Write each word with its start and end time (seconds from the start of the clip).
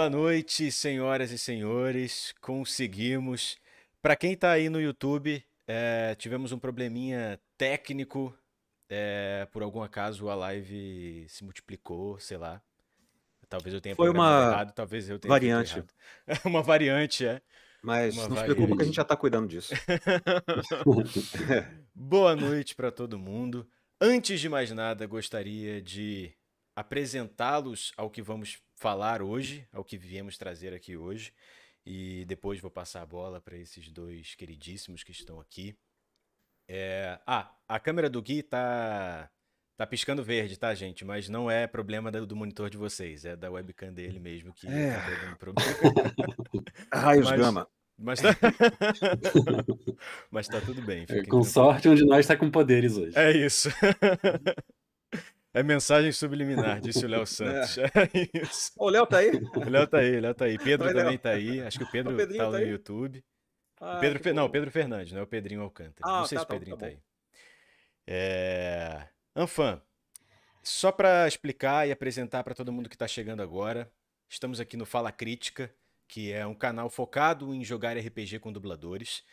Boa 0.00 0.08
noite, 0.08 0.72
senhoras 0.72 1.30
e 1.30 1.36
senhores. 1.36 2.34
Conseguimos. 2.40 3.58
Para 4.00 4.16
quem 4.16 4.32
está 4.32 4.50
aí 4.52 4.70
no 4.70 4.80
YouTube, 4.80 5.44
é, 5.66 6.14
tivemos 6.14 6.52
um 6.52 6.58
probleminha 6.58 7.38
técnico. 7.58 8.34
É, 8.88 9.46
por 9.52 9.62
algum 9.62 9.82
acaso 9.82 10.30
a 10.30 10.34
live 10.34 11.26
se 11.28 11.44
multiplicou, 11.44 12.18
sei 12.18 12.38
lá. 12.38 12.62
Talvez 13.46 13.74
eu 13.74 13.80
tenha 13.82 13.94
Foi 13.94 14.08
uma 14.08 14.48
errado, 14.52 14.72
talvez 14.72 15.06
eu 15.06 15.18
tenha 15.18 15.28
variante. 15.28 15.84
uma 16.46 16.62
variante, 16.62 17.26
é. 17.26 17.42
Mas 17.82 18.14
Uma 18.14 18.22
não 18.22 18.28
se 18.30 18.34
variante. 18.36 18.54
preocupa 18.54 18.76
que 18.78 18.82
a 18.82 18.86
gente 18.86 18.96
já 18.96 19.02
está 19.02 19.16
cuidando 19.18 19.48
disso. 19.48 19.74
Boa 21.94 22.34
noite 22.34 22.74
para 22.74 22.90
todo 22.90 23.18
mundo. 23.18 23.68
Antes 24.00 24.40
de 24.40 24.48
mais 24.48 24.70
nada, 24.70 25.06
gostaria 25.06 25.82
de 25.82 26.32
apresentá-los 26.74 27.92
ao 27.98 28.08
que 28.08 28.22
vamos 28.22 28.62
falar 28.80 29.20
hoje, 29.20 29.66
ao 29.74 29.84
que 29.84 29.98
viemos 29.98 30.38
trazer 30.38 30.72
aqui 30.72 30.96
hoje. 30.96 31.32
E 31.84 32.24
depois 32.26 32.58
vou 32.60 32.70
passar 32.70 33.02
a 33.02 33.06
bola 33.06 33.38
para 33.40 33.56
esses 33.58 33.90
dois 33.90 34.34
queridíssimos 34.34 35.04
que 35.04 35.12
estão 35.12 35.38
aqui. 35.38 35.76
É, 36.66 37.18
Ah, 37.26 37.52
a 37.68 37.78
câmera 37.78 38.08
do 38.08 38.22
Gui 38.22 38.42
tá, 38.42 39.28
tá 39.76 39.86
piscando 39.86 40.24
verde, 40.24 40.58
tá, 40.58 40.74
gente? 40.74 41.04
Mas 41.04 41.28
não 41.28 41.50
é 41.50 41.66
problema 41.66 42.10
do 42.10 42.34
monitor 42.34 42.70
de 42.70 42.78
vocês, 42.78 43.26
é 43.26 43.36
da 43.36 43.50
webcam 43.50 43.92
dele 43.92 44.18
mesmo 44.18 44.52
que 44.54 44.66
É. 44.66 44.94
tá 44.94 45.10
dando 45.24 45.36
problema. 45.36 45.72
Raios 46.92 47.28
Mas- 47.30 47.38
gama. 47.40 47.68
Mas 48.02 48.18
tá... 48.22 48.30
Mas 50.30 50.48
tá 50.48 50.58
tudo 50.58 50.80
bem, 50.80 51.00
fiquem 51.02 51.16
Com 51.24 51.42
tranquilos. 51.42 51.48
sorte, 51.48 51.86
um 51.86 51.94
de 51.94 52.02
nós 52.06 52.20
está 52.20 52.34
com 52.34 52.50
poderes 52.50 52.96
hoje. 52.96 53.12
É 53.18 53.30
isso. 53.32 53.68
É 55.52 55.62
mensagem 55.62 56.12
subliminar, 56.12 56.80
disse 56.80 57.04
o 57.04 57.08
Léo 57.08 57.26
Santos. 57.26 57.76
É 57.94 58.40
isso. 58.42 58.72
Ô, 58.76 58.86
o 58.86 58.88
Léo 58.88 59.06
tá 59.06 59.18
aí? 59.18 59.30
O 59.30 59.68
Léo 59.68 59.86
tá 59.86 59.98
aí, 59.98 60.16
o 60.16 60.20
Léo 60.20 60.34
tá 60.34 60.44
aí. 60.44 60.58
Pedro 60.58 60.88
Oi, 60.88 60.94
também 60.94 61.18
tá 61.18 61.30
aí. 61.30 61.60
Acho 61.62 61.78
que 61.78 61.84
o 61.84 61.90
Pedro 61.90 62.14
O 62.14 62.16
tá 62.16 62.26
tá 62.26 62.50
no 62.50 62.56
aí? 62.56 62.68
YouTube. 62.68 63.24
Ah, 63.80 63.98
Pedro 63.98 64.34
Não, 64.34 64.46
bom. 64.46 64.52
Pedro 64.52 64.70
Fernandes, 64.70 65.12
não 65.12 65.20
é 65.20 65.22
o 65.22 65.26
Pedrinho 65.26 65.62
Alcântara. 65.62 66.08
Ah, 66.08 66.20
não 66.20 66.26
sei 66.26 66.36
tá, 66.36 66.40
se 66.40 66.44
o 66.44 66.48
tá, 66.48 66.54
Pedrinho 66.54 66.76
tá 66.76 66.86
tá, 66.86 66.92
aí. 66.92 66.98
É... 68.06 69.08
Anfan, 69.34 69.80
só 70.62 70.92
para 70.92 71.26
explicar 71.26 71.88
e 71.88 71.92
apresentar 71.92 72.44
para 72.44 72.54
todo 72.54 72.72
mundo 72.72 72.88
que 72.88 72.94
está 72.94 73.08
chegando 73.08 73.42
agora, 73.42 73.90
estamos 74.28 74.60
aqui 74.60 74.76
no 74.76 74.84
Fala 74.84 75.10
Crítica, 75.10 75.72
que 76.06 76.32
é 76.32 76.46
um 76.46 76.54
canal 76.54 76.90
focado 76.90 77.54
em 77.54 77.64
jogar 77.64 77.96
RPG 77.96 78.38
com 78.40 78.52
dubladores. 78.52 79.24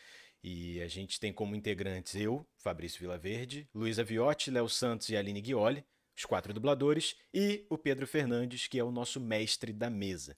E 0.42 0.80
a 0.80 0.88
gente 0.88 1.18
tem 1.18 1.32
como 1.32 1.54
integrantes 1.56 2.14
eu, 2.14 2.46
Fabrício 2.56 3.00
Vilaverde, 3.00 3.68
Luísa 3.74 4.04
Viotti, 4.04 4.50
Léo 4.50 4.68
Santos 4.68 5.08
e 5.08 5.16
Aline 5.16 5.40
Guioli, 5.40 5.84
os 6.18 6.24
quatro 6.24 6.52
dubladores, 6.52 7.16
e 7.32 7.64
o 7.70 7.78
Pedro 7.78 8.04
Fernandes, 8.04 8.66
que 8.66 8.76
é 8.76 8.82
o 8.82 8.90
nosso 8.90 9.20
mestre 9.20 9.72
da 9.72 9.88
mesa. 9.88 10.36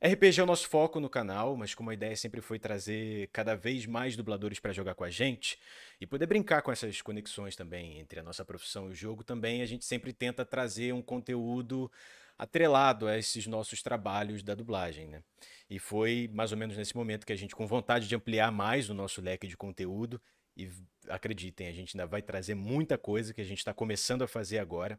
RPG 0.00 0.40
é 0.40 0.42
o 0.44 0.46
nosso 0.46 0.68
foco 0.68 1.00
no 1.00 1.10
canal, 1.10 1.56
mas 1.56 1.74
como 1.74 1.90
a 1.90 1.94
ideia 1.94 2.14
sempre 2.14 2.40
foi 2.40 2.60
trazer 2.60 3.28
cada 3.32 3.56
vez 3.56 3.86
mais 3.86 4.14
dubladores 4.14 4.60
para 4.60 4.72
jogar 4.72 4.94
com 4.94 5.02
a 5.02 5.10
gente 5.10 5.58
e 6.00 6.06
poder 6.06 6.26
brincar 6.26 6.62
com 6.62 6.70
essas 6.70 7.02
conexões 7.02 7.56
também 7.56 7.98
entre 7.98 8.20
a 8.20 8.22
nossa 8.22 8.44
profissão 8.44 8.88
e 8.88 8.92
o 8.92 8.94
jogo, 8.94 9.24
também 9.24 9.62
a 9.62 9.66
gente 9.66 9.84
sempre 9.84 10.12
tenta 10.12 10.44
trazer 10.44 10.94
um 10.94 11.02
conteúdo 11.02 11.90
atrelado 12.38 13.08
a 13.08 13.18
esses 13.18 13.48
nossos 13.48 13.82
trabalhos 13.82 14.44
da 14.44 14.54
dublagem, 14.54 15.08
né? 15.08 15.22
E 15.68 15.78
foi 15.78 16.30
mais 16.32 16.52
ou 16.52 16.58
menos 16.58 16.76
nesse 16.76 16.94
momento 16.94 17.26
que 17.26 17.32
a 17.32 17.36
gente, 17.36 17.56
com 17.56 17.66
vontade 17.66 18.06
de 18.06 18.14
ampliar 18.14 18.52
mais 18.52 18.88
o 18.88 18.94
nosso 18.94 19.20
leque 19.20 19.48
de 19.48 19.56
conteúdo, 19.56 20.20
e 20.56 20.70
acreditem, 21.08 21.68
a 21.68 21.72
gente 21.72 21.96
ainda 21.96 22.06
vai 22.06 22.22
trazer 22.22 22.54
muita 22.54 22.96
coisa 22.96 23.34
que 23.34 23.40
a 23.40 23.44
gente 23.44 23.58
está 23.58 23.74
começando 23.74 24.22
a 24.22 24.28
fazer 24.28 24.58
agora, 24.58 24.98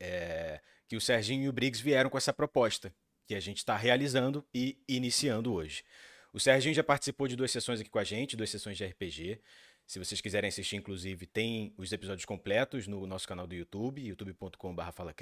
é, 0.00 0.60
que 0.86 0.96
o 0.96 1.00
Serginho 1.00 1.44
e 1.44 1.48
o 1.48 1.52
Briggs 1.52 1.82
vieram 1.82 2.10
com 2.10 2.18
essa 2.18 2.32
proposta, 2.32 2.94
que 3.26 3.34
a 3.34 3.40
gente 3.40 3.58
está 3.58 3.76
realizando 3.76 4.46
e 4.54 4.78
iniciando 4.88 5.52
hoje. 5.52 5.84
O 6.32 6.40
Serginho 6.40 6.74
já 6.74 6.84
participou 6.84 7.26
de 7.26 7.36
duas 7.36 7.50
sessões 7.50 7.80
aqui 7.80 7.90
com 7.90 7.98
a 7.98 8.04
gente, 8.04 8.36
duas 8.36 8.50
sessões 8.50 8.76
de 8.76 8.84
RPG. 8.84 9.40
Se 9.88 9.98
vocês 9.98 10.20
quiserem 10.20 10.48
assistir, 10.48 10.76
inclusive, 10.76 11.24
tem 11.24 11.72
os 11.78 11.90
episódios 11.92 12.26
completos 12.26 12.86
no 12.86 13.06
nosso 13.06 13.26
canal 13.26 13.46
do 13.46 13.54
YouTube, 13.54 14.06
youtube.com.br 14.06 14.92
Fala. 14.92 15.14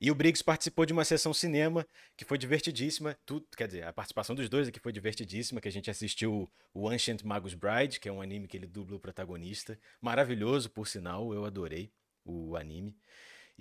E 0.00 0.10
o 0.12 0.14
Briggs 0.14 0.44
participou 0.44 0.86
de 0.86 0.92
uma 0.92 1.04
sessão 1.04 1.34
cinema 1.34 1.84
que 2.16 2.24
foi 2.24 2.38
divertidíssima. 2.38 3.18
Tudo, 3.26 3.48
quer 3.56 3.66
dizer, 3.66 3.84
a 3.84 3.92
participação 3.92 4.36
dos 4.36 4.48
dois 4.48 4.68
aqui 4.68 4.78
foi 4.78 4.92
divertidíssima, 4.92 5.60
que 5.60 5.66
a 5.66 5.72
gente 5.72 5.90
assistiu 5.90 6.48
o 6.72 6.88
Ancient 6.88 7.24
Magus 7.24 7.54
Bride, 7.54 7.98
que 7.98 8.08
é 8.08 8.12
um 8.12 8.22
anime 8.22 8.46
que 8.46 8.56
ele 8.56 8.66
dubla 8.68 8.96
o 8.96 9.00
protagonista. 9.00 9.76
Maravilhoso, 10.00 10.70
por 10.70 10.86
sinal, 10.86 11.34
eu 11.34 11.44
adorei 11.44 11.92
o 12.24 12.56
anime. 12.56 12.96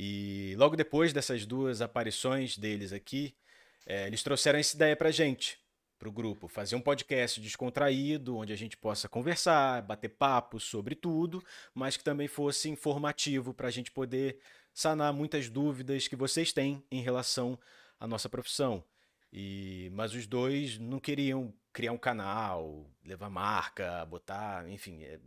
E 0.01 0.55
logo 0.57 0.77
depois 0.77 1.11
dessas 1.11 1.45
duas 1.45 1.81
aparições 1.81 2.57
deles 2.57 2.93
aqui, 2.93 3.35
eh, 3.85 4.07
eles 4.07 4.23
trouxeram 4.23 4.57
essa 4.57 4.73
ideia 4.73 4.95
pra 4.95 5.11
gente, 5.11 5.59
pro 5.97 6.09
grupo, 6.09 6.47
fazer 6.47 6.77
um 6.77 6.81
podcast 6.81 7.41
descontraído, 7.41 8.37
onde 8.37 8.53
a 8.53 8.55
gente 8.55 8.77
possa 8.77 9.09
conversar, 9.09 9.81
bater 9.81 10.07
papo 10.07 10.57
sobre 10.57 10.95
tudo, 10.95 11.43
mas 11.73 11.97
que 11.97 12.03
também 12.03 12.29
fosse 12.29 12.69
informativo 12.69 13.53
para 13.53 13.67
a 13.67 13.71
gente 13.71 13.91
poder 13.91 14.39
sanar 14.73 15.11
muitas 15.11 15.49
dúvidas 15.49 16.07
que 16.07 16.15
vocês 16.15 16.53
têm 16.53 16.81
em 16.89 17.01
relação 17.01 17.59
à 17.99 18.07
nossa 18.07 18.29
profissão. 18.29 18.81
E, 19.33 19.91
mas 19.93 20.13
os 20.13 20.25
dois 20.25 20.77
não 20.79 20.97
queriam 20.97 21.53
criar 21.73 21.91
um 21.91 21.97
canal, 21.97 22.89
levar 23.03 23.29
marca, 23.29 24.05
botar, 24.05 24.67
enfim, 24.69 25.03
é, 25.03 25.19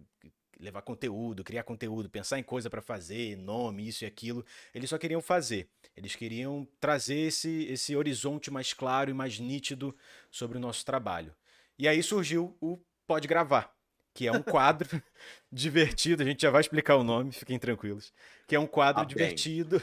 levar 0.63 0.83
conteúdo, 0.83 1.43
criar 1.45 1.65
conteúdo, 1.65 2.09
pensar 2.09 2.39
em 2.39 2.43
coisa 2.43 2.71
para 2.71 2.81
fazer, 2.81 3.37
nome, 3.37 3.87
isso 3.89 4.05
e 4.05 4.07
aquilo. 4.07 4.45
Eles 4.75 4.89
só 4.89 4.97
queriam 4.97 5.21
fazer. 5.21 5.69
Eles 5.97 6.15
queriam 6.15 6.67
trazer 6.81 7.19
esse, 7.19 7.65
esse 7.65 7.95
horizonte 7.97 8.51
mais 8.51 8.73
claro 8.73 9.11
e 9.11 9.15
mais 9.15 9.39
nítido 9.39 9.95
sobre 10.31 10.57
o 10.57 10.61
nosso 10.61 10.85
trabalho. 10.87 11.35
E 11.79 11.89
aí 11.89 12.03
surgiu 12.03 12.57
o 12.61 12.79
Pode 13.07 13.27
Gravar, 13.27 13.75
que 14.15 14.27
é 14.27 14.33
um 14.33 14.43
quadro 14.43 14.89
divertido, 15.51 16.23
a 16.23 16.27
gente 16.27 16.43
já 16.43 16.51
vai 16.51 16.61
explicar 16.61 16.97
o 16.97 17.03
nome, 17.05 17.33
fiquem 17.33 17.59
tranquilos, 17.59 18.13
que 18.47 18.55
é 18.55 18.59
um 18.61 18.67
quadro 18.67 19.03
Ah, 19.03 19.05
bem. 19.05 19.09
divertido. 19.15 19.83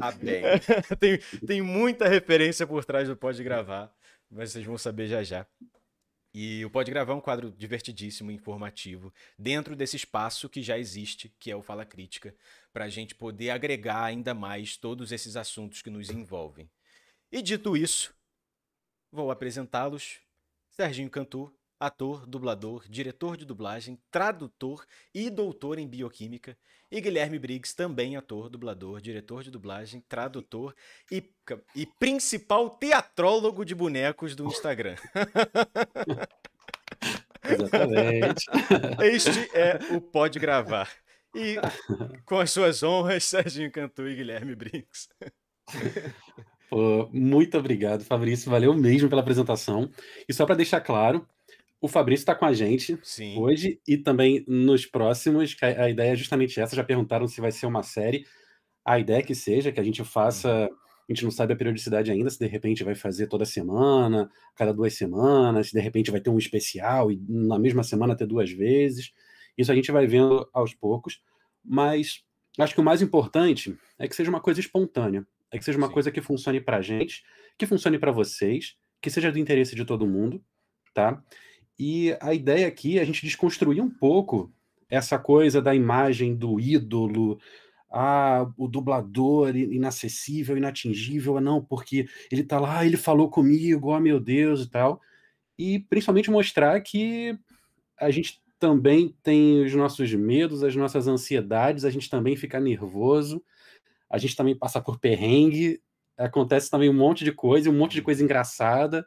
Ah, 0.00 0.10
bem. 0.16 0.42
tem, 0.98 1.18
tem 1.46 1.62
muita 1.62 2.08
referência 2.08 2.66
por 2.66 2.84
trás 2.84 3.06
do 3.06 3.16
Pode 3.16 3.42
Gravar, 3.44 3.92
mas 4.30 4.50
vocês 4.52 4.64
vão 4.64 4.78
saber 4.78 5.08
já 5.08 5.22
já. 5.22 5.46
E 6.40 6.64
o 6.64 6.70
Pode 6.70 6.88
Gravar 6.92 7.14
é 7.14 7.16
um 7.16 7.20
quadro 7.20 7.50
divertidíssimo, 7.50 8.30
informativo, 8.30 9.12
dentro 9.36 9.74
desse 9.74 9.96
espaço 9.96 10.48
que 10.48 10.62
já 10.62 10.78
existe, 10.78 11.34
que 11.36 11.50
é 11.50 11.56
o 11.56 11.62
Fala 11.62 11.84
Crítica, 11.84 12.32
para 12.72 12.84
a 12.84 12.88
gente 12.88 13.12
poder 13.12 13.50
agregar 13.50 14.04
ainda 14.04 14.32
mais 14.34 14.76
todos 14.76 15.10
esses 15.10 15.34
assuntos 15.34 15.82
que 15.82 15.90
nos 15.90 16.10
envolvem. 16.10 16.70
E 17.32 17.42
dito 17.42 17.76
isso, 17.76 18.14
vou 19.10 19.32
apresentá-los. 19.32 20.20
Serginho 20.70 21.10
Cantu, 21.10 21.52
ator, 21.78 22.26
dublador, 22.26 22.84
diretor 22.88 23.36
de 23.36 23.44
dublagem, 23.44 23.98
tradutor 24.10 24.84
e 25.14 25.30
doutor 25.30 25.78
em 25.78 25.86
bioquímica. 25.86 26.56
E 26.90 27.00
Guilherme 27.00 27.38
Briggs, 27.38 27.76
também 27.76 28.16
ator, 28.16 28.48
dublador, 28.48 29.00
diretor 29.00 29.42
de 29.42 29.50
dublagem, 29.50 30.02
tradutor 30.08 30.74
e, 31.12 31.22
e 31.76 31.86
principal 31.86 32.70
teatrólogo 32.70 33.64
de 33.64 33.74
bonecos 33.74 34.34
do 34.34 34.46
Instagram. 34.46 34.96
Exatamente. 37.44 38.46
Este 39.02 39.50
é 39.56 39.78
o 39.94 40.00
Pode 40.00 40.38
Gravar. 40.38 40.90
E 41.34 41.56
com 42.24 42.38
as 42.38 42.50
suas 42.50 42.82
honras, 42.82 43.24
Serginho 43.24 43.70
Cantu 43.70 44.08
e 44.08 44.16
Guilherme 44.16 44.54
Briggs. 44.54 45.08
Pô, 46.70 47.08
muito 47.12 47.56
obrigado, 47.58 48.04
Fabrício. 48.04 48.50
Valeu 48.50 48.74
mesmo 48.74 49.08
pela 49.08 49.22
apresentação. 49.22 49.90
E 50.28 50.32
só 50.32 50.44
para 50.44 50.56
deixar 50.56 50.80
claro, 50.80 51.26
o 51.80 51.88
Fabrício 51.88 52.22
está 52.22 52.34
com 52.34 52.44
a 52.44 52.52
gente 52.52 52.98
Sim. 53.02 53.38
hoje 53.38 53.80
e 53.86 53.96
também 53.96 54.44
nos 54.48 54.84
próximos. 54.84 55.56
A, 55.62 55.84
a 55.84 55.90
ideia 55.90 56.12
é 56.12 56.16
justamente 56.16 56.60
essa. 56.60 56.74
Já 56.74 56.82
perguntaram 56.82 57.28
se 57.28 57.40
vai 57.40 57.52
ser 57.52 57.66
uma 57.66 57.82
série. 57.82 58.24
A 58.84 58.98
ideia 58.98 59.18
é 59.18 59.22
que 59.22 59.34
seja, 59.34 59.70
que 59.70 59.80
a 59.80 59.84
gente 59.84 60.02
faça. 60.04 60.68
A 61.08 61.12
gente 61.12 61.24
não 61.24 61.30
sabe 61.30 61.54
a 61.54 61.56
periodicidade 61.56 62.10
ainda, 62.10 62.28
se 62.28 62.38
de 62.38 62.46
repente 62.46 62.84
vai 62.84 62.94
fazer 62.94 63.28
toda 63.28 63.46
semana, 63.46 64.30
cada 64.54 64.74
duas 64.74 64.92
semanas, 64.92 65.68
se 65.68 65.72
de 65.72 65.80
repente 65.80 66.10
vai 66.10 66.20
ter 66.20 66.28
um 66.28 66.36
especial 66.36 67.10
e 67.10 67.18
na 67.26 67.58
mesma 67.58 67.82
semana 67.82 68.14
ter 68.14 68.26
duas 68.26 68.50
vezes. 68.50 69.12
Isso 69.56 69.72
a 69.72 69.74
gente 69.74 69.90
vai 69.90 70.06
vendo 70.06 70.46
aos 70.52 70.74
poucos. 70.74 71.22
Mas 71.64 72.22
acho 72.58 72.74
que 72.74 72.80
o 72.80 72.84
mais 72.84 73.00
importante 73.00 73.74
é 73.98 74.06
que 74.06 74.14
seja 74.14 74.28
uma 74.28 74.40
coisa 74.40 74.60
espontânea. 74.60 75.26
É 75.50 75.58
que 75.58 75.64
seja 75.64 75.78
uma 75.78 75.86
Sim. 75.86 75.94
coisa 75.94 76.10
que 76.10 76.20
funcione 76.20 76.60
pra 76.60 76.82
gente, 76.82 77.22
que 77.56 77.64
funcione 77.66 77.98
para 77.98 78.12
vocês, 78.12 78.76
que 79.00 79.08
seja 79.08 79.32
do 79.32 79.38
interesse 79.38 79.74
de 79.74 79.86
todo 79.86 80.06
mundo, 80.06 80.44
tá? 80.92 81.22
E 81.78 82.16
a 82.20 82.34
ideia 82.34 82.66
aqui 82.66 82.98
é 82.98 83.02
a 83.02 83.04
gente 83.04 83.24
desconstruir 83.24 83.80
um 83.80 83.88
pouco 83.88 84.52
essa 84.90 85.18
coisa 85.18 85.62
da 85.62 85.74
imagem 85.74 86.34
do 86.34 86.58
ídolo, 86.58 87.38
ah, 87.90 88.50
o 88.56 88.66
dublador 88.66 89.56
inacessível, 89.56 90.56
inatingível, 90.56 91.36
ah, 91.36 91.40
não, 91.40 91.64
porque 91.64 92.08
ele 92.30 92.42
tá 92.42 92.58
lá, 92.58 92.84
ele 92.84 92.96
falou 92.96 93.30
comigo, 93.30 93.90
oh 93.90 94.00
meu 94.00 94.18
Deus 94.18 94.62
e 94.62 94.70
tal. 94.70 95.00
E 95.58 95.78
principalmente 95.80 96.30
mostrar 96.30 96.80
que 96.80 97.38
a 97.96 98.10
gente 98.10 98.42
também 98.58 99.14
tem 99.22 99.64
os 99.64 99.74
nossos 99.74 100.12
medos, 100.14 100.62
as 100.62 100.74
nossas 100.74 101.06
ansiedades, 101.06 101.84
a 101.84 101.90
gente 101.90 102.10
também 102.10 102.36
fica 102.36 102.58
nervoso, 102.58 103.42
a 104.10 104.18
gente 104.18 104.34
também 104.36 104.56
passa 104.56 104.80
por 104.80 104.98
perrengue, 104.98 105.80
acontece 106.16 106.70
também 106.70 106.90
um 106.90 106.94
monte 106.94 107.24
de 107.24 107.32
coisa, 107.32 107.70
um 107.70 107.76
monte 107.76 107.94
de 107.94 108.02
coisa 108.02 108.22
engraçada. 108.22 109.06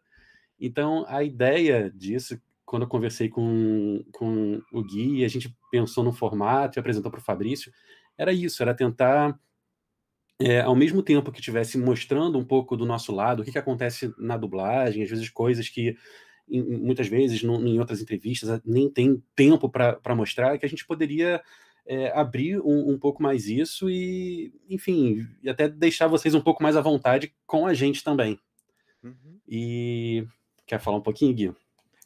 Então, 0.60 1.06
a 1.08 1.24
ideia 1.24 1.92
disso, 1.94 2.40
quando 2.72 2.84
eu 2.84 2.88
conversei 2.88 3.28
com, 3.28 4.02
com 4.14 4.62
o 4.72 4.82
Gui, 4.82 5.26
a 5.26 5.28
gente 5.28 5.54
pensou 5.70 6.06
no 6.06 6.14
formato 6.14 6.78
e 6.78 6.80
apresentou 6.80 7.12
para 7.12 7.20
o 7.20 7.24
Fabrício, 7.24 7.70
era 8.18 8.32
isso, 8.32 8.64
era 8.64 8.74
tentar, 8.74 9.38
é, 10.40 10.62
ao 10.62 10.74
mesmo 10.74 11.04
tempo 11.04 11.34
que 11.34 11.40
estivesse 11.40 11.78
mostrando 11.78 12.40
um 12.40 12.46
pouco 12.46 12.78
do 12.78 12.86
nosso 12.86 13.12
lado, 13.12 13.42
o 13.42 13.44
que, 13.44 13.52
que 13.52 13.58
acontece 13.58 14.14
na 14.18 14.38
dublagem, 14.38 15.04
às 15.04 15.10
vezes 15.10 15.30
coisas 15.30 15.68
que 15.68 15.98
em, 16.50 16.64
muitas 16.64 17.10
vezes 17.10 17.44
no, 17.44 17.56
em 17.68 17.78
outras 17.78 18.02
entrevistas 18.02 18.62
nem 18.64 18.90
tem 18.90 19.22
tempo 19.36 19.68
para 19.68 20.16
mostrar, 20.16 20.58
que 20.58 20.66
a 20.66 20.70
gente 20.70 20.88
poderia 20.88 21.42
é, 21.86 22.18
abrir 22.18 22.62
um, 22.62 22.92
um, 22.92 22.98
pouco 22.98 23.22
mais 23.22 23.48
isso 23.48 23.90
e, 23.90 24.54
enfim, 24.70 25.28
e 25.44 25.50
até 25.50 25.68
deixar 25.68 26.08
vocês 26.08 26.34
um 26.34 26.42
pouco 26.42 26.64
mais 26.64 26.78
à 26.78 26.82
vontade 26.82 27.34
com 27.46 27.68
a 27.68 27.74
gente 27.74 28.02
também. 28.02 28.40
Uhum. 29.04 29.40
E 29.46 30.26
quer 30.66 30.80
falar 30.80 30.96
um 30.96 31.02
pouquinho, 31.02 31.34
Gui? 31.34 31.54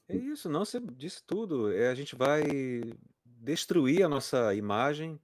É 0.07 0.15
isso, 0.15 0.49
não, 0.49 0.63
você 0.63 0.79
disse 0.79 1.23
tudo. 1.25 1.71
É, 1.71 1.89
a 1.89 1.95
gente 1.95 2.15
vai 2.15 2.43
destruir 3.23 4.03
a 4.03 4.09
nossa 4.09 4.53
imagem 4.53 5.19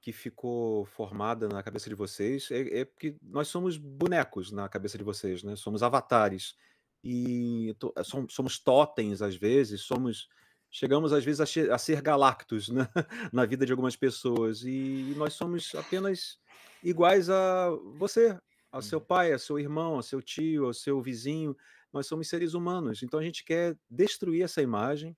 que 0.00 0.12
ficou 0.12 0.84
formada 0.84 1.48
na 1.48 1.62
cabeça 1.62 1.88
de 1.88 1.94
vocês. 1.94 2.50
É, 2.50 2.80
é 2.80 2.84
porque 2.84 3.16
nós 3.22 3.48
somos 3.48 3.76
bonecos 3.76 4.52
na 4.52 4.68
cabeça 4.68 4.98
de 4.98 5.04
vocês, 5.04 5.42
né? 5.42 5.56
Somos 5.56 5.82
avatares. 5.82 6.54
E 7.02 7.74
somos, 8.04 8.34
somos 8.34 8.58
totens, 8.58 9.20
às 9.20 9.36
vezes, 9.36 9.82
somos 9.82 10.28
chegamos 10.74 11.12
às 11.12 11.24
vezes 11.24 11.40
a, 11.40 11.74
a 11.74 11.78
ser 11.78 12.02
galactos 12.02 12.68
né? 12.70 12.88
na 13.32 13.46
vida 13.46 13.64
de 13.64 13.70
algumas 13.70 13.94
pessoas 13.94 14.64
e, 14.64 15.12
e, 15.12 15.14
nós 15.16 15.34
somos 15.34 15.72
apenas 15.76 16.36
iguais 16.82 17.30
a 17.30 17.70
você, 17.96 18.36
ao 18.72 18.82
seu 18.82 18.98
uhum. 18.98 19.04
pai, 19.04 19.32
ao 19.32 19.38
seu 19.38 19.56
irmão, 19.56 19.94
ao 19.94 20.02
seu 20.02 20.20
tio, 20.20 20.66
ao 20.66 20.74
seu 20.74 21.00
vizinho. 21.00 21.56
Nós 21.94 22.08
somos 22.08 22.28
seres 22.28 22.54
humanos, 22.54 23.04
então 23.04 23.20
a 23.20 23.22
gente 23.22 23.44
quer 23.44 23.78
destruir 23.88 24.42
essa 24.42 24.60
imagem 24.60 25.16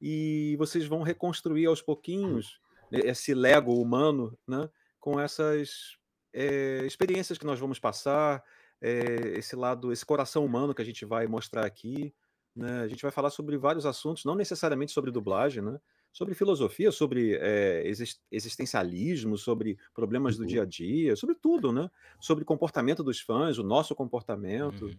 e 0.00 0.56
vocês 0.58 0.84
vão 0.84 1.02
reconstruir 1.02 1.66
aos 1.66 1.80
pouquinhos 1.80 2.60
esse 2.90 3.32
Lego 3.32 3.80
humano, 3.80 4.36
né? 4.46 4.68
Com 4.98 5.20
essas 5.20 5.96
é, 6.32 6.84
experiências 6.84 7.38
que 7.38 7.46
nós 7.46 7.60
vamos 7.60 7.78
passar, 7.78 8.42
é, 8.80 9.38
esse 9.38 9.54
lado, 9.54 9.92
esse 9.92 10.04
coração 10.04 10.44
humano 10.44 10.74
que 10.74 10.82
a 10.82 10.84
gente 10.84 11.04
vai 11.04 11.26
mostrar 11.26 11.64
aqui. 11.64 12.12
Né? 12.54 12.80
A 12.80 12.88
gente 12.88 13.02
vai 13.02 13.10
falar 13.10 13.30
sobre 13.30 13.56
vários 13.56 13.86
assuntos, 13.86 14.24
não 14.24 14.34
necessariamente 14.34 14.92
sobre 14.92 15.10
dublagem, 15.10 15.62
né? 15.62 15.78
sobre 16.12 16.34
filosofia, 16.34 16.90
sobre 16.90 17.36
é, 17.40 17.84
existencialismo, 18.30 19.36
sobre 19.36 19.78
problemas 19.94 20.36
do 20.36 20.46
dia 20.46 20.60
a 20.60 20.64
uhum. 20.64 20.68
dia, 20.68 21.14
sobre 21.14 21.34
tudo, 21.34 21.70
né? 21.70 21.90
Sobre 22.18 22.42
comportamento 22.42 23.04
dos 23.04 23.20
fãs, 23.20 23.58
o 23.58 23.62
nosso 23.62 23.94
comportamento. 23.94 24.86
Uhum. 24.86 24.98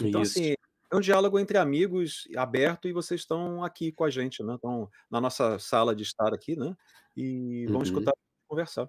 Então, 0.00 0.22
Isso. 0.22 0.38
assim, 0.38 0.54
é 0.90 0.96
um 0.96 1.00
diálogo 1.00 1.38
entre 1.38 1.58
amigos 1.58 2.26
aberto 2.36 2.88
e 2.88 2.92
vocês 2.92 3.20
estão 3.20 3.62
aqui 3.62 3.92
com 3.92 4.04
a 4.04 4.10
gente, 4.10 4.42
né? 4.42 4.54
Estão 4.54 4.90
na 5.10 5.20
nossa 5.20 5.58
sala 5.58 5.94
de 5.94 6.02
estar 6.02 6.32
aqui, 6.32 6.56
né? 6.56 6.74
E 7.16 7.66
vão 7.66 7.76
uhum. 7.76 7.82
escutar 7.82 8.12
conversar. 8.46 8.88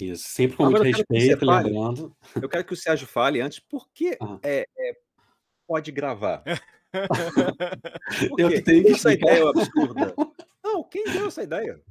Isso, 0.00 0.28
sempre 0.28 0.56
com 0.56 0.64
Agora, 0.64 0.84
muito 0.84 0.96
respeito, 0.96 1.44
lembrando. 1.44 2.16
Eu 2.40 2.48
quero 2.48 2.64
que 2.64 2.72
o 2.72 2.76
Sérgio 2.76 3.06
fale 3.06 3.40
antes, 3.40 3.58
por 3.58 3.88
que 3.92 4.16
é, 4.42 4.64
é, 4.78 4.96
pode 5.66 5.92
gravar? 5.92 6.42
eu 8.38 8.64
tenho 8.64 8.84
que 8.84 8.92
essa 8.92 9.12
ideia 9.12 9.48
absurda. 9.48 10.14
Não, 10.64 10.84
quem 10.84 11.04
deu 11.04 11.26
essa 11.26 11.42
ideia? 11.42 11.82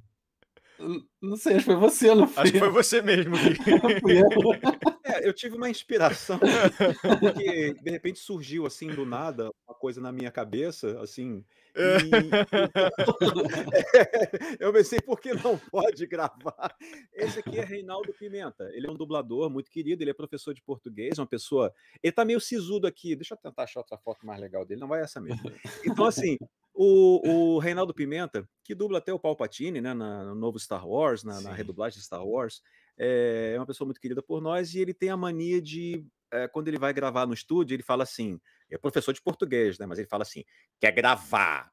Não 1.21 1.35
sei, 1.35 1.57
acho 1.57 1.65
que 1.65 1.71
foi 1.71 1.75
você, 1.75 2.15
não 2.15 2.25
foi? 2.25 2.43
Acho 2.43 2.51
que 2.53 2.59
foi 2.59 2.69
você 2.69 3.01
mesmo. 3.01 3.35
é, 5.19 5.27
eu 5.27 5.33
tive 5.33 5.55
uma 5.55 5.69
inspiração 5.69 6.39
que 7.37 7.73
de 7.73 7.91
repente 7.91 8.19
surgiu 8.19 8.65
assim 8.65 8.87
do 8.87 9.05
nada 9.05 9.51
uma 9.67 9.75
coisa 9.75 10.01
na 10.01 10.11
minha 10.11 10.31
cabeça, 10.31 10.99
assim, 11.01 11.43
e... 11.75 11.79
eu 14.59 14.73
pensei, 14.73 14.99
por 14.99 15.19
que 15.19 15.33
não 15.33 15.57
pode 15.57 16.05
gravar? 16.07 16.75
Esse 17.13 17.39
aqui 17.39 17.57
é 17.57 17.63
Reinaldo 17.63 18.13
Pimenta. 18.13 18.69
Ele 18.73 18.87
é 18.87 18.91
um 18.91 18.95
dublador 18.95 19.49
muito 19.49 19.69
querido, 19.69 20.03
ele 20.03 20.11
é 20.11 20.13
professor 20.13 20.53
de 20.53 20.61
português, 20.61 21.17
uma 21.17 21.27
pessoa. 21.27 21.73
Ele 22.03 22.11
tá 22.11 22.25
meio 22.25 22.39
sisudo 22.39 22.87
aqui. 22.87 23.15
Deixa 23.15 23.33
eu 23.33 23.37
tentar 23.37 23.63
achar 23.63 23.79
outra 23.79 23.97
foto 23.97 24.25
mais 24.25 24.39
legal 24.39 24.65
dele. 24.65 24.81
Não 24.81 24.87
vai 24.87 25.01
essa 25.01 25.21
mesmo. 25.21 25.51
Então, 25.85 26.05
assim, 26.05 26.37
o, 26.73 27.55
o 27.55 27.59
Reinaldo 27.59 27.93
Pimenta, 27.93 28.47
que 28.63 28.75
dubla 28.75 28.97
até 28.97 29.13
o 29.13 29.19
Palpatine, 29.19 29.81
né, 29.81 29.93
na, 29.93 30.25
no 30.25 30.35
novo 30.35 30.59
Star 30.59 30.87
Wars, 30.87 31.23
na, 31.23 31.39
na 31.41 31.53
redublagem 31.53 31.99
de 31.99 32.05
Star 32.05 32.25
Wars, 32.25 32.61
é, 32.99 33.53
é 33.55 33.59
uma 33.59 33.65
pessoa 33.65 33.85
muito 33.85 34.01
querida 34.01 34.21
por 34.21 34.41
nós 34.41 34.73
e 34.73 34.79
ele 34.79 34.93
tem 34.93 35.09
a 35.09 35.17
mania 35.17 35.61
de 35.61 36.05
é, 36.31 36.47
quando 36.47 36.67
ele 36.67 36.77
vai 36.77 36.93
gravar 36.93 37.25
no 37.25 37.33
estúdio, 37.33 37.73
ele 37.75 37.83
fala 37.83 38.03
assim: 38.03 38.39
é 38.69 38.77
professor 38.77 39.13
de 39.13 39.21
português, 39.21 39.79
né? 39.79 39.85
Mas 39.85 39.97
ele 39.97 40.07
fala 40.07 40.23
assim: 40.23 40.43
quer 40.79 40.91
gravar, 40.91 41.71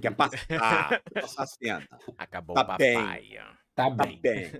quer 0.00 0.14
passar, 0.14 1.02
passar 1.14 1.42
a 1.42 1.46
cena. 1.46 1.88
Acabou 2.16 2.54
tá 2.54 2.62
o 2.62 2.66
papai. 2.66 3.22
Bem, 3.22 3.36
tá, 3.74 3.90
tá 3.90 3.90
bem. 3.90 4.20
bem. 4.20 4.50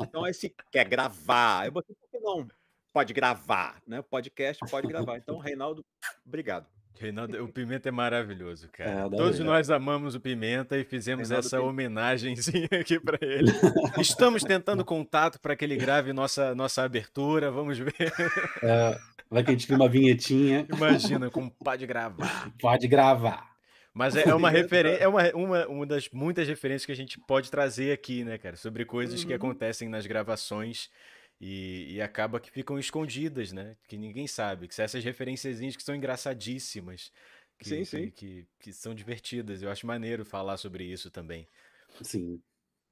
Então, 0.00 0.26
esse 0.26 0.54
quer 0.70 0.88
gravar. 0.88 1.66
Eu 1.66 1.72
botei, 1.72 1.94
por 1.94 2.10
que 2.10 2.18
não? 2.18 2.46
Pode 2.92 3.12
gravar, 3.12 3.80
né? 3.86 4.02
Podcast 4.02 4.64
pode 4.68 4.88
gravar. 4.88 5.16
Então, 5.16 5.38
Reinaldo, 5.38 5.84
obrigado. 6.26 6.68
Reinaldo, 6.98 7.42
o 7.44 7.48
Pimenta 7.48 7.88
é 7.88 7.92
maravilhoso, 7.92 8.68
cara. 8.72 9.06
É, 9.06 9.08
Todos 9.08 9.38
nós 9.40 9.70
amamos 9.70 10.14
o 10.14 10.20
Pimenta 10.20 10.76
e 10.76 10.84
fizemos 10.84 11.28
Reinaldo 11.28 11.46
essa 11.46 11.56
Pimenta. 11.56 11.70
homenagenzinha 11.70 12.68
aqui 12.80 13.00
para 13.00 13.18
ele. 13.24 13.52
Estamos 13.98 14.42
tentando 14.42 14.84
contato 14.84 15.40
para 15.40 15.56
que 15.56 15.64
ele 15.64 15.76
grave 15.76 16.12
nossa, 16.12 16.54
nossa 16.54 16.82
abertura, 16.82 17.50
vamos 17.50 17.78
ver. 17.78 17.94
É, 18.62 18.98
vai 19.30 19.42
que 19.42 19.50
a 19.50 19.52
gente 19.52 19.66
cria 19.66 19.78
uma 19.78 19.88
vinhetinha. 19.88 20.66
Imagina 20.74 21.30
como 21.30 21.50
pode 21.50 21.86
gravar. 21.86 22.52
Pode 22.60 22.86
gravar. 22.86 23.50
Mas 23.92 24.14
é, 24.14 24.28
é 24.28 24.34
uma 24.34 24.50
referência, 24.50 25.02
é 25.02 25.08
uma, 25.08 25.22
uma, 25.34 25.66
uma 25.66 25.86
das 25.86 26.08
muitas 26.10 26.46
referências 26.46 26.86
que 26.86 26.92
a 26.92 26.96
gente 26.96 27.18
pode 27.18 27.50
trazer 27.50 27.92
aqui, 27.92 28.24
né, 28.24 28.38
cara? 28.38 28.56
Sobre 28.56 28.84
coisas 28.84 29.20
uhum. 29.22 29.26
que 29.26 29.34
acontecem 29.34 29.88
nas 29.88 30.06
gravações 30.06 30.88
e, 31.40 31.94
e, 31.94 32.02
acaba 32.02 32.38
que 32.38 32.50
ficam 32.50 32.78
escondidas, 32.78 33.50
né? 33.50 33.74
Que 33.88 33.96
ninguém 33.96 34.26
sabe. 34.26 34.68
Que 34.68 34.74
são 34.74 34.84
essas 34.84 35.02
referências 35.02 35.58
que 35.74 35.82
são 35.82 35.94
engraçadíssimas. 35.94 37.10
Que, 37.58 37.68
sim, 37.68 37.84
sim. 37.84 38.10
Que, 38.10 38.10
que, 38.10 38.46
que, 38.60 38.72
são 38.74 38.94
divertidas. 38.94 39.62
Eu 39.62 39.70
acho 39.70 39.86
maneiro 39.86 40.22
falar 40.22 40.58
sobre 40.58 40.84
isso 40.84 41.10
também. 41.10 41.48
Sim. 42.02 42.42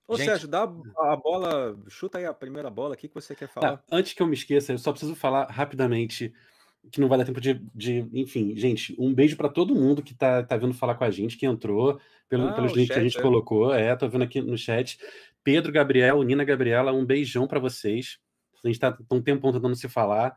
Ô, 0.07 0.17
Gente... 0.17 0.27
Sérgio, 0.27 0.49
dá 0.49 0.63
a 0.63 1.17
bola, 1.17 1.79
chuta 1.89 2.17
aí 2.17 2.25
a 2.25 2.33
primeira 2.33 2.71
bola, 2.71 2.95
o 2.95 2.97
que, 2.97 3.11
você 3.13 3.35
quer 3.35 3.49
falar? 3.49 3.77
Tá, 3.77 3.85
antes 3.93 4.15
que 4.15 4.23
eu 4.23 4.27
me 4.27 4.33
esqueça, 4.33 4.73
eu 4.73 4.79
só 4.79 4.91
preciso 4.91 5.15
falar 5.15 5.51
rapidamente, 5.51 6.33
que 6.91 6.99
não 6.99 7.09
vai 7.09 7.19
dar 7.19 7.27
tempo 7.27 7.43
de. 7.43 7.61
de 7.75 8.09
enfim, 8.15 8.57
gente, 8.57 8.97
um 8.99 9.13
beijo 9.13 9.37
para 9.37 9.51
todo 9.51 9.75
mundo 9.75 10.03
que 10.03 10.15
tá, 10.15 10.43
tá 10.43 10.57
vindo 10.57 10.73
falar 10.73 10.95
com 10.95 11.05
a 11.05 11.11
gente, 11.11 11.37
que 11.37 11.45
entrou, 11.45 12.01
pelo, 12.27 12.49
ah, 12.49 12.53
pelos 12.55 12.73
links 12.73 12.95
que 12.95 12.99
a 12.99 13.03
gente 13.03 13.19
é. 13.19 13.23
colocou. 13.23 13.75
É, 13.75 13.95
tô 13.95 14.09
vendo 14.09 14.25
aqui 14.25 14.41
no 14.41 14.57
chat. 14.57 14.99
Pedro 15.45 15.71
Gabriel, 15.71 16.23
Nina 16.23 16.45
Gabriela, 16.45 16.93
um 16.93 17.05
beijão 17.05 17.47
para 17.47 17.61
vocês. 17.61 18.19
A 18.65 18.69
gente 18.69 18.77
está 18.77 18.97
um 19.11 19.23
tempo 19.23 19.53
tentando 19.53 19.77
se 19.77 19.89
falar. 19.89 20.37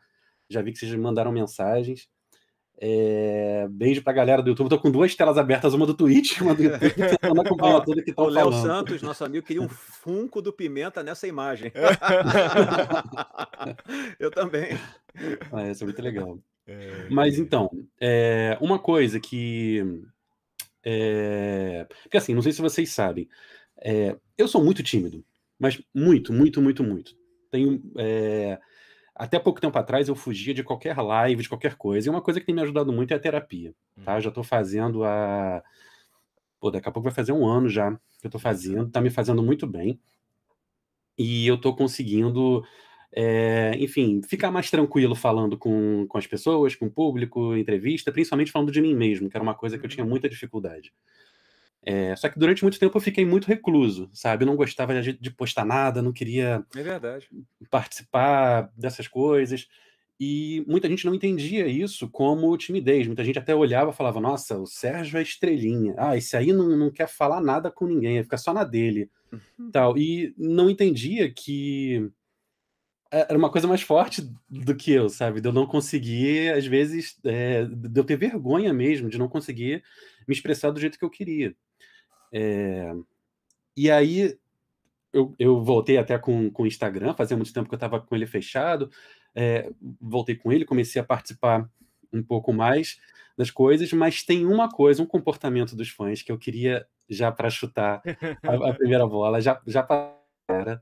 Já 0.50 0.62
vi 0.62 0.72
que 0.72 0.80
vocês 0.80 0.94
mandaram 0.96 1.32
mensagens. 1.32 2.08
É... 2.84 3.68
Beijo 3.70 4.04
pra 4.04 4.12
galera 4.12 4.42
do 4.42 4.50
YouTube. 4.50 4.70
Tô 4.70 4.80
com 4.80 4.92
duas 4.92 5.16
telas 5.16 5.38
abertas, 5.38 5.74
uma 5.74 5.86
do 5.86 5.94
Twitch 5.94 6.42
uma 6.42 6.56
do 6.56 6.64
YouTube, 6.64 6.90
tentando 6.96 7.42
acompanhar 7.42 7.82
tudo 7.82 8.04
que 8.04 8.12
tá 8.12 8.24
O 8.24 8.28
Léo 8.28 8.52
Santos, 8.52 9.04
nosso 9.04 9.24
amigo, 9.24 9.46
queria 9.46 9.62
um 9.62 9.70
funko 9.70 10.42
do 10.42 10.52
Pimenta 10.52 11.04
nessa 11.04 11.28
imagem. 11.28 11.72
Eu 14.20 14.32
também. 14.32 14.72
Ah, 15.52 15.70
isso 15.70 15.84
é 15.84 15.86
muito 15.86 16.02
legal. 16.02 16.40
É... 16.66 17.08
Mas 17.10 17.38
então, 17.38 17.70
é... 18.00 18.58
uma 18.60 18.80
coisa 18.80 19.20
que. 19.20 20.04
É... 20.84 21.86
Porque 22.02 22.18
assim, 22.18 22.34
não 22.34 22.42
sei 22.42 22.52
se 22.52 22.62
vocês 22.62 22.90
sabem. 22.90 23.30
É, 23.84 24.16
eu 24.38 24.48
sou 24.48 24.64
muito 24.64 24.84
tímido, 24.84 25.26
mas 25.58 25.82
muito, 25.92 26.32
muito, 26.32 26.62
muito, 26.62 26.84
muito 26.84 27.16
tenho. 27.52 27.82
É, 27.98 28.60
até 29.14 29.38
pouco 29.38 29.62
tempo 29.62 29.78
atrás 29.78 30.08
eu 30.08 30.16
fugia 30.16 30.54
de 30.54 30.64
qualquer 30.64 30.98
live, 30.98 31.44
de 31.44 31.50
qualquer 31.50 31.76
coisa. 31.76 32.08
E 32.08 32.10
uma 32.10 32.22
coisa 32.22 32.40
que 32.40 32.46
tem 32.46 32.56
me 32.56 32.62
ajudado 32.62 32.92
muito 32.92 33.12
é 33.12 33.16
a 33.16 33.20
terapia. 33.20 33.76
Tá? 34.04 34.18
Hum. 34.18 34.22
Já 34.22 34.30
estou 34.30 34.44
fazendo 34.44 35.04
a. 35.04 35.62
Pô, 36.60 36.72
daqui 36.72 36.88
a 36.88 36.92
pouco 36.92 37.08
vai 37.08 37.14
fazer 37.14 37.32
um 37.32 37.46
ano 37.46 37.70
já 37.70 37.92
que 37.92 38.28
eu 38.28 38.30
estou 38.30 38.40
fazendo, 38.42 38.88
está 38.88 39.02
me 39.02 39.10
fazendo 39.10 39.44
muito 39.44 39.68
bem. 39.68 40.00
E 41.18 41.46
eu 41.46 41.56
estou 41.56 41.76
conseguindo, 41.76 42.64
é, 43.12 43.76
enfim, 43.78 44.22
ficar 44.24 44.52
mais 44.52 44.70
tranquilo 44.70 45.16
falando 45.16 45.58
com, 45.58 46.06
com 46.08 46.18
as 46.18 46.26
pessoas, 46.28 46.76
com 46.76 46.86
o 46.86 46.92
público, 46.92 47.56
entrevista, 47.56 48.12
principalmente 48.12 48.52
falando 48.52 48.72
de 48.72 48.82
mim 48.82 48.96
mesmo, 48.96 49.30
que 49.30 49.36
era 49.36 49.44
uma 49.44 49.56
coisa 49.56 49.78
que 49.78 49.86
eu 49.86 49.90
tinha 49.90 50.04
uhum. 50.04 50.10
muita 50.10 50.30
dificuldade. 50.30 50.94
É, 51.84 52.16
só 52.16 52.30
que 52.30 52.38
durante 52.38 52.62
muito 52.64 52.80
tempo 52.80 52.96
eu 52.96 53.02
fiquei 53.02 53.26
muito 53.26 53.48
recluso, 53.48 54.10
sabe? 54.14 54.44
Eu 54.44 54.48
não 54.48 54.56
gostava 54.56 55.02
de, 55.02 55.14
de 55.14 55.32
postar 55.32 55.66
nada, 55.66 56.02
não 56.02 56.14
queria 56.14 56.64
é 56.76 56.84
participar 57.70 58.72
dessas 58.78 59.08
coisas. 59.08 59.68
E 60.20 60.64
muita 60.68 60.88
gente 60.88 61.04
não 61.08 61.16
entendia 61.16 61.66
isso 61.66 62.08
como 62.08 62.56
timidez. 62.56 63.08
Muita 63.08 63.24
gente 63.24 63.40
até 63.40 63.56
olhava 63.56 63.90
e 63.90 63.96
falava: 63.96 64.22
Nossa, 64.22 64.60
o 64.60 64.68
Sérgio 64.68 65.18
é 65.18 65.24
estrelinha. 65.24 65.96
Ah, 65.98 66.16
esse 66.16 66.38
aí 66.38 66.54
não, 66.54 66.78
não 66.78 66.92
quer 66.92 67.08
falar 67.08 67.42
nada 67.42 67.72
com 67.72 67.88
ninguém, 67.88 68.22
fica 68.22 68.38
só 68.38 68.54
na 68.54 68.64
dele. 68.64 69.10
Uhum. 69.32 69.72
tal 69.72 69.98
E 69.98 70.36
não 70.38 70.70
entendia 70.70 71.32
que 71.34 72.12
é, 73.12 73.26
era 73.30 73.38
uma 73.38 73.50
coisa 73.50 73.68
mais 73.68 73.82
forte 73.82 74.22
do 74.48 74.76
que 74.76 74.92
eu, 74.92 75.10
sabe? 75.10 75.42
De 75.42 75.48
eu 75.50 75.54
não 75.54 75.66
conseguir, 75.66 76.54
às 76.54 76.66
vezes, 76.66 77.20
é, 77.26 77.66
de 77.66 78.00
eu 78.00 78.04
ter 78.04 78.16
vergonha 78.16 78.72
mesmo, 78.72 79.10
de 79.10 79.18
não 79.18 79.28
conseguir 79.28 79.84
me 80.28 80.34
expressar 80.34 80.72
do 80.72 80.80
jeito 80.80 81.00
que 81.00 81.06
eu 81.06 81.10
queria. 81.10 81.56
É, 82.32 82.94
e 83.76 83.92
aí 83.92 84.38
eu, 85.12 85.36
eu, 85.38 85.64
voltei 85.64 85.98
até 85.98 86.18
com, 86.18 86.50
com 86.50 86.64
o 86.64 86.68
Instagram, 86.68 87.14
fazia 87.14 87.36
muito 87.36 87.54
tempo 87.54 87.68
que 87.68 87.76
eu 87.76 87.78
estava 87.78 88.00
com 88.00 88.16
ele 88.16 88.26
fechado, 88.26 88.90
é, 89.36 89.70
voltei 90.00 90.36
com 90.36 90.52
ele, 90.52 90.66
comecei 90.66 91.02
a 91.02 91.06
participar 91.06 91.70
um 92.12 92.24
pouco 92.24 92.54
mais 92.54 93.00
das 93.38 93.50
coisas, 93.50 93.92
mas 93.94 94.24
tem 94.24 94.46
uma 94.46 94.70
coisa, 94.70 95.02
um 95.02 95.06
comportamento 95.06 95.76
dos 95.76 95.90
fãs 95.90 96.22
que 96.22 96.32
eu 96.32 96.38
queria 96.38 96.86
já 97.10 97.32
para 97.32 97.50
chutar 97.50 98.02
a, 98.44 98.70
a, 98.70 98.74
primeira 98.74 99.06
bola, 99.08 99.42
já, 99.42 99.62
já 99.66 99.84
para. 99.84 100.82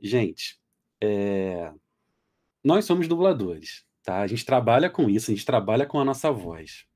Gente, 0.00 0.58
é... 1.00 1.72
nós 2.64 2.84
somos 2.84 3.08
dubladores, 3.08 3.84
tá? 4.02 4.20
A 4.20 4.26
gente 4.26 4.44
trabalha 4.44 4.88
com 4.88 5.08
isso, 5.08 5.30
a 5.30 5.34
gente 5.34 5.44
trabalha 5.44 5.86
com 5.86 5.98
a 5.98 6.04
nossa 6.04 6.30
voz. 6.30 6.86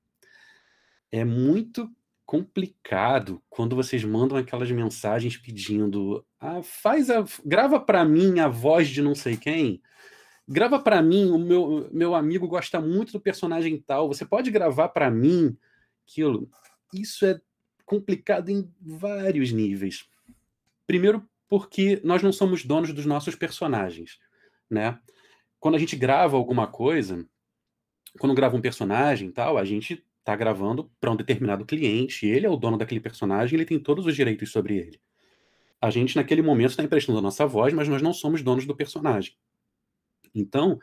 É 1.12 1.24
muito 1.24 1.90
complicado 2.26 3.42
quando 3.48 3.76
vocês 3.76 4.02
mandam 4.04 4.36
aquelas 4.36 4.70
mensagens 4.70 5.36
pedindo, 5.36 6.24
ah, 6.40 6.62
faz 6.62 7.10
a, 7.10 7.24
grava 7.44 7.78
para 7.78 8.04
mim 8.04 8.40
a 8.40 8.48
voz 8.48 8.88
de 8.88 9.02
não 9.02 9.14
sei 9.14 9.36
quem. 9.36 9.82
Grava 10.46 10.78
para 10.78 11.02
mim, 11.02 11.30
o 11.30 11.38
meu, 11.38 11.88
meu 11.92 12.14
amigo 12.14 12.46
gosta 12.46 12.80
muito 12.80 13.12
do 13.12 13.20
personagem 13.20 13.78
tal. 13.80 14.08
Você 14.08 14.24
pode 14.24 14.50
gravar 14.50 14.88
para 14.88 15.10
mim 15.10 15.56
aquilo. 16.06 16.50
Isso 16.92 17.24
é 17.24 17.40
complicado 17.84 18.50
em 18.50 18.70
vários 18.80 19.52
níveis. 19.52 20.06
Primeiro, 20.86 21.26
porque 21.48 22.00
nós 22.04 22.22
não 22.22 22.32
somos 22.32 22.64
donos 22.64 22.92
dos 22.92 23.06
nossos 23.06 23.34
personagens, 23.34 24.18
né? 24.68 24.98
Quando 25.58 25.76
a 25.76 25.78
gente 25.78 25.96
grava 25.96 26.36
alguma 26.36 26.66
coisa, 26.66 27.26
quando 28.18 28.34
grava 28.34 28.56
um 28.56 28.60
personagem 28.60 29.30
tal, 29.30 29.56
a 29.56 29.64
gente 29.64 30.04
está 30.24 30.34
gravando 30.34 30.90
para 30.98 31.10
um 31.10 31.16
determinado 31.16 31.66
cliente, 31.66 32.26
ele 32.26 32.46
é 32.46 32.50
o 32.50 32.56
dono 32.56 32.78
daquele 32.78 33.00
personagem, 33.00 33.56
ele 33.56 33.66
tem 33.66 33.78
todos 33.78 34.06
os 34.06 34.16
direitos 34.16 34.50
sobre 34.50 34.78
ele. 34.78 34.98
A 35.78 35.90
gente, 35.90 36.16
naquele 36.16 36.40
momento, 36.40 36.70
está 36.70 36.82
emprestando 36.82 37.18
a 37.18 37.22
nossa 37.22 37.46
voz, 37.46 37.74
mas 37.74 37.88
nós 37.88 38.00
não 38.00 38.14
somos 38.14 38.42
donos 38.42 38.64
do 38.64 38.74
personagem. 38.74 39.34
Então, 40.34 40.80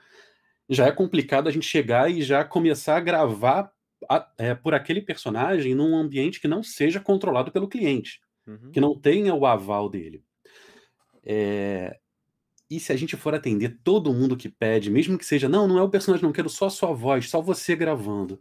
já 0.69 0.85
é 0.85 0.91
complicado 0.91 1.49
a 1.49 1.51
gente 1.51 1.65
chegar 1.65 2.09
e 2.09 2.21
já 2.21 2.45
começar 2.45 2.97
a 2.97 2.99
gravar 2.99 3.71
a, 4.07 4.31
é, 4.37 4.53
por 4.53 4.75
aquele 4.75 5.01
personagem 5.01 5.73
num 5.73 5.95
ambiente 5.95 6.39
que 6.39 6.47
não 6.47 6.61
seja 6.61 6.99
controlado 6.99 7.51
pelo 7.51 7.67
cliente, 7.67 8.21
uhum. 8.45 8.71
que 8.71 8.79
não 8.79 8.97
tenha 8.97 9.33
o 9.33 9.45
aval 9.47 9.89
dele. 9.89 10.23
É... 11.25 11.97
E 12.69 12.79
se 12.79 12.93
a 12.93 12.95
gente 12.95 13.17
for 13.17 13.33
atender 13.33 13.79
todo 13.83 14.13
mundo 14.13 14.37
que 14.37 14.47
pede, 14.47 14.89
mesmo 14.89 15.17
que 15.17 15.25
seja, 15.25 15.49
não, 15.49 15.67
não 15.67 15.77
é 15.77 15.81
o 15.81 15.89
personagem, 15.89 16.23
não 16.23 16.31
quero 16.31 16.47
só 16.47 16.67
a 16.67 16.69
sua 16.69 16.93
voz, 16.93 17.27
só 17.27 17.41
você 17.41 17.75
gravando. 17.75 18.39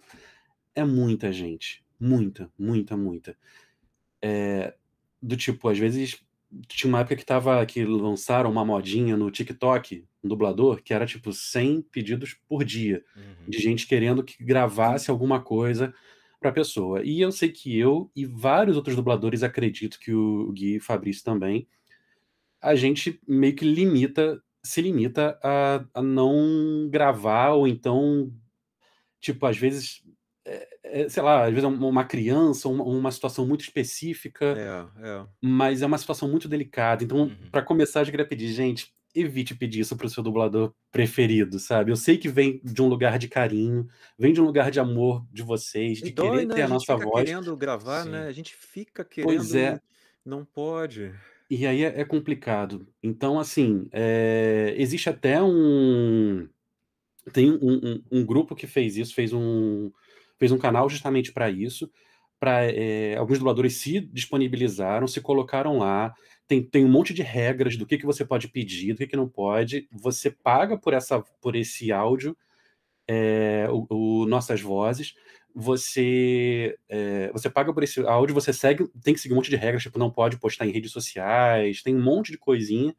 É 0.74 0.84
muita 0.84 1.32
gente. 1.32 1.84
Muita, 1.98 2.50
muita, 2.58 2.96
muita. 2.96 3.36
É... 4.22 4.74
Do 5.22 5.36
tipo, 5.36 5.68
às 5.68 5.78
vezes 5.78 6.22
tinha 6.66 6.88
uma 6.88 7.00
época 7.00 7.16
que 7.16 7.24
tava 7.24 7.64
que 7.64 7.84
lançaram 7.84 8.50
uma 8.50 8.64
modinha 8.64 9.16
no 9.16 9.30
TikTok, 9.30 10.04
um 10.22 10.28
dublador, 10.28 10.82
que 10.82 10.92
era 10.92 11.06
tipo 11.06 11.32
100 11.32 11.82
pedidos 11.82 12.34
por 12.48 12.64
dia 12.64 13.04
uhum. 13.16 13.48
de 13.48 13.58
gente 13.58 13.86
querendo 13.86 14.24
que 14.24 14.42
gravasse 14.42 15.10
alguma 15.10 15.40
coisa 15.40 15.94
para 16.40 16.50
a 16.50 16.54
pessoa. 16.54 17.02
E 17.04 17.20
eu 17.20 17.30
sei 17.30 17.50
que 17.50 17.78
eu 17.78 18.10
e 18.16 18.24
vários 18.24 18.76
outros 18.76 18.96
dubladores, 18.96 19.42
acredito 19.42 20.00
que 20.00 20.12
o 20.12 20.50
Gui 20.52 20.76
e 20.76 20.80
Fabrício 20.80 21.22
também, 21.22 21.68
a 22.60 22.74
gente 22.74 23.20
meio 23.28 23.54
que 23.54 23.64
limita, 23.64 24.42
se 24.62 24.80
limita 24.80 25.38
a, 25.42 25.84
a 25.94 26.02
não 26.02 26.88
gravar, 26.90 27.50
ou 27.50 27.68
então, 27.68 28.32
tipo, 29.20 29.46
às 29.46 29.56
vezes, 29.56 30.02
sei 31.08 31.22
lá, 31.22 31.44
às 31.44 31.50
vezes 31.50 31.64
é 31.64 31.66
uma 31.66 32.04
criança, 32.04 32.68
uma, 32.68 33.10
situação 33.10 33.46
muito 33.46 33.62
específica, 33.62 34.46
é, 34.56 35.06
é. 35.06 35.26
mas 35.40 35.82
é 35.82 35.86
uma 35.86 35.98
situação 35.98 36.28
muito 36.28 36.48
delicada. 36.48 37.04
Então, 37.04 37.22
uhum. 37.22 37.36
para 37.50 37.62
começar, 37.62 38.00
eu 38.00 38.06
queria 38.06 38.26
pedir, 38.26 38.48
gente, 38.48 38.92
evite 39.14 39.54
pedir 39.54 39.80
isso 39.80 39.96
para 39.96 40.06
o 40.06 40.10
seu 40.10 40.22
dublador 40.22 40.72
preferido, 40.90 41.58
sabe? 41.58 41.90
Eu 41.90 41.96
sei 41.96 42.16
que 42.16 42.28
vem 42.28 42.60
de 42.62 42.80
um 42.80 42.88
lugar 42.88 43.18
de 43.18 43.28
carinho, 43.28 43.88
vem 44.18 44.32
de 44.32 44.40
um 44.40 44.44
lugar 44.44 44.70
de 44.70 44.78
amor 44.78 45.26
de 45.32 45.42
vocês, 45.42 45.98
de 45.98 46.10
dói, 46.12 46.30
querer 46.30 46.46
né? 46.46 46.54
ter 46.54 46.62
a, 46.62 46.66
a 46.66 46.68
nossa 46.68 46.96
voz. 46.96 47.24
querendo 47.24 47.56
gravar, 47.56 48.04
Sim. 48.04 48.10
né? 48.10 48.26
A 48.26 48.32
gente 48.32 48.54
fica 48.54 49.04
querendo. 49.04 49.36
Pois 49.36 49.54
é. 49.54 49.80
Não 50.24 50.44
pode. 50.44 51.12
E 51.50 51.66
aí 51.66 51.82
é, 51.82 52.00
é 52.00 52.04
complicado. 52.04 52.86
Então, 53.02 53.38
assim, 53.38 53.88
é, 53.90 54.74
existe 54.76 55.08
até 55.08 55.42
um. 55.42 56.48
Tem 57.32 57.50
um, 57.50 57.58
um, 57.60 58.02
um, 58.10 58.24
grupo 58.24 58.54
que 58.54 58.66
fez 58.66 58.96
isso, 58.96 59.14
fez 59.14 59.32
um, 59.32 59.90
fez 60.40 60.50
um 60.50 60.58
canal 60.58 60.88
justamente 60.88 61.32
para 61.32 61.48
isso. 61.48 61.88
Para 62.40 62.64
é, 62.64 63.14
alguns 63.16 63.38
dubladores 63.38 63.76
se 63.76 64.00
disponibilizaram, 64.00 65.06
se 65.06 65.20
colocaram 65.20 65.78
lá. 65.78 66.12
Tem, 66.48 66.60
tem 66.62 66.84
um 66.84 66.88
monte 66.88 67.14
de 67.14 67.22
regras 67.22 67.76
do 67.76 67.86
que, 67.86 67.98
que 67.98 68.06
você 68.06 68.24
pode 68.24 68.48
pedir, 68.48 68.94
do 68.94 68.98
que, 68.98 69.06
que 69.06 69.16
não 69.16 69.28
pode. 69.28 69.86
Você 69.92 70.30
paga 70.30 70.76
por, 70.76 70.94
essa, 70.94 71.22
por 71.40 71.54
esse 71.54 71.92
áudio, 71.92 72.34
é, 73.06 73.68
o, 73.70 73.86
o 74.22 74.26
Nossas 74.26 74.60
Vozes 74.60 75.14
você 75.54 76.76
é, 76.88 77.30
você 77.32 77.50
paga 77.50 77.72
por 77.72 77.82
esse 77.82 78.00
áudio, 78.06 78.34
você 78.34 78.52
segue, 78.52 78.88
tem 79.02 79.14
que 79.14 79.20
seguir 79.20 79.34
um 79.34 79.36
monte 79.36 79.50
de 79.50 79.56
regras, 79.56 79.82
tipo, 79.82 79.98
não 79.98 80.10
pode 80.10 80.38
postar 80.38 80.66
em 80.66 80.70
redes 80.70 80.92
sociais, 80.92 81.82
tem 81.82 81.94
um 81.94 82.02
monte 82.02 82.32
de 82.32 82.38
coisinha. 82.38 82.94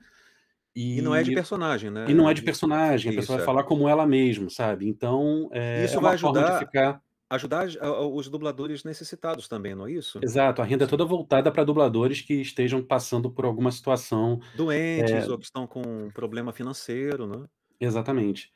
E, 0.76 1.00
e 1.00 1.02
não 1.02 1.14
é 1.14 1.22
de 1.22 1.34
personagem, 1.34 1.90
né? 1.90 2.06
E 2.08 2.14
não 2.14 2.30
é 2.30 2.34
de 2.34 2.42
personagem, 2.42 3.12
a 3.12 3.16
pessoa 3.16 3.38
vai 3.38 3.44
é. 3.44 3.46
falar 3.46 3.64
como 3.64 3.90
ela 3.90 4.06
mesma, 4.06 4.50
sabe? 4.50 4.88
Então, 4.88 5.50
é, 5.52 5.84
isso 5.84 5.98
é 5.98 6.02
vai 6.02 6.14
ajudar, 6.14 6.60
ficar... 6.60 7.02
ajudar 7.32 7.68
os 8.12 8.28
dubladores 8.28 8.84
necessitados 8.84 9.48
também, 9.48 9.74
não 9.74 9.88
é 9.88 9.92
isso? 9.94 10.20
Exato, 10.22 10.62
a 10.62 10.66
renda 10.66 10.84
é 10.84 10.88
toda 10.88 11.06
voltada 11.06 11.52
para 11.52 11.64
dubladores 11.64 12.22
que 12.22 12.36
estejam 12.36 12.84
passando 12.84 13.32
por 13.32 13.46
alguma 13.46 13.72
situação. 13.72 14.40
Doentes 14.56 15.12
é... 15.12 15.32
ou 15.32 15.38
que 15.38 15.46
estão 15.46 15.66
com 15.66 16.10
problema 16.14 16.52
financeiro, 16.52 17.26
né? 17.26 17.46
Exatamente. 17.80 18.52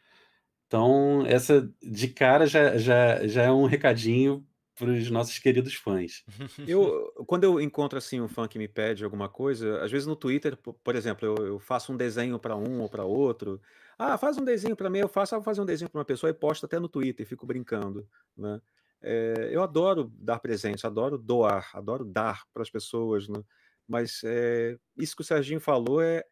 Então, 0.68 1.24
essa 1.26 1.72
de 1.82 2.10
cara 2.10 2.46
já, 2.46 2.78
já, 2.78 3.26
já 3.26 3.44
é 3.44 3.52
um 3.52 3.66
recadinho 3.66 4.46
para 4.76 4.92
os 4.92 5.10
nossos 5.10 5.40
queridos 5.40 5.74
fãs. 5.74 6.24
Eu, 6.68 7.12
quando 7.26 7.46
eu 7.46 7.62
encontro 7.62 7.98
assim 7.98 8.20
um 8.20 8.28
fã 8.28 8.48
que 8.48 8.58
me 8.58 8.68
pede 8.68 9.04
alguma 9.04 9.30
coisa, 9.30 9.82
às 9.84 9.92
vezes 9.92 10.06
no 10.06 10.16
Twitter, 10.16 10.58
por 10.58 10.96
exemplo, 10.96 11.26
eu, 11.26 11.48
eu 11.48 11.60
faço 11.60 11.94
um 11.94 11.98
desenho 11.98 12.38
para 12.38 12.56
um 12.56 12.82
ou 12.82 12.90
para 12.90 13.06
outro. 13.06 13.62
Ah, 13.98 14.18
faz 14.18 14.38
um 14.38 14.44
desenho 14.44 14.76
para 14.76 14.90
mim, 14.90 15.00
eu 15.00 15.08
faço, 15.08 15.34
ah, 15.36 15.38
vou 15.38 15.46
fazer 15.46 15.62
um 15.62 15.66
desenho 15.66 15.90
para 15.90 16.00
uma 16.00 16.06
pessoa 16.06 16.30
e 16.30 16.34
posto 16.34 16.66
até 16.66 16.80
no 16.80 16.90
Twitter, 16.90 17.26
fico 17.26 17.46
brincando, 17.46 18.08
né? 18.38 18.62
É, 19.02 19.50
eu 19.52 19.62
adoro 19.62 20.12
dar 20.18 20.40
presentes, 20.40 20.84
adoro 20.84 21.18
doar, 21.18 21.70
adoro 21.74 22.04
dar 22.04 22.44
para 22.54 22.64
as 22.64 22.70
pessoas, 22.70 23.28
né? 23.28 23.42
Mas 23.88 24.22
é, 24.24 24.78
isso 24.98 25.16
que 25.16 25.22
o 25.22 25.26
Serginho 25.26 25.60
falou 25.60 26.02
é, 26.02 26.24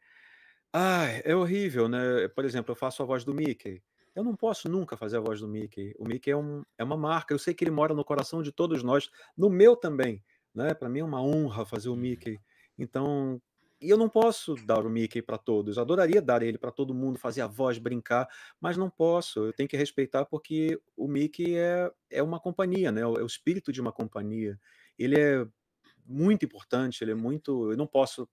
ah, 0.73 1.06
é 1.23 1.36
horrível, 1.36 1.88
né? 1.88 2.27
Por 2.29 2.43
exemplo, 2.45 2.71
eu 2.71 2.75
faço 2.75 3.03
a 3.03 3.06
voz 3.06 3.23
do 3.23 3.34
Mickey. 3.34 3.82
Eu 4.15 4.23
não 4.23 4.36
posso 4.36 4.69
nunca 4.69 4.95
fazer 4.95 5.17
a 5.17 5.21
voz 5.21 5.39
do 5.39 5.47
Mickey. 5.47 5.93
O 5.97 6.08
Mickey 6.08 6.32
é, 6.32 6.38
um, 6.38 6.63
é 6.78 6.84
uma 6.84 6.97
marca. 6.97 7.34
Eu 7.34 7.39
sei 7.39 7.54
que 7.54 7.63
ele 7.63 7.71
mora 7.71 7.93
no 7.93 8.06
coração 8.06 8.43
de 8.43 8.52
todos 8.52 8.84
nós, 8.84 9.10
no 9.36 9.49
meu 9.49 9.76
também. 9.76 10.23
Né? 10.54 10.73
Para 10.73 10.89
mim 10.89 10.99
é 10.99 11.04
uma 11.04 11.21
honra 11.21 11.65
fazer 11.65 11.89
o. 11.89 11.95
Mickey. 11.95 12.39
Então, 12.78 13.41
e 13.84 13.89
eu 13.89 13.97
não 13.97 14.08
posso 14.08 14.56
dar 14.65 14.86
o 14.86 14.89
Mickey 14.89 15.21
para 15.21 15.38
todos. 15.38 15.78
Adoraria 15.78 16.21
dar 16.21 16.41
ele 16.41 16.58
para 16.58 16.71
todo 16.71 16.93
mundo, 16.93 17.19
fazer 17.19 17.41
a 17.41 17.47
voz, 17.47 17.78
brincar, 17.78 18.28
mas 18.60 18.78
não 18.78 18.89
posso. 18.89 19.45
Eu 19.47 19.54
tenho 19.54 19.67
que 19.67 19.76
respeitar 19.76 20.23
porque 20.26 20.80
o 20.95 21.06
Mickey 21.06 21.58
é, 21.58 21.91
é 22.10 22.23
uma 22.23 22.39
companhia, 22.39 22.91
né? 22.93 23.02
É 23.02 23.06
o 23.06 23.26
espírito 23.26 23.73
de 23.73 23.82
uma 23.82 23.91
companhia. 23.91 24.58
Ele 24.97 25.19
é 25.19 25.45
muito 26.06 26.45
importante, 26.45 27.04
ele 27.04 27.12
é 27.12 27.15
muito. 27.15 27.71
Eu 27.71 27.78
não 27.78 27.86
posso. 27.86 28.30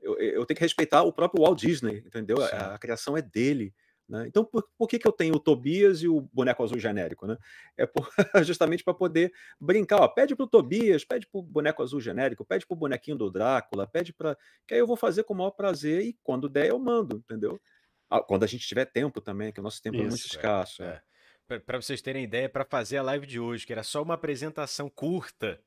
Eu, 0.00 0.18
eu 0.18 0.46
tenho 0.46 0.56
que 0.56 0.64
respeitar 0.64 1.02
o 1.02 1.12
próprio 1.12 1.42
Walt 1.42 1.60
Disney, 1.60 1.98
entendeu? 1.98 2.42
A, 2.42 2.74
a, 2.74 2.78
criação 2.78 3.16
é 3.16 3.20
dele. 3.20 3.74
Né? 4.08 4.26
Então, 4.26 4.44
por, 4.44 4.68
por, 4.76 4.86
que, 4.86 4.98
que 4.98 5.08
eu 5.08 5.12
tenho 5.12 5.34
o 5.34 5.40
Tobias 5.40 6.02
e 6.02 6.08
o 6.08 6.20
boneco 6.32 6.62
azul 6.62 6.78
genérico? 6.78 7.26
Né? 7.26 7.36
É 7.76 7.86
por, 7.86 8.08
justamente 8.44 8.84
para 8.84 8.94
poder 8.94 9.32
brincar. 9.58 10.00
Ó, 10.00 10.08
pede 10.08 10.36
para 10.36 10.44
o 10.44 10.48
Tobias, 10.48 11.04
pede 11.04 11.26
para 11.26 11.38
o 11.38 11.42
boneco 11.42 11.82
azul 11.82 12.00
genérico, 12.00 12.44
pede 12.44 12.66
para 12.66 12.74
o 12.74 12.78
bonequinho 12.78 13.16
do 13.16 13.30
Drácula, 13.30 13.86
pede 13.86 14.12
para. 14.12 14.36
Que 14.66 14.74
aí 14.74 14.80
eu 14.80 14.86
vou 14.86 14.96
fazer 14.96 15.24
com 15.24 15.32
o 15.32 15.36
maior 15.36 15.52
prazer 15.52 16.02
e 16.02 16.18
quando 16.22 16.48
der 16.48 16.68
eu 16.68 16.78
mando, 16.78 17.16
entendeu? 17.16 17.60
Ah, 18.10 18.20
quando 18.20 18.44
a 18.44 18.46
gente 18.46 18.66
tiver 18.66 18.84
tempo 18.84 19.20
também, 19.20 19.52
que 19.52 19.60
o 19.60 19.62
nosso 19.62 19.82
tempo 19.82 19.96
Isso, 19.96 20.04
é 20.04 20.08
muito 20.08 20.26
escasso. 20.26 20.82
É. 20.82 21.02
É. 21.48 21.58
Para 21.58 21.80
vocês 21.80 22.00
terem 22.00 22.24
ideia, 22.24 22.48
para 22.48 22.64
fazer 22.64 22.98
a 22.98 23.02
live 23.02 23.26
de 23.26 23.40
hoje, 23.40 23.66
que 23.66 23.72
era 23.72 23.82
só 23.82 24.02
uma 24.02 24.14
apresentação 24.14 24.88
curta 24.88 25.60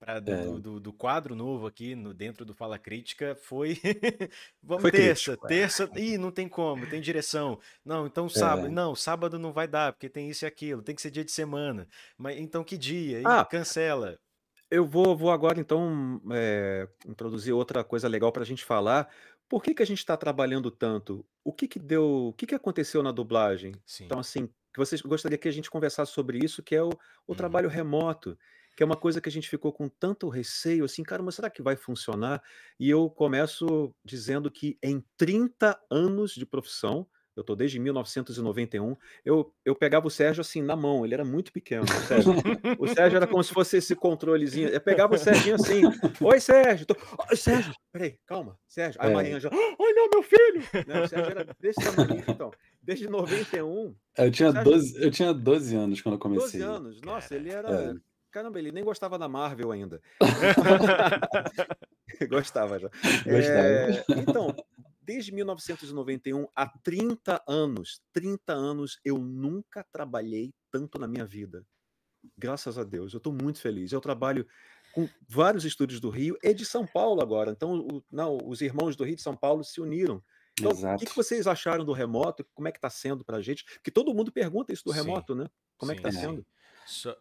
pra, 0.00 0.18
do, 0.18 0.32
é. 0.32 0.44
do, 0.58 0.80
do, 0.80 0.92
quadro 0.92 1.36
novo 1.36 1.66
aqui 1.66 1.94
no 1.94 2.14
dentro 2.14 2.44
do 2.44 2.54
Fala 2.54 2.78
Crítica 2.78 3.36
foi 3.36 3.78
vamos 4.62 4.82
foi 4.82 4.90
terça, 4.90 5.32
crítico, 5.32 5.46
é. 5.46 5.48
terça, 5.48 5.90
é. 5.94 6.00
ih, 6.00 6.18
não 6.18 6.30
tem 6.30 6.48
como, 6.48 6.88
tem 6.88 7.00
direção. 7.00 7.60
Não, 7.84 8.06
então 8.06 8.28
sábado, 8.28 8.66
é. 8.66 8.70
não, 8.70 8.94
sábado 8.94 9.38
não 9.38 9.52
vai 9.52 9.68
dar, 9.68 9.92
porque 9.92 10.08
tem 10.08 10.30
isso 10.30 10.44
e 10.44 10.46
aquilo, 10.46 10.82
tem 10.82 10.94
que 10.94 11.02
ser 11.02 11.10
dia 11.10 11.24
de 11.24 11.30
semana. 11.30 11.86
Mas 12.16 12.38
então 12.38 12.64
que 12.64 12.78
dia? 12.78 13.22
Ah, 13.24 13.44
cancela. 13.44 14.18
Eu 14.70 14.86
vou, 14.86 15.16
vou 15.16 15.30
agora 15.30 15.60
então 15.60 16.20
é, 16.32 16.88
introduzir 17.06 17.52
outra 17.52 17.84
coisa 17.84 18.08
legal 18.08 18.32
para 18.32 18.42
a 18.42 18.46
gente 18.46 18.64
falar, 18.64 19.08
por 19.48 19.64
que, 19.64 19.74
que 19.74 19.82
a 19.82 19.86
gente 19.86 19.98
está 19.98 20.16
trabalhando 20.16 20.70
tanto? 20.70 21.26
O 21.42 21.52
que, 21.52 21.66
que 21.66 21.80
deu. 21.80 22.28
O 22.28 22.32
que, 22.32 22.46
que 22.46 22.54
aconteceu 22.54 23.02
na 23.02 23.10
dublagem? 23.10 23.74
Sim. 23.84 24.04
Então, 24.04 24.20
assim, 24.20 24.46
que 24.72 24.78
vocês 24.78 25.00
gostaria 25.00 25.36
que 25.36 25.48
a 25.48 25.52
gente 25.52 25.68
conversasse 25.68 26.12
sobre 26.12 26.38
isso, 26.38 26.62
que 26.62 26.76
é 26.76 26.82
o, 26.82 26.90
o 26.90 26.92
Uhum. 27.28 27.34
trabalho 27.34 27.68
remoto, 27.68 28.38
que 28.80 28.82
é 28.82 28.86
uma 28.86 28.96
coisa 28.96 29.20
que 29.20 29.28
a 29.28 29.32
gente 29.32 29.46
ficou 29.46 29.70
com 29.74 29.90
tanto 29.90 30.26
receio, 30.30 30.86
assim, 30.86 31.02
cara, 31.02 31.22
mas 31.22 31.34
será 31.34 31.50
que 31.50 31.60
vai 31.60 31.76
funcionar? 31.76 32.42
E 32.78 32.88
eu 32.88 33.10
começo 33.10 33.94
dizendo 34.02 34.50
que 34.50 34.78
em 34.82 35.04
30 35.18 35.78
anos 35.90 36.32
de 36.32 36.46
profissão, 36.46 37.06
eu 37.36 37.42
estou 37.42 37.54
desde 37.54 37.78
1991, 37.78 38.96
eu, 39.22 39.52
eu 39.66 39.74
pegava 39.76 40.06
o 40.06 40.10
Sérgio 40.10 40.40
assim 40.40 40.62
na 40.62 40.74
mão, 40.76 41.04
ele 41.04 41.12
era 41.12 41.26
muito 41.26 41.52
pequeno. 41.52 41.84
O 41.84 42.06
Sérgio, 42.08 42.32
o 42.78 42.88
Sérgio 42.88 43.16
era 43.18 43.26
como 43.26 43.44
se 43.44 43.52
fosse 43.52 43.76
esse 43.76 43.94
controlezinho. 43.94 44.68
Eu 44.70 44.80
pegava 44.80 45.14
o 45.14 45.18
Serginho 45.18 45.56
assim, 45.56 45.82
oi 46.18 46.40
Sérgio, 46.40 46.86
tô... 46.86 46.96
Oi, 47.30 47.36
Sérgio, 47.36 47.74
peraí, 47.92 48.18
calma, 48.24 48.58
Sérgio. 48.66 48.98
Aí 49.02 49.08
a 49.08 49.10
É. 49.10 49.14
Marinha 49.14 49.40
já, 49.40 49.50
ai 49.52 49.92
não, 49.92 50.08
meu 50.10 50.22
filho! 50.22 50.62
Né, 50.86 51.02
O 51.02 51.06
Sérgio 51.06 51.30
era 51.32 51.46
desse 51.60 51.80
tamanho, 51.84 52.24
então, 52.26 52.50
desde 52.80 53.06
91, 53.10 53.94
Eu 54.16 54.30
tinha, 54.30 54.50
Sérgio- 54.52 54.72
12, 54.72 55.02
eu 55.04 55.10
tinha 55.10 55.34
12 55.34 55.76
anos 55.76 56.00
quando 56.00 56.14
eu 56.14 56.18
12 56.18 56.38
comecei. 56.38 56.62
anos, 56.62 56.98
nossa, 57.02 57.28
Cara, 57.28 57.40
ele 57.42 57.50
era. 57.50 57.68
é. 57.70 58.09
Caramba, 58.30 58.58
ele 58.58 58.72
nem 58.72 58.84
gostava 58.84 59.18
da 59.18 59.28
Marvel 59.28 59.72
ainda. 59.72 60.00
Gostava 62.28 62.78
já. 62.78 62.88
Gostava. 62.88 63.58
É, 63.58 64.04
então, 64.18 64.54
desde 65.00 65.32
1991 65.32 66.46
a 66.54 66.66
30 66.66 67.42
anos, 67.46 68.00
30 68.12 68.52
anos, 68.52 68.98
eu 69.04 69.18
nunca 69.18 69.84
trabalhei 69.92 70.52
tanto 70.70 70.98
na 70.98 71.08
minha 71.08 71.24
vida. 71.26 71.64
Graças 72.36 72.78
a 72.78 72.84
Deus, 72.84 73.12
eu 73.14 73.18
estou 73.18 73.32
muito 73.32 73.60
feliz. 73.60 73.92
Eu 73.92 74.00
trabalho 74.00 74.46
com 74.92 75.08
vários 75.28 75.64
estúdios 75.64 76.00
do 76.00 76.10
Rio 76.10 76.36
e 76.42 76.52
de 76.52 76.64
São 76.64 76.86
Paulo 76.86 77.22
agora. 77.22 77.50
Então, 77.52 77.78
o- 77.80 78.04
não, 78.10 78.38
os 78.44 78.60
irmãos 78.60 78.96
do 78.96 79.04
Rio 79.04 79.16
de 79.16 79.22
São 79.22 79.36
Paulo 79.36 79.64
se 79.64 79.80
uniram. 79.80 80.22
Então, 80.58 80.72
o 80.72 80.74
Exato. 80.74 80.98
que, 80.98 81.06
que 81.06 81.16
vocês 81.16 81.46
acharam 81.46 81.84
do 81.84 81.92
remoto? 81.92 82.44
Como 82.52 82.68
é 82.68 82.72
que 82.72 82.78
está 82.78 82.90
sendo 82.90 83.24
para 83.24 83.38
a 83.38 83.42
gente? 83.42 83.64
Porque 83.74 83.90
todo 83.90 84.12
mundo 84.12 84.30
pergunta 84.30 84.72
isso 84.72 84.84
do 84.84 84.92
Sim. 84.92 84.98
remoto, 84.98 85.34
né? 85.34 85.46
Como 85.78 85.92
é 85.92 85.94
que 85.94 86.02
Sim, 86.02 86.08
está 86.08 86.20
sim. 86.20 86.26
sendo? 86.26 86.46
Só... 86.86 87.16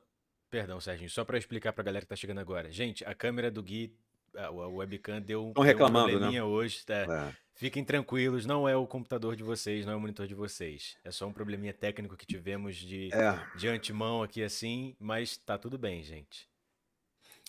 Perdão, 0.49 0.79
Serginho, 0.81 1.09
só 1.09 1.23
para 1.23 1.37
explicar 1.37 1.73
para 1.73 1.83
a 1.83 1.85
galera 1.85 2.05
que 2.05 2.09
tá 2.09 2.15
chegando 2.15 2.39
agora. 2.39 2.71
Gente, 2.71 3.05
a 3.05 3.13
câmera 3.13 3.51
do 3.51 3.61
Gui, 3.61 3.93
a, 4.35 4.49
webcam 4.49 5.21
deu, 5.21 5.47
um- 5.47 5.53
deu 5.53 5.63
um 5.63 5.65
né? 5.65 5.73
probleminha 5.75 6.45
hoje. 6.45 6.83
tá? 6.85 7.33
É. 7.33 7.49
Fiquem 7.53 7.83
tranquilos, 7.83 8.45
não 8.45 8.67
é 8.69 8.75
o 8.75 8.87
computador 8.87 9.35
de 9.35 9.43
vocês, 9.43 9.85
não 9.85 9.93
é 9.93 9.95
o 9.95 9.99
monitor 9.99 10.25
de 10.25 10.33
vocês. 10.33 10.95
É 11.03 11.11
só 11.11 11.27
um 11.27 11.33
probleminha 11.33 11.73
técnico 11.73 12.15
que 12.15 12.25
tivemos 12.25 12.77
de, 12.77 13.09
É, 13.13 13.57
de 13.57 13.67
antemão 13.67 14.23
aqui 14.23 14.41
assim, 14.41 14.95
mas 14.99 15.35
tá 15.37 15.57
tudo 15.57 15.77
bem, 15.77 16.01
gente. 16.01 16.47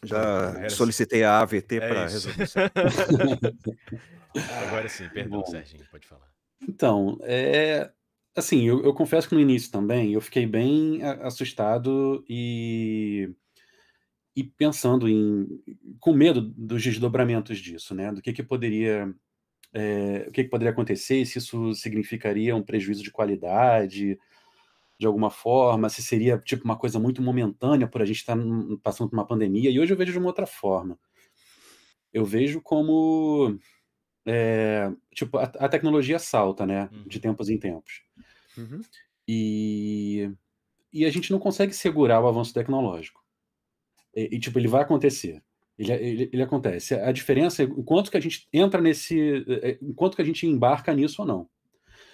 já 0.02 0.18
Era- 0.58 0.70
solicitei 0.70 1.22
a 1.24 1.38
AVT 1.40 1.76
É 1.76 1.88
para 1.88 2.06
resolver 2.08 2.42
isso. 2.42 2.58
Agora 4.66 4.88
sim, 4.88 5.08
perdão, 5.10 5.40
Bom. 5.40 5.46
Serginho, 5.46 5.86
pode 5.90 6.06
falar. 6.06 6.28
Então, 6.68 7.18
é, 7.22 7.90
assim, 8.36 8.66
eu, 8.66 8.82
eu 8.84 8.94
confesso 8.94 9.28
que 9.28 9.34
no 9.34 9.40
início 9.40 9.70
também 9.70 10.12
eu 10.14 10.20
fiquei 10.20 10.46
bem 10.46 11.02
assustado 11.02 12.24
e, 12.28 13.30
e 14.34 14.44
pensando 14.44 15.08
em, 15.08 15.46
com 15.98 16.12
medo 16.12 16.40
dos 16.40 16.82
desdobramentos 16.82 17.58
disso, 17.58 17.94
né? 17.94 18.12
Do 18.12 18.22
que 18.22 18.32
que 18.32 18.42
poderia, 18.42 19.12
é, 19.74 20.26
o 20.28 20.32
que 20.32 20.44
que 20.44 20.50
poderia 20.50 20.72
acontecer, 20.72 21.24
se 21.26 21.38
isso 21.38 21.74
significaria 21.74 22.56
um 22.56 22.62
prejuízo 22.62 23.02
de 23.02 23.10
qualidade, 23.12 24.18
de 24.98 25.06
alguma 25.06 25.30
forma, 25.30 25.88
se 25.88 26.02
seria 26.02 26.38
tipo 26.38 26.64
uma 26.64 26.76
coisa 26.78 26.98
muito 26.98 27.22
momentânea 27.22 27.88
por 27.88 28.02
a 28.02 28.06
gente 28.06 28.18
estar 28.18 28.36
num- 28.36 28.78
passando 28.78 29.10
por 29.10 29.16
uma 29.18 29.26
pandemia. 29.26 29.70
E 29.70 29.80
hoje 29.80 29.92
eu 29.92 29.98
vejo 29.98 30.12
de 30.12 30.18
uma 30.18 30.28
outra 30.28 30.46
forma. 30.46 30.98
Eu 32.12 32.24
vejo 32.24 32.60
como 32.60 33.58
é, 34.26 34.90
tipo 35.14 35.38
a, 35.38 35.44
a 35.44 35.68
tecnologia 35.68 36.18
salta, 36.18 36.66
né? 36.66 36.88
Uhum. 36.92 37.04
De 37.06 37.20
tempos 37.20 37.48
em 37.48 37.58
tempos. 37.58 38.02
Uhum. 38.56 38.80
E, 39.26 40.30
e 40.92 41.04
a 41.04 41.10
gente 41.10 41.30
não 41.30 41.38
consegue 41.38 41.72
segurar 41.72 42.20
o 42.20 42.28
avanço 42.28 42.52
tecnológico. 42.52 43.24
E, 44.14 44.36
e, 44.36 44.40
tipo, 44.40 44.58
ele 44.58 44.68
vai 44.68 44.82
acontecer. 44.82 45.42
Ele, 45.78 45.92
ele, 45.92 46.30
ele 46.32 46.42
acontece. 46.42 46.94
A 46.94 47.12
diferença 47.12 47.62
é 47.62 47.66
o 47.66 47.82
quanto 47.82 48.10
que 48.10 48.16
a 48.16 48.20
gente 48.20 48.48
entra 48.52 48.80
nesse. 48.80 49.44
é, 49.62 49.78
O 49.80 49.94
quanto 49.94 50.16
que 50.16 50.22
a 50.22 50.24
gente 50.24 50.46
embarca 50.46 50.92
nisso 50.92 51.22
ou 51.22 51.28
não. 51.28 51.48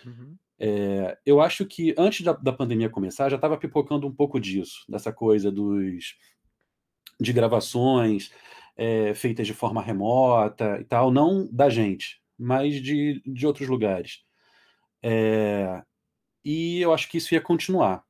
Uhum. 0.04 0.36
É, 0.58 1.18
eu 1.26 1.40
acho 1.40 1.66
que 1.66 1.94
antes 1.98 2.22
da, 2.22 2.32
da 2.32 2.52
pandemia 2.52 2.88
começar, 2.88 3.28
já 3.28 3.36
estava 3.36 3.58
pipocando 3.58 4.06
um 4.06 4.14
pouco 4.14 4.40
disso, 4.40 4.84
dessa 4.88 5.12
coisa 5.12 5.50
dos 5.50 6.16
de 7.18 7.32
gravações 7.32 8.30
é, 8.76 9.14
feitas 9.14 9.46
de 9.46 9.54
forma 9.54 9.82
remota 9.82 10.78
e 10.80 10.84
tal, 10.84 11.10
não 11.10 11.48
da 11.50 11.68
gente, 11.68 12.20
mas 12.38 12.80
de, 12.82 13.22
de 13.26 13.46
outros 13.46 13.68
lugares. 13.68 14.22
É, 15.02 15.82
e 16.44 16.80
eu 16.80 16.92
acho 16.92 17.08
que 17.08 17.18
isso 17.18 17.34
ia 17.34 17.40
continuar. 17.40 18.04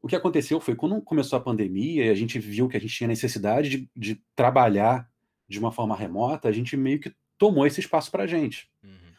O 0.00 0.08
que 0.08 0.16
aconteceu 0.16 0.60
foi 0.60 0.76
quando 0.76 1.00
começou 1.02 1.36
a 1.36 1.42
pandemia 1.42 2.06
e 2.06 2.10
a 2.10 2.14
gente 2.14 2.38
viu 2.38 2.68
que 2.68 2.76
a 2.76 2.80
gente 2.80 2.94
tinha 2.94 3.08
necessidade 3.08 3.68
de, 3.68 3.90
de 3.96 4.22
trabalhar 4.34 5.10
de 5.48 5.58
uma 5.58 5.72
forma 5.72 5.96
remota, 5.96 6.48
a 6.48 6.52
gente 6.52 6.76
meio 6.76 7.00
que 7.00 7.12
tomou 7.38 7.66
esse 7.66 7.80
espaço 7.80 8.10
para 8.10 8.24
a 8.24 8.26
gente 8.26 8.70
Uhum. 8.82 9.12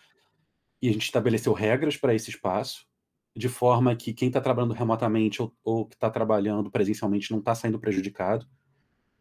e 0.82 0.90
a 0.90 0.94
gente 0.94 1.04
estabeleceu 1.04 1.54
regras 1.54 1.98
para 1.98 2.14
esse 2.14 2.30
espaço, 2.30 2.86
de 3.36 3.50
forma 3.50 3.96
que 3.96 4.14
quem 4.14 4.30
está 4.30 4.42
trabalhando 4.42 4.74
remotamente 4.74 5.42
ou, 5.42 5.56
ou 5.64 5.86
que 5.86 5.96
está 5.96 6.10
trabalhando 6.10 6.72
presencialmente 6.72 7.32
não 7.32 7.40
está 7.40 7.54
saindo 7.54 7.80
prejudicado. 7.80 8.48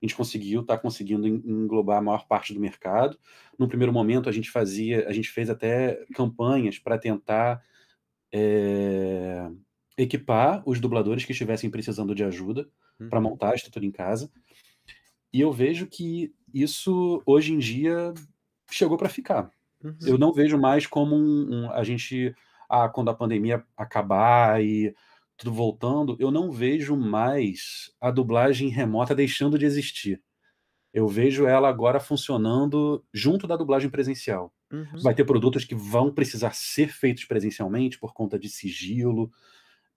A 0.02 0.06
gente 0.06 0.14
conseguiu, 0.16 0.60
está 0.60 0.76
conseguindo 0.78 1.26
en- 1.26 1.42
englobar 1.44 1.98
a 1.98 2.02
maior 2.02 2.26
parte 2.26 2.52
do 2.54 2.60
mercado. 2.60 3.18
No 3.58 3.66
primeiro 3.68 3.92
momento, 3.92 4.28
a 4.28 4.32
gente 4.32 4.50
fazia, 4.50 5.08
a 5.08 5.12
gente 5.12 5.30
fez 5.30 5.48
até 5.50 6.04
campanhas 6.14 6.78
para 6.78 6.98
tentar 6.98 7.62
é, 8.32 9.50
equipar 9.96 10.62
os 10.66 10.80
dubladores 10.80 11.24
que 11.24 11.32
estivessem 11.32 11.70
precisando 11.70 12.14
de 12.14 12.24
ajuda 12.24 12.68
para 13.10 13.18
Uhum. 13.18 13.24
montar 13.30 13.52
a 13.52 13.54
estrutura 13.54 13.84
em 13.86 13.90
casa. 13.90 14.30
E 15.32 15.40
eu 15.40 15.52
vejo 15.52 15.86
que 15.86 16.32
isso 16.52 17.22
hoje 17.26 17.52
em 17.52 17.58
dia 17.58 18.12
chegou 18.70 18.96
para 18.96 19.08
ficar. 19.08 19.50
Uhum. 19.82 19.96
Eu 20.06 20.18
não 20.18 20.32
vejo 20.32 20.58
mais 20.58 20.86
como 20.86 21.14
um, 21.14 21.64
um- 21.66 21.70
a 21.72 21.84
gente, 21.84 22.34
ah, 22.68 22.88
quando 22.88 23.10
a 23.10 23.14
pandemia 23.14 23.64
acabar 23.76 24.62
e 24.62 24.94
voltando, 25.44 26.16
eu 26.18 26.30
não 26.30 26.50
vejo 26.50 26.96
mais 26.96 27.92
a 28.00 28.10
dublagem 28.10 28.68
remota 28.68 29.14
deixando 29.14 29.58
de 29.58 29.66
existir. 29.66 30.22
Eu 30.92 31.06
vejo 31.06 31.46
ela 31.46 31.68
agora 31.68 32.00
funcionando 32.00 33.04
junto 33.12 33.46
da 33.46 33.56
dublagem 33.56 33.90
presencial. 33.90 34.52
Uhum. 34.72 35.00
Vai 35.02 35.14
ter 35.14 35.24
produtos 35.24 35.64
que 35.64 35.74
vão 35.74 36.12
precisar 36.12 36.54
ser 36.54 36.88
feitos 36.88 37.24
presencialmente 37.24 37.98
por 37.98 38.14
conta 38.14 38.38
de 38.38 38.48
sigilo, 38.48 39.30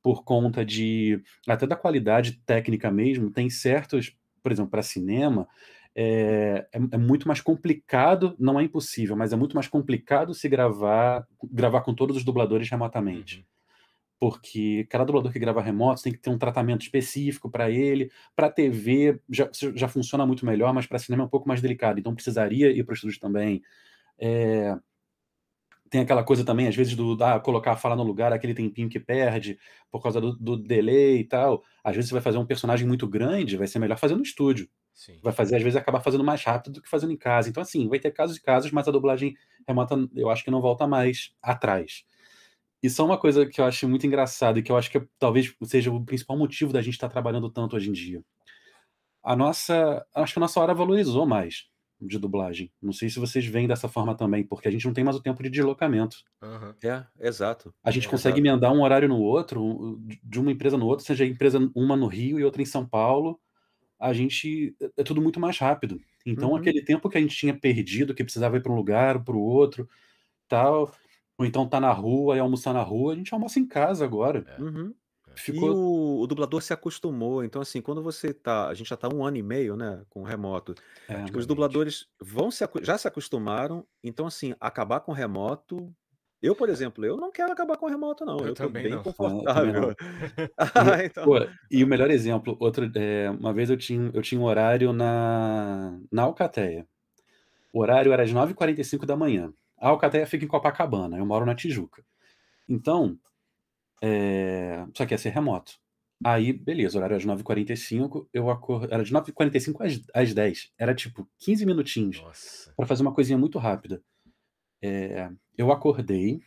por 0.01 0.23
conta 0.23 0.65
de 0.65 1.21
até 1.47 1.65
da 1.65 1.75
qualidade 1.75 2.41
técnica 2.45 2.91
mesmo. 2.91 3.31
Tem 3.31 3.49
certos, 3.49 4.15
por 4.43 4.51
exemplo, 4.51 4.71
para 4.71 4.83
cinema, 4.83 5.47
é, 5.95 6.67
é, 6.71 6.79
é 6.91 6.97
muito 6.97 7.27
mais 7.27 7.41
complicado, 7.41 8.35
não 8.39 8.59
é 8.59 8.63
impossível, 8.63 9.15
mas 9.15 9.33
é 9.33 9.35
muito 9.35 9.55
mais 9.55 9.67
complicado 9.67 10.33
se 10.33 10.47
gravar, 10.47 11.27
gravar 11.51 11.81
com 11.81 11.93
todos 11.93 12.17
os 12.17 12.23
dubladores 12.23 12.69
remotamente. 12.69 13.37
Uhum. 13.37 13.58
Porque 14.19 14.85
cada 14.89 15.05
dublador 15.05 15.31
que 15.31 15.39
grava 15.39 15.61
remoto 15.61 16.03
tem 16.03 16.11
que 16.11 16.19
ter 16.19 16.29
um 16.29 16.37
tratamento 16.37 16.81
específico 16.81 17.49
para 17.49 17.69
ele. 17.69 18.11
Para 18.35 18.49
TV 18.49 19.19
já, 19.29 19.49
já 19.75 19.87
funciona 19.87 20.25
muito 20.25 20.45
melhor, 20.45 20.73
mas 20.73 20.85
para 20.85 20.99
cinema 20.99 21.23
é 21.23 21.25
um 21.25 21.29
pouco 21.29 21.47
mais 21.47 21.61
delicado. 21.61 21.99
Então 21.99 22.13
precisaria 22.13 22.69
ir 22.71 22.83
para 22.83 22.93
os 22.93 22.97
estúdios 22.99 23.19
também. 23.19 23.61
É, 24.17 24.75
tem 25.89 26.01
aquela 26.01 26.23
coisa 26.23 26.45
também, 26.45 26.67
às 26.67 26.75
vezes, 26.75 26.95
do 26.95 27.17
ah, 27.23 27.39
colocar 27.39 27.71
a 27.71 27.75
fala 27.75 27.95
no 27.95 28.03
lugar, 28.03 28.31
aquele 28.31 28.53
tempinho 28.53 28.89
que 28.89 28.99
perde 28.99 29.57
por 29.89 30.01
causa 30.01 30.21
do, 30.21 30.35
do 30.37 30.55
delay 30.55 31.19
e 31.19 31.23
tal. 31.23 31.63
Às 31.83 31.95
vezes 31.95 32.09
você 32.09 32.13
vai 32.13 32.21
fazer 32.21 32.37
um 32.37 32.45
personagem 32.45 32.87
muito 32.87 33.07
grande, 33.07 33.57
vai 33.57 33.67
ser 33.67 33.79
melhor 33.79 33.97
fazer 33.97 34.15
no 34.15 34.21
estúdio. 34.21 34.69
Sim. 34.93 35.17
Vai 35.23 35.33
fazer, 35.33 35.55
às 35.55 35.63
vezes, 35.63 35.77
acabar 35.77 36.01
fazendo 36.01 36.23
mais 36.23 36.43
rápido 36.43 36.73
do 36.73 36.81
que 36.81 36.89
fazendo 36.89 37.11
em 37.11 37.17
casa. 37.17 37.49
Então, 37.49 37.63
assim, 37.63 37.87
vai 37.87 37.99
ter 37.99 38.11
casos 38.11 38.37
e 38.37 38.41
casos, 38.41 38.71
mas 38.71 38.87
a 38.87 38.91
dublagem 38.91 39.35
remota 39.67 39.95
eu 40.15 40.29
acho 40.29 40.43
que 40.43 40.51
não 40.51 40.61
volta 40.61 40.85
mais 40.85 41.33
atrás. 41.41 42.03
E 42.83 42.89
só 42.89 43.05
uma 43.05 43.19
coisa 43.19 43.45
que 43.45 43.61
eu 43.61 43.65
acho 43.65 43.87
muito 43.89 44.07
engraçada 44.07 44.59
e 44.59 44.63
que 44.63 44.71
eu 44.71 44.77
acho 44.77 44.91
que 44.91 45.01
talvez 45.19 45.53
seja 45.65 45.91
o 45.91 46.05
principal 46.05 46.37
motivo 46.37 46.73
da 46.73 46.81
gente 46.81 46.93
estar 46.95 47.09
trabalhando 47.09 47.49
tanto 47.51 47.75
hoje 47.75 47.89
em 47.89 47.93
dia. 47.93 48.23
A 49.23 49.35
nossa, 49.35 50.05
acho 50.15 50.33
que 50.33 50.39
a 50.39 50.41
nossa 50.41 50.59
hora 50.59 50.73
valorizou 50.73 51.25
mais 51.25 51.67
de 52.01 52.17
dublagem. 52.17 52.71
Não 52.81 52.93
sei 52.93 53.09
se 53.09 53.19
vocês 53.19 53.45
veem 53.45 53.67
dessa 53.67 53.87
forma 53.89 54.15
também, 54.15 54.45
porque 54.45 54.67
a 54.67 54.71
gente 54.71 54.85
não 54.85 54.93
tem 54.93 55.03
mais 55.03 55.17
o 55.17 55.21
tempo 55.21 55.43
de 55.43 55.49
deslocamento. 55.49 56.17
Aham. 56.41 56.75
É, 56.83 57.07
exato. 57.27 57.73
A 57.83 57.91
gente 57.91 58.07
É, 58.07 58.09
consegue 58.09 58.39
exato. 58.39 58.41
emendar 58.41 58.73
um 58.73 58.81
horário 58.81 59.07
no 59.07 59.19
outro, 59.19 59.97
de 60.23 60.39
uma 60.39 60.51
empresa 60.51 60.77
no 60.77 60.85
outro, 60.85 61.05
seja 61.05 61.25
empresa 61.25 61.59
uma 61.75 61.95
no 61.95 62.07
Rio 62.07 62.39
e 62.39 62.43
outra 62.43 62.61
em 62.61 62.65
São 62.65 62.85
Paulo. 62.87 63.39
A 63.99 64.13
gente 64.13 64.75
é 64.97 65.03
tudo 65.03 65.21
muito 65.21 65.39
mais 65.39 65.57
rápido. 65.59 65.99
Então, 66.25 66.55
Uhum. 66.55 66.57
aquele 66.57 66.83
tempo 66.83 67.09
que 67.09 67.17
a 67.17 67.21
gente 67.21 67.35
tinha 67.37 67.57
perdido, 67.59 68.15
que 68.15 68.23
precisava 68.23 68.57
ir 68.57 68.63
para 68.63 68.71
um 68.73 68.75
lugar, 68.75 69.23
para 69.23 69.35
o 69.35 69.39
outro, 69.41 69.89
tal, 70.49 70.93
ou 71.39 71.45
então 71.45 71.67
tá 71.67 71.79
na 71.79 71.91
rua 71.91 72.35
e 72.35 72.39
almoçar 72.39 72.73
na 72.73 72.81
rua, 72.83 73.13
a 73.13 73.15
gente 73.15 73.33
almoça 73.33 73.59
em 73.59 73.65
casa 73.65 74.03
agora. 74.05 74.45
É. 74.57 74.61
Uhum. 74.61 74.93
E 75.35 75.39
ficou. 75.39 75.73
o, 75.73 76.21
o 76.21 76.27
dublador 76.27 76.61
se 76.61 76.73
acostumou. 76.73 77.43
Então, 77.45 77.61
assim, 77.61 77.81
quando 77.81 78.03
você 78.03 78.33
tá. 78.33 78.67
A 78.67 78.73
gente 78.73 78.89
já 78.89 78.97
tá 78.97 79.07
um 79.07 79.25
ano 79.25 79.37
e 79.37 79.43
meio, 79.43 79.77
né, 79.77 80.03
com 80.09 80.19
o 80.21 80.25
remoto. 80.25 80.75
É, 81.07 81.23
os 81.33 81.45
dubladores 81.45 82.07
vão 82.21 82.51
se, 82.51 82.67
já 82.81 82.97
se 82.97 83.07
acostumaram. 83.07 83.85
Então, 84.03 84.27
assim, 84.27 84.53
acabar 84.59 84.99
com 84.99 85.13
o 85.13 85.15
remoto. 85.15 85.93
Eu, 86.41 86.55
por 86.55 86.69
exemplo, 86.69 87.05
eu 87.05 87.17
não 87.17 87.31
quero 87.31 87.51
acabar 87.51 87.77
com 87.77 87.85
o 87.85 87.89
remoto, 87.89 88.25
não. 88.25 88.39
Eu 88.39 88.47
Eu 88.47 88.53
tô 88.53 88.63
também 88.63 88.83
bem 88.83 88.91
não. 88.91 88.97
é, 88.97 89.01
eu 89.01 89.03
também 89.03 89.73
não. 89.73 89.83
confortável. 89.83 89.95
E, 90.39 90.51
Ah, 90.57 91.05
então. 91.05 91.23
pô, 91.25 91.35
e 91.69 91.83
o 91.83 91.87
melhor 91.87 92.09
exemplo, 92.11 92.55
outro, 92.59 92.89
é, 92.95 93.29
uma 93.29 93.53
vez 93.53 93.69
eu 93.69 93.77
tinha, 93.77 94.09
eu 94.13 94.21
tinha 94.21 94.39
um 94.39 94.45
horário 94.45 94.91
na, 94.93 95.99
na 96.11 96.23
Alcateia. 96.23 96.85
O 97.73 97.81
horário 97.81 98.11
era 98.13 98.23
às 98.23 98.31
9h45 98.31 99.05
da 99.05 99.15
manhã. 99.15 99.53
A 99.79 99.89
Alcateia 99.89 100.25
fica 100.27 100.45
em 100.45 100.47
Copacabana, 100.47 101.17
eu 101.17 101.25
moro 101.25 101.45
na 101.45 101.55
Tijuca. 101.55 102.03
Então, 102.67 103.17
é, 104.01 104.85
só 104.95 105.05
que 105.05 105.13
ia 105.13 105.17
ser 105.17 105.29
remoto. 105.29 105.73
Aí, 106.23 106.51
beleza, 106.51 106.97
horário 106.97 107.15
às 107.15 107.25
9h45, 107.25 108.27
eu 108.33 108.49
acordei. 108.49 108.89
Era 108.93 109.03
de 109.03 109.13
9h45 109.13 109.75
às, 109.85 110.01
às 110.13 110.33
10 110.33 110.73
Era 110.77 110.93
tipo 110.93 111.29
15 111.39 111.65
minutinhos 111.65 112.21
Nossa. 112.21 112.73
para 112.75 112.85
fazer 112.85 113.01
uma 113.03 113.13
coisinha 113.13 113.37
muito 113.37 113.57
rápida. 113.57 114.03
É, 114.81 115.29
eu 115.57 115.71
acordei 115.71 116.41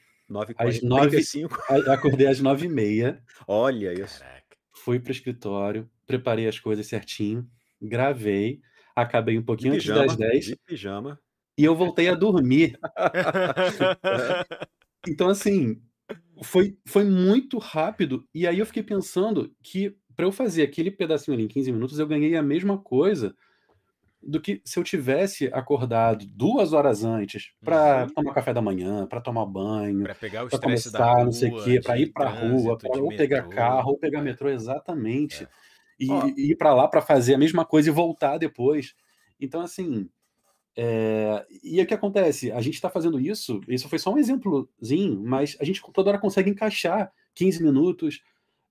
às 0.58 0.82
9 0.82 1.16
9h45. 1.18 1.90
acordei 1.90 2.26
às 2.26 2.40
9h30, 2.42 3.18
Olha 3.48 3.92
isso. 3.94 4.20
Caraca. 4.20 4.56
fui 4.74 5.00
pro 5.00 5.12
escritório, 5.12 5.90
preparei 6.06 6.46
as 6.48 6.58
coisas 6.60 6.86
certinho, 6.86 7.48
gravei, 7.80 8.60
acabei 8.94 9.36
um 9.36 9.40
De 9.40 9.46
pouquinho 9.46 9.72
antes 9.74 9.86
pijama. 9.86 10.06
das 10.06 10.16
10 10.16 10.44
De 10.44 10.56
pijama. 10.66 11.18
E 11.58 11.64
eu 11.64 11.74
voltei 11.76 12.08
a 12.08 12.14
dormir. 12.14 12.78
Então, 15.06 15.28
assim, 15.28 15.80
foi, 16.42 16.78
foi 16.86 17.04
muito 17.04 17.58
rápido. 17.58 18.26
E 18.34 18.46
aí 18.46 18.58
eu 18.58 18.66
fiquei 18.66 18.82
pensando 18.82 19.54
que 19.62 19.96
para 20.16 20.26
eu 20.26 20.32
fazer 20.32 20.62
aquele 20.62 20.90
pedacinho 20.90 21.34
ali 21.36 21.44
em 21.44 21.48
15 21.48 21.72
minutos, 21.72 21.98
eu 21.98 22.06
ganhei 22.06 22.36
a 22.36 22.42
mesma 22.42 22.78
coisa 22.78 23.34
do 24.22 24.40
que 24.40 24.62
se 24.64 24.78
eu 24.78 24.84
tivesse 24.84 25.48
acordado 25.52 26.26
duas 26.26 26.72
horas 26.72 27.04
antes 27.04 27.52
para 27.64 28.06
Uhum. 28.06 28.14
tomar 28.14 28.34
café 28.34 28.54
da 28.54 28.62
manhã, 28.62 29.06
para 29.06 29.20
tomar 29.20 29.46
banho, 29.46 30.08
Pra 30.08 30.14
pegar 30.14 30.44
o 30.44 30.48
para 30.50 30.58
estresse 30.58 30.90
da 30.90 31.00
começar, 31.00 31.24
não 31.24 31.32
sei 31.32 31.50
o 31.50 31.54
rua, 31.54 31.56
quê, 31.56 31.80
para 31.82 31.98
ir 31.98 32.12
para 32.12 32.28
rua, 32.30 32.78
trânsito, 32.78 32.88
para 32.88 32.90
de 32.90 33.02
ou 33.02 33.12
pegar 33.14 33.42
metrô. 33.42 33.48
carro, 33.48 33.90
ou 33.92 33.98
pegar 33.98 34.22
metrô, 34.22 34.48
exatamente. 34.50 35.48
é. 35.48 35.48
E, 35.98 36.34
e 36.36 36.52
ir 36.52 36.56
para 36.56 36.74
lá 36.74 36.88
para 36.88 37.02
fazer 37.02 37.34
a 37.34 37.38
mesma 37.38 37.64
coisa 37.66 37.88
e 37.90 37.92
voltar 37.92 38.38
depois. 38.38 38.94
Então, 39.40 39.60
assim, 39.62 40.08
é, 40.76 41.46
e 41.62 41.80
o 41.80 41.86
que 41.86 41.94
acontece? 41.94 42.50
A 42.52 42.60
gente 42.60 42.74
está 42.74 42.90
fazendo 42.90 43.20
isso, 43.20 43.60
isso 43.68 43.88
foi 43.88 43.98
só 43.98 44.12
um 44.12 44.18
exemplozinho, 44.18 45.22
mas 45.22 45.56
a 45.60 45.64
gente 45.64 45.82
toda 45.92 46.10
hora 46.10 46.18
consegue 46.18 46.50
encaixar 46.50 47.12
15 47.34 47.62
minutos, 47.62 48.22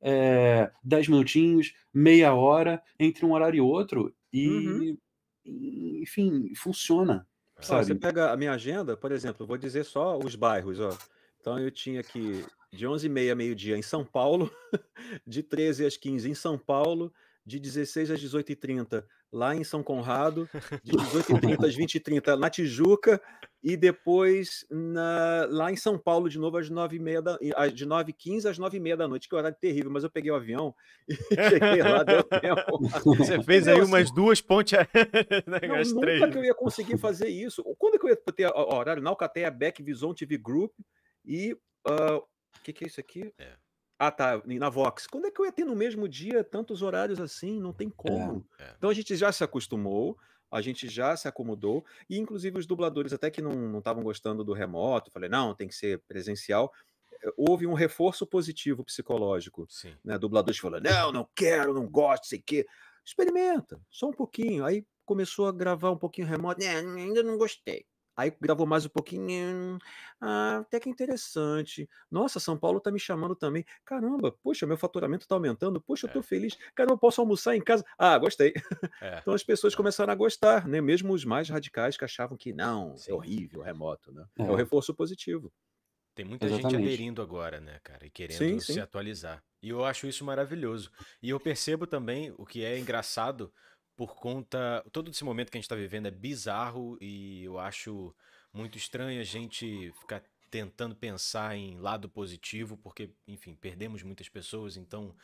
é, 0.01 0.71
10 0.83 1.07
minutinhos, 1.09 1.73
meia 1.93 2.33
hora 2.33 2.81
entre 2.99 3.25
um 3.25 3.33
horário 3.33 3.57
e 3.57 3.61
outro, 3.61 4.15
e, 4.33 4.97
Uhum. 5.45 6.01
enfim, 6.01 6.53
funciona, 6.55 7.27
Ó, 7.69 7.83
você 7.83 7.93
sabe? 7.93 7.95
pega 7.95 8.31
a 8.31 8.37
minha 8.37 8.53
agenda, 8.53 8.97
por 8.97 9.11
exemplo, 9.11 9.45
vou 9.45 9.57
dizer 9.57 9.83
só 9.85 10.17
os 10.17 10.35
bairros, 10.35 10.79
ó. 10.79 10.97
Então 11.39 11.59
eu 11.59 11.71
tinha 11.71 11.99
aqui 12.01 12.43
de 12.71 12.85
11h30 12.87 13.31
a 13.31 13.35
meio-dia 13.35 13.77
em 13.77 13.81
São 13.81 14.05
Paulo, 14.05 14.51
de 15.25 15.43
13 15.43 15.85
às 15.85 15.97
15 15.97 16.29
em 16.29 16.35
São 16.35 16.57
Paulo, 16.57 17.13
de 17.45 17.59
16 17.59 18.11
às 18.11 18.19
18h30 18.21 19.03
lá 19.33 19.55
em 19.55 19.63
São 19.63 19.81
Conrado, 19.81 20.47
de 20.83 20.91
18h30 20.91 21.65
às 21.65 21.75
20h30 21.75 22.35
na 22.37 22.49
Tijuca, 22.49 23.21
e 23.63 23.77
depois 23.77 24.65
na- 24.69 25.47
lá 25.49 25.71
em 25.71 25.75
São 25.75 25.97
Paulo 25.97 26.27
de 26.29 26.37
novo 26.37 26.57
às 26.57 26.69
9h30 26.69 27.21
da, 27.21 27.37
e- 27.41 27.53
às- 27.55 27.73
de 27.73 27.85
9h15 27.85 28.45
às 28.49 28.59
9h30 28.59 28.95
da 28.97 29.07
noite, 29.07 29.29
que 29.29 29.33
é 29.33 29.37
um 29.37 29.39
horário 29.39 29.57
terrível, 29.59 29.89
mas 29.89 30.03
eu 30.03 30.09
peguei 30.09 30.29
o 30.31 30.35
avião 30.35 30.75
e 31.09 31.15
cheguei 31.49 31.81
lá, 31.81 32.03
deu 32.03 32.23
tempo. 32.23 32.79
Você 33.17 33.41
fez 33.43 33.67
aí 33.67 33.75
Entendeu? 33.75 33.83
Assim, 33.83 33.91
umas 33.91 34.11
duas 34.11 34.41
pontes 34.41 34.73
não, 35.67 35.75
as 35.75 35.91
nunca 35.93 36.01
três. 36.07 36.31
que 36.31 36.37
eu 36.37 36.43
ia 36.43 36.53
conseguir 36.55 36.97
fazer 36.97 37.27
isso. 37.29 37.63
Quando 37.77 37.95
é 37.95 37.97
que 37.99 38.05
eu 38.05 38.09
ia 38.09 38.15
ter 38.17 38.51
ó, 38.53 38.77
horário 38.77 39.01
na 39.01 39.09
Alcateia, 39.09 39.49
Beck, 39.49 39.81
Vison 39.81 40.13
TV 40.13 40.37
Group 40.37 40.71
e. 41.25 41.55
O 41.87 42.63
que, 42.63 42.73
que 42.73 42.83
é 42.83 42.87
isso 42.87 42.99
aqui? 42.99 43.33
É. 43.39 43.53
Ah, 44.03 44.11
tá. 44.11 44.41
Na 44.45 44.67
Vox. 44.69 45.05
Quando 45.05 45.27
é 45.27 45.31
que 45.31 45.39
eu 45.39 45.45
ia 45.45 45.51
ter 45.51 45.63
no 45.63 45.75
mesmo 45.75 46.07
dia 46.09 46.43
tantos 46.43 46.81
horários 46.81 47.19
assim? 47.19 47.59
Não 47.59 47.71
tem 47.71 47.87
como. 47.89 48.43
É. 48.57 48.73
Então 48.77 48.89
a 48.89 48.93
gente 48.93 49.15
já 49.15 49.31
se 49.31 49.43
acostumou, 49.43 50.17
a 50.49 50.59
gente 50.61 50.87
já 50.89 51.15
se 51.15 51.27
acomodou, 51.27 51.85
e 52.09 52.17
inclusive 52.17 52.57
os 52.57 52.65
dubladores, 52.65 53.13
até 53.13 53.29
que 53.29 53.41
não 53.43 53.77
estavam 53.77 54.01
gostando 54.03 54.43
do 54.43 54.53
remoto, 54.53 55.11
falei, 55.11 55.29
não, 55.29 55.53
tem 55.53 55.67
que 55.67 55.75
ser 55.75 55.99
presencial. 56.07 56.73
eh, 57.23 57.29
Houve 57.37 57.67
um 57.67 57.73
reforço 57.73 58.25
positivo 58.25 58.83
psicológico 58.83 59.69
Sim. 59.69 59.97
né? 60.03 60.17
Dubladores 60.17 60.59
falando, 60.59 60.83
não, 60.85 61.11
não 61.11 61.29
quero, 61.35 61.73
não 61.73 61.87
gosto, 61.89 62.25
sei 62.27 62.39
o 62.39 62.43
quê. 62.43 62.65
Experimenta, 63.05 63.79
só 63.89 64.07
um 64.09 64.13
pouquinho. 64.13 64.65
Aí 64.65 64.85
começou 65.05 65.47
a 65.47 65.51
gravar 65.51 65.91
um 65.91 65.97
pouquinho 65.97 66.27
remoto, 66.27 66.59
"Né, 66.61 66.69
ainda 66.79 67.21
não 67.23 67.37
gostei. 67.37 67.85
Aí 68.21 68.31
gravou 68.39 68.67
mais 68.67 68.85
um 68.85 68.89
pouquinho, 68.89 69.77
ah, 70.19 70.57
até 70.59 70.79
que 70.79 70.89
interessante. 70.89 71.89
Nossa, 72.09 72.39
São 72.39 72.57
Paulo 72.57 72.79
tá 72.79 72.91
me 72.91 72.99
chamando 72.99 73.35
também. 73.35 73.65
Caramba, 73.85 74.31
poxa, 74.43 74.67
meu 74.67 74.77
faturamento 74.77 75.27
tá 75.27 75.35
aumentando. 75.35 75.81
Poxa, 75.81 76.05
eu 76.05 76.09
tô 76.11 76.21
É. 76.21 76.23
feliz. 76.23 76.55
Caramba, 76.75 76.93
eu 76.95 76.99
posso 76.99 77.21
almoçar 77.21 77.55
em 77.55 77.61
casa. 77.61 77.83
Ah, 77.97 78.17
gostei. 78.17 78.53
É. 78.99 79.23
Então 79.23 79.33
as 79.33 79.43
pessoas 79.43 79.75
começaram 79.75 80.11
a 80.13 80.15
gostar, 80.15 80.67
né? 80.67 80.81
Mesmo 80.81 81.13
os 81.13 81.23
mais 81.25 81.49
radicais 81.49 81.97
que 81.97 82.05
achavam 82.05 82.37
que 82.37 82.53
não, 82.53 82.97
Sim. 82.97 83.11
é 83.11 83.13
horrível, 83.13 83.61
remoto, 83.61 84.11
né? 84.11 84.25
É. 84.39 84.43
É 84.45 84.51
o 84.51 84.55
reforço 84.55 84.93
positivo. 84.95 85.51
Tem 86.15 86.25
muita 86.25 86.49
gente 86.51 86.75
Exatamente. 86.75 86.75
aderindo 86.75 87.21
agora, 87.21 87.59
né, 87.61 87.79
cara? 87.83 88.05
E 88.05 88.09
querendo 88.09 88.45
Sim, 88.45 88.59
se 88.59 88.79
sim. 88.79 88.79
atualizar. 88.79 89.43
E 89.61 89.69
eu 89.69 89.85
acho 89.85 90.07
isso 90.07 90.25
maravilhoso. 90.25 90.91
E 91.21 91.29
eu 91.29 91.39
percebo 91.39 91.87
também 91.87 92.33
o 92.37 92.45
que 92.45 92.63
é 92.65 92.77
engraçado 92.77 93.53
por 93.95 94.15
conta. 94.15 94.83
Todo 94.91 95.11
esse 95.11 95.23
momento 95.23 95.51
que 95.51 95.57
a 95.57 95.61
gente 95.61 95.69
tá 95.69 95.75
vivendo 95.75 96.07
é 96.07 96.11
bizarro 96.11 96.97
e 97.01 97.43
eu 97.43 97.59
acho 97.59 98.15
muito 98.53 98.77
estranho 98.77 99.21
a 99.21 99.23
gente 99.23 99.91
ficar 99.99 100.23
tentando 100.49 100.95
pensar 100.95 101.55
em 101.55 101.79
lado 101.79 102.09
positivo, 102.09 102.75
porque, 102.77 103.09
enfim, 103.27 103.55
perdemos 103.55 104.03
muitas 104.03 104.27
pessoas, 104.27 104.75
então. 104.75 105.15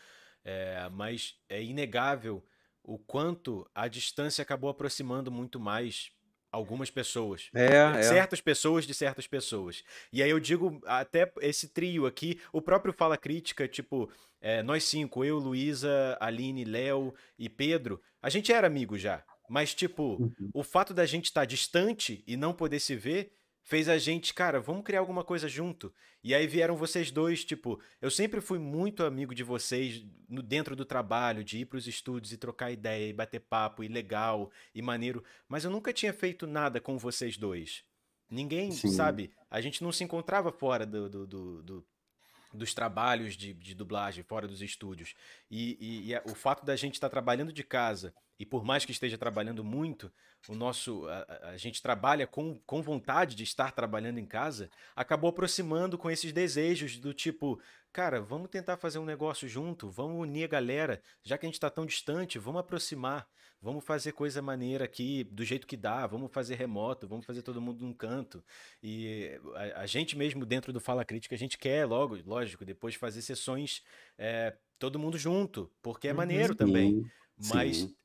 é, 0.45 0.87
mas 0.91 1.35
é 1.49 1.61
inegável 1.61 2.41
o 2.81 2.97
quanto 2.97 3.69
a 3.75 3.89
distância 3.89 4.41
acabou 4.41 4.69
aproximando 4.69 5.29
muito 5.29 5.59
mais 5.59 6.09
algumas 6.49 6.89
pessoas. 6.89 7.49
É, 7.53 7.99
é. 7.99 8.03
Certas 8.03 8.39
pessoas 8.39 8.85
de 8.87 8.93
certas 8.93 9.27
pessoas. 9.27 9.83
E 10.11 10.23
aí 10.23 10.29
eu 10.29 10.39
digo 10.39 10.81
até 10.85 11.29
esse 11.41 11.67
trio 11.67 12.05
aqui, 12.05 12.39
o 12.53 12.61
próprio 12.61 12.93
Fala 12.93 13.17
Crítica, 13.17 13.67
tipo, 13.67 14.09
é, 14.39 14.63
nós 14.63 14.85
cinco, 14.85 15.25
eu, 15.25 15.37
Luísa, 15.37 16.17
Aline, 16.21 16.63
Léo 16.63 17.13
e 17.37 17.49
Pedro, 17.49 18.01
a 18.27 18.29
gente 18.29 18.51
era 18.51 18.67
amigo 18.67 18.97
já. 18.97 19.23
Mas, 19.49 19.73
tipo, 19.73 20.21
Uhum. 20.21 20.49
o 20.53 20.61
fato 20.63 20.93
da 20.93 21.05
gente 21.05 21.25
estar 21.25 21.45
distante 21.45 22.21
e 22.27 22.35
não 22.35 22.53
poder 22.53 22.79
se 22.81 22.93
ver 22.95 23.31
fez 23.63 23.87
a 23.87 23.97
gente, 23.97 24.33
cara, 24.33 24.59
vamos 24.59 24.83
criar 24.83 24.99
alguma 24.99 25.23
coisa 25.23 25.47
junto. 25.47 25.93
E 26.21 26.35
aí 26.35 26.45
vieram 26.45 26.75
vocês 26.75 27.09
dois, 27.11 27.45
tipo, 27.45 27.79
eu 28.01 28.11
sempre 28.11 28.41
fui 28.41 28.59
muito 28.59 29.03
amigo 29.05 29.33
de 29.33 29.43
vocês 29.43 30.05
no 30.27 30.41
dentro 30.41 30.75
do 30.75 30.83
trabalho, 30.83 31.43
de 31.45 31.59
ir 31.59 31.65
pros 31.65 31.87
estúdios 31.87 32.33
e 32.33 32.37
trocar 32.37 32.71
ideia, 32.71 33.07
e 33.09 33.13
bater 33.13 33.39
papo, 33.39 33.83
e 33.83 33.87
legal, 33.87 34.51
e 34.75 34.81
maneiro, 34.81 35.23
mas 35.47 35.63
eu 35.63 35.71
nunca 35.71 35.93
tinha 35.93 36.11
feito 36.11 36.45
nada 36.45 36.81
com 36.81 36.97
vocês 36.97 37.37
dois. 37.37 37.83
Ninguém, 38.29 38.71
Sim. 38.71 38.89
sabe? 38.89 39.31
A 39.49 39.61
gente 39.61 39.81
não 39.81 39.91
se 39.93 40.03
encontrava 40.03 40.51
fora 40.51 40.85
do, 40.85 41.09
do- 41.09 41.27
do- 41.27 41.63
do- 41.63 41.85
dos 42.53 42.73
trabalhos 42.73 43.35
de, 43.35 43.53
de 43.53 43.73
dublagem, 43.75 44.23
fora 44.23 44.47
dos 44.47 44.61
estúdios. 44.61 45.13
E, 45.49 45.77
e- 45.79 46.07
e 46.09 46.15
a- 46.15 46.21
o 46.25 46.35
fato 46.35 46.65
da 46.65 46.75
gente 46.75 46.93
estar 46.95 47.09
trabalhando 47.09 47.51
de 47.53 47.63
casa, 47.63 48.13
e 48.39 48.45
por 48.45 48.63
mais 48.63 48.85
que 48.85 48.91
esteja 48.91 49.17
trabalhando 49.17 49.63
muito, 49.63 50.11
o 50.47 50.55
nosso 50.55 51.07
a- 51.07 51.49
a 51.49 51.57
gente 51.57 51.81
trabalha 51.81 52.25
com, 52.27 52.59
com 52.65 52.81
vontade 52.81 53.35
de 53.35 53.43
estar 53.43 53.71
trabalhando 53.71 54.19
em 54.19 54.25
casa, 54.25 54.69
acabou 54.95 55.29
aproximando 55.29 55.97
com 55.97 56.09
esses 56.09 56.31
desejos 56.31 56.97
do 56.97 57.13
tipo, 57.13 57.59
cara, 57.97 58.21
vamos 58.21 58.47
tentar 58.51 58.77
fazer 58.77 58.99
um 58.99 59.05
negócio 59.05 59.49
junto, 59.49 59.89
vamos 59.89 60.21
unir 60.21 60.43
a 60.43 60.47
galera, 60.47 61.01
já 61.23 61.35
que 61.35 61.47
a 61.47 61.49
gente 61.49 61.55
está 61.55 61.67
tão 61.67 61.83
distante, 61.83 62.37
vamos 62.37 62.59
aproximar, 62.61 63.27
vamos 63.59 63.83
fazer 63.83 64.11
coisa 64.11 64.39
maneira 64.39 64.85
aqui, 64.85 65.23
do 65.23 65.43
jeito 65.43 65.65
que 65.65 65.75
dá, 65.75 66.05
vamos 66.05 66.31
fazer 66.31 66.53
remoto, 66.53 67.07
vamos 67.07 67.25
fazer 67.25 67.41
todo 67.41 67.59
mundo 67.59 67.83
num 67.83 67.95
canto. 67.95 68.45
E 68.83 69.31
a, 69.55 69.81
a 69.81 69.85
gente 69.87 70.15
mesmo 70.15 70.45
dentro 70.45 70.71
do 70.71 70.79
Fala 70.79 71.03
Crítica, 71.03 71.33
a 71.33 71.39
gente 71.39 71.57
quer 71.57 71.87
logo, 71.87 72.15
lógico, 72.23 72.63
depois 72.63 72.93
fazer 72.93 73.23
sessões 73.23 73.81
é, 74.15 74.55
todo 74.77 74.99
mundo 74.99 75.17
junto, 75.17 75.67
porque 75.81 76.07
é 76.07 76.11
Uhum. 76.11 76.17
maneiro 76.17 76.53
também. 76.53 77.03
Mas 77.35 77.77
sim. 77.77 77.95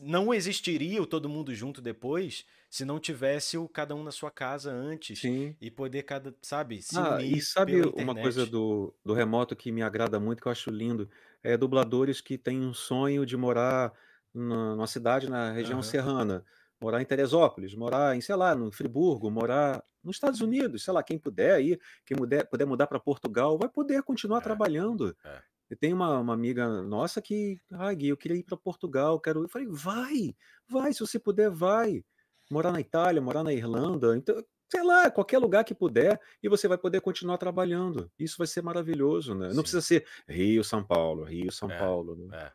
Não 0.00 0.32
existiria 0.34 1.02
o 1.02 1.06
todo 1.06 1.28
mundo 1.28 1.54
junto 1.54 1.80
depois 1.82 2.46
se 2.70 2.84
não 2.84 3.00
tivesse 3.00 3.56
o 3.58 3.68
cada 3.68 3.94
um 3.94 4.02
na 4.04 4.10
sua 4.12 4.30
casa 4.30 4.72
antes 4.72 5.30
Sim. 5.30 5.58
e 5.60 5.70
poder 5.70 6.02
cada, 6.04 6.36
sabe, 6.42 6.82
se 6.82 7.00
Ah, 7.00 7.22
unir 7.24 7.38
e 7.38 7.40
sabe 7.40 7.82
uma 7.82 8.14
coisa 8.14 8.46
do, 8.46 8.94
do 9.04 9.14
remoto 9.14 9.56
que 9.56 9.72
me 9.72 9.82
agrada 9.82 10.20
muito, 10.20 10.42
que 10.42 10.48
eu 10.48 10.52
acho 10.52 10.70
lindo? 10.70 11.08
É 11.42 11.56
dubladores 11.56 12.20
que 12.20 12.36
têm 12.38 12.60
um 12.60 12.74
sonho 12.74 13.24
de 13.26 13.36
morar 13.36 13.92
na, 14.32 14.74
numa 14.76 14.86
cidade 14.86 15.28
na 15.28 15.50
região 15.50 15.82
Aham. 15.82 15.82
serrana, 15.82 16.44
morar 16.80 17.00
em 17.00 17.04
Teresópolis, 17.06 17.74
morar 17.74 18.14
em, 18.16 18.20
sei 18.20 18.36
lá, 18.36 18.54
no 18.54 18.70
Friburgo, 18.70 19.30
morar 19.30 19.82
nos 20.02 20.16
Estados 20.16 20.40
Unidos, 20.42 20.84
sei 20.84 20.92
lá, 20.92 21.02
quem 21.02 21.18
puder 21.18 21.60
ir, 21.62 21.80
quem 22.04 22.16
puder, 22.16 22.46
puder 22.48 22.66
mudar 22.66 22.86
para 22.86 23.00
Portugal, 23.00 23.56
vai 23.58 23.68
poder 23.68 24.02
continuar 24.02 24.40
É, 24.40 24.42
trabalhando. 24.42 25.16
é. 25.24 25.44
Tem 25.80 25.92
uma, 25.92 26.18
uma 26.18 26.34
amiga 26.34 26.82
nossa 26.82 27.20
que, 27.22 27.58
ah, 27.72 27.92
Gui, 27.92 28.08
eu 28.08 28.16
queria 28.16 28.36
ir 28.36 28.42
para 28.44 28.56
Portugal, 28.56 29.18
quero. 29.20 29.42
Eu 29.42 29.48
falei, 29.48 29.66
vai, 29.68 30.34
vai, 30.68 30.92
se 30.92 31.00
você 31.00 31.18
puder, 31.18 31.50
vai. 31.50 32.04
Morar 32.50 32.70
na 32.72 32.80
Itália, 32.80 33.22
morar 33.22 33.42
na 33.42 33.52
Irlanda, 33.52 34.14
então, 34.16 34.36
sei 34.70 34.82
lá, 34.82 35.10
qualquer 35.10 35.38
lugar 35.38 35.64
que 35.64 35.74
puder, 35.74 36.20
e 36.42 36.48
você 36.48 36.68
vai 36.68 36.76
poder 36.76 37.00
continuar 37.00 37.38
trabalhando. 37.38 38.10
Isso 38.18 38.36
vai 38.36 38.46
ser 38.46 38.62
maravilhoso, 38.62 39.34
né? 39.34 39.46
Não 39.48 39.54
Sim. 39.56 39.60
precisa 39.62 39.80
ser 39.80 40.06
Rio, 40.28 40.62
São 40.62 40.84
Paulo, 40.84 41.24
Rio, 41.24 41.50
São 41.50 41.70
É, 41.70 41.78
Paulo. 41.78 42.14
né? 42.14 42.36
É. 42.36 42.52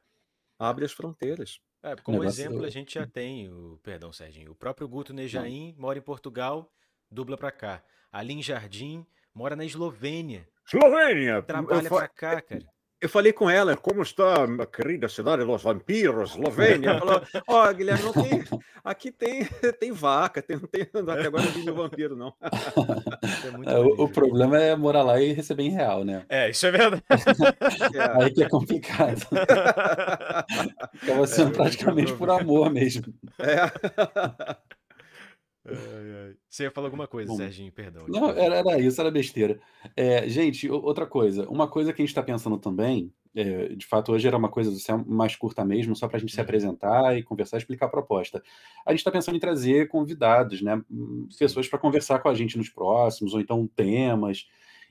Abre 0.59 0.85
as 0.85 0.91
fronteiras. 0.91 1.59
É, 1.81 1.95
como 1.95 2.19
negócio- 2.19 2.41
exemplo, 2.43 2.63
a 2.65 2.69
gente 2.69 2.93
já 2.93 3.07
tem 3.07 3.49
o. 3.51 3.79
Perdão, 3.81 4.11
Serginho. 4.13 4.51
O 4.51 4.55
próprio 4.55 4.87
Guto 4.87 5.13
Nejaim 5.13 5.73
mora 5.77 5.97
em 5.97 6.01
Portugal, 6.01 6.71
dubla 7.09 7.37
pra 7.37 7.51
cá. 7.51 7.83
Aline 8.11 8.41
Jardim 8.43 9.05
mora 9.33 9.55
na 9.55 9.65
Eslovênia, 9.65 10.47
Eslovênia! 10.71 11.41
trabalha 11.41 11.87
eu, 11.87 11.89
pra 11.89 12.07
cá, 12.07 12.41
cara. 12.41 12.65
Eu 13.01 13.07
falei 13.07 13.31
com 13.31 13.49
ela, 13.49 13.77
como 13.77 14.01
está 14.01 14.43
a 14.43 14.65
querida 14.65 15.07
cidade 15.07 15.45
dos 15.45 15.63
vampiros, 15.63 16.31
Eslovênia? 16.31 16.89
Ela 16.89 16.99
falou, 16.99 17.21
ó, 17.47 17.71
Guilherme, 17.71 18.03
não 18.03 18.13
tem. 18.13 18.43
Aqui 18.83 19.11
tem, 19.11 19.45
tem 19.79 19.91
vaca, 19.91 20.41
tem, 20.41 20.59
tem, 20.59 20.81
até 20.81 21.27
agora 21.27 21.43
não 21.43 21.51
vi 21.51 21.59
nenhum 21.59 21.75
vampiro, 21.75 22.15
não. 22.15 22.33
É 23.45 23.51
muito 23.51 23.69
É, 23.69 23.79
o, 23.79 24.03
o 24.03 24.09
problema 24.09 24.57
é 24.57 24.75
morar 24.75 25.03
lá 25.03 25.21
e 25.21 25.31
receber 25.31 25.63
em 25.63 25.69
real, 25.69 26.03
né? 26.03 26.25
É, 26.27 26.49
isso 26.49 26.65
é 26.65 26.71
verdade. 26.71 27.03
É. 27.93 28.23
Aí 28.23 28.31
que 28.31 28.43
é 28.43 28.49
complicado. 28.49 29.25
Acaba 31.01 31.27
sendo 31.27 31.49
eu 31.49 31.53
praticamente 31.53 32.13
por 32.13 32.29
amor 32.29 32.69
mesmo. 32.69 33.13
É. 33.39 34.69
Ai, 35.65 36.29
ai. 36.29 36.37
Você 36.49 36.63
ia 36.63 36.71
falar 36.71 36.87
alguma 36.87 37.07
coisa, 37.07 37.29
Bom, 37.29 37.37
Serginho, 37.37 37.71
perdão. 37.71 38.07
Não, 38.07 38.29
era, 38.29 38.55
era 38.55 38.79
isso, 38.79 38.99
era 38.99 39.11
besteira. 39.11 39.59
É, 39.95 40.27
gente, 40.27 40.69
o- 40.69 40.81
outra 40.81 41.05
coisa. 41.05 41.47
Uma 41.49 41.67
coisa 41.69 41.93
que 41.93 42.01
a 42.01 42.03
gente 42.05 42.09
está 42.11 42.23
pensando 42.23 42.57
também, 42.57 43.13
é, 43.35 43.69
de 43.75 43.85
fato, 43.85 44.11
hoje 44.11 44.27
era 44.27 44.37
uma 44.37 44.49
coisa 44.49 44.71
assim, 44.71 45.03
mais 45.07 45.35
curta 45.35 45.63
mesmo, 45.65 45.95
só 45.95 46.07
para 46.07 46.17
a 46.17 46.19
gente 46.19 46.33
se 46.33 46.39
Uhum. 46.39 46.43
apresentar 46.43 47.17
e 47.17 47.23
conversar 47.23 47.57
e 47.57 47.59
explicar 47.59 47.85
a 47.87 47.89
proposta. 47.89 48.41
A 48.85 48.91
gente 48.91 48.99
está 48.99 49.11
pensando 49.11 49.35
em 49.35 49.39
trazer 49.39 49.87
convidados, 49.89 50.61
né? 50.61 50.81
hum, 50.89 51.27
Sim. 51.29 51.37
Pessoas 51.37 51.67
para 51.67 51.77
conversar 51.79 52.19
com 52.19 52.29
a 52.29 52.33
gente 52.33 52.57
nos 52.57 52.69
próximos, 52.69 53.33
ou 53.33 53.41
então 53.41 53.67
temas. 53.67 54.47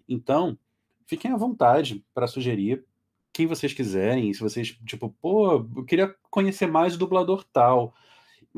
Então, 0.09 0.59
fiquem 1.07 1.33
à 1.33 1.37
vontade 1.37 2.05
para 2.15 2.27
sugerir 2.27 2.85
quem 3.33 3.47
vocês 3.47 3.73
quiserem. 3.73 4.33
Se 4.33 4.41
vocês, 4.41 4.69
tipo, 4.87 5.11
pô, 5.21 5.55
eu 5.77 5.85
queria 5.85 6.15
conhecer 6.31 6.67
mais 6.67 6.95
o 6.95 6.99
dublador 6.99 7.45
tal. 7.53 7.95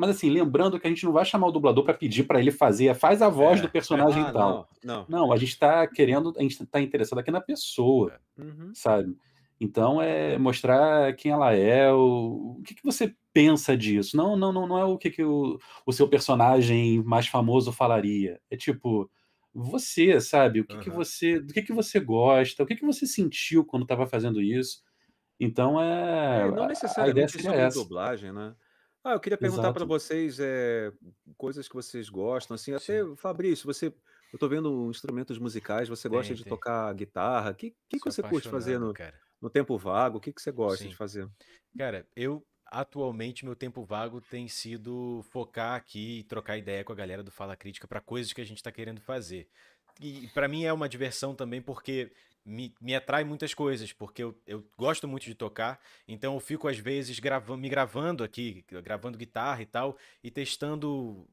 Mas 0.01 0.11
assim, 0.11 0.31
lembrando 0.31 0.79
que 0.81 0.87
a 0.87 0.91
gente 0.91 1.05
não 1.05 1.13
vai 1.13 1.25
chamar 1.25 1.49
o 1.49 1.53
dublador 1.53 1.85
para 1.85 1.95
pedir 1.95 2.25
para 2.25 2.41
ele 2.41 2.51
fazer, 2.51 2.95
faz 2.95 3.23
a 3.23 3.29
voz 3.29 3.61
É. 3.61 3.63
do 3.63 3.71
personagem 3.71 4.27
Ah, 4.27 4.33
tal. 4.33 4.63
não, 4.63 4.69
não. 4.83 5.09
Não, 5.09 5.33
a 5.33 5.37
gente 5.37 5.51
está 5.51 5.87
querendo, 5.87 6.33
a 6.39 6.43
gente 6.43 6.63
está 6.63 6.81
interessado 6.81 7.19
aqui 7.19 7.31
na 7.31 7.41
pessoa, 7.41 8.15
Uhum. 8.37 8.77
sabe? 8.77 9.17
Então 9.61 10.01
é 10.01 10.39
mostrar 10.39 11.15
quem 11.17 11.33
ela 11.33 11.53
é, 11.55 11.93
o, 11.93 12.57
o 12.59 12.63
que, 12.65 12.75
que 12.75 12.85
você 12.85 13.15
pensa 13.33 13.77
disso. 13.77 14.17
Não, 14.17 14.37
não, 14.37 14.53
não, 14.53 14.67
não 14.67 14.79
é 14.79 14.85
o 14.85 14.97
que, 14.99 15.11
que 15.11 15.23
o, 15.25 15.59
o 15.87 15.93
seu 15.93 16.09
personagem 16.09 17.03
mais 17.05 17.27
famoso 17.29 17.73
falaria. 17.73 18.41
É 18.51 18.57
tipo 18.57 19.11
você, 19.53 20.21
sabe? 20.21 20.61
O 20.61 20.67
que, 20.67 20.79
que 20.79 20.91
Aham. 20.91 20.91
você, 20.91 21.41
do 21.41 21.53
que, 21.53 21.63
que 21.63 21.73
você 21.73 22.01
gosta? 22.01 22.63
O 22.63 22.67
que, 22.67 22.77
que 22.77 22.87
você 22.87 23.07
sentiu 23.07 23.65
quando 23.65 23.83
estava 23.83 24.07
fazendo 24.07 24.41
isso? 24.41 24.83
Então 25.41 25.81
é, 25.83 26.47
É, 26.47 26.53
não 26.53 26.67
a- 26.85 27.03
a 27.05 27.09
ideia 27.09 27.29
necessariamente 27.29 27.39
sobre 27.41 27.67
essa. 27.67 27.71
dublagem, 27.71 28.33
né? 28.33 28.55
Ah, 29.03 29.13
eu 29.13 29.21
queria 29.21 29.39
perguntar 29.39 29.73
para 29.73 29.83
Exato. 29.83 29.87
vocês 29.87 30.39
é, 30.39 30.93
coisas 31.37 31.67
que 31.67 31.75
vocês 31.75 32.09
gostam, 32.09 32.55
assim, 32.55 32.75
até 32.75 33.03
Sim. 33.03 33.17
Fabrício, 33.17 33.65
você, 33.67 33.87
eu 34.33 34.39
tô 34.39 34.49
vendo 34.49 34.91
instrumentos 34.91 35.39
musicais, 35.39 35.89
você 35.89 36.09
gosta 36.09 36.29
Tem, 36.29 36.37
de 36.37 36.45
tem. 36.45 36.51
tocar 36.51 36.93
guitarra, 36.95 37.53
o 37.53 37.55
que, 37.55 37.71
que, 37.89 37.99
que 37.99 37.99
Sou 37.99 38.13
você 38.13 38.23
curte 38.23 38.49
fazer 38.49 38.75
apaixonado, 38.75 38.89
no, 38.89 38.95
cara. 38.95 39.21
no 39.41 39.51
tempo 39.51 39.79
vago? 39.79 40.19
O 40.19 40.21
que, 40.21 40.33
que 40.33 40.43
você 40.43 40.53
gosta 40.53 40.87
de 40.87 40.91
Sim. 40.91 40.97
fazer? 40.97 41.29
Cara, 41.79 42.07
eu 42.15 42.47
atualmente 42.67 43.45
meu 43.45 43.57
tempo 43.57 43.85
vago 43.85 44.21
tem 44.21 44.47
sido 44.47 45.23
focar 45.31 45.75
aqui 45.75 46.21
e 46.21 46.25
trocar 46.25 46.57
ideia 46.57 46.85
com 46.85 46.93
a 46.93 46.97
galera 46.97 47.23
do 47.23 47.31
Fala 47.31 47.57
Crítica 47.57 47.89
para 47.89 48.01
coisas 48.01 48.33
que 48.33 48.41
a 48.41 48.45
gente 48.45 48.63
tá 48.63 48.71
querendo 48.71 49.01
fazer. 49.01 49.49
E 50.01 50.29
para 50.29 50.47
mim 50.49 50.65
é 50.65 50.73
uma 50.73 50.89
diversão 50.89 51.35
também 51.35 51.61
porque 51.61 52.13
me, 52.45 52.75
me 52.81 52.95
atrai 52.95 53.25
muitas 53.25 53.55
coisas, 53.55 53.93
porque 53.93 54.23
eu, 54.23 54.41
eu 54.47 54.65
gosto 54.79 55.07
muito 55.09 55.25
de 55.25 55.35
tocar, 55.35 55.81
então 56.09 56.35
eu 56.35 56.41
fico 56.41 56.69
às 56.69 56.79
vezes 56.79 57.19
gravando, 57.19 57.61
me 57.61 57.69
gravando 57.69 58.25
aqui, 58.25 58.65
gravando 58.83 59.19
guitarra 59.19 59.63
e 59.63 59.67
tal, 59.67 59.97
e 60.23 60.31
testando 60.31 61.29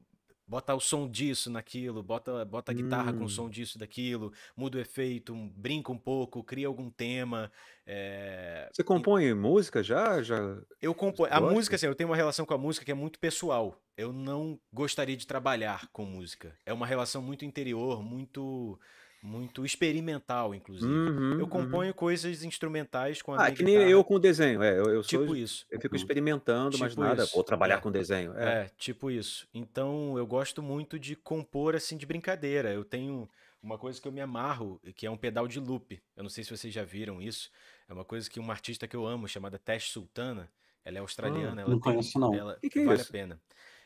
bota 0.46 0.74
o 0.74 0.80
som 0.80 1.08
disso 1.10 1.50
naquilo, 1.50 2.02
bota, 2.02 2.44
bota 2.44 2.72
a 2.72 2.74
guitarra 2.74 3.12
com 3.12 3.24
o 3.24 3.28
Hum, 3.28 3.28
som 3.28 3.50
disso 3.50 3.78
daquilo, 3.78 4.32
muda 4.56 4.78
o 4.78 4.80
efeito, 4.80 5.34
brinca 5.54 5.92
um 5.92 5.98
pouco, 5.98 6.42
cria 6.42 6.66
algum 6.66 6.90
tema. 6.90 7.52
é, 7.86 8.72
você 8.72 8.82
e- 8.94 9.06
compõe 9.08 9.34
música 9.34 9.82
já? 9.82 10.22
Já 10.22 10.36
eu 10.80 10.94
compo... 10.94 11.24
A 11.26 11.40
música, 11.40 11.76
assim, 11.76 11.86
eu 11.86 11.94
tenho 11.94 12.08
uma 12.10 12.16
relação 12.16 12.46
com 12.46 12.54
a 12.54 12.58
música 12.58 12.84
que 12.84 12.90
é 12.92 12.94
muito 12.94 13.18
pessoal. 13.18 13.82
Eu 13.96 14.12
não 14.12 14.60
gostaria 14.72 15.16
de 15.16 15.26
trabalhar 15.26 15.88
com 15.92 16.04
música. 16.04 16.56
É 16.64 16.72
uma 16.72 16.86
relação 16.86 17.20
muito 17.20 17.44
interior, 17.44 18.02
muito, 18.02 18.78
muito 19.22 19.64
experimental, 19.64 20.54
inclusive. 20.54 20.90
Uhum, 20.92 21.32
Eu 21.34 21.40
uhum. 21.40 21.48
componho 21.48 21.92
coisas 21.94 22.42
instrumentais 22.44 23.20
com 23.20 23.32
a 23.34 23.46
Ah, 23.46 23.50
que 23.52 23.62
nem 23.62 23.74
eu 23.74 24.04
com 24.04 24.18
desenho. 24.20 24.62
É, 24.62 24.78
eu, 24.78 24.84
eu 24.90 25.02
sou, 25.02 25.20
tipo 25.22 25.34
isso. 25.36 25.66
eu 25.70 25.80
fico 25.80 25.94
Uhum. 25.94 26.00
experimentando, 26.00 26.78
mas 26.78 26.90
Tipo 26.92 27.02
nada, 27.02 27.24
isso. 27.24 27.34
vou 27.34 27.42
trabalhar 27.44 27.76
É. 27.76 27.80
com 27.80 27.90
desenho. 27.90 28.32
É. 28.36 28.62
É, 28.64 28.70
tipo 28.76 29.10
isso. 29.10 29.48
Então, 29.52 30.16
eu 30.16 30.26
gosto 30.26 30.62
muito 30.62 30.98
de 30.98 31.16
compor 31.16 31.74
assim 31.74 31.96
de 31.96 32.06
brincadeira. 32.06 32.72
Eu 32.72 32.84
tenho 32.84 33.28
uma 33.62 33.76
coisa 33.76 34.00
que 34.00 34.06
eu 34.06 34.12
me 34.12 34.20
amarro, 34.20 34.80
que 34.94 35.04
é 35.04 35.10
um 35.10 35.16
pedal 35.16 35.48
de 35.48 35.58
loop. 35.58 36.00
Eu 36.16 36.22
não 36.22 36.30
sei 36.30 36.44
se 36.44 36.56
vocês 36.56 36.72
já 36.72 36.84
viram 36.84 37.20
isso. 37.20 37.50
É 37.88 37.92
uma 37.92 38.04
coisa 38.04 38.30
que 38.30 38.38
uma 38.38 38.52
artista 38.52 38.86
que 38.86 38.94
eu 38.94 39.04
amo, 39.06 39.26
chamada 39.26 39.58
Tesh 39.58 39.90
Sultana, 39.90 40.48
ela 40.84 40.98
é 40.98 41.00
Ah, 41.00 41.02
australiana, 41.02 41.62
ela 41.62 41.70
Não 41.70 41.80
tem, 41.80 41.92
conheço, 41.94 42.18
não. 42.20 42.32
ela 42.34 42.56
que 42.62 42.70
que 42.70 42.78
é 42.78 42.84
vale 42.84 43.02
a 43.02 43.04
pena. 43.04 43.40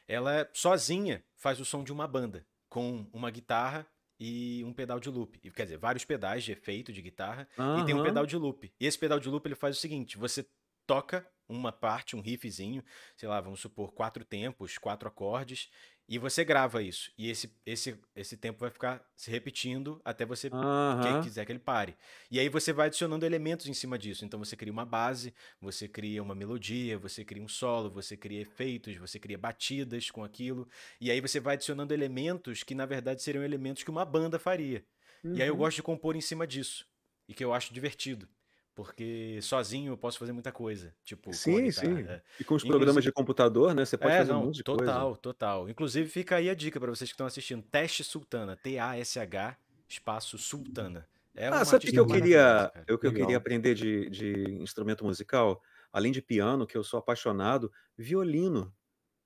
Ela 0.06 0.48
sozinha 0.52 1.22
faz 1.36 1.58
o 1.58 1.64
som 1.64 1.82
de 1.82 1.92
uma 1.92 2.06
banda, 2.06 2.44
com 2.68 3.06
uma 3.12 3.30
guitarra 3.30 3.86
e 4.24 4.62
um 4.64 4.72
pedal 4.72 5.00
de 5.00 5.10
loop. 5.10 5.36
Quer 5.50 5.64
dizer, 5.64 5.78
vários 5.78 6.04
pedais 6.04 6.44
de 6.44 6.52
efeito 6.52 6.92
de 6.92 7.02
guitarra 7.02 7.48
e 7.80 7.84
tem 7.84 7.92
um 7.92 8.04
pedal 8.04 8.24
de 8.24 8.36
loop. 8.36 8.72
E 8.78 8.86
esse 8.86 8.96
pedal 8.96 9.18
de 9.18 9.28
loop 9.28 9.44
ele 9.44 9.56
faz 9.56 9.76
o 9.76 9.80
seguinte: 9.80 10.16
você 10.16 10.46
toca 10.86 11.28
uma 11.48 11.72
parte, 11.72 12.14
um 12.14 12.20
riffzinho, 12.20 12.84
sei 13.16 13.28
lá, 13.28 13.40
vamos 13.40 13.60
supor, 13.60 13.92
quatro 13.92 14.24
tempos, 14.24 14.78
quatro 14.78 15.08
acordes, 15.08 15.68
e 16.08 16.18
você 16.18 16.44
grava 16.44 16.82
isso. 16.82 17.10
E 17.16 17.30
esse, 17.30 17.54
esse, 17.64 17.98
esse 18.14 18.36
tempo 18.36 18.60
vai 18.60 18.70
ficar 18.70 19.04
se 19.16 19.30
repetindo 19.30 20.00
até 20.04 20.24
você 20.26 20.50
Aham. 20.50 21.20
quiser 21.20 21.44
que 21.44 21.52
ele 21.52 21.58
pare. 21.58 21.96
E 22.30 22.38
aí 22.38 22.48
você 22.48 22.72
vai 22.72 22.86
adicionando 22.86 23.26
elementos 23.26 23.66
em 23.66 23.74
cima 23.74 23.98
disso. 23.98 24.24
Então 24.24 24.38
você 24.38 24.56
cria 24.56 24.72
uma 24.72 24.84
base, 24.84 25.34
você 25.60 25.88
cria 25.88 26.22
uma 26.22 26.34
melodia, 26.34 26.98
você 26.98 27.24
cria 27.24 27.42
um 27.42 27.48
solo, 27.48 27.90
você 27.90 28.16
cria 28.16 28.40
efeitos, 28.42 28.96
você 28.96 29.18
cria 29.18 29.38
batidas 29.38 30.10
com 30.10 30.22
aquilo. 30.24 30.68
E 31.00 31.10
aí 31.10 31.20
você 31.20 31.40
vai 31.40 31.54
adicionando 31.54 31.92
elementos 31.94 32.62
que 32.62 32.74
na 32.74 32.86
verdade 32.86 33.22
seriam 33.22 33.44
elementos 33.44 33.82
que 33.82 33.90
uma 33.90 34.04
banda 34.04 34.38
faria. 34.38 34.84
E 35.32 35.42
aí 35.42 35.48
eu 35.48 35.56
Uhum. 35.56 35.56
gosto 35.56 35.76
de 35.76 35.82
compor 35.82 36.14
em 36.16 36.20
cima 36.20 36.46
disso. 36.46 36.86
E 37.28 37.34
que 37.34 37.44
eu 37.44 37.52
acho 37.54 37.72
divertido. 37.72 38.28
Porque 38.74 39.40
sozinho 39.42 39.92
eu 39.92 39.98
posso 39.98 40.18
fazer 40.18 40.32
muita 40.32 40.52
coisa. 40.52 40.96
Tipo, 41.04 41.32
Sim, 41.32 41.70
sim. 41.72 42.08
é. 42.08 42.22
E 42.38 42.44
com 42.44 42.54
os 42.54 42.64
programas 42.64 43.02
Inclusive. 43.02 43.04
de 43.04 43.12
computador, 43.12 43.74
né? 43.74 43.84
Você 43.84 43.96
pode 43.98 44.14
É, 44.14 44.16
fazer 44.16 44.32
um 44.32 44.36
não, 44.36 44.46
monte 44.46 44.56
de 44.56 44.64
coisa. 44.64 45.06
total, 45.06 45.16
total. 45.16 45.68
Inclusive 45.68 46.08
fica 46.10 46.36
aí 46.36 46.50
a 46.50 46.54
dica 46.54 46.80
pra 46.80 46.90
vocês 46.90 47.10
que 47.10 47.14
estão 47.14 47.26
assistindo. 47.26 47.62
Teste 47.62 48.02
Sultana. 48.04 48.56
T-A-S-H, 48.56 49.58
espaço 49.88 50.38
Sultana. 50.38 51.08
É 51.34 51.50
Ah, 51.50 51.64
sabe 51.64 51.80
o 51.82 51.84
que 51.84 51.92
que 51.92 52.00
eu 52.00 52.06
queria, 52.06 52.72
eu, 52.86 52.98
que 52.98 53.06
eu 53.06 53.12
queria 53.12 53.36
aprender 53.36 53.74
de, 53.74 54.08
de 54.08 54.54
instrumento 54.62 55.04
musical? 55.04 55.60
Além 55.92 56.10
de 56.12 56.22
piano, 56.22 56.66
que 56.66 56.76
eu 56.76 56.82
sou 56.84 56.98
apaixonado, 56.98 57.70
violino. 57.96 58.74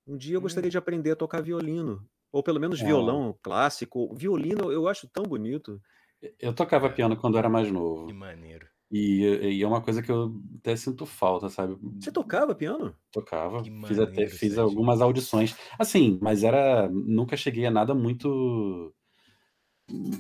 Um 0.06 0.16
dia 0.16 0.36
eu 0.36 0.40
Hum, 0.40 0.40
gostaria 0.42 0.70
de 0.70 0.78
aprender 0.78 1.12
a 1.12 1.16
tocar 1.16 1.42
violino. 1.42 2.08
Ou 2.32 2.42
pelo 2.42 2.60
menos 2.60 2.80
É, 2.80 2.82
violão 2.82 3.38
clássico. 3.42 4.14
Violino 4.16 4.72
eu 4.72 4.88
acho 4.88 5.08
tão 5.08 5.24
bonito. 5.24 5.82
eu 6.38 6.54
tocava 6.54 6.90
é, 6.90 6.90
piano 6.90 7.16
quando 7.16 7.34
eu 7.34 7.38
era 7.40 7.48
mais 7.48 7.70
que 8.04 8.12
novo. 8.12 8.14
maneiro. 8.14 8.68
E, 8.90 9.22
e 9.22 9.62
é 9.62 9.66
uma 9.66 9.80
coisa 9.82 10.00
que 10.00 10.10
eu 10.10 10.40
até 10.58 10.76
sinto 10.76 11.04
falta, 11.04 11.48
sabe? 11.48 11.76
Você 11.98 12.12
tocava 12.12 12.54
piano? 12.54 12.94
Tocava, 13.10 13.62
Que 13.62 13.70
fiz 13.86 13.98
até 13.98 14.28
fiz 14.28 14.58
algumas 14.58 15.00
audições. 15.00 15.56
Assim, 15.78 16.18
mas 16.22 16.44
era 16.44 16.88
nunca 16.88 17.36
cheguei 17.36 17.66
a 17.66 17.70
nada 17.70 17.94
muito 17.94 18.94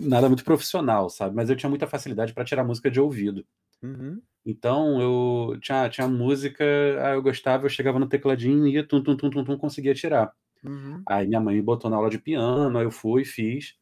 nada 0.00 0.28
muito 0.28 0.44
profissional, 0.44 1.08
sabe? 1.08 1.34
Mas 1.34 1.48
eu 1.48 1.56
tinha 1.56 1.70
muita 1.70 1.86
facilidade 1.86 2.32
para 2.32 2.44
tirar 2.44 2.64
música 2.64 2.90
de 2.90 3.00
ouvido. 3.00 3.44
Uhum. 3.82 4.20
Então 4.44 5.00
eu 5.00 5.58
tinha, 5.60 5.88
tinha 5.88 6.08
música, 6.08 6.64
ah, 7.00 7.14
eu 7.14 7.22
gostava, 7.22 7.66
eu 7.66 7.70
chegava 7.70 7.98
no 7.98 8.08
tecladinho 8.08 8.66
e 8.66 8.74
ia 8.74 8.86
tum, 8.86 9.02
tum, 9.02 9.16
tum, 9.16 9.30
tum, 9.30 9.44
tum, 9.44 9.58
conseguia 9.58 9.94
tirar. 9.94 10.32
Uhum. 10.64 11.02
Aí 11.06 11.26
minha 11.26 11.40
mãe 11.40 11.56
me 11.56 11.62
botou 11.62 11.90
na 11.90 11.96
aula 11.96 12.10
de 12.10 12.18
piano, 12.18 12.78
aí 12.78 12.84
eu 12.84 12.90
fui 12.90 13.22
e 13.22 13.24
fiz. 13.24 13.74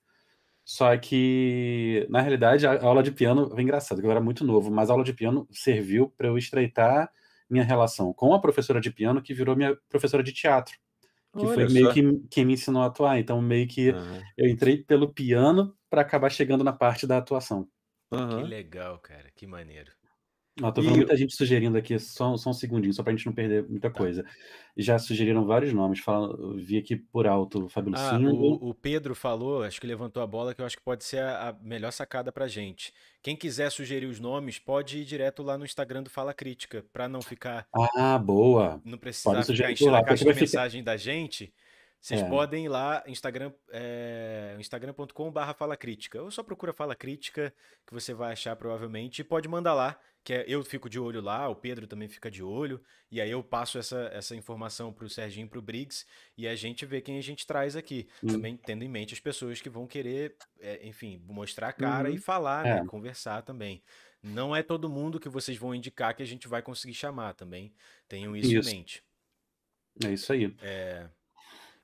Só 0.65 0.97
que, 0.97 2.07
na 2.11 2.21
realidade, 2.23 2.67
a 2.67 2.83
aula 2.83 3.03
de 3.03 3.13
piano, 3.13 3.53
é 3.59 3.63
engraçado, 3.63 4.01
que 4.01 4.07
eu 4.07 4.11
era 4.11 4.21
muito 4.21 4.45
novo, 4.45 4.71
mas 4.71 4.89
a 4.91 4.95
aula 4.95 5.05
de 5.05 5.13
piano 5.13 5.47
serviu 5.53 6.11
para 6.17 6.29
eu 6.29 6.39
estreitar 6.39 7.11
minha 7.51 7.65
relação 7.65 8.13
com 8.15 8.33
a 8.35 8.41
professora 8.41 8.81
de 8.81 8.91
piano, 8.91 9.21
que 9.23 9.35
virou 9.35 9.55
minha 9.57 9.77
professora 9.89 10.23
de 10.23 10.33
teatro, 10.33 10.75
que 11.37 11.47
foi 11.47 11.65
Olha 11.65 11.69
meio 11.69 11.89
só. 11.89 11.91
que 11.91 12.03
quem 12.31 12.45
me 12.47 12.55
ensinou 12.55 12.83
a 12.83 12.87
atuar. 12.87 13.19
Então, 13.19 13.41
meio 13.43 13.69
que 13.69 13.89
Aham. 13.89 14.29
eu 14.37 14.49
entrei 14.49 14.83
pelo 14.85 15.13
piano 15.15 15.77
para 15.91 16.03
acabar 16.03 16.31
chegando 16.31 16.65
na 16.65 16.73
parte 16.73 17.07
da 17.07 17.19
atuação. 17.19 17.69
Que 18.29 18.43
Aham. 18.43 18.45
legal, 18.45 18.99
cara. 19.01 19.31
Que 19.31 19.47
maneiro. 19.47 19.93
Ó, 20.63 20.71
tô 20.71 20.81
vendo 20.83 20.95
E 20.95 20.97
muita 20.99 21.17
gente 21.17 21.35
sugerindo 21.35 21.77
aqui, 21.77 21.99
só, 21.99 22.37
só 22.37 22.51
um 22.51 22.53
segundinho, 22.53 22.95
só 22.95 23.03
pra 23.03 23.13
gente 23.13 23.27
não 23.27 23.33
perder 23.33 23.69
muita 23.69 23.91
Tá. 23.91 23.99
coisa. 23.99 24.25
Já 24.77 24.99
sugeriram 25.01 25.45
vários 25.45 25.73
nomes, 25.73 25.99
fala, 25.99 26.37
vi 26.57 26.79
aqui 26.79 26.95
por 26.97 27.27
alto, 27.27 27.69
Fábio 27.69 27.93
Ah, 27.97 28.19
o, 28.21 28.71
o 28.71 28.75
Pedro 28.75 29.15
falou, 29.17 29.65
acho 29.65 29.81
que 29.81 29.87
levantou 29.87 30.23
a 30.23 30.27
bola, 30.27 30.55
que 30.55 30.61
eu 30.61 30.67
acho 30.67 30.77
que 30.77 30.83
pode 30.83 31.03
ser 31.03 31.23
a, 31.23 31.49
a 31.49 31.53
melhor 31.55 31.91
sacada 31.93 32.31
pra 32.31 32.47
gente. 32.47 32.93
Quem 33.21 33.35
quiser 33.37 33.71
sugerir 33.71 34.07
os 34.07 34.21
nomes, 34.21 34.59
pode 34.61 34.99
ir 34.99 35.05
direto 35.05 35.43
lá 35.43 35.59
no 35.59 35.65
Instagram 35.65 36.05
do 36.05 36.11
Fala 36.11 36.33
Crítica, 36.33 36.85
pra 36.93 37.09
não 37.09 37.21
ficar, 37.21 37.67
Ah, 37.97 38.17
boa. 38.19 38.81
não 38.85 38.97
precisar 38.99 39.31
ficar 39.31 39.45
sugerir 39.45 39.69
por 39.69 39.73
enchendo 39.75 39.91
lá, 39.91 39.99
a 39.99 40.01
porque 40.03 40.11
caixa 40.11 40.25
de 40.25 40.25
vai 40.27 40.35
ficar. 40.35 40.41
mensagem 40.61 40.85
da 40.85 40.97
gente. 40.97 41.53
Vocês 42.01 42.21
É, 42.21 42.29
podem 42.29 42.67
ir 42.67 42.69
lá, 42.69 43.03
Instagram, 43.07 43.51
é, 43.73 44.55
instagram.com/barra 44.61 45.55
Fala 45.55 45.75
Crítica. 45.77 46.23
Ou 46.23 46.31
só 46.31 46.43
procura 46.43 46.73
Fala 46.73 46.95
Crítica, 46.95 47.53
que 47.87 47.95
você 47.95 48.13
vai 48.13 48.33
achar 48.35 48.55
provavelmente, 48.57 49.21
e 49.21 49.25
pode 49.25 49.49
mandar 49.49 49.73
lá, 49.73 49.99
que 50.25 50.33
é- 50.33 50.45
eu 50.49 50.65
fico 50.65 50.89
de 50.89 50.99
olho 50.99 51.21
lá, 51.21 51.49
o 51.49 51.55
Pedro 51.57 51.87
também 51.87 52.09
fica 52.09 52.31
de 52.31 52.43
olho, 52.43 52.83
e 53.11 53.21
aí 53.21 53.31
eu 53.31 53.43
passo 53.45 53.79
essa, 53.79 54.09
essa 54.13 54.35
informação 54.35 54.93
pro 54.93 55.09
Serginho 55.09 55.47
e 55.47 55.49
pro 55.51 55.63
Briggs, 55.63 56.07
e 56.37 56.49
a 56.49 56.57
gente 56.57 56.87
vê 56.87 57.01
quem 57.01 57.19
a 57.19 57.23
gente 57.23 57.47
traz 57.47 57.77
aqui. 57.77 58.09
hum, 58.23 58.45
Também 58.45 58.57
tendo 58.57 58.83
em 58.85 58.89
mente 58.89 59.15
as 59.15 59.21
pessoas 59.21 59.61
que 59.61 59.69
vão 59.71 59.87
querer, 59.87 60.37
é, 60.61 60.87
enfim, 60.87 61.19
mostrar 61.19 61.69
a 61.69 61.73
cara 61.73 62.11
e 62.11 62.17
Uhum. 62.17 62.23
falar, 62.23 62.65
é, 62.65 62.69
né? 62.69 62.83
Conversar 62.83 63.43
também. 63.43 63.83
Não 64.23 64.57
é 64.57 64.63
todo 64.63 64.89
mundo 64.89 65.21
que 65.21 65.29
vocês 65.29 65.59
vão 65.59 65.75
indicar 65.75 66.15
que 66.17 66.23
a 66.23 66.27
gente 66.27 66.49
vai 66.49 66.63
conseguir 66.63 66.95
chamar 66.95 67.35
também. 67.35 67.75
Tenham 68.09 68.35
isso 68.37 68.57
em 68.59 68.61
isso, 68.61 68.63
mente. 68.63 69.05
é 70.05 70.13
isso 70.13 70.33
aí. 70.33 70.57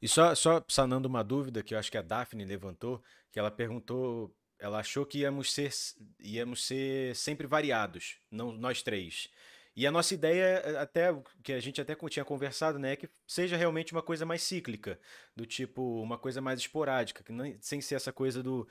E 0.00 0.08
só, 0.08 0.34
só 0.34 0.64
sanando 0.68 1.08
uma 1.08 1.22
dúvida 1.22 1.62
que 1.62 1.74
eu 1.74 1.78
acho 1.78 1.90
que 1.90 1.98
a 1.98 2.02
Daphne 2.02 2.44
levantou, 2.44 3.02
que 3.30 3.38
ela 3.38 3.50
perguntou, 3.50 4.34
ela 4.60 4.80
achou 4.80 5.06
que 5.06 5.18
íamos 5.20 5.52
ser, 5.52 5.72
íamos 6.20 6.64
ser 6.64 7.16
sempre 7.16 7.46
variados, 7.46 8.18
não 8.30 8.52
nós 8.52 8.82
três. 8.82 9.28
E 9.74 9.86
a 9.86 9.90
nossa 9.90 10.12
ideia, 10.14 10.62
eh, 10.64 10.76
até 10.78 11.08
que 11.42 11.52
a 11.52 11.60
gente 11.60 11.80
até 11.80 11.94
tinha 12.08 12.24
conversado, 12.24 12.78
né, 12.78 12.92
é 12.92 12.96
que 12.96 13.08
seja 13.26 13.56
realmente 13.56 13.92
uma 13.92 14.02
coisa 14.02 14.26
mais 14.26 14.42
cíclica, 14.42 15.00
do 15.34 15.46
tipo 15.46 16.02
uma 16.02 16.18
coisa 16.18 16.40
mais 16.40 16.60
esporádica, 16.60 17.22
que 17.22 17.32
não, 17.32 17.56
sem 17.60 17.80
ser 17.80 17.94
essa 17.94 18.12
coisa 18.12 18.42
do 18.42 18.68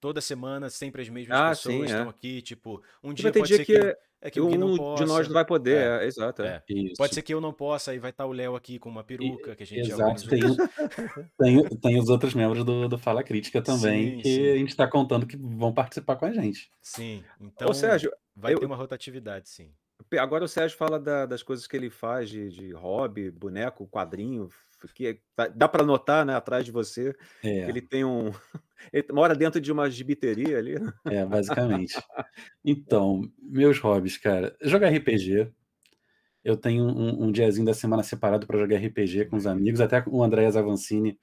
toda 0.00 0.20
semana 0.20 0.70
sempre 0.70 1.02
as 1.02 1.08
mesmas 1.08 1.36
Ah, 1.36 1.54
sim, 1.54 1.70
pessoas 1.70 1.90
estão 1.90 2.06
é. 2.06 2.10
aqui, 2.10 2.42
tipo, 2.42 2.82
um 3.02 3.12
E 3.12 3.14
dia 3.14 3.32
ter 3.32 3.38
pode 3.40 3.48
dia 3.48 3.56
ser 3.56 3.66
que 3.66 3.72
que 3.72 3.96
é 4.20 4.30
que 4.30 4.40
o 4.40 4.46
Gui 4.46 4.58
não 4.58 4.68
um 4.68 4.74
de 4.94 5.04
nós 5.04 5.26
não 5.28 5.32
possa, 5.32 5.32
vai 5.34 5.44
poder, 5.44 5.76
é, 6.00 6.04
é, 6.04 6.06
exato, 6.06 6.42
é. 6.42 6.62
Pode 6.96 7.14
ser 7.14 7.22
que 7.22 7.32
eu 7.32 7.40
não 7.40 7.52
possa, 7.52 7.90
aí 7.92 7.98
vai 7.98 8.10
estar 8.10 8.26
o 8.26 8.32
Léo 8.32 8.56
aqui 8.56 8.78
com 8.78 8.88
uma 8.88 9.02
E- 9.02 9.04
peruca 9.06 9.54
que 9.54 9.62
a 9.62 9.66
gente 9.66 9.86
já 9.88 9.94
exato, 9.94 10.28
tem, 10.28 10.40
tem, 11.38 11.68
tem 11.80 11.98
os 12.00 12.08
outros 12.08 12.34
membros 12.34 12.64
do, 12.64 12.88
do 12.88 12.98
Fala 12.98 13.22
Crítica 13.22 13.62
também, 13.62 14.16
Sim, 14.16 14.22
que 14.22 14.28
a 14.50 14.54
sim, 14.54 14.58
gente 14.58 14.70
está 14.70 14.88
contando 14.88 15.26
que 15.26 15.36
vão 15.36 15.72
participar 15.72 16.16
com 16.16 16.26
a 16.26 16.32
gente. 16.32 16.70
sim. 16.82 17.24
Ô, 17.40 17.40
Então 17.40 17.72
Sérgio, 17.72 18.10
vai 18.34 18.54
ter 18.54 18.64
eu, 18.64 18.68
uma 18.68 18.76
rotatividade, 18.76 19.48
sim. 19.48 19.72
agora 20.18 20.44
o 20.44 20.48
Sérgio 20.48 20.76
fala 20.76 20.98
da- 20.98 21.26
das 21.26 21.42
coisas 21.42 21.66
que 21.66 21.76
ele 21.76 21.90
faz 21.90 22.28
de, 22.30 22.48
de 22.50 22.72
hobby, 22.72 23.30
boneco, 23.30 23.86
quadrinho, 23.88 24.48
que 24.94 25.06
é- 25.06 25.48
dá 25.54 25.66
para 25.68 25.84
notar, 25.84 26.24
né, 26.24 26.34
atrás 26.34 26.64
de 26.64 26.70
você, 26.70 27.14
que 27.40 27.48
É, 27.48 27.68
ele 27.68 27.80
tem 27.80 28.04
um. 28.04 28.30
Ele 28.92 29.06
mora 29.12 29.34
dentro 29.34 29.60
de 29.60 29.72
uma 29.72 29.90
gibiteria 29.90 30.56
ali. 30.56 30.76
é, 31.06 31.26
basicamente. 31.26 31.94
Então, 32.64 33.22
meus 33.40 33.78
hobbies, 33.80 34.16
cara, 34.16 34.56
jogar 34.62 34.88
RPG. 34.92 35.50
Eu 36.44 36.56
tenho 36.56 36.84
um, 36.84 37.24
um 37.24 37.32
diazinho 37.32 37.66
da 37.66 37.74
semana 37.74 38.02
separado 38.04 38.46
para 38.46 38.58
jogar 38.58 38.76
RPG 38.78 39.24
com 39.26 39.36
os 39.36 39.46
amigos, 39.48 39.80
até 39.80 40.02
o 40.06 40.22
André 40.22 40.48
Zavancini 40.50 41.18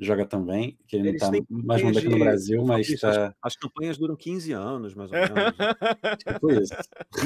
joga 0.00 0.24
também, 0.24 0.78
que 0.86 0.96
ele 0.96 1.04
não 1.04 1.08
Eles 1.10 1.22
está 1.22 1.32
têm 1.32 1.44
mais 1.48 1.96
aqui 1.96 2.08
no. 2.08 2.18
Brasil, 2.18 2.64
mas 2.64 2.86
as, 2.86 2.92
está 2.94 3.34
as 3.42 3.56
campanhas 3.56 3.98
duram 3.98 4.14
15 4.14 4.52
anos, 4.52 4.94
mais 4.94 5.10
ou 5.10 5.18
menos, 5.18 5.34
né? 5.34 5.52
tipo 6.18 6.52
isso. 6.52 6.74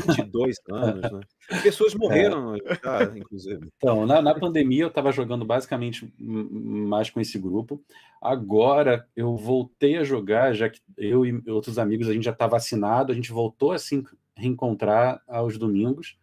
22 0.06 0.56
anos, 0.70 1.12
né? 1.12 1.20
Pessoas 1.62 1.94
É. 1.94 1.98
morreram 1.98 2.56
já, 2.82 3.16
inclusive. 3.16 3.68
Então, 3.76 4.06
na, 4.06 4.22
na 4.22 4.34
pandemia 4.34 4.84
eu 4.84 4.88
estava 4.88 5.12
jogando 5.12 5.44
basicamente 5.44 6.12
mais 6.18 7.10
com 7.10 7.20
esse 7.20 7.38
grupo. 7.38 7.82
Agora 8.20 9.06
eu 9.14 9.36
voltei 9.36 9.98
a 9.98 10.04
jogar, 10.04 10.54
já 10.54 10.68
que 10.70 10.80
eu 10.96 11.26
e 11.26 11.42
outros 11.50 11.78
amigos 11.78 12.08
a 12.08 12.12
gente 12.14 12.24
já 12.24 12.30
está 12.32 12.46
vacinado, 12.46 13.12
a 13.12 13.14
gente 13.14 13.32
voltou 13.32 13.72
a 13.72 13.78
se 13.78 14.02
reencontrar 14.34 15.22
aos 15.28 15.58
domingos. 15.58 16.16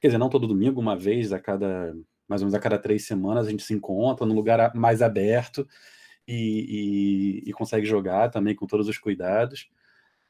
Quer 0.00 0.08
dizer, 0.08 0.18
não 0.18 0.28
todo 0.28 0.48
domingo, 0.48 0.80
uma 0.80 0.96
vez 0.96 1.32
a 1.32 1.38
cada, 1.38 1.94
mais 2.28 2.42
ou 2.42 2.46
menos 2.46 2.54
a 2.54 2.60
cada 2.60 2.78
três 2.78 3.06
semanas 3.06 3.46
a 3.46 3.50
gente 3.50 3.62
se 3.62 3.74
encontra 3.74 4.26
num 4.26 4.34
lugar 4.34 4.74
mais 4.74 5.02
aberto 5.02 5.66
e, 6.26 7.42
e- 7.44 7.50
e 7.50 7.52
consegue 7.52 7.86
jogar 7.86 8.30
também 8.30 8.54
com 8.54 8.66
todos 8.66 8.88
os 8.88 8.98
cuidados. 8.98 9.68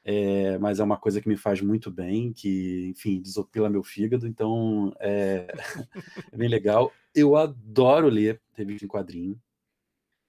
É, 0.07 0.59
mas 0.59 0.81
é 0.81 0.85
uma 0.85 0.99
coisa 0.99 1.21
que 1.21 1.29
me 1.29 1.37
faz 1.37 1.63
muito 1.63 1.91
bem, 1.91 2.31
que, 2.33 2.89
enfim, 2.91 3.23
desopila 3.23 3.71
meu 3.71 3.83
fígado, 3.83 4.27
então 4.27 4.93
é, 5.01 5.47
é 6.33 6.37
bem 6.37 6.49
legal. 6.49 6.93
Eu 7.15 7.37
adoro 7.37 8.09
ler 8.09 8.41
revista 8.55 8.85
em 8.85 8.89
quadrinho. 8.89 9.41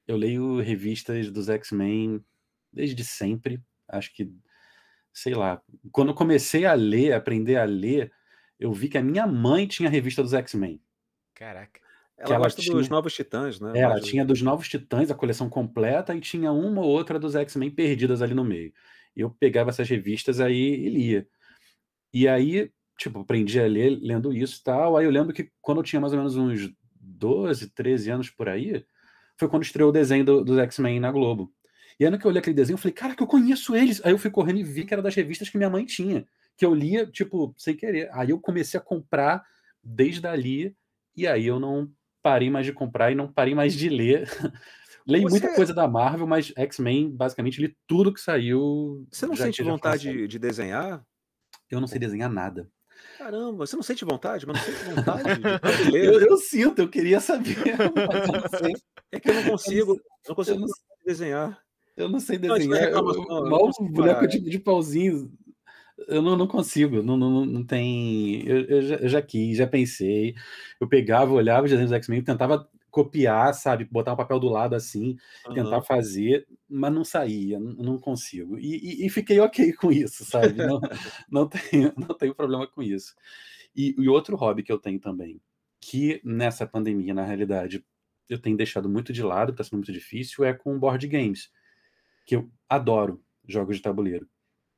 Eu 0.07 0.15
leio 0.17 0.59
revistas 0.61 1.31
dos 1.31 1.49
X-Men 1.49 2.23
desde 2.71 3.03
sempre. 3.03 3.61
Acho 3.87 4.13
que, 4.13 4.31
sei 5.13 5.33
lá, 5.33 5.61
quando 5.91 6.09
eu 6.09 6.15
comecei 6.15 6.65
a 6.65 6.73
ler, 6.73 7.13
aprender 7.13 7.57
a 7.57 7.65
ler, 7.65 8.11
eu 8.59 8.71
vi 8.71 8.87
que 8.87 8.97
a 8.97 9.03
minha 9.03 9.27
mãe 9.27 9.67
tinha 9.67 9.89
revista 9.89 10.21
dos 10.23 10.33
X-Men. 10.33 10.81
Caraca. 11.35 11.79
Que 12.17 12.21
Ela 12.23 12.35
ela 12.35 12.43
gosta 12.45 12.61
dos 12.61 12.65
tinha. 12.65 12.89
Novos 12.89 13.13
Titãs, 13.13 13.59
né? 13.59 13.73
Ela 13.75 13.99
tinha 13.99 14.23
dos 14.25 14.41
Novos 14.41 14.69
Titãs, 14.69 15.11
a 15.11 15.15
coleção 15.15 15.49
completa, 15.49 16.15
e 16.15 16.21
tinha 16.21 16.51
uma 16.51 16.81
ou 16.81 16.87
outra 16.87 17.19
dos 17.19 17.35
X-Men 17.35 17.69
perdidas 17.69 18.21
ali 18.21 18.33
no 18.33 18.43
meio. 18.43 18.71
Eu 19.15 19.29
pegava 19.29 19.69
essas 19.69 19.87
revistas 19.89 20.39
aí 20.39 20.55
e 20.85 20.89
lia. 20.89 21.27
E 22.13 22.27
aí, 22.27 22.71
tipo, 22.97 23.19
aprendi 23.19 23.59
a 23.59 23.67
ler 23.67 23.97
lendo 24.01 24.33
isso 24.33 24.59
e 24.61 24.63
tal. 24.63 24.95
Aí 24.97 25.05
eu 25.05 25.11
lembro 25.11 25.33
que 25.33 25.51
quando 25.61 25.79
eu 25.79 25.83
tinha 25.83 25.99
mais 25.99 26.13
ou 26.13 26.19
menos 26.19 26.35
uns 26.37 26.71
12, 26.99 27.69
13 27.71 28.09
anos 28.09 28.29
por 28.29 28.47
aí, 28.47 28.85
foi 29.37 29.49
quando 29.49 29.63
estreou 29.63 29.89
o 29.89 29.93
desenho 29.93 30.23
do- 30.23 30.43
dos 30.43 30.57
X-Men 30.59 30.99
na 31.01 31.11
Globo. 31.11 31.51
E 31.99 32.05
aí 32.05 32.11
no 32.11 32.17
que 32.17 32.25
eu 32.25 32.29
olhei 32.29 32.39
aquele 32.39 32.55
desenho, 32.55 32.75
eu 32.75 32.77
falei, 32.79 32.93
cara, 32.93 33.15
que 33.15 33.23
eu 33.23 33.27
conheço 33.27 33.75
eles. 33.75 34.01
Aí 34.05 34.11
eu 34.11 34.17
fui 34.17 34.31
correndo 34.31 34.59
e 34.59 34.63
vi 34.63 34.85
que 34.85 34.93
era 34.93 35.01
das 35.03 35.15
revistas 35.15 35.49
que 35.49 35.57
minha 35.57 35.69
mãe 35.69 35.85
tinha, 35.85 36.25
que 36.57 36.65
eu 36.65 36.73
lia, 36.73 37.05
tipo, 37.05 37.53
sem 37.57 37.75
querer. 37.75 38.09
Aí 38.13 38.29
eu 38.29 38.39
comecei 38.39 38.77
a 38.79 38.83
comprar 38.83 39.43
desde 39.83 40.25
ali, 40.25 40.75
e 41.15 41.27
aí 41.27 41.45
eu 41.45 41.59
não 41.59 41.89
parei 42.21 42.49
mais 42.49 42.65
de 42.65 42.73
comprar 42.73 43.11
e 43.11 43.15
não 43.15 43.31
parei 43.31 43.53
mais 43.53 43.73
de 43.73 43.89
ler. 43.89 44.27
Leio 45.07 45.29
muita 45.29 45.49
Você, 45.49 45.55
coisa 45.55 45.73
da 45.73 45.87
Marvel, 45.87 46.25
mas 46.25 46.51
X-Men, 46.57 47.11
basicamente, 47.11 47.61
li 47.61 47.77
tudo 47.85 48.11
que 48.11 48.19
saiu, 48.19 49.05
você 49.11 49.27
não 49.27 49.35
sente 49.35 49.61
vontade 49.61 50.11
de, 50.11 50.27
de 50.27 50.39
desenhar? 50.39 51.05
Eu 51.69 51.79
não 51.79 51.87
sei 51.87 51.99
desenhar 51.99 52.29
nada. 52.29 52.67
Caramba, 53.17 53.67
você 53.67 53.75
não 53.75 53.83
sente 53.83 54.03
vontade? 54.03 54.47
Mas 54.47 54.57
não 54.57 54.63
sente 54.63 54.95
vontade 54.95 55.23
de? 55.35 55.41
Eu, 55.95 56.21
eu 56.21 56.37
sinto, 56.37 56.79
eu 56.79 56.89
queria 56.89 57.19
saber, 57.19 57.55
eu 57.79 58.41
não 58.41 58.59
sei. 58.59 58.73
É 59.11 59.19
que 59.19 59.29
eu 59.29 59.33
não 59.33 59.41
Eu 59.41 59.45
não, 59.45 59.51
consigo, 59.51 59.91
eu 59.93 60.29
não 60.29 60.35
consigo 60.35 60.59
não, 60.59 60.67
desenhar. 61.05 61.59
eu 61.95 62.09
não 62.09 62.19
sei 62.19 62.39
Não, 62.39 62.47
não 62.47 62.55
é 62.55 62.59
desenhar. 62.59 62.81
Eu, 62.81 62.85
reclamação, 62.85 63.23
eu, 63.23 63.43
não 63.43 63.49
mal 63.49 63.59
consigo 63.59 63.89
boneco 63.89 64.27
de, 64.27 64.39
de 64.39 64.59
pauzinho, 64.59 65.31
eu 66.07 66.21
não, 66.21 66.35
não 66.37 66.47
consigo. 66.47 67.01
Não, 67.01 67.17
não, 67.17 67.45
não- 67.45 67.65
tem. 67.65 68.45
Eu, 68.47 68.65
eu 68.65 68.81
já, 68.81 68.95
eu 68.97 69.09
já 69.09 69.21
quis, 69.21 69.57
já 69.57 69.67
pensei. 69.67 70.35
Eu 70.79 70.87
pegava, 70.87 71.31
olhava 71.33 71.65
os 71.65 71.71
desenhos 71.71 71.91
dos 71.91 71.97
X-Men, 71.97 72.23
tentava 72.23 72.69
copiar, 72.91 73.53
sabe? 73.53 73.85
Botar 73.85 74.13
um 74.13 74.15
papel 74.15 74.39
do 74.39 74.47
lado 74.49 74.73
assim, 74.75 75.17
tentar 75.53 75.81
Aham. 75.81 75.83
fazer, 75.83 76.47
mas 76.69 76.93
não 76.93 77.03
saía, 77.03 77.59
não, 77.59 77.73
não 77.73 77.97
consigo. 77.99 78.57
E, 78.57 79.03
e- 79.03 79.05
e 79.05 79.09
fiquei 79.09 79.39
ok 79.39 79.73
com 79.75 79.91
isso, 79.91 80.23
sabe? 80.25 80.61
Não, 80.63 80.81
não, 81.29 81.47
tenho, 81.49 81.93
não 81.97 82.15
tenho 82.17 82.33
problema 82.35 82.67
com 82.67 82.81
isso. 82.83 83.13
E, 83.75 83.95
e 83.97 84.09
outro 84.09 84.35
hobby 84.37 84.63
que 84.63 84.71
eu 84.71 84.79
tenho 84.79 84.99
também, 84.99 85.41
que 85.81 86.21
nessa 86.23 86.65
pandemia, 86.67 87.13
na 87.13 87.25
realidade, 87.25 87.85
eu 88.29 88.39
tenho 88.41 88.57
deixado 88.57 88.89
muito 88.89 89.11
de 89.13 89.21
lado, 89.23 89.51
está 89.51 89.63
sendo 89.63 89.75
muito 89.77 89.91
difícil, 89.93 90.43
é 90.45 90.53
com 90.53 90.79
board 90.79 91.07
games, 91.07 91.49
que 92.25 92.35
eu 92.35 92.51
adoro 92.69 93.23
jogos 93.47 93.77
de 93.77 93.81
tabuleiro. 93.83 94.27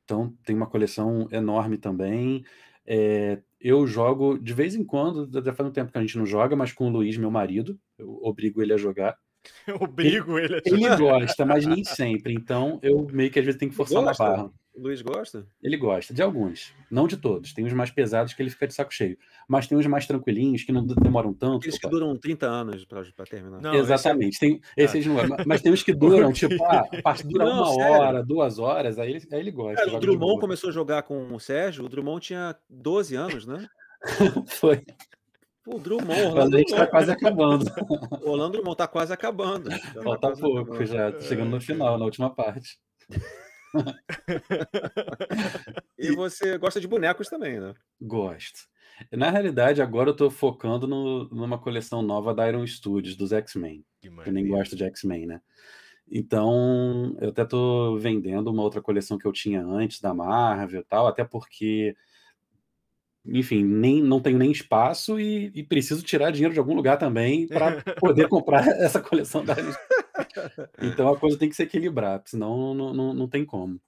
Então, 0.08 0.34
tem 0.46 0.56
uma 0.56 0.66
coleção 0.70 1.28
enorme 1.34 1.78
também. 1.78 2.46
É, 2.86 3.42
eu 3.60 3.86
jogo 3.86 4.40
de 4.40 4.54
vez 4.54 4.74
em 4.74 4.86
quando, 4.86 5.30
já 5.44 5.54
faz 5.54 5.68
um 5.70 5.74
tempo 5.74 5.92
que 5.92 5.98
a 5.98 6.02
gente 6.02 6.18
não 6.18 6.26
joga, 6.26 6.56
mas 6.56 6.72
com 6.72 6.88
o 6.88 6.90
Luiz, 6.90 7.18
meu 7.18 7.30
marido, 7.30 7.78
eu 7.98 8.18
obrigo 8.24 8.62
ele 8.62 8.72
a 8.74 8.78
jogar. 8.78 9.18
Eu 9.68 9.76
Ele, 10.02 10.20
obrigo 10.20 10.38
ele 10.38 10.56
a 10.56 10.62
ele 10.66 10.80
jogar. 10.80 10.98
gosta, 10.98 11.46
mas 11.46 11.66
nem 11.66 11.84
sempre. 11.84 12.34
Então, 12.34 12.80
eu 12.82 13.06
meio 13.12 13.32
que 13.32 13.40
às 13.40 13.46
vezes 13.46 13.58
tenho 13.60 13.72
que 13.72 13.76
Ele 13.76 13.78
forçar 13.78 14.04
gosta? 14.04 14.24
barra. 14.24 14.52
Luiz 14.78 15.02
gosta? 15.02 15.46
Ele 15.62 15.76
gosta 15.76 16.14
de 16.14 16.22
alguns, 16.22 16.74
não 16.92 17.08
de 17.08 17.18
todos. 17.18 17.52
Tem 17.54 17.66
uns 17.66 17.74
mais 17.74 17.90
pesados 17.90 18.34
que 18.34 18.42
ele 18.42 18.50
fica 18.50 18.68
de 18.68 18.74
saco 18.74 18.94
cheio, 18.94 19.18
mas 19.48 19.68
tem 19.68 19.78
uns 19.78 19.88
mais 19.88 20.06
tranquilinhos 20.06 20.64
que 20.64 20.72
não 20.72 20.86
demoram 20.86 21.34
tanto. 21.34 21.58
Aqueles 21.58 21.80
que 21.80 21.90
duram 21.90 22.16
30 22.16 22.46
anos 22.46 22.86
pra, 22.86 23.04
pra 23.16 23.26
terminar. 23.26 23.60
Não, 23.60 23.72
esse 23.72 23.80
é. 23.80 23.84
Exatamente. 23.84 24.40
Tem, 24.40 24.62
Ah, 24.64 24.72
esses 24.78 25.06
não 25.06 25.20
é, 25.20 25.24
mas 25.46 25.62
tem 25.62 25.72
uns 25.72 25.82
que 25.84 25.94
duram, 25.94 26.32
tipo, 26.34 26.64
ah, 26.66 26.84
a 26.92 27.02
parte 27.02 27.28
dura 27.28 27.46
Não, 27.46 27.64
uma 27.64 27.74
sério. 27.74 27.98
hora, 28.00 28.24
duas 28.24 28.60
horas, 28.60 29.00
aí 29.00 29.10
ele, 29.12 29.28
aí 29.32 29.40
ele 29.40 29.52
gosta, 29.52 29.84
Cara, 29.86 29.98
o 29.98 30.00
Drummond 30.00 30.40
começou 30.40 30.70
a 30.70 30.74
jogar 30.74 31.04
com 31.04 31.34
o 31.34 31.40
Sérgio, 31.40 31.84
o 31.86 31.90
Drummond 31.90 32.22
tinha 32.26 32.56
12 32.70 33.16
anos, 33.16 33.48
né? 33.48 33.68
Foi. 34.48 34.84
O 35.66 35.80
Drummond, 35.80 36.08
Mas 36.08 36.26
Orlando 36.28 36.56
a 36.56 36.60
gente 36.60 36.70
tá 36.70 36.76
Drummond. 36.76 36.92
quase 36.92 37.12
acabando. 37.12 37.66
O 38.24 38.30
Orlando 38.32 38.52
Drummond 38.54 38.78
tá 38.78 38.88
quase 38.88 39.12
acabando. 39.12 39.70
Tá 39.70 40.02
Falta 40.04 40.28
quase 40.28 40.42
pouco 40.42 40.60
acabando. 40.60 40.86
já, 40.86 41.12
tô 41.12 41.22
chegando 41.22 41.50
no 41.50 41.60
final, 41.60 41.98
na 41.98 42.06
última 42.06 42.30
parte. 42.34 42.78
E 45.98 46.16
você 46.16 46.58
gosta 46.58 46.80
de 46.80 46.88
bonecos 46.88 47.28
também, 47.28 47.60
né? 47.60 47.74
Gosto. 48.02 48.60
Na 49.12 49.30
realidade, 49.30 49.82
agora 49.82 50.10
eu 50.10 50.16
tô 50.16 50.30
focando 50.30 50.88
no- 50.88 51.28
numa 51.30 51.58
coleção 51.60 52.02
nova 52.02 52.34
da 52.34 52.48
Iron 52.48 52.66
Studios, 52.66 53.16
dos 53.16 53.32
X-Men. 53.32 53.84
Que 54.02 54.08
Eu 54.10 54.34
nem 54.34 54.48
gosto 54.48 54.76
de 54.76 54.84
X-Men, 54.84 55.28
né? 55.28 55.42
Então, 56.10 57.16
eu 57.20 57.30
até 57.30 57.44
tô 57.46 57.98
vendendo 57.98 58.50
uma 58.50 58.64
outra 58.64 58.82
coleção 58.82 59.18
que 59.18 59.26
eu 59.26 59.34
tinha 59.34 59.64
antes 59.66 60.00
da 60.00 60.14
Marvel 60.14 60.82
e 60.82 60.86
tal, 60.86 61.08
até 61.08 61.24
porque, 61.24 61.96
enfim, 63.28 63.64
nem, 63.64 64.02
não 64.02 64.22
tenho 64.22 64.38
nem 64.38 64.52
espaço 64.52 65.20
e, 65.20 65.52
e 65.54 65.64
preciso 65.64 66.04
tirar 66.04 66.32
dinheiro 66.32 66.54
de 66.54 66.60
algum 66.60 66.76
lugar 66.76 66.98
também 66.98 67.48
para 67.48 67.82
poder 68.00 68.28
comprar 68.28 68.66
essa 68.80 69.02
coleção 69.02 69.44
da. 69.44 69.56
Então 70.82 71.10
a 71.10 71.18
coisa 71.20 71.38
tem 71.38 71.50
que 71.50 71.56
se 71.56 71.64
equilibrar, 71.64 72.22
senão 72.26 72.74
não, 72.74 72.94
não, 72.94 73.14
não 73.14 73.28
tem 73.28 73.46
como. 73.46 73.80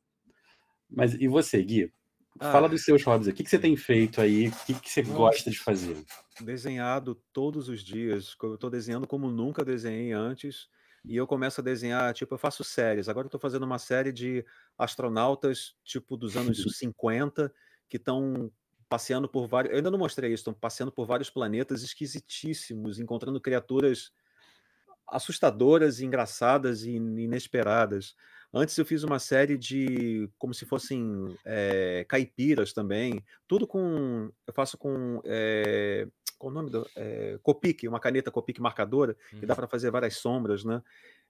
Mas 0.89 1.13
e 1.13 1.27
você, 1.27 1.61
Gui? 1.63 1.91
Fala 2.39 2.67
Ah, 2.67 2.69
dos 2.69 2.83
seus 2.83 3.03
hobbies. 3.03 3.27
O 3.27 3.33
que, 3.33 3.43
que 3.43 3.49
você 3.49 3.59
tem 3.59 3.75
feito 3.75 4.21
aí? 4.21 4.47
O 4.47 4.65
que, 4.65 4.73
que 4.73 4.89
você 4.89 5.01
gosta 5.01 5.49
de 5.51 5.59
fazer? 5.59 5.97
desenhado 6.41 7.15
todos 7.33 7.67
os 7.67 7.83
dias. 7.83 8.35
Eu 8.41 8.55
estou 8.55 8.69
desenhando 8.69 9.07
como 9.07 9.29
nunca 9.29 9.65
desenhei 9.65 10.13
antes. 10.13 10.69
E 11.03 11.15
eu 11.15 11.25
começo 11.25 11.61
a 11.61 11.63
desenhar, 11.63 12.13
tipo, 12.13 12.33
eu 12.33 12.37
faço 12.37 12.63
séries. 12.63 13.07
Agora 13.09 13.25
eu 13.25 13.29
estou 13.29 13.39
fazendo 13.39 13.63
uma 13.63 13.79
série 13.79 14.11
de 14.11 14.45
astronautas, 14.77 15.75
tipo, 15.83 16.17
dos 16.17 16.35
anos 16.35 16.57
50, 16.77 17.53
que 17.89 17.97
estão 17.97 18.51
passeando 18.89 19.29
por 19.29 19.47
vários. 19.47 19.71
Eu 19.71 19.77
ainda 19.77 19.91
não 19.91 19.99
mostrei 19.99 20.31
isso, 20.31 20.41
estão 20.41 20.53
passeando 20.53 20.91
por 20.91 21.05
vários 21.05 21.29
planetas 21.29 21.83
esquisitíssimos, 21.83 22.99
encontrando 22.99 23.39
criaturas 23.39 24.11
assustadoras, 25.07 26.01
engraçadas 26.01 26.83
e 26.83 26.91
inesperadas. 26.91 28.15
Antes 28.53 28.77
eu 28.77 28.85
fiz 28.85 29.03
uma 29.03 29.19
série 29.19 29.57
de 29.57 30.29
como 30.37 30.53
se 30.53 30.65
fossem 30.65 31.37
eh, 31.45 32.05
caipiras 32.07 32.73
também, 32.73 33.23
tudo 33.47 33.67
com 33.67 34.31
eu 34.47 34.53
faço 34.53 34.77
com 34.77 35.21
eh, 35.25 36.07
qual 36.37 36.51
o 36.51 36.53
nome 36.53 36.69
do 36.71 36.89
eh, 36.95 37.39
Copic, 37.43 37.83
uma 37.87 37.99
caneta 37.99 38.31
Copic 38.31 38.59
marcadora 38.59 39.15
que 39.39 39.45
dá 39.45 39.53
Uhum. 39.53 39.55
para 39.55 39.67
fazer 39.67 39.91
várias 39.91 40.17
sombras, 40.17 40.63
né? 40.63 40.81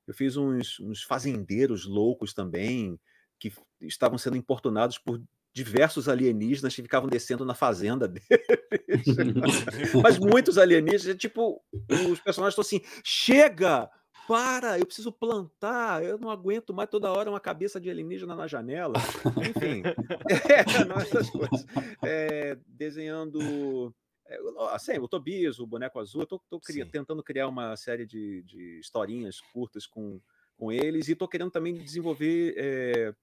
Eu 0.07 0.14
fiz 0.14 0.38
uns, 0.38 0.80
uns 0.80 1.03
fazendeiros 1.03 1.86
loucos 1.86 2.34
também 2.34 2.99
que 3.39 3.53
estavam 3.82 4.18
sendo 4.18 4.38
importunados 4.38 4.97
por 4.97 5.22
diversos 5.53 6.07
alienígenas 6.07 6.75
que 6.75 6.81
ficavam 6.81 7.09
descendo 7.09 7.43
na 7.45 7.55
fazenda 7.55 8.07
deles. 8.07 9.05
Mas 10.03 10.19
muitos 10.19 10.57
alienígenas, 10.57 11.17
tipo, 11.17 11.61
os 12.09 12.19
personagens 12.19 12.53
estão 12.57 12.61
assim: 12.61 12.81
chega! 13.03 13.89
Para, 14.27 14.77
eu 14.77 14.85
preciso 14.85 15.11
plantar, 15.11 16.03
eu 16.03 16.19
não 16.19 16.29
aguento 16.29 16.71
mais 16.71 16.87
toda 16.87 17.11
hora 17.11 17.31
uma 17.31 17.39
cabeça 17.39 17.81
de 17.81 17.89
alienígena 17.89 18.35
na 18.35 18.45
janela. 18.45 18.93
Enfim, 19.37 19.81
é, 20.53 20.85
não, 20.85 20.97
essas 20.97 21.31
coisas. 21.31 21.65
É, 22.03 22.55
desenhando. 22.67 23.91
é, 24.27 24.37
assim, 24.71 24.99
o 24.99 25.07
Tobias, 25.07 25.57
o 25.59 25.65
boneco 25.65 25.99
azul, 25.99 26.21
eu 26.21 26.27
tô, 26.27 26.39
tô 26.47 26.59
cria- 26.59 26.85
tentando 26.85 27.23
criar 27.23 27.47
uma 27.47 27.75
série 27.75 28.05
de, 28.05 28.43
de 28.43 28.79
historinhas 28.79 29.41
curtas 29.51 29.87
com, 29.87 30.21
com 30.55 30.71
eles 30.71 31.07
e 31.07 31.15
tô 31.15 31.27
querendo 31.27 31.49
também 31.49 31.73
desenvolver 31.73 32.53
é, 32.55 33.15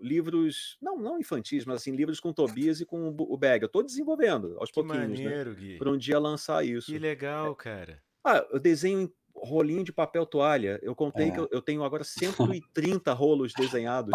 livros, 0.00 0.76
não, 0.80 0.98
não 0.98 1.18
infantis, 1.18 1.64
mas 1.64 1.76
assim, 1.76 1.92
livros 1.94 2.20
com 2.20 2.32
Tobias 2.32 2.80
e 2.80 2.86
com 2.86 3.08
o 3.08 3.36
Bag. 3.36 3.62
Eu 3.62 3.68
tô 3.68 3.82
desenvolvendo 3.82 4.56
aos 4.58 4.70
Que 4.70 4.74
pouquinhos, 4.82 5.22
né? 5.22 5.30
maneiro, 5.30 5.54
Gui. 5.54 5.78
Para 5.78 5.90
um 5.90 5.98
dia 5.98 6.18
lançar 6.18 6.64
Que 6.64 6.72
isso. 6.72 6.98
legal, 6.98 7.54
cara. 7.56 8.02
Ah, 8.24 8.46
eu 8.50 8.58
desenho 8.60 9.00
em 9.00 9.12
rolinho 9.42 9.82
de 9.84 9.92
papel 9.92 10.24
toalha. 10.26 10.78
Eu 10.82 10.94
contei 10.94 11.30
que 11.30 11.36
É. 11.38 11.40
eu, 11.40 11.48
eu 11.50 11.62
tenho 11.62 11.82
agora 11.84 12.04
130 12.04 13.12
rolos 13.12 13.52
desenhados, 13.54 14.12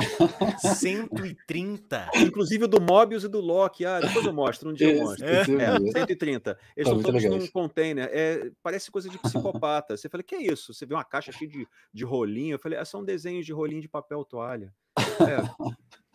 130. 0.60 2.10
inclusive 2.18 2.66
o 2.66 2.68
do 2.68 2.82
Mobius 2.82 3.24
e 3.24 3.28
do 3.28 3.40
Loki. 3.42 3.86
Ah, 3.86 4.00
depois 4.00 4.26
eu 4.26 4.34
mostro, 4.34 4.70
um 4.70 4.74
dia 4.74 4.94
eu 4.96 5.04
mostro. 5.04 5.26
É, 5.26 5.44
vi. 5.44 5.92
130. 5.92 6.58
Eles 6.76 6.88
estão 6.90 7.02
todos 7.02 7.24
legais. 7.24 7.44
num 7.44 7.48
container. 7.52 8.10
É, 8.12 8.52
parece 8.62 8.92
coisa 8.92 9.10
de 9.10 9.18
psicopata. 9.20 9.96
Você 9.98 10.10
fala, 10.10 10.24
que 10.24 10.36
é 10.36 10.42
isso? 10.42 10.74
Você 10.74 10.86
vê 10.86 10.94
uma 10.94 11.04
caixa 11.04 11.32
cheia 11.32 11.50
de, 11.50 11.68
de 11.94 12.04
rolinho. 12.04 12.56
Eu 12.56 12.60
falei, 12.60 12.78
ah, 12.78 12.86
são 12.86 13.04
desenhos 13.04 13.46
de 13.46 13.54
rolinho 13.54 13.82
de 13.82 13.90
papel 13.90 14.24
toalha. 14.26 14.74
É, 14.98 15.38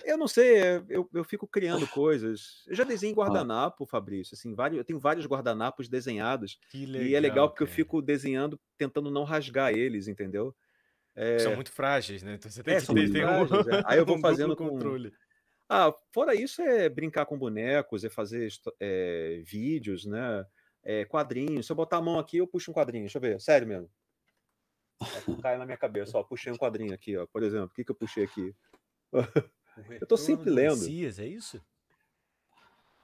eu 0.05 0.17
não 0.19 0.29
sei, 0.29 0.59
é, 0.59 0.85
eu, 0.89 1.09
eu 1.13 1.25
fico 1.25 1.47
criando 1.47 1.87
coisas. 1.89 2.65
Eu 2.67 2.75
já 2.75 2.85
desenhei 2.85 3.13
em 3.13 3.17
guardanapo, 3.17 3.87
Fabrício. 3.87 4.35
Assim, 4.35 4.55
vários, 4.55 4.79
eu 4.79 4.85
tenho 4.85 4.99
vários 4.99 5.27
guardanapos 5.27 5.89
desenhados. 5.89 6.59
Legal. 6.75 7.03
e 7.03 7.15
é 7.15 7.21
legal 7.21 7.49
porque 7.49 7.63
eu 7.63 7.67
cara. 7.67 7.77
fico 7.77 8.03
desenhando, 8.03 8.61
tentando 8.77 9.11
não 9.11 9.25
rasgar 9.25 9.73
eles, 9.73 10.09
entendeu? 10.09 10.55
São 11.41 11.55
muito 11.55 11.73
frágeis, 11.73 12.23
né? 12.23 12.35
Então 12.35 12.51
você 12.51 12.63
tem 12.63 12.75
É, 12.75 12.81
que 12.81 12.87
ter 12.87 13.27
um, 13.27 13.45
é. 13.45 13.83
Aí 13.85 13.99
eu 13.99 14.07
vou 14.07 14.17
um 14.17 14.21
fazendo 14.21 14.57
com- 14.57 14.69
controle. 14.71 15.13
Ah, 15.69 15.95
fora 16.13 16.35
isso 16.35 16.63
é 16.63 16.89
brincar 16.89 17.27
com 17.27 17.39
bonecos, 17.39 18.03
é 18.03 18.11
fazer 18.11 18.49
é, 18.81 19.41
vídeos, 19.45 20.05
né? 20.05 20.45
É, 20.83 21.05
quadrinhos. 21.05 21.67
Se 21.67 21.73
eu 21.73 21.77
botar 21.77 21.99
a 21.99 22.03
mão 22.03 22.19
aqui, 22.19 22.39
eu 22.39 22.47
puxo 22.47 22.71
um 22.71 22.75
quadrinho. 22.75 23.05
Deixa 23.05 23.19
eu 23.19 23.23
ver, 23.23 23.41
sério 23.41 23.69
mesmo. 23.69 23.91
Cai 25.43 25.57
na 25.57 25.65
minha 25.65 25.77
cabeça, 25.77 26.19
ó. 26.19 26.23
Puxei 26.25 26.53
um 26.53 26.57
quadrinho 26.57 26.93
aqui, 26.95 27.17
ó. 27.17 27.27
Por 27.27 27.43
exemplo, 27.43 27.67
o 27.67 27.75
que, 27.75 27.85
que 27.85 27.91
eu 27.91 27.95
puxei 27.95 28.25
aqui? 28.25 28.55
Eu 30.01 30.07
tô 30.07 30.17
sempre 30.17 30.51
lendo. 30.51 30.77
Messias, 30.77 31.19
é 31.19 31.27
isso? 31.27 31.61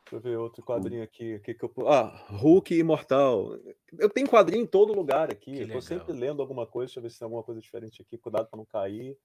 Deixa 0.05 0.17
eu 0.17 0.21
ver 0.21 0.37
outro 0.37 0.63
quadrinho 0.63 1.03
aqui. 1.03 1.35
O 1.35 1.41
que, 1.41 1.53
que 1.55 1.65
eu 1.65 1.89
Ah, 1.89 2.27
Hulk 2.31 2.75
Imortal. 2.79 3.59
Eu 3.99 4.09
tenho 4.09 4.29
quadrinho 4.29 4.63
em 4.63 4.67
todo 4.67 4.93
lugar 4.93 5.31
aqui. 5.33 5.53
Que 5.53 5.59
eu 5.59 5.63
tô 5.63 5.67
legal. 5.67 5.83
sempre 5.83 6.13
lendo 6.13 6.41
alguma 6.41 6.65
coisa. 6.67 6.87
Deixa 6.87 6.99
eu 7.01 7.03
ver 7.03 7.11
se 7.11 7.19
tem 7.19 7.27
alguma 7.27 7.43
coisa 7.43 7.61
diferente 7.61 8.01
aqui. 8.03 8.17
Cuidado 8.17 8.47
para 8.49 8.57
não 8.57 8.65
cair. 8.65 9.13
O 9.13 9.17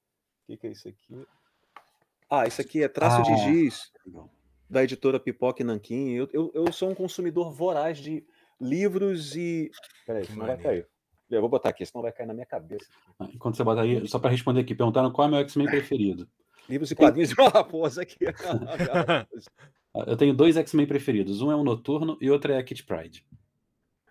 que, 0.47 0.57
que 0.57 0.67
é 0.67 0.71
isso 0.71 0.87
aqui? 0.87 1.27
Ah, 2.29 2.47
isso 2.47 2.61
aqui 2.61 2.81
é 2.81 2.87
traço 2.87 3.21
de 3.23 3.31
Ah. 3.31 3.37
giz. 3.37 3.91
Legal. 4.05 4.29
da 4.69 4.83
editora 4.83 5.19
Pipoca 5.19 5.61
e 5.61 5.65
Nanquim. 5.65 6.11
Eu, 6.11 6.29
eu, 6.31 6.51
eu 6.55 6.71
sou 6.71 6.89
um 6.89 6.95
consumidor 6.95 7.51
voraz 7.51 7.97
de 7.99 8.25
livros 8.59 9.35
e. 9.35 9.69
Peraí, 10.07 10.25
Que 10.25 10.31
senão 10.31 10.47
vai 10.47 10.57
cair. 10.57 10.87
Eu 11.29 11.41
vou 11.41 11.49
botar 11.49 11.69
aqui, 11.69 11.85
senão 11.85 12.01
vai 12.01 12.11
cair 12.11 12.25
na 12.25 12.33
minha 12.33 12.45
cabeça. 12.45 12.85
Ah, 13.19 13.27
Enquanto 13.33 13.55
você 13.55 13.63
bota 13.63 13.81
aí, 13.81 14.07
só 14.07 14.17
para 14.17 14.29
responder 14.31 14.61
aqui, 14.61 14.73
perguntaram 14.73 15.11
qual 15.11 15.25
é 15.25 15.29
o 15.29 15.31
meu 15.33 15.41
X-Men 15.41 15.67
preferido. 15.67 16.27
Livros 16.71 16.89
e 16.91 16.95
quadrinhos 16.95 17.31
e 17.31 17.33
uma 17.39 17.49
raposa 17.51 18.01
aqui. 18.01 18.17
Eu 20.07 20.15
tenho 20.15 20.33
dois 20.33 20.55
X-Men 20.55 20.87
preferidos. 20.87 21.41
Um 21.41 21.51
é 21.51 21.55
o 21.55 21.63
Noturno 21.63 22.17
e 22.21 22.29
outro 22.31 22.51
é 22.53 22.57
a 22.57 22.63
Kit 22.63 22.83
Pride. 22.83 23.25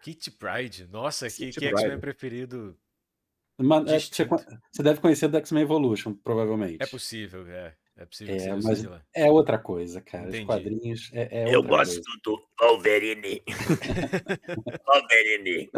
Kit 0.02 0.30
Pride. 0.32 0.86
Nossa, 0.88 1.28
que, 1.28 1.46
Kit 1.46 1.58
que 1.58 1.64
X-Men 1.66 1.86
Pride. 1.88 2.00
preferido. 2.00 2.78
Mas, 3.58 3.86
é, 3.90 3.98
você, 3.98 4.24
você 4.72 4.82
deve 4.82 5.00
conhecer 5.00 5.28
do 5.28 5.36
X-Men 5.38 5.62
Evolution, 5.62 6.14
provavelmente. 6.14 6.82
É 6.82 6.86
possível, 6.86 7.46
é. 7.48 7.74
É 7.96 8.06
possível 8.06 8.34
É, 8.34 8.38
que 8.38 8.48
mas-. 8.64 8.86
É 9.14 9.30
outra 9.30 9.58
coisa, 9.58 10.00
cara. 10.00 10.24
Entendi. 10.28 10.40
Os 10.40 10.46
quadrinhos 10.46 11.10
é, 11.12 11.42
é 11.50 11.54
Eu 11.54 11.62
gosto 11.62 12.02
coisa. 12.02 12.20
do 12.24 12.48
Wolverine. 12.58 13.42
Wolverine. 14.86 15.70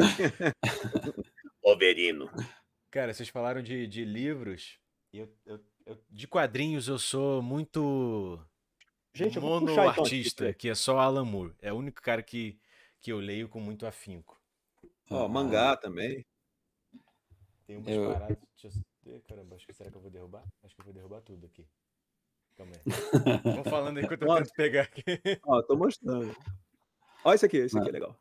Wolverino. 1.63 2.31
Cara, 2.91 3.13
vocês 3.13 3.29
falaram 3.29 3.63
de, 3.63 3.87
de 3.87 4.05
livros. 4.05 4.79
e 5.13 5.19
eu- 5.19 5.33
eu- 5.47 5.61
eu- 5.87 5.99
de 6.11 6.27
quadrinhos 6.27 6.89
eu 6.89 6.99
sou 6.99 7.43
muito 7.43 8.39
Gente, 9.15 9.37
eu 9.37 9.43
vou 9.43 9.61
puxar 9.61 9.93
então 9.93 10.53
que 10.57 10.69
é 10.69 10.75
só 10.75 10.99
Alan 10.99 11.25
Moore. 11.25 11.55
É 11.61 11.73
o 11.73 11.77
único 11.77 12.01
cara 12.01 12.23
que, 12.23 12.59
que 13.01 13.13
eu 13.13 13.19
leio 13.19 13.49
com 13.49 13.61
muito 13.61 13.85
afinco. 13.87 14.41
Ó, 15.11 15.29
mangá 15.29 15.77
também. 15.77 16.25
Tem 17.67 17.77
umas 17.77 17.89
Eu- 17.89 18.13
paradas. 18.13 18.39
Deixa 18.63 18.79
eu... 19.07 19.21
Caramba, 19.29 19.57
acho 19.57 19.67
que 19.67 19.73
será 19.75 19.91
que 19.91 19.97
eu 19.97 20.01
vou 20.01 20.11
derrubar? 20.11 20.45
Acho 20.63 20.75
que 20.75 20.81
eu 20.81 20.85
vou 20.85 20.95
derrubar 20.95 21.21
tudo 21.23 21.45
aqui. 21.45 21.67
Calma 22.57 22.73
aí. 22.75 22.83
Vão 23.63 23.65
falando 23.65 23.99
aí 23.99 24.05
enquanto 24.05 24.23
eu 24.23 24.29
Nossa. 24.29 24.45
tento 24.45 24.55
pegar 24.55 24.83
aqui. 24.83 25.03
Ó, 25.45 25.61
tô 25.63 25.77
mostrando. 25.77 26.35
Ó, 27.25 27.33
esse 27.35 27.45
aqui, 27.47 27.57
esse 27.59 27.77
aqui 27.79 27.89
é 27.89 27.93
legal. 27.93 28.17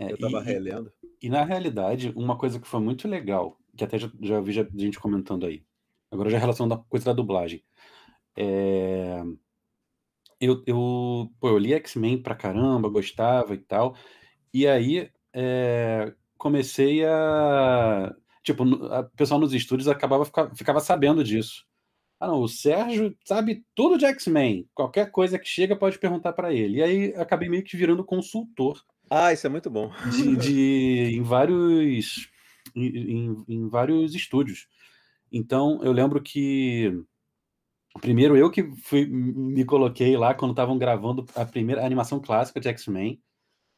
É, 0.00 0.12
Eu 0.12 0.18
tava 0.18 0.38
e- 0.38 0.42
e- 0.42 0.44
relendo. 0.44 0.92
E 1.20 1.28
na 1.28 1.44
realidade, 1.44 2.10
uma 2.16 2.38
coisa 2.38 2.58
que 2.60 2.66
foi 2.66 2.80
muito 2.80 3.06
legal, 3.08 3.58
que 3.76 3.84
até 3.84 3.98
já, 3.98 4.10
já 4.20 4.40
vi 4.40 4.52
já- 4.52 4.66
gente 4.74 4.98
comentando 5.00 5.44
aí, 5.46 5.64
agora 6.12 6.30
já 6.30 6.38
relacionando 6.38 6.74
a 6.74 6.84
coisa 6.88 7.06
da 7.06 7.12
dublagem. 7.12 7.64
É, 8.36 9.22
Eu, 10.40 10.62
eu, 10.66 11.30
pô, 11.40 11.48
eu 11.50 11.58
li 11.58 11.72
X-Men 11.74 12.20
pra 12.20 12.34
caramba, 12.34 12.88
gostava 12.88 13.54
e 13.54 13.58
tal, 13.58 13.96
e 14.52 14.66
aí 14.66 15.10
é, 15.32 16.12
comecei 16.36 17.04
a. 17.04 18.14
Tipo, 18.42 18.64
o 18.64 19.04
pessoal 19.16 19.38
nos 19.38 19.52
estúdios 19.54 19.86
acabava 19.88 20.24
fica- 20.24 20.52
ficava 20.54 20.80
sabendo 20.80 21.22
disso. 21.22 21.64
Ah, 22.18 22.26
não, 22.28 22.40
o 22.42 22.48
Sérgio 22.48 23.16
sabe 23.24 23.64
tudo 23.74 23.96
de 23.98 24.04
X-Men. 24.06 24.68
Qualquer 24.74 25.10
coisa 25.12 25.38
que 25.38 25.48
chega 25.48 25.76
pode 25.76 25.98
perguntar 25.98 26.32
pra 26.32 26.52
ele. 26.52 26.78
E 26.78 26.82
aí 26.82 27.14
acabei 27.16 27.48
meio 27.48 27.64
que 27.64 27.76
virando 27.76 28.04
consultor 28.04 28.80
Ah, 29.10 29.32
isso 29.32 29.46
é 29.46 29.50
muito 29.50 29.70
bom. 29.70 29.92
de, 30.10 30.36
de- 30.36 31.16
em 31.16 31.22
vários 31.22 32.28
em, 32.74 32.86
em- 32.86 33.44
em 33.48 33.68
vários 33.68 34.14
estúdios. 34.14 34.66
Então 35.32 35.82
eu 35.82 35.92
lembro 35.92 36.22
que 36.22 37.02
primeiro 38.00 38.36
eu 38.36 38.50
que 38.50 38.62
fui 38.82 39.06
me 39.06 39.64
coloquei 39.64 40.16
lá 40.16 40.34
quando 40.34 40.52
estavam 40.52 40.78
gravando 40.78 41.24
a 41.34 41.44
primeira 41.44 41.84
animação 41.84 42.20
clássica 42.20 42.60
de 42.60 42.68
X-Men. 42.68 43.20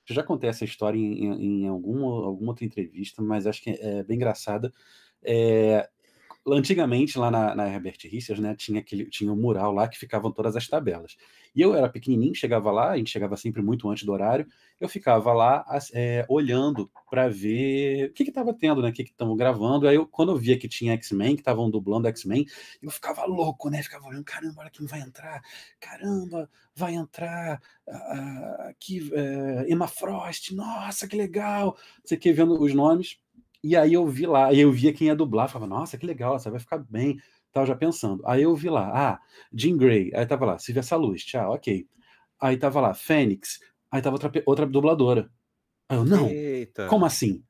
Eu 0.08 0.14
já 0.14 0.22
contei 0.22 0.50
essa 0.50 0.64
história 0.64 0.98
em, 0.98 1.62
em 1.62 1.68
alguma, 1.68 2.26
alguma 2.26 2.50
outra 2.50 2.64
entrevista, 2.64 3.22
mas 3.22 3.46
acho 3.46 3.62
que 3.62 3.70
é 3.70 4.02
bem 4.02 4.16
engraçada. 4.16 4.72
É, 5.22 5.88
antigamente, 6.46 7.18
lá 7.18 7.30
na, 7.30 7.54
na 7.54 7.68
Herbert 7.68 7.98
Richards, 8.04 8.42
né, 8.42 8.54
tinha, 8.54 8.80
aquele, 8.80 9.06
tinha 9.06 9.32
um 9.32 9.36
mural 9.36 9.72
lá 9.72 9.88
que 9.88 9.98
ficavam 9.98 10.30
todas 10.30 10.56
as 10.56 10.68
tabelas. 10.68 11.16
E 11.54 11.60
eu 11.60 11.74
era 11.74 11.88
pequenininho, 11.88 12.34
chegava 12.34 12.70
lá, 12.70 12.90
a 12.90 12.96
gente 12.96 13.10
chegava 13.10 13.36
sempre 13.36 13.62
muito 13.62 13.88
antes 13.88 14.04
do 14.04 14.12
horário, 14.12 14.46
eu 14.80 14.88
ficava 14.88 15.32
lá 15.32 15.64
é, 15.92 16.26
olhando 16.28 16.90
para 17.08 17.28
ver 17.28 18.10
o 18.10 18.12
que 18.12 18.24
estava 18.24 18.52
tendo, 18.52 18.82
né? 18.82 18.90
O 18.90 18.92
que 18.92 19.02
estavam 19.02 19.36
gravando. 19.36 19.86
Aí 19.86 19.94
eu, 19.94 20.06
quando 20.06 20.32
eu 20.32 20.36
via 20.36 20.58
que 20.58 20.68
tinha 20.68 20.94
X-Men, 20.94 21.36
que 21.36 21.42
estavam 21.42 21.70
dublando 21.70 22.08
X-Men, 22.08 22.44
eu 22.82 22.90
ficava 22.90 23.24
louco, 23.24 23.70
né? 23.70 23.82
Ficava 23.82 24.06
olhando, 24.06 24.24
caramba, 24.24 24.62
olha 24.62 24.70
quem 24.70 24.86
vai 24.86 25.00
entrar, 25.00 25.40
caramba, 25.80 26.50
vai 26.74 26.94
entrar 26.94 27.60
aqui 28.68 29.00
uh, 29.12 29.70
Emma 29.70 29.86
Frost, 29.86 30.52
nossa, 30.54 31.06
que 31.06 31.16
legal! 31.16 31.76
Você 32.04 32.16
quer 32.16 32.32
vendo 32.32 32.60
os 32.60 32.74
nomes. 32.74 33.18
E 33.66 33.74
aí 33.74 33.94
eu 33.94 34.06
vi 34.06 34.26
lá, 34.26 34.52
eu 34.52 34.70
via 34.70 34.92
quem 34.92 35.06
ia 35.06 35.16
dublar, 35.16 35.48
falava, 35.48 35.74
nossa, 35.74 35.96
que 35.96 36.04
legal, 36.04 36.38
você 36.38 36.50
vai 36.50 36.60
ficar 36.60 36.76
bem. 36.76 37.16
Tava 37.50 37.64
já 37.64 37.74
pensando. 37.74 38.22
Aí 38.26 38.42
eu 38.42 38.54
vi 38.54 38.68
lá, 38.68 38.90
ah, 38.94 39.20
Jean 39.50 39.78
Grey, 39.78 40.10
aí 40.14 40.26
tava 40.26 40.44
lá, 40.44 40.58
Silvia 40.58 40.82
Saluz, 40.82 41.24
tchau, 41.24 41.54
ok. 41.54 41.88
Aí 42.38 42.58
tava 42.58 42.78
lá, 42.82 42.92
Fênix, 42.92 43.58
aí 43.90 44.02
tava 44.02 44.16
outra, 44.16 44.30
outra 44.44 44.66
dubladora. 44.66 45.30
Aí 45.88 45.96
eu, 45.96 46.04
não, 46.04 46.28
Eita. 46.28 46.88
como 46.88 47.06
assim? 47.06 47.42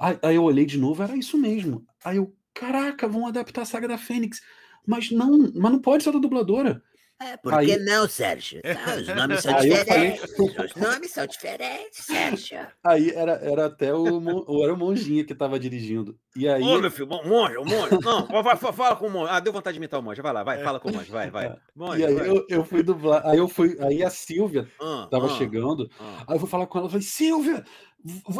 Aí, 0.00 0.18
aí 0.22 0.36
eu 0.36 0.44
olhei 0.44 0.64
de 0.64 0.78
novo, 0.78 1.02
era 1.02 1.14
isso 1.14 1.36
mesmo. 1.36 1.84
Aí 2.02 2.16
eu, 2.16 2.34
caraca, 2.54 3.06
vão 3.06 3.26
adaptar 3.26 3.60
a 3.60 3.66
saga 3.66 3.86
da 3.86 3.98
Fênix. 3.98 4.40
Mas 4.86 5.10
não, 5.10 5.52
mas 5.54 5.72
não 5.72 5.78
pode 5.78 6.02
ser 6.02 6.12
da 6.12 6.18
dubladora. 6.18 6.82
É, 7.22 7.36
por 7.36 7.52
aí... 7.52 7.66
que 7.66 7.76
não, 7.76 8.08
Sérgio? 8.08 8.62
Ah, 8.64 8.96
os 8.96 9.08
nomes 9.08 9.42
são 9.42 9.60
diferentes. 9.60 10.34
Falei... 10.34 10.66
Os 10.66 10.74
nomes 10.74 11.10
são 11.10 11.26
diferentes, 11.26 12.04
Sérgio. 12.06 12.66
Aí 12.82 13.10
era, 13.10 13.32
era 13.32 13.66
até 13.66 13.94
o, 13.94 14.64
era 14.64 14.72
o 14.72 14.76
Monjinha 14.76 15.22
que 15.22 15.34
estava 15.34 15.60
dirigindo. 15.60 16.18
E 16.34 16.48
aí... 16.48 16.62
Ô, 16.62 16.80
meu 16.80 16.90
filho, 16.90 17.08
monge, 17.08 17.58
o 17.58 17.64
monge. 17.64 17.98
Não, 18.02 18.42
vai, 18.42 18.56
fala 18.56 18.96
com 18.96 19.06
o 19.06 19.10
monge. 19.10 19.30
Ah, 19.30 19.38
deu 19.38 19.52
vontade 19.52 19.74
de 19.74 19.80
imitar 19.80 20.00
o 20.00 20.02
monge. 20.02 20.22
Vai 20.22 20.32
lá, 20.32 20.42
vai, 20.42 20.62
fala 20.62 20.80
com 20.80 20.88
o 20.88 20.94
monge, 20.94 21.10
vai, 21.10 21.30
vai. 21.30 21.54
Monge, 21.76 22.00
e 22.00 22.06
aí 22.06 22.14
vai. 22.14 22.28
Eu, 22.28 22.46
eu 22.48 22.64
fui 22.64 22.82
dublar. 22.82 23.26
Aí 23.26 23.36
eu 23.36 23.48
fui. 23.48 23.76
Aí 23.80 24.02
a 24.02 24.08
Silvia 24.08 24.66
estava 24.72 25.26
ah, 25.26 25.30
ah, 25.30 25.36
chegando. 25.36 25.90
Ah. 26.00 26.24
Aí 26.28 26.36
eu 26.36 26.40
fui 26.40 26.48
falar 26.48 26.66
com 26.66 26.78
ela. 26.78 26.86
Eu 26.86 26.90
falei, 26.90 27.04
Silvia, 27.04 27.64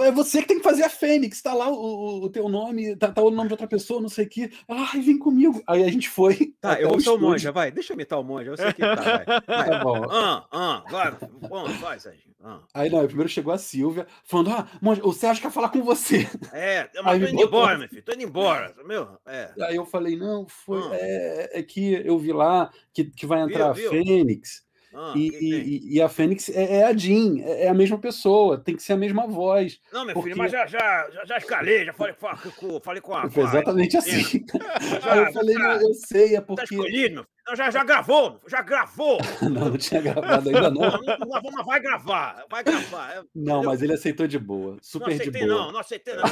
é 0.03 0.13
você 0.13 0.43
que 0.43 0.49
tem 0.49 0.59
que 0.59 0.65
fazer 0.65 0.85
a 0.85 0.91
Fênix, 0.91 1.43
tá 1.43 1.53
lá 1.55 1.69
o, 1.69 2.25
o 2.25 2.31
teu 2.31 2.49
nome, 2.49 2.97
tá, 2.97 3.11
tá, 3.11 3.23
o 3.23 3.31
nome 3.31 3.49
de 3.49 3.55
outra 3.55 3.67
pessoa, 3.67 4.01
não 4.01 4.09
sei 4.09 4.27
o 4.27 4.29
quê. 4.29 4.51
Ai, 4.69 5.01
vem 5.01 5.19
comigo. 5.19 5.63
Aí 5.67 5.85
a 5.85 5.91
gente 5.91 6.09
foi. 6.09 6.55
Tá, 6.61 6.81
eu 6.81 6.91
vou 6.91 7.01
ser 7.01 7.11
o 7.11 7.19
monge, 7.19 7.51
vai, 7.51 7.71
deixa 7.71 7.93
eu 7.93 7.95
imitar 7.95 8.19
o 8.19 8.25
monge, 8.25 8.49
eu 8.49 8.57
sei 8.57 8.73
que 8.73 8.81
tá, 8.81 8.95
vai. 8.95 9.25
vai. 9.47 9.71
Tá 9.71 9.85
bom. 9.85 10.05
Ah, 10.11 10.47
ah, 10.51 10.85
vai, 10.91 11.17
bom, 11.49 11.65
vai, 11.81 11.99
Sérgio. 12.01 12.31
Ah. 12.43 12.61
Aí 12.73 12.89
não, 12.89 13.07
primeiro 13.07 13.29
chegou 13.29 13.53
a 13.53 13.59
Silvia, 13.59 14.07
falando: 14.25 14.51
Ah, 14.51 14.67
monge, 14.81 15.01
o 15.05 15.13
Sérgio 15.13 15.43
quer 15.43 15.51
falar 15.51 15.69
com 15.69 15.83
você. 15.83 16.29
É, 16.53 16.89
mas 17.05 17.23
tô 17.23 17.29
indo 17.29 17.43
embora, 17.43 17.79
meu 17.79 17.89
filho, 17.89 18.03
tô 18.03 18.13
indo 18.13 18.23
embora, 18.23 18.75
meu. 18.85 19.09
É. 19.27 19.53
Aí 19.63 19.77
eu 19.77 19.85
falei: 19.85 20.17
Não, 20.17 20.47
foi, 20.49 20.81
ah. 20.83 20.91
é, 20.93 21.59
é, 21.61 21.63
que 21.63 21.93
eu 22.05 22.19
vi 22.19 22.33
lá 22.33 22.71
que, 22.95 23.05
que 23.05 23.27
vai 23.27 23.43
entrar 23.43 23.73
viu, 23.73 23.91
viu? 23.91 24.01
a 24.01 24.05
Fênix. 24.05 24.70
Ah, 24.93 25.13
e, 25.15 25.29
e, 25.29 25.97
e, 25.97 26.03
a 26.03 26.09
Fênix 26.09 26.49
é, 26.49 26.79
é, 26.79 26.85
a 26.85 26.93
Jean, 26.93 27.39
é, 27.41 27.67
é 27.67 27.69
a 27.69 27.75
mesma 27.75 27.97
pessoa, 27.97 28.59
tem 28.59 28.75
que 28.75 28.83
ser 28.83 28.95
a 28.95 28.97
mesma 28.97 29.27
voz. 29.27 29.79
Não, 29.93 30.05
meu 30.05 30.15
porque... 30.15 30.31
filho, 30.31 30.39
mas 30.39 30.51
já, 30.51 30.67
já, 30.67 31.09
já, 31.25 31.39
escalei, 31.39 31.85
já 31.85 31.93
falei, 31.93 32.15
falei, 32.15 32.81
falei 32.83 33.01
com 33.01 33.15
a. 33.15 33.31
Foi 33.31 33.45
exatamente 33.45 33.97
assim. 33.97 34.45
Já, 35.03 35.17
eu 35.17 35.33
falei, 35.33 35.55
não, 35.55 35.81
eu 35.81 35.95
sei, 35.95 36.35
é 36.35 36.41
tá 36.41 36.47
porque. 36.47 36.67
Tá 36.67 36.75
escolhido, 36.75 37.15
meu 37.15 37.27
não, 37.51 37.57
já, 37.57 37.69
já 37.69 37.83
gravou, 37.83 38.39
já 38.47 38.63
gravou. 38.63 39.19
não, 39.43 39.71
não 39.71 39.77
tinha 39.77 40.01
gravado 40.01 40.49
ainda 40.49 40.71
não. 40.71 40.83
Não, 40.83 41.01
gravou, 41.01 41.51
mas 41.53 41.67
vai 41.67 41.81
gravar, 41.81 42.45
vai 42.49 42.63
gravar. 42.63 43.13
É, 43.13 43.23
não, 43.35 43.65
mas 43.65 43.83
ele 43.83 43.93
aceitou 43.93 44.29
de 44.29 44.39
boa, 44.39 44.77
super 44.81 45.15
aceitei, 45.15 45.33
de 45.33 45.49
boa. 45.49 45.65
Não, 45.65 45.73
não 45.73 45.81
aceitei 45.81 46.15
não, 46.15 46.23
é 46.23 46.29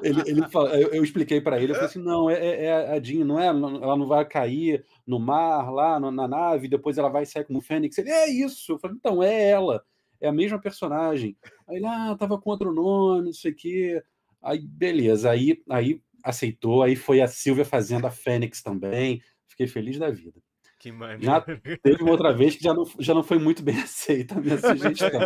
ele, 0.08 0.22
ele 0.26 0.40
eu, 0.80 0.94
eu 0.94 1.02
expliquei 1.02 1.40
para 1.40 1.58
ele, 1.60 1.72
eu 1.72 1.74
falei 1.74 1.90
assim, 1.90 2.02
não, 2.02 2.30
é, 2.30 2.34
é, 2.34 2.64
é 2.66 2.92
a 2.92 3.02
Jean, 3.02 3.24
não 3.24 3.40
é, 3.40 3.46
ela 3.46 3.96
não 3.96 4.06
vai 4.06 4.24
cair 4.24 4.84
no 5.06 5.18
mar, 5.18 5.70
lá 5.70 6.00
na 6.00 6.28
nave, 6.28 6.68
depois 6.68 6.98
ela 6.98 7.08
vai 7.08 7.26
sair 7.26 7.44
como 7.44 7.60
Fênix. 7.60 7.98
Ele, 7.98 8.10
é 8.10 8.28
isso. 8.28 8.72
Eu 8.72 8.78
falei, 8.78 8.96
então, 8.96 9.22
é 9.22 9.50
ela, 9.50 9.84
é 10.20 10.28
a 10.28 10.32
mesma 10.32 10.58
personagem. 10.60 11.36
Aí 11.68 11.76
ele, 11.76 11.86
ah, 11.86 12.16
tava 12.18 12.40
com 12.40 12.50
outro 12.50 12.72
nome, 12.72 13.26
não 13.26 13.32
sei 13.32 13.52
o 13.52 13.54
quê. 13.54 14.02
Aí, 14.42 14.58
beleza, 14.58 15.30
aí, 15.30 15.62
aí 15.68 16.00
aceitou, 16.22 16.82
aí 16.82 16.96
foi 16.96 17.20
a 17.20 17.28
Silvia 17.28 17.64
fazendo 17.64 18.06
a 18.06 18.10
Fênix 18.10 18.62
também. 18.62 19.22
Fiquei 19.46 19.66
feliz 19.66 19.98
da 19.98 20.10
vida. 20.10 20.40
Que 20.84 20.92
maneiro. 20.92 21.22
Já 21.22 21.40
teve 21.40 22.02
uma 22.02 22.10
outra 22.10 22.30
vez 22.30 22.56
que 22.56 22.62
já 22.62 22.74
não, 22.74 22.84
já 22.98 23.14
não 23.14 23.22
foi 23.22 23.38
muito 23.38 23.62
bem 23.62 23.74
aceita 23.80 24.36
a 24.36 24.40
minha 24.40 24.58
sugestão. 24.58 25.18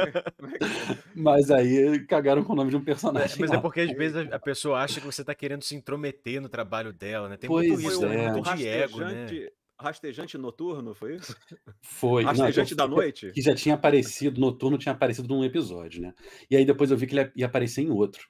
mas 1.17 1.51
aí 1.51 1.99
cagaram 2.07 2.45
com 2.45 2.53
o 2.53 2.57
nome 2.57 2.71
de 2.71 2.77
um 2.77 2.85
personagem. 2.85 3.37
É, 3.37 3.41
mas 3.41 3.51
é 3.51 3.55
lá. 3.55 3.59
é 3.59 3.63
porque 3.63 3.81
às 3.81 3.91
vezes 3.91 4.33
a 4.33 4.39
pessoa 4.39 4.81
acha 4.81 5.01
que 5.01 5.07
você 5.07 5.23
está 5.23 5.35
querendo 5.35 5.65
se 5.65 5.75
intrometer 5.75 6.41
no 6.41 6.49
trabalho 6.49 6.93
dela, 6.93 7.29
né? 7.29 7.37
Tem 7.37 7.49
pois 7.49 7.69
muito 7.69 7.89
isso, 7.89 8.05
é. 8.07 8.31
muito 8.31 8.55
de 8.55 8.69
ego, 8.69 9.01
né? 9.01 9.27
Rastejante 9.81 10.37
noturno, 10.37 10.95
foi 10.95 11.17
isso? 11.17 11.37
Foi. 11.81 12.25
Rastejante 12.25 12.73
não, 12.73 12.77
da 12.77 12.89
noite? 12.89 13.31
Que 13.33 13.41
já 13.41 13.55
tinha 13.55 13.77
aparecido, 13.77 14.41
noturno 14.41 14.77
tinha 14.77 14.93
aparecido 14.93 15.29
num 15.29 15.45
episódio, 15.45 16.03
né? 16.03 16.15
E 16.51 16.57
aí 16.57 16.65
depois 16.65 16.91
eu 16.91 16.97
vi 16.97 17.07
que 17.07 17.17
ele 17.17 17.31
ia 17.37 17.47
aparecer 17.47 17.83
em 17.83 17.91
outro. 17.91 18.29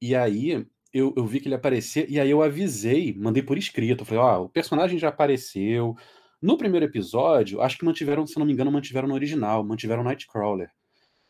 E 0.00 0.14
aí 0.14 0.66
eu, 0.92 1.12
eu 1.14 1.26
vi 1.26 1.40
que 1.40 1.48
ele 1.48 1.54
aparecer, 1.54 2.10
e 2.10 2.18
aí 2.18 2.30
eu 2.30 2.42
avisei, 2.42 3.14
mandei 3.18 3.42
por 3.42 3.58
escrito. 3.58 4.04
Falei, 4.04 4.22
ó, 4.22 4.40
oh, 4.40 4.44
o 4.44 4.48
personagem 4.48 4.98
já 4.98 5.08
apareceu. 5.08 5.94
No 6.40 6.56
primeiro 6.56 6.86
episódio, 6.86 7.60
acho 7.60 7.76
que 7.76 7.84
mantiveram, 7.84 8.26
se 8.26 8.38
não 8.38 8.46
me 8.46 8.52
engano, 8.52 8.72
mantiveram 8.72 9.08
no 9.08 9.14
original, 9.14 9.62
mantiveram 9.62 10.02
Nightcrawler. 10.02 10.70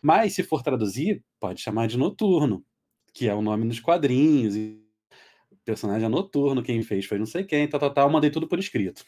Mas 0.00 0.34
se 0.34 0.44
for 0.44 0.62
traduzir, 0.62 1.24
pode 1.40 1.60
chamar 1.60 1.88
de 1.88 1.98
Noturno, 1.98 2.64
que 3.12 3.28
é 3.28 3.34
o 3.34 3.42
nome 3.42 3.64
nos 3.64 3.80
quadrinhos. 3.80 4.54
E 4.54 4.80
o 5.50 5.56
personagem 5.64 6.06
é 6.06 6.08
Noturno, 6.08 6.62
quem 6.62 6.82
fez 6.82 7.06
foi 7.06 7.18
não 7.18 7.26
sei 7.26 7.42
quem, 7.42 7.68
tal, 7.68 7.80
tal, 7.80 7.92
tal. 7.92 8.10
Mandei 8.10 8.30
tudo 8.30 8.46
por 8.46 8.58
escrito. 8.58 9.04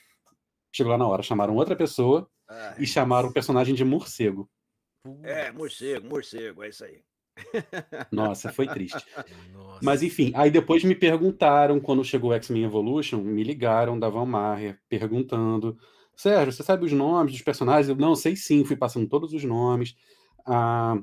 Chegou 0.72 0.92
lá 0.92 0.98
na 0.98 1.06
hora, 1.06 1.22
chamaram 1.22 1.56
outra 1.56 1.74
pessoa 1.74 2.28
Ai, 2.48 2.76
e 2.78 2.86
chamaram 2.86 3.28
o 3.28 3.32
personagem 3.32 3.74
de 3.74 3.84
Morcego. 3.84 4.48
É, 5.22 5.50
morcego, 5.52 6.08
morcego, 6.08 6.62
é 6.62 6.68
isso 6.68 6.84
aí. 6.84 7.02
Nossa, 8.10 8.52
foi 8.52 8.66
triste. 8.66 9.04
Nossa. 9.52 9.80
Mas 9.82 10.02
enfim, 10.02 10.32
aí 10.34 10.50
depois 10.50 10.82
me 10.82 10.94
perguntaram, 10.94 11.80
quando 11.80 12.04
chegou 12.04 12.30
o 12.30 12.34
X-Men 12.34 12.64
Evolution, 12.64 13.18
me 13.18 13.44
ligaram 13.44 13.98
da 13.98 14.08
Van 14.08 14.26
Maher, 14.26 14.78
perguntando: 14.88 15.78
Sérgio, 16.16 16.52
você 16.52 16.62
sabe 16.62 16.84
os 16.84 16.92
nomes 16.92 17.32
dos 17.32 17.42
personagens? 17.42 17.88
Eu, 17.88 17.96
não, 17.96 18.16
sei 18.16 18.34
sim, 18.34 18.64
fui 18.64 18.76
passando 18.76 19.08
todos 19.08 19.32
os 19.32 19.44
nomes. 19.44 19.94
A 20.44 20.98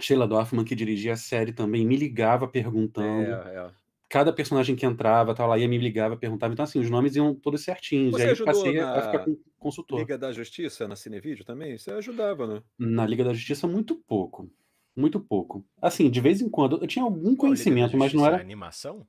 Sheila 0.00 0.26
Dorfman, 0.26 0.64
que 0.64 0.74
dirigia 0.74 1.12
a 1.12 1.16
série, 1.16 1.52
também 1.52 1.86
me 1.86 1.96
ligava 1.96 2.48
perguntando. 2.48 3.30
É, 3.30 3.56
é. 3.56 3.83
Cada 4.14 4.32
personagem 4.32 4.76
que 4.76 4.86
entrava, 4.86 5.34
tal, 5.34 5.48
lá 5.48 5.58
ia 5.58 5.66
me 5.66 5.76
ligava, 5.76 6.16
perguntava. 6.16 6.52
Então, 6.52 6.62
assim, 6.62 6.78
os 6.78 6.88
nomes 6.88 7.16
iam 7.16 7.34
todos 7.34 7.64
certinhos. 7.64 8.12
Você 8.12 8.26
e 8.26 8.28
aí 8.28 8.44
passei 8.44 8.78
a 8.78 9.02
ficar 9.02 9.24
com 9.24 9.36
consultor. 9.58 9.98
Liga 9.98 10.16
da 10.16 10.30
Justiça, 10.30 10.86
na 10.86 10.94
Cinevídeo 10.94 11.44
também? 11.44 11.76
Você 11.76 11.90
ajudava, 11.90 12.46
né? 12.46 12.62
Na 12.78 13.04
Liga 13.04 13.24
da 13.24 13.32
Justiça, 13.32 13.66
muito 13.66 13.96
pouco. 13.96 14.48
Muito 14.94 15.18
pouco. 15.18 15.66
Assim, 15.82 16.08
de 16.08 16.20
vez 16.20 16.40
em 16.40 16.48
quando 16.48 16.80
eu 16.80 16.86
tinha 16.86 17.04
algum 17.04 17.34
conhecimento, 17.34 17.96
mas 17.96 18.14
não 18.14 18.24
era. 18.24 18.40
animação? 18.40 19.04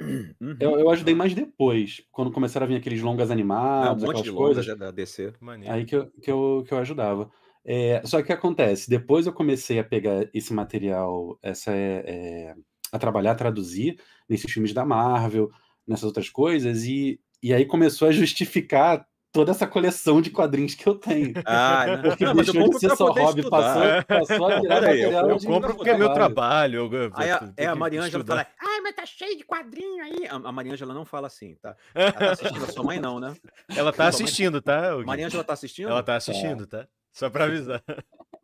Uhum. 0.00 0.56
Eu, 0.60 0.78
eu 0.78 0.88
ajudei 0.90 1.16
mais 1.16 1.34
depois, 1.34 2.00
quando 2.12 2.30
começaram 2.30 2.66
a 2.66 2.68
vir 2.68 2.76
aqueles 2.76 3.02
longas 3.02 3.28
animados, 3.28 4.04
ah, 4.04 4.06
um 4.06 4.12
monte 4.12 4.22
de 4.22 4.30
coisas. 4.30 4.64
Longas 4.64 4.78
da 4.78 4.92
DC. 4.92 5.32
Aí 5.66 5.84
que 5.84 5.96
eu, 5.96 6.08
que 6.22 6.30
eu, 6.30 6.64
que 6.64 6.72
eu 6.72 6.78
ajudava. 6.78 7.28
É, 7.64 8.00
só 8.06 8.18
que 8.18 8.22
o 8.22 8.26
que 8.26 8.32
acontece? 8.32 8.88
Depois 8.88 9.26
eu 9.26 9.32
comecei 9.32 9.80
a 9.80 9.84
pegar 9.84 10.30
esse 10.32 10.54
material, 10.54 11.36
essa 11.42 11.72
é, 11.72 12.04
é, 12.06 12.54
a 12.92 12.98
trabalhar, 12.98 13.32
a 13.32 13.36
traduzir 13.36 14.00
nesses 14.28 14.50
filmes 14.50 14.72
da 14.72 14.84
Marvel, 14.84 15.50
nessas 15.86 16.04
outras 16.04 16.28
coisas, 16.28 16.84
e, 16.84 17.20
e 17.42 17.52
aí 17.52 17.64
começou 17.64 18.08
a 18.08 18.12
justificar 18.12 19.06
toda 19.32 19.52
essa 19.52 19.66
coleção 19.66 20.20
de 20.20 20.30
quadrinhos 20.30 20.74
que 20.74 20.86
eu 20.86 20.94
tenho. 20.94 21.32
Ah, 21.44 21.86
não, 21.86 22.02
porque 22.02 22.24
não, 22.24 22.34
deixou 22.34 22.68
de 22.68 22.78
ser 22.78 22.96
só 22.96 23.10
hobby, 23.10 23.48
passou, 23.48 23.82
passou 24.06 24.46
a 24.46 24.60
virar 24.60 24.84
aí, 24.84 25.00
eu, 25.00 25.10
eu 25.12 25.38
compro 25.38 25.74
porque 25.74 25.90
é 25.90 25.96
meu 25.96 26.12
trabalho. 26.12 26.92
Eu, 26.92 27.10
aí 27.14 27.30
a, 27.30 27.52
é, 27.56 27.66
a 27.66 27.74
Mariângela 27.74 28.24
fala, 28.24 28.46
ai, 28.60 28.80
mas 28.80 28.94
tá 28.94 29.06
cheio 29.06 29.36
de 29.36 29.44
quadrinho 29.44 30.02
aí. 30.02 30.26
A, 30.28 30.34
a 30.34 30.52
Mariângela 30.52 30.92
não 30.92 31.04
fala 31.04 31.26
assim, 31.26 31.54
tá? 31.56 31.76
Ela 31.94 32.12
tá 32.12 32.30
assistindo, 32.32 32.64
a 32.64 32.68
sua 32.68 32.84
mãe 32.84 33.00
não, 33.00 33.20
né? 33.20 33.34
Ela 33.68 33.92
tá 33.92 34.08
assistindo, 34.08 34.60
tá? 34.60 34.96
Mariângela 35.04 35.44
tá 35.44 35.52
assistindo? 35.52 35.90
Ela 35.90 36.02
tá 36.02 36.16
assistindo, 36.16 36.66
tá? 36.66 36.86
Só 37.12 37.30
pra 37.30 37.44
avisar. 37.44 37.82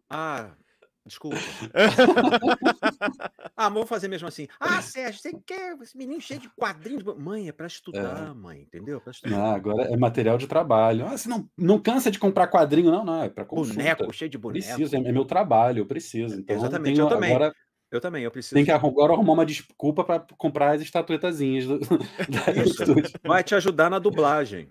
Ah, 0.09 0.51
Desculpa. 1.07 1.37
ah, 3.57 3.69
vou 3.69 3.87
fazer 3.87 4.09
mesmo 4.09 4.27
assim. 4.27 4.49
Ah, 4.59 4.83
Sérgio, 4.83 5.21
você 5.21 5.33
quer 5.47 5.77
esse 5.81 5.97
menino 5.97 6.21
cheio 6.21 6.41
de 6.41 6.51
quadrinhos? 6.51 7.05
Mãe, 7.17 7.49
é 7.49 7.53
para 7.53 7.69
estudar, 7.69 8.31
é. 8.31 8.35
mãe, 8.35 8.63
entendeu? 8.63 9.01
Pra 9.01 9.13
estudar. 9.13 9.37
Não, 9.37 9.55
agora 9.55 9.85
é 9.85 9.97
material 9.97 10.37
de 10.37 10.49
trabalho. 10.49 11.07
Ah, 11.07 11.17
você 11.17 11.29
não, 11.29 11.49
não 11.57 11.79
cansa 11.79 12.11
de 12.11 12.19
comprar 12.19 12.49
quadrinho, 12.49 12.91
não, 12.91 13.05
não, 13.05 13.23
é 13.23 13.29
para 13.29 13.45
Boneco, 13.45 14.13
cheio 14.13 14.29
de 14.29 14.37
boneco. 14.37 14.67
Preciso, 14.67 14.97
é, 14.97 14.99
é 14.99 15.13
meu 15.13 15.25
trabalho, 15.25 15.79
eu 15.79 15.87
preciso. 15.87 16.41
Então, 16.41 16.57
Exatamente, 16.57 16.99
eu 16.99 17.09
também. 17.09 17.31
Agora, 17.31 17.55
eu 17.91 18.01
também, 18.01 18.25
eu 18.25 18.31
preciso. 18.33 18.57
Tem 18.57 18.65
que 18.65 18.73
agora 18.73 19.13
arrumar 19.13 19.35
uma 19.35 19.47
desculpa 19.47 20.03
para 20.03 20.19
comprar 20.37 20.75
as 20.75 20.83
estatuetazinhas 20.83 21.67
do, 21.67 21.79
Vai 23.25 23.45
te 23.45 23.55
ajudar 23.55 23.89
na 23.89 24.01
dublagem. 24.01 24.69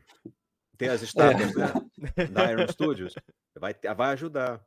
Tem 0.78 0.90
as 0.90 1.02
estátuas, 1.02 1.56
é. 1.56 1.60
né? 1.60 2.28
Da 2.30 2.52
Iron 2.52 2.68
Studios. 2.68 3.16
Vai, 3.58 3.74
vai 3.96 4.12
ajudar. 4.12 4.62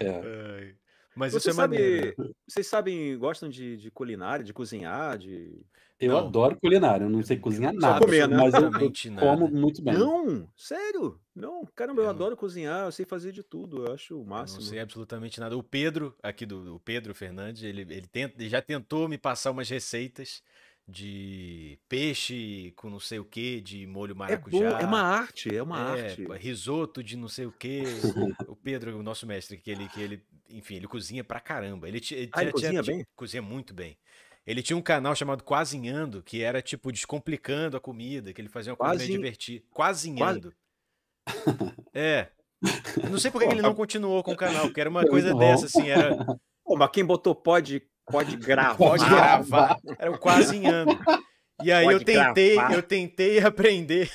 É. 0.00 0.74
Mas 1.16 1.32
Você 1.32 1.38
isso 1.38 1.50
é 1.50 1.52
sabe, 1.52 1.76
maneiro. 1.78 2.14
né? 2.18 2.30
vocês 2.44 2.66
sabem, 2.66 3.16
gostam 3.16 3.48
de, 3.48 3.76
de 3.76 3.88
culinária, 3.88 4.44
de 4.44 4.52
cozinhar, 4.52 5.16
de. 5.16 5.64
Eu 6.00 6.10
Não. 6.10 6.26
adoro 6.26 6.58
culinária, 6.60 7.04
eu 7.04 7.08
não 7.08 7.22
sei 7.22 7.36
cozinhar 7.36 7.72
eu- 7.72 7.78
nada, 7.80 8.04
comer, 8.04 8.26
né? 8.28 8.36
mas 8.36 8.52
eu, 8.52 8.62
eu 8.62 8.92
como 9.20 9.48
muito 9.48 9.80
bem. 9.80 9.94
Não, 9.94 10.48
sério? 10.56 11.20
Não, 11.32 11.64
caramba, 11.72 12.00
eu 12.00 12.06
Eu- 12.06 12.10
adoro 12.10 12.36
cozinhar, 12.36 12.84
eu 12.86 12.90
sei 12.92 13.06
fazer 13.06 13.30
de 13.30 13.44
tudo, 13.44 13.86
eu 13.86 13.94
acho 13.94 14.14
o 14.16 14.16
Eu 14.18 14.20
não 14.24 14.30
máximo. 14.30 14.62
sei 14.62 14.80
absolutamente 14.80 15.38
nada. 15.38 15.56
O 15.56 15.62
Pedro, 15.62 16.16
aqui 16.20 16.44
do 16.44 16.74
o 16.74 16.80
Pedro 16.80 17.14
Fernandes, 17.14 17.62
ele, 17.62 17.82
ele, 17.82 18.08
tenta, 18.08 18.34
ele 18.42 18.48
já 18.50 18.60
tentou 18.60 19.08
me 19.08 19.16
passar 19.16 19.52
umas 19.52 19.68
receitas 19.70 20.42
de 20.86 21.78
peixe 21.88 22.72
com 22.76 22.90
não 22.90 23.00
sei 23.00 23.18
o 23.18 23.24
que, 23.24 23.60
de 23.60 23.86
molho 23.86 24.10
É 24.10 24.14
bom, 24.14 24.18
maracujá. 24.18 24.80
é 24.80 24.84
uma 24.84 25.00
arte, 25.00 25.56
é 25.56 25.62
uma 25.62 25.96
É, 25.96 26.04
arte. 26.10 26.24
risoto 26.38 27.02
de 27.02 27.16
não 27.16 27.28
sei 27.28 27.46
o 27.46 27.52
quê. 27.52 27.82
O 28.48 28.54
Pedro, 28.56 28.98
o 28.98 29.02
nosso 29.02 29.26
mestre, 29.26 29.56
que 29.56 29.70
ele, 29.70 29.88
que 29.88 30.00
ele, 30.00 30.22
enfim, 30.50 30.74
ele 30.76 30.86
cozinha 30.86 31.24
pra 31.24 31.40
caramba. 31.40 31.88
Ele, 31.88 32.00
ele 32.10 32.30
Ah, 32.32 32.42
ele 32.42 32.52
tinha- 32.52 32.68
cozinha 32.70 32.82
tinha- 32.82 32.96
bem? 32.96 33.06
cozinha 33.16 33.42
muito 33.42 33.72
bem. 33.74 33.96
Ele 34.46 34.62
tinha 34.62 34.76
um 34.76 34.82
canal 34.82 35.14
chamado 35.16 35.42
Quazinhando, 35.42 36.22
que 36.22 36.42
era 36.42 36.60
tipo 36.60 36.92
descomplicando 36.92 37.78
a 37.78 37.80
comida, 37.80 38.30
que 38.32 38.40
ele 38.42 38.48
fazia 38.50 38.72
uma 38.72 38.76
coisa 38.76 38.94
meio 38.96 39.06
Quase- 39.08 39.12
divertida. 39.12 39.64
Quazinhando. 39.70 40.54
É. 41.94 42.28
Eu 43.02 43.10
não 43.10 43.18
sei 43.18 43.30
por 43.30 43.40
que 43.40 43.48
que 43.48 43.54
ele 43.54 43.62
não 43.62 43.74
continuou 43.74 44.22
com 44.22 44.32
o 44.32 44.36
canal, 44.36 44.66
porque 44.66 44.80
era 44.80 44.90
uma 44.90 45.06
coisa 45.06 45.32
bom. 45.32 45.38
dessa, 45.38 45.66
assim, 45.66 45.88
era 45.88 46.14
Pô, 46.64 46.76
mas 46.76 46.90
quem 46.90 47.04
botou 47.04 47.34
pode, 47.34 47.82
pode 48.06 48.36
gravar. 48.38 48.76
pode 48.76 49.04
gravar, 49.04 49.76
era 49.98 50.10
o 50.10 50.18
Quazinhando. 50.18 50.98
E 51.62 51.70
aí 51.70 51.84
eu 51.86 51.92
Pode 51.92 52.04
tentei, 52.04 52.54
gravar. 52.56 52.74
eu 52.74 52.82
tentei 52.82 53.38
aprender, 53.40 54.10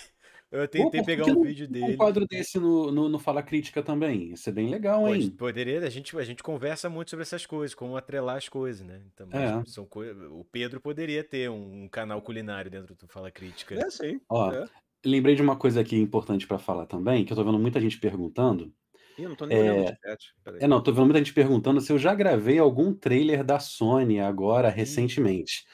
eu 0.52 0.68
tentei 0.68 1.02
pegar 1.04 1.26
um 1.28 1.42
vídeo 1.42 1.68
Um 1.68 1.72
dele. 1.72 1.96
quadro 1.98 2.26
desse 2.28 2.60
no, 2.60 2.92
no, 2.92 3.08
no 3.08 3.18
Fala 3.18 3.42
Crítica 3.42 3.82
também. 3.82 4.34
Isso 4.34 4.50
é 4.50 4.52
bem 4.52 4.70
legal, 4.70 5.04
Pode- 5.04 5.22
hein? 5.24 5.30
poderia, 5.32 5.80
a 5.80 5.90
gente, 5.90 6.18
a 6.18 6.24
gente 6.24 6.44
conversa 6.44 6.90
muito 6.90 7.10
sobre 7.12 7.24
essas 7.24 7.46
coisas, 7.46 7.74
como 7.74 7.96
atrelar 7.96 8.36
as 8.36 8.50
coisas, 8.50 8.86
né? 8.86 9.02
Então, 9.14 9.28
É. 9.32 9.64
são 9.66 9.86
coi- 9.86 10.12
o 10.12 10.46
Pedro 10.52 10.82
poderia 10.82 11.24
ter 11.24 11.50
um, 11.50 11.88
canal 11.88 12.22
culinário 12.22 12.70
dentro 12.70 12.94
do 12.94 13.08
Fala 13.08 13.32
Crítica. 13.32 13.76
É 13.76 13.90
sim. 13.90 14.20
Ó, 14.30 14.52
É. 14.52 14.66
lembrei 15.06 15.34
de 15.36 15.42
uma 15.42 15.56
coisa 15.56 15.80
aqui 15.80 15.96
importante 15.96 16.46
pra 16.46 16.60
falar 16.60 16.86
também, 16.88 17.24
que 17.24 17.32
eu 17.32 17.38
tô 17.38 17.44
vendo 17.44 17.58
muita 17.58 17.80
gente 17.80 17.98
perguntando. 18.00 18.72
Ih, 19.20 19.28
não 19.28 19.36
tô 19.36 19.46
nem 19.46 19.60
olhando 19.60 19.84
o 19.92 19.96
chat. 20.08 20.34
Peraí. 20.44 20.60
É, 20.64 20.68
não, 20.68 20.82
tô 20.82 20.92
vendo 20.92 21.06
muita 21.06 21.20
gente 21.20 21.34
perguntando 21.34 21.82
se 21.82 21.92
eu 21.92 21.98
já 22.00 22.14
gravei 22.16 22.58
algum 22.60 22.94
trailer 22.94 23.44
da 23.44 23.60
Sony 23.60 24.20
agora, 24.20 24.70
recentemente. 24.70 25.66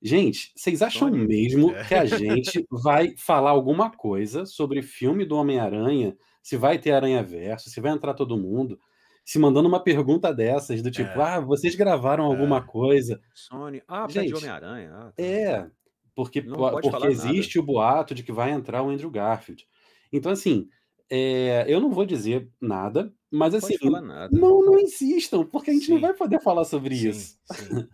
Gente, 0.00 0.52
vocês 0.56 0.80
acham 0.82 1.08
Sony? 1.08 1.26
mesmo 1.26 1.70
É. 1.74 1.84
que 1.84 1.94
a 1.94 2.04
gente 2.04 2.64
vai 2.70 3.14
falar 3.16 3.50
alguma 3.50 3.90
coisa 3.90 4.46
sobre 4.46 4.80
filme 4.82 5.24
do 5.24 5.36
Homem-Aranha? 5.36 6.16
Se 6.42 6.56
vai 6.56 6.78
ter 6.78 6.92
Aranha 6.92 7.22
Verso, 7.22 7.68
se 7.68 7.80
vai 7.80 7.92
entrar 7.92 8.14
todo 8.14 8.36
mundo? 8.38 8.78
Se 9.24 9.38
mandando 9.38 9.68
uma 9.68 9.82
pergunta 9.82 10.32
dessas, 10.32 10.80
do 10.82 10.90
tipo, 10.90 11.10
É. 11.20 11.22
ah, 11.22 11.40
vocês 11.40 11.74
gravaram 11.74 12.24
alguma 12.24 12.58
É. 12.58 12.62
coisa? 12.62 13.20
Sony. 13.34 13.82
Ah, 13.86 14.06
pé 14.06 14.22
de 14.22 14.28
Gente, 14.28 14.34
Homem-Aranha. 14.38 14.90
Ah, 14.94 15.12
tá. 15.14 15.22
É, 15.22 15.66
porque, 16.14 16.40
Não 16.40 16.54
po- 16.54 16.60
pode 16.70 16.72
porque 16.74 16.90
falar 16.90 17.10
nada. 17.10 17.12
existe 17.30 17.58
o 17.58 17.62
boato 17.62 18.14
de 18.14 18.22
que 18.22 18.32
vai 18.32 18.50
entrar 18.50 18.82
o 18.82 18.88
Andrew 18.88 19.10
Garfield. 19.10 19.66
Então, 20.12 20.32
assim, 20.32 20.68
é, 21.10 21.64
eu 21.68 21.80
não 21.80 21.90
vou 21.90 22.04
dizer 22.04 22.48
nada, 22.60 23.12
mas 23.30 23.52
Não 23.52 23.58
assim, 23.58 23.76
nada. 24.06 24.28
não, 24.38 24.62
não 24.64 24.78
insistam, 24.78 25.44
porque 25.44 25.70
a 25.70 25.74
gente 25.74 25.88
não 25.90 25.96
Sim. 25.98 26.02
vai 26.02 26.14
poder 26.14 26.40
falar 26.40 26.64
sobre 26.64 26.94
Sim, 26.96 27.08
isso. 27.10 27.38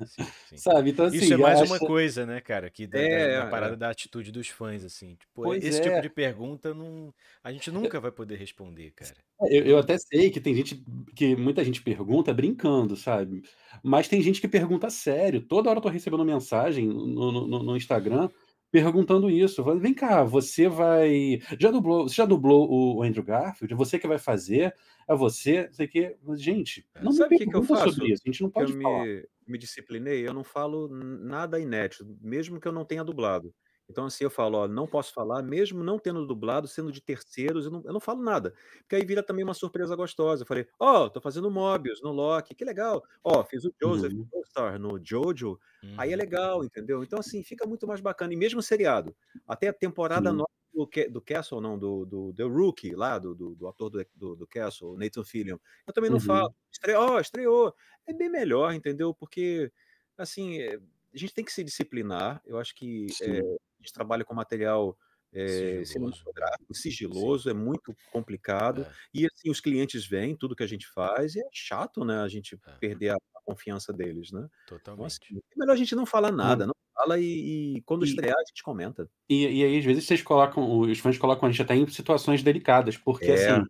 sim. 0.06 0.26
Sabe? 0.56 0.90
Então, 0.90 1.06
assim, 1.06 1.16
Isso 1.16 1.34
é 1.34 1.36
mais 1.36 1.60
acho- 1.60 1.72
uma 1.72 1.78
coisa, 1.80 2.24
né, 2.24 2.40
cara, 2.40 2.70
que 2.70 2.86
da, 2.86 2.98
da- 2.98 3.04
É, 3.04 3.38
da 3.40 3.46
parada 3.46 3.74
é. 3.74 3.76
da 3.76 3.90
atitude 3.90 4.30
dos 4.30 4.48
fãs, 4.48 4.84
assim. 4.84 5.16
Tipo, 5.16 5.42
Pois 5.42 5.64
esse 5.64 5.80
é. 5.80 5.82
tipo 5.82 6.00
de 6.00 6.08
pergunta 6.08 6.72
não, 6.72 7.12
a 7.42 7.50
gente 7.52 7.70
nunca 7.70 7.98
vai 8.00 8.12
poder 8.12 8.36
responder, 8.36 8.92
cara. 8.92 9.14
Eu, 9.50 9.64
eu 9.64 9.78
até 9.78 9.98
sei 9.98 10.30
que 10.30 10.40
tem 10.40 10.54
gente 10.54 10.84
que 11.16 11.34
muita 11.34 11.64
gente 11.64 11.82
pergunta 11.82 12.32
brincando, 12.32 12.96
sabe? 12.96 13.42
Mas 13.82 14.06
tem 14.08 14.22
gente 14.22 14.40
que 14.40 14.46
pergunta 14.48 14.88
sério. 14.88 15.40
Toda 15.42 15.68
hora 15.68 15.78
eu 15.78 15.82
tô 15.82 15.88
recebendo 15.88 16.24
mensagem 16.24 16.86
no- 16.86 17.32
no- 17.46 17.62
no 17.62 17.76
Instagram 17.76 18.28
perguntando 18.74 19.30
isso. 19.30 19.62
Falando, 19.62 19.80
Vem 19.80 19.94
cá, 19.94 20.24
você 20.24 20.68
vai. 20.68 21.38
Já 21.60 21.70
dublou, 21.70 22.08
você 22.08 22.16
já 22.16 22.24
dublou 22.26 22.68
o, 22.96 23.02
Andrew 23.04 23.22
Garfield? 23.24 23.72
É 23.72 23.76
você 23.76 24.00
que 24.00 24.08
vai 24.08 24.18
fazer? 24.18 24.74
É 25.08 25.14
você? 25.14 25.68
Sei. 25.72 25.88
Mas, 26.24 26.42
Gente, 26.42 26.84
não 27.00 27.12
Sabe 27.12 27.28
o 27.36 27.38
me 27.38 27.38
que, 27.38 27.46
que 27.46 27.56
eu 27.56 27.62
faço? 27.62 27.92
sobre 27.92 28.12
isso. 28.12 28.22
A 28.26 28.28
gente 28.28 28.42
não 28.42 28.50
Que 28.50 28.62
eu 28.62 28.66
pode 28.66 28.72
falar. 28.80 29.04
me, 29.04 29.28
me 29.46 29.58
disciplinei, 29.58 30.26
eu 30.26 30.34
não 30.34 30.42
falo 30.42 30.88
nada 30.88 31.60
inédito, 31.60 32.04
mesmo 32.20 32.60
que 32.60 32.66
eu 32.66 32.72
não 32.72 32.84
tenha 32.84 33.04
dublado. 33.04 33.54
Então, 33.88 34.06
assim, 34.06 34.24
eu 34.24 34.30
falo, 34.30 34.58
ó, 34.58 34.68
não 34.68 34.86
posso 34.86 35.12
falar, 35.12 35.42
mesmo 35.42 35.84
não 35.84 35.98
tendo 35.98 36.26
dublado, 36.26 36.66
sendo 36.68 36.90
de 36.92 37.00
terceiros, 37.02 37.66
eu 37.66 37.70
não, 37.72 37.82
eu 37.84 37.92
não 37.92 38.00
falo 38.00 38.22
nada. 38.22 38.54
Porque 38.80 38.96
aí 38.96 39.04
vira 39.04 39.22
também 39.22 39.44
uma 39.44 39.54
surpresa 39.54 39.94
gostosa. 39.96 40.42
Eu 40.42 40.46
falei, 40.46 40.66
ó, 40.78 41.08
tô 41.08 41.20
fazendo 41.20 41.50
Mobius 41.50 42.00
no 42.02 42.10
Loki, 42.12 42.54
que 42.54 42.64
legal. 42.64 43.02
Ó, 43.22 43.44
fiz 43.44 43.64
o 43.64 43.74
Joseph 43.82 44.12
Uhum. 44.12 44.32
Joestar 44.32 44.78
no 44.78 44.98
Jojo, 45.04 45.58
aí 45.96 46.12
é 46.12 46.16
Uhum. 46.16 46.16
legal, 46.16 46.64
entendeu? 46.64 47.02
Então, 47.02 47.18
assim, 47.18 47.42
fica 47.42 47.66
muito 47.66 47.86
mais 47.86 48.00
bacana. 48.00 48.32
E 48.32 48.36
mesmo 48.36 48.62
seriado, 48.62 49.14
até 49.46 49.68
a 49.68 49.72
temporada 49.72 50.32
Sim. 50.32 50.32
nova 50.32 50.48
do, 50.72 50.88
do 51.10 51.20
Castle, 51.22 51.60
não, 51.60 51.78
do, 51.78 52.04
do 52.04 52.32
The 52.34 52.42
Rookie, 52.44 52.94
lá, 52.94 53.18
do, 53.18 53.34
do, 53.34 53.54
do 53.54 53.68
ator 53.68 53.90
do, 53.90 54.04
do, 54.14 54.36
do 54.36 54.46
Castle, 54.46 54.96
Nathan 54.96 55.24
Fillion, 55.24 55.58
eu 55.86 55.92
também 55.92 56.10
não 56.10 56.18
Uhum. 56.18 56.20
falo. 56.20 56.54
Estreou, 56.72 57.20
estreou. 57.20 57.74
É 58.06 58.12
bem 58.12 58.28
melhor, 58.28 58.72
entendeu? 58.74 59.14
Porque, 59.14 59.70
assim, 60.18 60.60
é, 60.60 60.78
a 61.14 61.18
gente 61.18 61.34
tem 61.34 61.44
que 61.44 61.52
se 61.52 61.64
disciplinar. 61.64 62.42
Eu 62.44 62.58
acho 62.58 62.74
que 62.74 63.16
é, 63.20 63.40
a 63.40 63.82
gente 63.82 63.92
trabalha 63.92 64.24
com 64.24 64.34
material 64.34 64.98
é, 65.32 65.84
Sigiloso. 65.86 66.26
sigiloso, 66.72 67.48
é 67.50 67.54
muito 67.54 67.96
complicado. 68.10 68.86
É. 68.86 68.94
E, 69.12 69.26
assim, 69.26 69.50
os 69.50 69.60
clientes 69.60 70.06
veem 70.06 70.36
tudo 70.36 70.56
que 70.56 70.62
a 70.62 70.66
gente 70.66 70.86
faz 70.88 71.34
e 71.36 71.40
é 71.40 71.48
chato, 71.52 72.04
né, 72.04 72.20
a 72.20 72.28
gente 72.28 72.58
É. 72.66 72.80
perder 72.80 73.10
a, 73.10 73.16
a 73.16 73.40
confiança 73.44 73.92
deles, 73.92 74.32
né? 74.32 74.48
Então, 74.92 75.04
assim, 75.04 75.18
Totalmente. 75.18 75.34
é 75.52 75.58
melhor 75.58 75.72
a 75.74 75.76
gente 75.76 75.94
não 75.96 76.06
falar 76.06 76.32
Hum. 76.42 76.56
nada, 76.56 76.66
não 76.66 76.74
fala 76.94 77.18
e, 77.20 77.76
e 77.78 77.82
quando 77.82 78.04
E- 78.04 78.04
estrear 78.04 78.36
a 78.38 78.44
gente 78.48 78.62
comenta. 78.62 79.10
E, 79.28 79.60
e 79.60 79.64
aí, 79.64 79.78
às 79.78 79.84
vezes, 79.84 80.04
vocês 80.06 80.22
colocam, 80.22 80.80
os 80.80 80.98
fãs 80.98 81.16
colocam 81.18 81.48
a 81.48 81.52
gente 81.52 81.62
até 81.62 81.74
em 81.74 81.86
situações 81.88 82.42
delicadas, 82.42 82.96
porque, 82.98 83.30
É. 83.30 83.32
assim, 83.32 83.66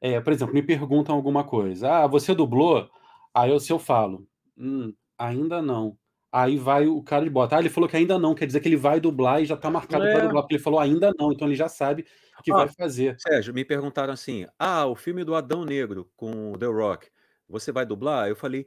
é, 0.00 0.20
por 0.20 0.32
exemplo, 0.32 0.52
me 0.54 0.62
perguntam 0.62 1.14
alguma 1.14 1.44
coisa. 1.44 1.90
Ah, 2.04 2.06
você 2.06 2.34
dublou? 2.34 2.90
Aí 3.34 3.50
eu, 3.50 3.58
se 3.60 3.72
eu 3.72 3.78
falo, 3.78 4.28
"Hum, 4.56 4.94
ainda 5.18 5.62
não. 5.62 5.98
Aí 6.32 6.56
vai 6.58 6.86
o 6.86 7.02
cara 7.02 7.24
e 7.24 7.30
bota, 7.30 7.56
ah, 7.56 7.60
ele 7.60 7.70
falou 7.70 7.88
que 7.88 7.96
ainda 7.96 8.18
não, 8.18 8.34
quer 8.34 8.46
dizer 8.46 8.60
que 8.60 8.68
ele 8.68 8.76
vai 8.76 9.00
dublar 9.00 9.40
e 9.42 9.46
já 9.46 9.56
tá 9.56 9.70
marcado 9.70 10.04
É. 10.04 10.12
para 10.12 10.24
dublar, 10.26 10.42
porque 10.42 10.56
ele 10.56 10.62
falou 10.62 10.78
ainda 10.78 11.10
não, 11.18 11.32
então 11.32 11.48
ele 11.48 11.54
já 11.56 11.68
sabe 11.68 12.04
que 12.42 12.52
Ó, 12.52 12.56
vai 12.56 12.68
fazer. 12.68 13.18
Sérgio, 13.18 13.54
me 13.54 13.64
perguntaram 13.64 14.12
assim: 14.12 14.46
ah, 14.58 14.86
o 14.86 14.94
filme 14.94 15.24
do 15.24 15.34
Adão 15.34 15.64
Negro 15.64 16.10
com 16.16 16.52
o 16.52 16.58
The 16.58 16.66
Rock, 16.66 17.10
você 17.48 17.72
vai 17.72 17.86
dublar? 17.86 18.28
Eu 18.28 18.36
falei, 18.36 18.66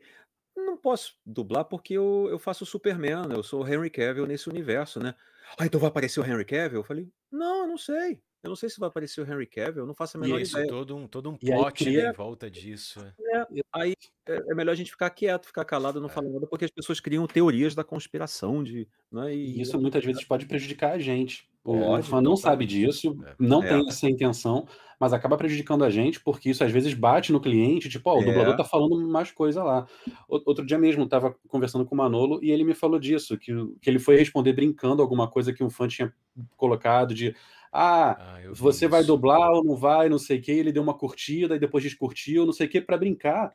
não 0.55 0.78
posso 0.78 1.16
dublar 1.26 1.66
porque 1.66 1.93
eu, 1.95 2.28
eu 2.30 2.39
faço 2.39 2.66
Superman, 2.66 3.32
eu 3.32 3.43
sou 3.43 3.64
o 3.64 3.68
Henry 3.68 3.89
Cavill 3.89 4.28
nesse 4.28 4.49
universo, 4.49 4.99
né? 4.99 5.16
Ah, 5.57 5.66
então 5.66 5.80
vai 5.80 5.89
aparecer 5.89 6.20
o 6.20 6.26
Henry 6.26 6.45
Cavill? 6.45 6.80
Eu 6.80 6.84
falei, 6.84 7.09
não, 7.32 7.62
eu 7.64 7.68
não 7.68 7.78
sei. 7.78 8.22
Eu 8.43 8.49
não 8.49 8.55
sei 8.55 8.69
se 8.69 8.79
vai 8.79 8.89
aparecer 8.89 9.21
o 9.21 9.23
Henry 9.31 9.45
Cavill, 9.45 9.83
eu 9.83 9.85
não 9.87 9.93
faço 9.93 10.17
a 10.17 10.19
menor 10.19 10.39
Isso, 10.41 10.53
ideia. 10.57 10.67
todo 10.67 10.95
um, 10.95 11.07
todo 11.07 11.29
um 11.29 11.35
plot 11.37 11.83
cria- 11.83 12.09
em 12.09 12.13
volta 12.13 12.49
disso. 12.49 12.99
é. 12.99 13.37
É, 13.37 13.45
aí 13.71 13.93
é, 14.27 14.41
é 14.51 14.55
melhor 14.55 14.71
a 14.71 14.75
gente 14.75 14.89
ficar 14.91 15.09
quieto, 15.11 15.45
ficar 15.45 15.63
calado, 15.63 15.99
não 16.01 16.07
É. 16.07 16.11
falar 16.11 16.29
nada, 16.29 16.47
porque 16.47 16.65
as 16.65 16.71
pessoas 16.71 16.99
criam 16.99 17.27
teorias 17.27 17.75
da 17.75 17.83
conspiração 17.83 18.63
de. 18.63 18.87
Né, 19.11 19.35
E 19.35 19.57
e 19.57 19.61
isso 19.61 19.79
muitas 19.79 20.03
vezes 20.03 20.23
pode 20.23 20.45
prejudicar 20.47 20.93
a 20.93 20.99
gente. 20.99 21.49
O, 21.63 21.75
o 21.75 21.79
Pode, 21.81 22.07
fã 22.07 22.19
não 22.19 22.35
sabe 22.35 22.65
disso, 22.65 23.15
É. 23.27 23.35
não 23.37 23.61
É. 23.63 23.67
tem 23.67 23.87
essa 23.87 24.09
intenção, 24.09 24.67
mas 24.99 25.13
acaba 25.13 25.37
prejudicando 25.37 25.83
a 25.83 25.91
gente, 25.91 26.19
porque 26.19 26.49
isso 26.49 26.63
às 26.63 26.71
vezes 26.71 26.95
bate 26.95 27.31
no 27.31 27.39
cliente, 27.39 27.87
tipo, 27.87 28.09
ó, 28.09 28.17
o 28.17 28.21
É. 28.23 28.25
dublador 28.25 28.57
tá 28.57 28.63
falando 28.63 28.99
mais 29.07 29.31
coisa 29.31 29.63
lá. 29.63 29.85
O- 30.27 30.41
Outro 30.47 30.65
dia 30.65 30.79
mesmo, 30.79 31.07
tava 31.07 31.35
conversando 31.47 31.85
com 31.85 31.93
o 31.93 31.97
Manolo 31.99 32.39
e 32.43 32.49
ele 32.49 32.63
me 32.63 32.73
falou 32.73 32.97
disso, 32.99 33.37
que, 33.37 33.53
o- 33.53 33.75
que 33.79 33.87
ele 33.87 33.99
foi 33.99 34.15
responder 34.15 34.53
brincando 34.53 35.03
alguma 35.03 35.29
coisa 35.29 35.53
que 35.53 35.63
um 35.63 35.69
fã 35.69 35.87
tinha 35.87 36.11
colocado 36.57 37.13
de 37.13 37.35
ah, 37.72 38.11
Ah, 38.38 38.41
você 38.53 38.88
vai 38.88 39.01
isso. 39.01 39.07
dublar 39.07 39.51
ou 39.51 39.63
não 39.63 39.76
vai, 39.76 40.09
não 40.09 40.19
sei 40.19 40.39
o 40.39 40.41
que, 40.41 40.51
ele 40.51 40.72
deu 40.72 40.84
uma 40.84 40.97
curtida 40.97 41.55
e 41.55 41.59
depois 41.59 41.84
descurtiu, 41.84 42.45
não 42.45 42.53
sei 42.53 42.67
o 42.67 42.69
que, 42.69 42.82
pra 42.82 42.97
brincar. 42.97 43.53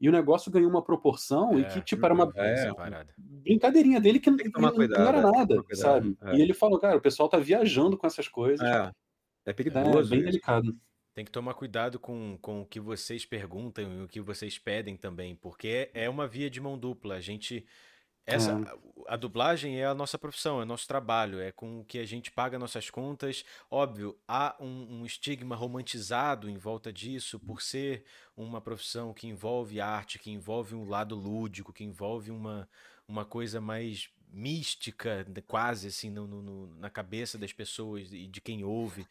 E 0.00 0.08
o 0.08 0.12
negócio 0.12 0.50
ganhou 0.52 0.70
uma 0.70 0.82
proporção 0.82 1.58
e 1.58 1.64
que, 1.64 1.78
É, 1.78 1.82
tipo, 1.82 2.04
era 2.04 2.14
uma 2.14 2.30
É. 2.36 2.70
brincadeirinha 3.18 4.00
dele 4.00 4.20
que, 4.20 4.30
Tem 4.30 4.46
que 4.46 4.50
tomar 4.52 4.68
não- 4.68 4.78
não 4.78 4.86
cuidado, 4.86 5.08
era 5.08 5.18
é, 5.18 5.22
nada, 5.22 5.64
sabe? 5.72 6.16
é. 6.22 6.36
E 6.36 6.40
ele 6.42 6.54
falou, 6.54 6.78
cara, 6.78 6.96
o 6.96 7.00
pessoal 7.00 7.28
tá 7.28 7.38
viajando 7.38 7.96
com 7.98 8.06
essas 8.06 8.28
coisas. 8.28 8.64
É, 8.66 8.92
é 9.46 9.50
É, 9.50 9.52
perigoso. 9.52 10.10
bem 10.10 10.20
isso. 10.20 10.26
delicado. 10.30 10.76
Tem 11.14 11.24
que 11.24 11.32
tomar 11.32 11.54
cuidado 11.54 11.98
com, 11.98 12.38
com 12.40 12.60
o 12.62 12.64
que 12.66 12.78
vocês 12.78 13.26
perguntam 13.26 13.92
e 13.92 14.04
o 14.04 14.08
que 14.08 14.20
vocês 14.20 14.56
pedem 14.56 14.96
também, 14.96 15.34
porque 15.34 15.90
é 15.92 16.08
uma 16.08 16.28
via 16.28 16.48
de 16.48 16.60
mão 16.60 16.78
dupla. 16.78 17.16
A 17.16 17.20
gente. 17.20 17.66
Essa, 18.30 18.60
a, 19.08 19.14
a 19.14 19.16
dublagem 19.16 19.80
é 19.80 19.86
a 19.86 19.94
nossa 19.94 20.18
profissão, 20.18 20.60
é 20.60 20.64
nosso 20.64 20.86
trabalho, 20.86 21.40
é 21.40 21.50
com 21.50 21.80
o 21.80 21.84
que 21.84 21.98
a 21.98 22.04
gente 22.04 22.30
paga 22.30 22.58
nossas 22.58 22.90
contas. 22.90 23.44
Óbvio, 23.70 24.16
há 24.28 24.54
um, 24.60 25.00
um 25.00 25.06
estigma 25.06 25.56
romantizado 25.56 26.48
em 26.48 26.58
volta 26.58 26.92
disso, 26.92 27.40
por 27.40 27.62
ser 27.62 28.04
uma 28.36 28.60
profissão 28.60 29.14
que 29.14 29.26
envolve 29.26 29.80
arte, 29.80 30.18
que 30.18 30.30
envolve 30.30 30.74
um 30.74 30.86
lado 30.88 31.14
lúdico, 31.14 31.72
que 31.72 31.84
envolve 31.84 32.30
uma, 32.30 32.68
uma 33.06 33.24
coisa 33.24 33.60
mais 33.60 34.10
mística, 34.30 35.26
quase 35.46 35.88
assim, 35.88 36.10
no- 36.10 36.26
no- 36.26 36.66
na 36.76 36.90
cabeça 36.90 37.38
das 37.38 37.52
pessoas 37.52 38.12
e 38.12 38.26
de 38.26 38.40
quem 38.42 38.62
ouve. 38.62 39.06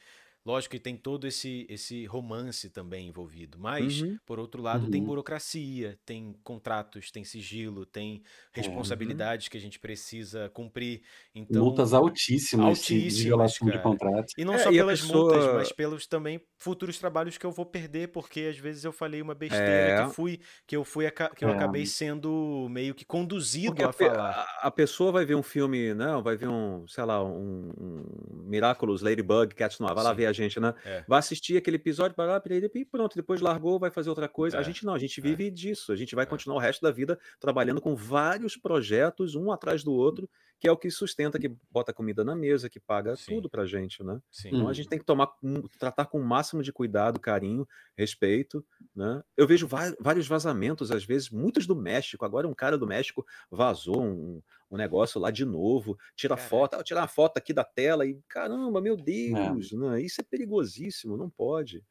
Lógico 0.48 0.72
que 0.72 0.80
tem 0.80 0.95
todo 0.95 1.28
esse, 1.28 1.66
esse 1.70 2.06
romance 2.06 2.70
também 2.70 3.10
envolvido, 3.10 3.60
mas, 3.60 4.02
Uhum. 4.02 4.18
por 4.26 4.39
outro 4.39 4.62
lado, 4.62 4.89
tem 4.89 5.02
Uhum. 5.02 5.08
burocracia, 5.08 6.00
tem 6.06 6.34
contratos, 6.41 7.12
tem 7.12 7.26
sigilo, 7.26 7.86
tem 7.86 8.24
É. 8.56 8.62
responsabilidades 8.62 9.50
que 9.50 9.58
a 9.58 9.60
gente 9.60 9.78
precisa 9.78 10.50
cumprir. 10.52 11.02
Então, 11.36 11.66
Multas 11.66 11.91
altíssimas 11.93 12.80
se- 12.80 12.93
de 12.93 12.93
altíssimas, 12.93 13.24
violação 13.26 13.68
de 13.68 13.74
cara. 13.74 13.84
contrato. 13.84 14.28
E 14.38 14.45
não 14.45 14.54
É, 14.54 14.60
só 14.60 14.72
e 14.72 14.78
pelas 14.78 15.02
multas, 15.02 15.36
pessoa- 15.38 15.54
mas 15.54 15.72
pelos 15.74 16.08
também 16.08 16.39
futuros 16.58 16.97
trabalhos 16.97 17.38
que 17.38 17.45
eu 17.45 17.51
vou 17.51 17.66
perder, 17.66 18.08
porque 18.10 18.41
às 18.49 18.58
vezes 18.58 18.84
eu 18.84 18.91
falei 18.91 19.22
uma 19.22 19.36
besteira 19.36 19.66
É. 20.01 20.05
que 20.08 20.14
fui, 20.14 20.39
que 20.66 20.76
eu 20.76 20.84
fui, 20.84 21.05
que 21.36 21.45
eu 21.45 21.49
É. 21.49 21.53
acabei 21.53 21.86
sendo 21.86 22.68
meio 22.70 22.95
que 22.95 23.05
conduzido 23.05 23.76
Porque 23.76 23.84
a 23.84 23.91
falar. 24.12 24.32
a- 24.62 24.68
a 24.68 24.72
pessoa 24.72 25.12
vai 25.12 25.24
ver 25.26 25.36
um 25.36 25.43
filme, 25.43 25.93
não, 25.93 26.22
vai 26.24 26.36
ver 26.36 26.47
um, 26.47 26.88
sei 26.88 27.03
lá, 27.03 27.24
um, 27.24 27.72
um 27.80 28.43
Miraculous 28.47 29.01
Ladybug, 29.01 29.53
Cats 29.55 29.80
no 29.80 29.88
Ar, 29.88 29.93
vai 29.93 30.03
lá 30.03 30.10
Sim. 30.12 30.16
ver 30.18 30.26
a 30.26 30.34
gente, 30.34 30.60
né? 30.60 30.74
É. 30.84 31.03
Vai 31.08 31.20
assistir 31.20 31.58
aquele 31.58 31.76
episódio, 31.76 32.16
vai 32.18 32.26
lá, 32.28 32.41
e 32.74 32.86
pronto, 32.86 33.16
depois 33.16 33.39
largou, 33.41 33.78
vai 33.80 33.91
fazer 33.91 34.10
outra 34.10 34.28
coisa. 34.28 34.58
É, 34.58 34.60
A 34.60 34.64
gente 34.64 34.86
não, 34.86 34.93
a 34.93 34.99
gente 34.99 35.20
é. 35.20 35.24
vive 35.24 35.51
disso. 35.51 35.91
A 35.91 35.95
gente 35.95 36.16
vai 36.16 36.24
É. 36.24 36.28
continuar 36.28 36.58
o 36.58 36.60
resto 36.60 36.82
da 36.82 36.91
vida 36.91 37.20
trabalhando 37.39 37.80
com 37.82 37.95
vários 37.95 38.58
projetos, 38.58 39.36
um 39.36 39.51
atrás 39.51 39.84
do 39.84 39.93
outro, 39.93 40.30
que 40.60 40.68
é 40.68 40.72
o 40.72 40.78
que 40.78 40.89
sustenta, 40.91 41.39
que 41.39 41.49
bota 41.70 41.93
comida 41.93 42.24
na 42.24 42.36
mesa, 42.36 42.70
que 42.70 42.80
paga 42.80 43.18
Sim. 43.18 43.24
tudo 43.26 43.49
pra 43.49 43.66
gente, 43.66 44.03
né? 44.03 44.22
Sim. 44.32 44.55
Então 44.55 44.68
a 44.68 44.74
Hum. 44.74 44.74
gente 44.74 44.89
tem 44.89 44.97
que 44.99 45.05
tomar, 45.05 45.30
tratar 45.78 46.05
com 46.05 46.20
o 46.20 46.26
máximo 46.26 46.64
de 46.64 46.72
cuidado, 46.74 47.20
carinho, 47.20 47.68
respeito, 47.95 48.66
né? 48.95 49.22
Eu 49.36 49.45
vejo 49.47 49.68
vários 49.99 50.28
vazamentos, 50.28 50.91
às 50.91 51.03
vezes, 51.05 51.30
muitos 51.30 51.68
do 51.68 51.76
México. 51.76 52.26
Agora 52.26 52.47
um 52.47 52.53
cara 52.53 52.78
do 52.78 52.88
México 52.88 53.26
vazou 53.51 54.01
um, 54.03 54.41
um 54.72 54.78
negócio 54.78 55.20
lá 55.20 55.30
de 55.32 55.45
novo, 55.45 55.97
tira 56.16 56.36
Caraca. 56.36 56.38
foto, 56.38 56.76
ah, 56.76 56.84
tirar 56.84 57.01
uma 57.01 57.08
foto 57.08 57.38
aqui 57.38 57.53
da 57.53 57.64
tela 57.64 58.05
e 58.05 58.20
caramba, 58.28 58.82
meu 58.82 58.97
Deus, 58.97 59.72
né? 59.74 60.01
Isso 60.01 60.22
é 60.22 60.24
perigosíssimo, 60.24 61.18
não 61.18 61.30
pode. 61.30 61.84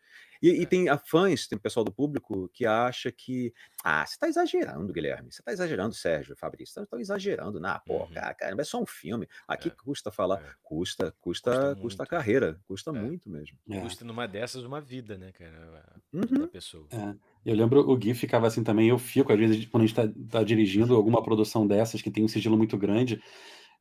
E, 0.43 0.51
e 0.51 0.63
É. 0.63 0.67
tem 0.67 0.89
a 0.89 0.99
fãs, 0.99 1.47
tem 1.47 1.59
pessoal 1.59 1.85
do 1.85 1.93
público 1.93 2.49
que 2.53 2.67
acha 2.67 3.11
que, 3.13 3.53
ah, 3.85 4.05
você 4.05 4.19
tá 4.19 4.29
exagerando, 4.29 4.93
Guilherme, 4.93 5.33
você 5.33 5.43
tá 5.43 5.53
exagerando, 5.53 5.95
Sérgio, 5.95 6.37
Fabrício, 6.37 6.83
estão 6.83 6.99
exagerando, 7.01 7.59
nah, 7.61 7.79
pô, 7.79 8.01
Uhum. 8.05 8.13
cara, 8.13 8.35
caramba, 8.35 8.63
é 8.63 8.65
só 8.65 8.81
um 8.81 8.87
filme. 8.87 9.29
Aqui 9.49 9.69
É. 9.69 9.71
custa 9.71 10.11
falar, 10.11 10.41
É. 10.41 10.51
custa, 10.63 11.15
Custa 11.21 11.51
custa, 11.53 11.77
custa 11.81 12.03
a 12.03 12.07
carreira, 12.07 12.61
custa 12.67 12.91
É. 12.91 12.93
muito 12.93 13.29
mesmo. 13.31 13.57
É. 13.71 13.81
Custa 13.81 14.05
numa 14.05 14.27
dessas 14.27 14.63
uma 14.65 14.81
vida, 14.81 15.17
né, 15.19 15.33
cara, 15.33 16.01
Uhum. 16.13 16.41
da 16.41 16.49
pessoa. 16.49 16.87
É. 16.91 17.15
Eu 17.45 17.55
lembro, 17.55 17.81
o 17.89 17.97
Gui 17.97 18.13
ficava 18.15 18.47
assim 18.47 18.63
também. 18.65 18.89
Eu 18.89 18.99
fico, 18.99 19.33
às 19.33 19.39
vezes, 19.39 19.67
quando 19.67 19.85
a 19.85 19.87
gente 19.87 19.95
tá, 19.97 20.09
tá 20.31 20.43
dirigindo 20.43 20.95
alguma 20.97 21.23
produção 21.23 21.67
dessas 21.67 22.03
que 22.03 22.11
tem 22.11 22.25
um 22.25 22.29
sigilo 22.29 22.57
muito 22.57 22.77
grande, 22.77 23.23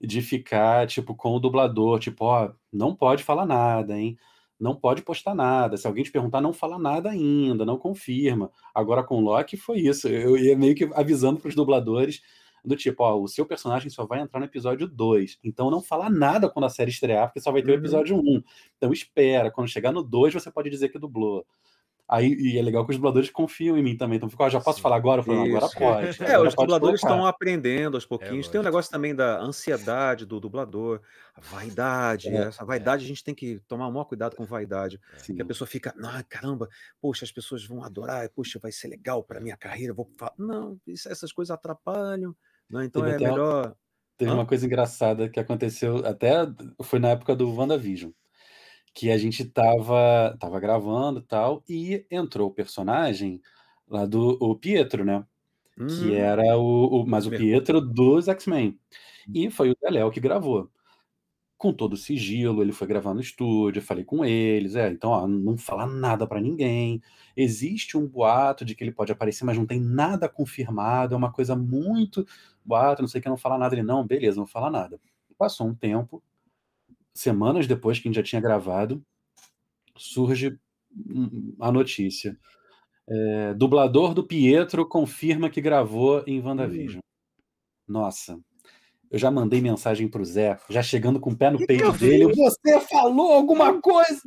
de 0.02 0.22
ficar, 0.22 0.86
tipo, 0.88 1.16
com 1.16 1.30
o 1.36 1.40
dublador, 1.40 2.00
tipo, 2.00 2.26
ó, 2.26 2.54
não 2.72 2.96
pode 2.96 3.24
falar 3.24 3.46
nada, 3.46 3.98
hein? 3.98 4.18
Não 4.60 4.76
pode 4.76 5.02
postar 5.02 5.36
nada. 5.36 5.76
Se 5.78 5.86
alguém 5.88 6.04
te 6.04 6.12
perguntar, 6.12 6.40
não 6.42 6.54
fala 6.54 6.80
nada 6.80 7.10
ainda, 7.10 7.66
não 7.66 7.78
confirma. 7.78 8.50
Agora 8.74 9.04
com 9.04 9.18
o 9.18 9.22
Loki 9.22 9.58
foi 9.58 9.80
isso. 9.80 10.08
Eu 10.08 10.38
ia 10.38 10.56
meio 10.58 10.76
que 10.76 10.90
avisando 10.94 11.40
pros 11.40 11.56
dubladores, 11.56 12.22
do 12.64 12.76
tipo, 12.76 13.04
ó, 13.04 13.16
o 13.22 13.28
seu 13.28 13.46
personagem 13.46 13.90
só 13.92 14.06
vai 14.08 14.20
entrar 14.22 14.40
no 14.40 14.46
episódio 14.46 14.88
2. 14.88 15.38
Então 15.44 15.70
não 15.70 15.82
fala 15.84 16.10
nada 16.10 16.50
quando 16.50 16.66
a 16.66 16.70
série 16.70 16.90
estrear, 16.90 17.28
porque 17.28 17.40
só 17.42 17.52
vai 17.52 17.62
ter 17.62 17.70
o 17.72 17.74
Uhum. 17.74 17.80
episódio 17.80 18.18
1. 18.18 18.42
Então 18.78 18.92
espera, 18.92 19.52
quando 19.52 19.68
chegar 19.68 19.92
no 19.92 20.02
2 20.02 20.34
você 20.34 20.50
pode 20.52 20.70
dizer 20.70 20.90
que 20.90 20.98
dublou. 20.98 21.46
Aí, 22.08 22.34
e 22.36 22.58
é 22.58 22.62
legal 22.62 22.86
que 22.86 22.92
os 22.92 22.98
dubladores 22.98 23.32
confiam 23.32 23.76
em 23.78 23.82
mim 23.84 23.98
também. 23.98 24.18
Então, 24.18 24.30
ficou, 24.30 24.46
ó, 24.46 24.50
já 24.50 24.62
posso 24.62 24.78
Sim. 24.78 24.84
falar 24.84 24.98
agora? 24.98 25.24
Falo, 25.24 25.40
"Não, 25.40 25.46
agora 25.46 25.68
pode. 25.70 26.24
É, 26.24 26.34
agora 26.36 26.50
os 26.50 26.56
pode 26.56 26.68
dubladores 26.68 27.02
colocar." 27.02 27.16
estão 27.16 27.26
aprendendo 27.26 27.96
aos 27.98 28.06
pouquinhos. 28.06 28.48
Tem 28.48 28.62
um 28.62 28.64
negócio 28.64 28.92
também 28.92 29.16
da 29.16 29.40
ansiedade 29.42 30.24
do 30.26 30.40
dublador, 30.40 31.02
a 31.34 31.42
vaidade. 31.42 32.28
É, 32.30 32.44
Essa 32.44 32.64
vaidade 32.64 33.04
a 33.04 33.08
gente 33.08 33.24
tem 33.24 33.34
que 33.34 33.60
tomar 33.68 33.88
o 33.88 33.92
maior 33.92 34.06
cuidado 34.06 34.36
com 34.36 34.46
vaidade. 34.46 35.00
Sim. 35.18 35.36
Que 35.36 35.42
a 35.42 35.46
pessoa 35.46 35.68
fica, 35.68 35.96
ah, 36.04 36.24
caramba, 36.30 36.70
poxa, 37.02 37.26
as 37.26 37.32
pessoas 37.32 37.66
vão 37.66 37.84
adorar, 37.84 38.30
poxa, 38.30 38.60
vai 38.60 38.72
ser 38.72 38.88
legal 38.88 39.24
para 39.24 39.40
minha 39.42 39.58
carreira. 39.58 39.92
Vou 39.94 40.08
fa-". 40.18 40.32
Não, 40.38 40.78
isso- 40.86 41.10
essas 41.10 41.32
coisas 41.34 41.50
atrapalham. 41.52 42.36
Né? 42.70 42.86
Então 42.86 43.02
Teve 43.02 43.16
é 43.16 43.18
uma- 43.18 43.30
melhor. 43.38 43.76
Teve 44.18 44.32
Hã? 44.32 44.36
uma 44.36 44.46
coisa 44.46 44.66
engraçada 44.66 45.28
que 45.28 45.40
aconteceu, 45.40 46.06
até 46.06 46.36
foi 46.84 47.00
na 47.00 47.10
época 47.10 47.36
do 47.36 47.52
WandaVision, 47.54 48.12
que 48.96 49.12
a 49.12 49.20
gente 49.20 49.46
tava, 49.46 50.38
tava 50.40 50.60
gravando 50.62 51.22
e 51.22 51.24
tal, 51.24 51.64
e 51.70 52.08
entrou 52.12 52.50
o 52.50 52.54
personagem 52.56 53.42
lá 53.90 54.06
do 54.08 54.38
o 54.42 54.56
Pietro, 54.58 55.06
né? 55.06 55.26
Que 55.88 56.14
Hum, 56.14 56.16
era 56.16 56.58
o, 56.58 57.04
o- 57.04 57.08
mas 57.08 57.28
o. 57.28 57.34
Pietro 57.34 57.82
dos 57.82 58.28
X-Men. 58.30 58.80
E 59.34 59.50
foi 59.52 59.72
o 59.72 59.78
Deléo 59.82 60.12
que 60.12 60.20
gravou. 60.22 60.72
Com 61.58 61.74
todo 61.74 61.94
o 61.94 61.98
sigilo, 61.98 62.62
ele 62.62 62.74
foi 62.74 62.86
gravar 62.88 63.14
no 63.14 63.22
estúdio, 63.22 63.82
falei 63.82 64.04
com 64.04 64.26
eles, 64.26 64.76
é, 64.76 64.90
então, 64.90 65.12
ó, 65.12 65.26
não 65.28 65.58
fala 65.58 65.86
nada 65.86 66.28
pra 66.28 66.42
ninguém. 66.42 67.02
Existe 67.36 67.98
um 67.98 68.06
boato 68.08 68.66
de 68.66 68.76
que 68.76 68.84
ele 68.84 68.92
pode 68.92 69.12
aparecer, 69.14 69.46
mas 69.46 69.58
não 69.58 69.66
tem 69.66 69.80
nada 69.80 70.28
confirmado, 70.30 71.14
é 71.16 71.18
uma 71.18 71.32
coisa 71.32 71.56
muito 71.56 72.28
boato, 72.64 73.02
não 73.02 73.08
sei 73.08 73.20
o 73.20 73.24
que, 73.24 73.30
não 73.30 73.38
fala 73.38 73.58
nada. 73.58 73.74
Ele, 73.76 73.84
não, 73.84 74.06
beleza, 74.06 74.38
não 74.38 74.46
fala 74.48 74.70
nada. 74.70 75.00
Passou 75.38 75.68
um 75.68 75.76
tempo, 75.76 76.22
semanas 77.16 77.66
depois 77.66 77.98
que 77.98 78.08
a 78.08 78.10
gente 78.10 78.18
já 78.18 78.24
tinha 78.24 78.42
gravado, 78.42 79.02
surge 79.98 80.60
hum, 80.92 81.56
a 81.60 81.72
notícia. 81.72 82.38
É, 83.08 83.54
dublador 83.54 84.14
do 84.14 84.26
Pietro 84.26 84.88
confirma 84.88 85.50
que 85.50 85.62
gravou 85.62 86.24
em 86.28 86.42
WandaVision. 86.42 87.00
Nossa, 87.88 88.40
eu 89.12 89.20
já 89.20 89.30
mandei 89.30 89.62
mensagem 89.62 90.08
pro 90.08 90.26
Zé, 90.26 90.60
já 90.70 90.82
chegando 90.82 91.20
com 91.20 91.30
o 91.30 91.38
pé 91.38 91.52
no 91.52 91.58
Que 91.60 91.68
que 91.68 91.68
peito 91.68 91.84
eu 91.84 91.94
dele. 91.94 92.34
fiz? 92.34 92.38
Você 92.38 92.80
falou 92.82 93.32
alguma 93.32 93.80
coisa? 93.80 94.22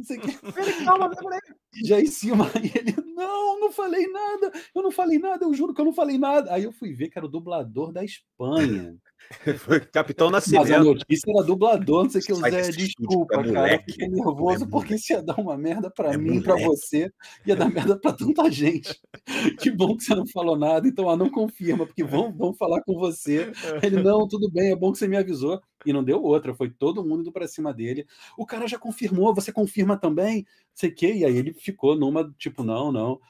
Calma, 0.84 1.10
já 1.84 2.00
em 2.00 2.06
cima, 2.06 2.46
e 2.62 2.78
ele, 2.78 2.94
não, 3.14 3.60
não 3.60 3.72
falei 3.72 4.06
nada, 4.06 4.52
eu 4.74 4.82
não 4.82 4.90
falei 4.90 5.18
nada, 5.18 5.44
eu 5.44 5.52
juro 5.52 5.74
que 5.74 5.80
eu 5.80 5.84
não 5.84 5.92
falei 5.92 6.16
nada. 6.16 6.54
Aí 6.54 6.64
eu 6.64 6.72
fui 6.72 6.94
ver 6.94 7.08
que 7.08 7.18
era 7.18 7.26
o 7.26 7.30
dublador 7.30 7.92
da 7.92 8.04
Espanha. 8.04 8.96
Foi 9.58 9.80
Capitão 9.80 10.30
Mas 10.30 10.52
a 10.54 10.56
Nascimento. 10.56 10.84
notícia 10.84 11.30
era 11.30 11.44
dublador, 11.44 12.04
não 12.04 12.10
sei 12.10 12.20
o 12.20 12.24
que. 12.24 12.34
Zé, 12.34 12.70
desculpa, 12.70 13.42
cara, 13.42 13.74
eu 13.74 13.80
fiquei 13.80 14.08
nervoso 14.08 14.64
é 14.64 14.68
porque 14.68 14.94
isso 14.94 15.12
ia 15.12 15.22
dar 15.22 15.38
uma 15.38 15.56
merda 15.56 15.90
pra 15.90 16.12
É 16.14 16.16
mim, 16.16 16.40
pra 16.40 16.54
moleque. 16.54 16.68
você, 16.68 17.12
ia 17.46 17.54
dar 17.56 17.68
merda 17.68 17.98
pra 17.98 18.12
tanta 18.12 18.50
gente. 18.50 18.98
Que 19.60 19.70
bom 19.70 19.96
que 19.96 20.04
você 20.04 20.14
não 20.14 20.26
falou 20.26 20.56
nada, 20.56 20.88
então 20.88 21.08
ah, 21.10 21.16
não 21.16 21.28
confirma, 21.30 21.84
porque 21.86 22.02
vão, 22.02 22.32
vão 22.32 22.54
falar 22.54 22.80
com 22.82 22.94
você. 22.98 23.52
Ele, 23.82 24.02
não, 24.02 24.26
tudo 24.26 24.50
bem, 24.50 24.70
é 24.72 24.76
bom 24.76 24.92
que 24.92 24.98
você 24.98 25.06
me 25.08 25.16
avisou. 25.16 25.60
E 25.84 25.92
não 25.92 26.02
deu 26.02 26.22
outra, 26.22 26.54
foi 26.54 26.70
todo 26.70 27.04
mundo 27.04 27.20
indo 27.20 27.32
pra 27.32 27.46
cima 27.46 27.72
dele. 27.72 28.06
O 28.36 28.46
cara 28.46 28.66
já 28.66 28.78
confirmou, 28.78 29.34
você 29.34 29.52
confirma 29.52 29.96
também? 29.96 30.38
Não 30.38 30.44
sei 30.74 30.90
o 30.90 30.94
quê. 30.94 31.12
E 31.14 31.24
aí 31.24 31.36
ele 31.36 31.52
ficou 31.52 31.96
numa, 31.96 32.32
tipo, 32.38 32.62
não, 32.64 32.90
não. 32.90 33.20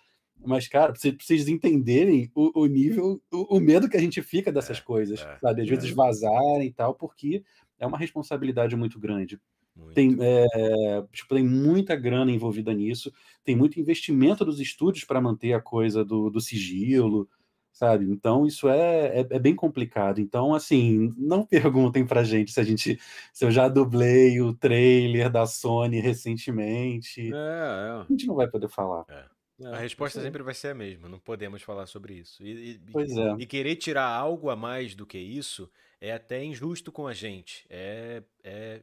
Mas, 0.44 0.68
cara, 0.68 0.92
pra 0.92 1.00
vocês- 1.00 1.48
entenderem 1.48 2.30
o, 2.34 2.62
o 2.62 2.66
nível, 2.66 3.20
o, 3.32 3.56
o 3.56 3.60
medo 3.60 3.88
que 3.88 3.96
a 3.96 4.00
gente 4.00 4.22
fica 4.22 4.50
dessas 4.52 4.78
É, 4.78 4.80
coisas, 4.80 5.20
é, 5.20 5.38
sabe? 5.40 5.62
Às 5.62 5.68
vezes 5.68 5.90
é. 5.90 5.94
vazarem 5.94 6.66
e 6.68 6.72
tal, 6.72 6.94
porque 6.94 7.42
é 7.78 7.86
uma 7.86 7.98
responsabilidade 7.98 8.74
muito 8.76 8.98
grande. 8.98 9.40
Muito. 9.76 9.94
Tem, 9.94 10.16
é, 10.20 11.04
tipo, 11.12 11.34
tem 11.34 11.44
muita 11.44 11.94
grana 11.94 12.32
envolvida 12.32 12.72
nisso, 12.74 13.12
tem 13.44 13.54
muito 13.54 13.78
investimento 13.78 14.44
dos 14.44 14.58
estúdios 14.58 15.04
para 15.04 15.20
manter 15.20 15.52
a 15.52 15.60
coisa 15.60 16.04
do, 16.04 16.28
do 16.30 16.40
sigilo, 16.40 17.28
sabe? 17.72 18.04
Então 18.06 18.44
isso 18.44 18.68
é, 18.68 19.20
é, 19.20 19.26
é 19.30 19.38
bem 19.38 19.54
complicado. 19.54 20.20
Então, 20.20 20.52
assim, 20.52 21.14
não 21.16 21.46
perguntem 21.46 22.04
pra 22.04 22.24
gente 22.24 22.50
se 22.50 22.58
a 22.58 22.64
gente 22.64 22.98
se 23.32 23.44
eu 23.44 23.52
já 23.52 23.68
dublei 23.68 24.40
o 24.40 24.52
trailer 24.52 25.30
da 25.30 25.46
Sony 25.46 26.00
recentemente. 26.00 27.32
É, 27.32 28.00
A 28.00 28.06
gente 28.10 28.26
não 28.26 28.34
vai 28.34 28.48
poder 28.48 28.68
falar. 28.68 29.04
É. 29.60 29.66
A 29.66 29.76
resposta 29.78 30.18
isso 30.18 30.24
sempre 30.26 30.42
vai 30.42 30.54
ser 30.54 30.68
a 30.68 30.74
mesma, 30.74 31.08
não 31.08 31.18
podemos 31.18 31.62
falar 31.62 31.86
sobre 31.86 32.14
isso. 32.14 32.42
E, 32.44 32.72
e- 32.72 32.80
Pois 32.92 33.10
é. 33.16 33.32
e 33.38 33.46
querer 33.46 33.76
tirar 33.76 34.06
algo 34.06 34.50
a 34.50 34.56
mais 34.56 34.94
do 34.94 35.06
que 35.06 35.18
isso 35.18 35.70
é 36.00 36.12
até 36.12 36.42
injusto 36.44 36.92
com 36.92 37.06
a 37.06 37.12
gente. 37.14 37.66
É, 37.68 38.22
é, 38.44 38.82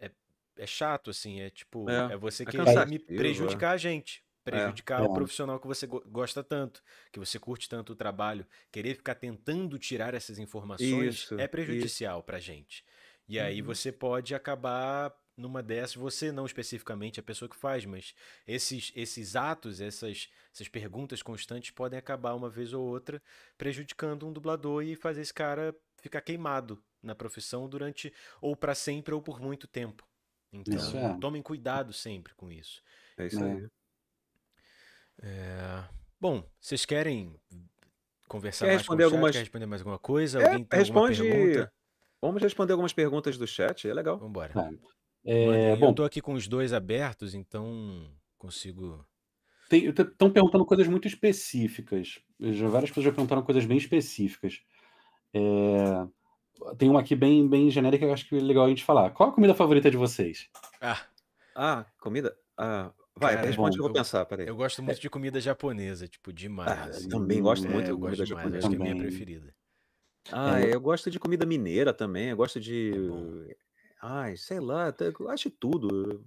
é, 0.00 0.10
é 0.58 0.66
chato, 0.66 1.10
assim. 1.10 1.40
É 1.40 1.50
tipo, 1.50 1.88
É, 1.90 2.12
é, 2.14 2.16
você 2.16 2.42
é 2.42 2.46
querer 2.46 2.86
me 2.86 2.96
é. 2.96 2.98
prejudicar 3.16 3.72
a 3.72 3.76
gente. 3.76 4.24
Prejudicar 4.44 5.00
É. 5.02 5.04
o 5.04 5.12
profissional 5.12 5.58
que 5.58 5.66
você 5.66 5.86
go- 5.88 6.04
gosta 6.06 6.44
tanto, 6.44 6.80
que 7.12 7.18
você 7.18 7.36
curte 7.38 7.68
tanto 7.68 7.92
o 7.94 7.96
trabalho. 7.96 8.46
Querer 8.70 8.94
ficar 8.94 9.16
tentando 9.16 9.76
tirar 9.78 10.14
essas 10.14 10.38
informações 10.38 11.14
Isso, 11.16 11.40
é 11.40 11.48
prejudicial 11.48 12.22
pra 12.22 12.38
gente. 12.38 12.84
E 13.28 13.40
aí 13.40 13.60
Uhum. 13.60 13.66
você 13.66 13.90
pode 13.90 14.34
acabar 14.36 15.12
numa 15.36 15.62
dessas, 15.62 15.94
você 15.96 16.32
não 16.32 16.46
especificamente 16.46 17.20
a 17.20 17.22
pessoa 17.22 17.48
que 17.48 17.56
faz, 17.56 17.84
mas 17.84 18.14
esses, 18.46 18.90
esses 18.96 19.36
atos, 19.36 19.80
essas, 19.80 20.30
essas 20.52 20.66
perguntas 20.68 21.22
constantes 21.22 21.70
podem 21.70 21.98
acabar 21.98 22.34
uma 22.34 22.48
vez 22.48 22.72
ou 22.72 22.82
outra 22.84 23.22
prejudicando 23.58 24.26
um 24.26 24.32
dublador 24.32 24.82
e 24.82 24.96
fazer 24.96 25.20
esse 25.20 25.34
cara 25.34 25.74
ficar 26.00 26.20
queimado 26.22 26.82
na 27.02 27.14
profissão 27.14 27.68
durante 27.68 28.12
ou 28.40 28.56
para 28.56 28.74
sempre 28.74 29.12
ou 29.14 29.20
por 29.20 29.38
muito 29.40 29.66
tempo. 29.66 30.06
Então, 30.52 30.78
é. 30.98 31.18
tomem 31.20 31.42
cuidado 31.42 31.92
sempre 31.92 32.34
com 32.34 32.50
isso. 32.50 32.82
É 33.18 33.26
isso 33.26 33.42
aí. 33.44 33.68
É, 35.22 35.84
Bom, 36.18 36.48
vocês 36.58 36.84
querem 36.86 37.38
conversar 38.26 38.64
Quer 38.64 38.70
mais 38.72 38.80
responder 38.80 39.02
com 39.04 39.08
o 39.08 39.10
chat? 39.10 39.14
algumas- 39.16 39.32
Quer 39.32 39.38
responder 39.40 39.66
mais 39.66 39.80
alguma 39.82 39.98
coisa? 39.98 40.40
É, 40.40 40.44
Alguém 40.46 40.64
tem 40.64 40.80
alguma 40.80 41.08
responde- 41.08 41.30
pergunta? 41.30 41.72
Vamos 42.22 42.42
responder 42.42 42.72
algumas 42.72 42.92
perguntas 42.94 43.36
do 43.36 43.46
chat, 43.46 43.86
é 43.86 43.92
legal. 43.92 44.18
Vambora. 44.18 44.52
Tá. 44.52 44.70
É. 45.26 45.72
Eu 45.72 45.76
bom, 45.78 45.92
tô 45.92 46.04
aqui 46.04 46.20
com 46.20 46.34
os 46.34 46.46
dois 46.46 46.72
abertos, 46.72 47.34
então 47.34 48.08
consigo. 48.38 49.04
Estão 49.70 50.30
perguntando 50.30 50.64
coisas 50.64 50.86
muito 50.86 51.08
específicas. 51.08 52.20
Já, 52.40 52.68
várias 52.68 52.90
pessoas 52.90 53.06
já 53.06 53.12
perguntaram 53.12 53.42
coisas 53.42 53.64
bem 53.64 53.76
específicas. 53.76 54.60
É, 55.34 56.06
tem 56.78 56.88
uma 56.88 57.00
aqui 57.00 57.16
bem, 57.16 57.48
bem 57.48 57.70
genérica 57.70 58.04
que 58.04 58.10
eu 58.10 58.12
acho 58.14 58.28
que 58.28 58.36
é 58.36 58.40
legal 58.40 58.64
a 58.66 58.68
gente 58.68 58.84
falar. 58.84 59.10
Qual 59.10 59.30
a 59.30 59.32
comida 59.32 59.54
favorita 59.54 59.90
de 59.90 59.96
vocês? 59.96 60.48
Ah, 60.80 61.00
Ah, 61.54 61.86
comida? 62.00 62.36
Ah, 62.56 62.92
vai, 63.18 63.34
Cara, 63.34 63.46
responde 63.48 63.76
que 63.76 63.80
eu 63.82 63.86
vou 63.86 63.92
pensar, 63.92 64.24
peraí. 64.26 64.46
eu 64.46 64.54
gosto 64.56 64.82
muito 64.82 65.00
de 65.00 65.10
comida 65.10 65.40
japonesa, 65.40 66.06
tipo, 66.06 66.32
demais. 66.32 66.70
Ah, 66.70 66.84
assim. 66.84 67.08
também 67.08 67.42
gosto 67.42 67.66
É, 67.66 67.70
muito 67.70 67.82
É, 67.82 67.84
de 67.86 67.90
eu 67.90 67.98
gosto 67.98 68.24
comida 68.24 68.26
japonesa. 68.26 68.68
acho 68.68 68.68
que 68.68 68.74
é 68.76 68.78
a 68.78 68.94
minha 68.94 68.96
preferida. 68.96 69.54
Ah, 70.32 70.60
É. 70.60 70.74
eu 70.74 70.80
gosto 70.80 71.10
de 71.10 71.18
comida 71.18 71.44
mineira 71.46 71.92
também. 71.92 72.28
Eu 72.28 72.36
gosto 72.36 72.60
de. 72.60 72.92
É. 74.02 74.06
Ai, 74.06 74.36
sei 74.36 74.60
lá, 74.60 74.94
eu 75.18 75.28
acho 75.30 75.50
tudo. 75.50 76.24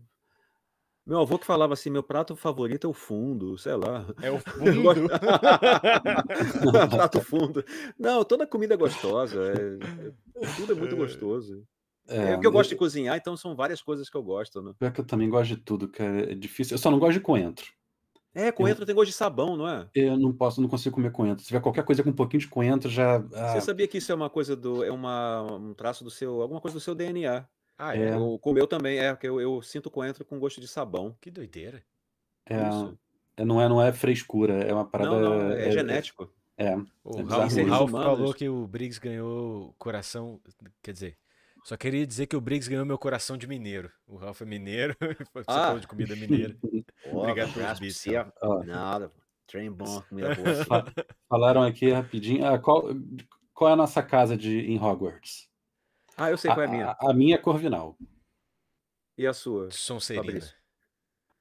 Meu 1.05 1.19
avô 1.21 1.39
que 1.39 1.45
falava 1.45 1.73
assim: 1.73 1.89
meu 1.89 2.03
prato 2.03 2.35
favorito 2.35 2.85
é 2.85 2.89
o 2.89 2.93
fundo, 2.93 3.57
sei 3.57 3.73
lá. 3.75 4.05
É 4.21 4.29
o 4.29 4.35
Eu 4.63 4.83
fundo. 4.83 5.09
prato 6.89 7.21
fundo. 7.21 7.63
Não, 7.97 8.23
toda 8.23 8.45
comida 8.45 8.73
é 8.75 8.77
gostosa. 8.77 9.39
é- 9.53 10.07
é- 10.43 10.55
tudo 10.55 10.73
é 10.73 10.75
muito 10.75 10.95
gostoso. 10.95 11.65
É, 12.07 12.31
porque 12.33 12.47
eu 12.47 12.51
gosto 12.51 12.69
de 12.71 12.75
cozinhar, 12.75 13.15
então 13.17 13.37
são 13.37 13.55
várias 13.55 13.81
coisas 13.81 14.09
que 14.09 14.17
eu 14.17 14.23
gosto, 14.23 14.61
né? 14.61 14.73
Pior 14.79 14.91
que 14.91 15.01
eu 15.01 15.05
também 15.05 15.29
gosto 15.29 15.55
de 15.55 15.57
tudo, 15.57 15.87
cara. 15.87 16.31
É 16.31 16.35
difícil. 16.35 16.73
Eu 16.75 16.79
só 16.79 16.89
não 16.89 16.97
gosto 16.97 17.13
de 17.13 17.19
coentro. 17.21 17.67
É, 18.33 18.51
coentro 18.51 18.85
tem 18.85 18.93
gosto 18.95 19.09
de 19.09 19.15
sabão, 19.15 19.57
não 19.57 19.67
é? 19.67 19.89
Eu 19.93 20.17
não 20.17 20.31
posso, 20.31 20.61
não 20.61 20.69
consigo 20.69 20.95
comer 20.95 21.11
coentro. 21.11 21.41
Se 21.41 21.47
tiver 21.47 21.59
qualquer 21.61 21.83
coisa 21.83 22.03
com 22.03 22.09
um 22.11 22.15
pouquinho 22.15 22.41
de 22.41 22.47
coentro, 22.47 22.89
já. 22.89 23.17
ah, 23.33 23.53
Você 23.53 23.61
sabia 23.61 23.87
que 23.87 23.97
isso 23.97 24.11
é 24.11 24.15
uma 24.15 24.29
coisa 24.29 24.55
do. 24.55 24.83
É 24.83 24.91
uma, 24.91 25.41
um 25.53 25.73
traço 25.73 26.03
do 26.03 26.09
seu. 26.11 26.41
alguma 26.41 26.61
coisa 26.61 26.77
do 26.77 26.79
seu 26.81 26.93
DNA. 26.95 27.47
Ah, 27.79 27.95
É. 27.97 28.09
é? 28.09 28.17
O, 28.17 28.37
com 28.37 28.51
o 28.51 28.53
meu 28.53 28.67
também, 28.67 28.99
é, 28.99 29.13
porque 29.13 29.27
eu, 29.27 29.39
eu 29.39 29.61
sinto 29.61 29.89
coentro 29.89 30.25
com 30.25 30.37
gosto 30.37 30.59
de 30.59 30.67
sabão. 30.67 31.15
Que 31.21 31.31
doideira. 31.31 31.81
é, 32.45 32.55
Isso. 32.69 32.99
é- 33.37 33.45
não, 33.45 33.61
é, 33.61 33.69
não 33.69 33.81
é 33.81 33.93
frescura, 33.93 34.53
é 34.63 34.73
uma 34.73 34.83
parada. 34.85 35.11
Não, 35.11 35.21
não, 35.39 35.51
é, 35.53 35.71
genético. 35.71 36.29
É, 36.57 36.75
O 37.05 37.19
É 37.19 37.23
Ralph, 37.23 37.23
bizarro 37.23 37.45
o 37.45 37.55
mesmo. 37.55 37.69
Ralph 37.71 37.89
Humanos. 37.89 38.05
falou 38.17 38.33
que 38.33 38.49
o 38.49 38.67
Briggs 38.67 38.99
ganhou 38.99 39.73
coração. 39.79 40.41
Quer 40.83 40.91
dizer, 40.91 41.17
só 41.63 41.77
queria 41.77 42.05
dizer 42.05 42.27
que 42.27 42.35
o 42.35 42.41
Briggs 42.41 42.69
ganhou 42.69 42.85
meu 42.85 42.97
coração 42.97 43.37
de 43.37 43.47
mineiro. 43.47 43.89
O 44.05 44.17
Ralph 44.17 44.41
é 44.41 44.45
mineiro, 44.45 44.93
você 45.33 45.45
Ah. 45.47 45.67
falou 45.67 45.79
de 45.79 45.87
comida 45.87 46.13
mineira. 46.17 46.57
Obrigado 47.13 47.53
pelos. 47.53 48.05
Ralph. 48.05 48.29
Ó. 48.41 48.63
Nada, 48.65 49.09
trem 49.47 49.71
bom, 49.71 50.01
comida 50.09 50.35
boa. 50.35 50.65
Fa- 50.65 50.85
Falaram 51.29 51.63
aqui 51.63 51.89
rapidinho. 51.91 52.45
Ah, 52.45 52.59
qual, 52.59 52.89
qual 53.53 53.69
é 53.69 53.73
a 53.73 53.77
nossa 53.77 54.03
casa 54.03 54.35
de, 54.35 54.59
em 54.69 54.77
Hogwarts? 54.77 55.48
Ah, 56.19 56.29
eu 56.29 56.37
sei 56.37 56.51
qual 56.51 56.61
é 56.61 56.65
a 56.67 56.69
minha. 56.71 56.85
A, 56.91 57.09
a 57.11 57.13
minha 57.13 57.35
é 57.35 57.37
Corvinal. 57.37 57.97
E 59.17 59.25
a 59.25 59.33
sua? 59.33 59.69
Sonserina. 59.71 60.39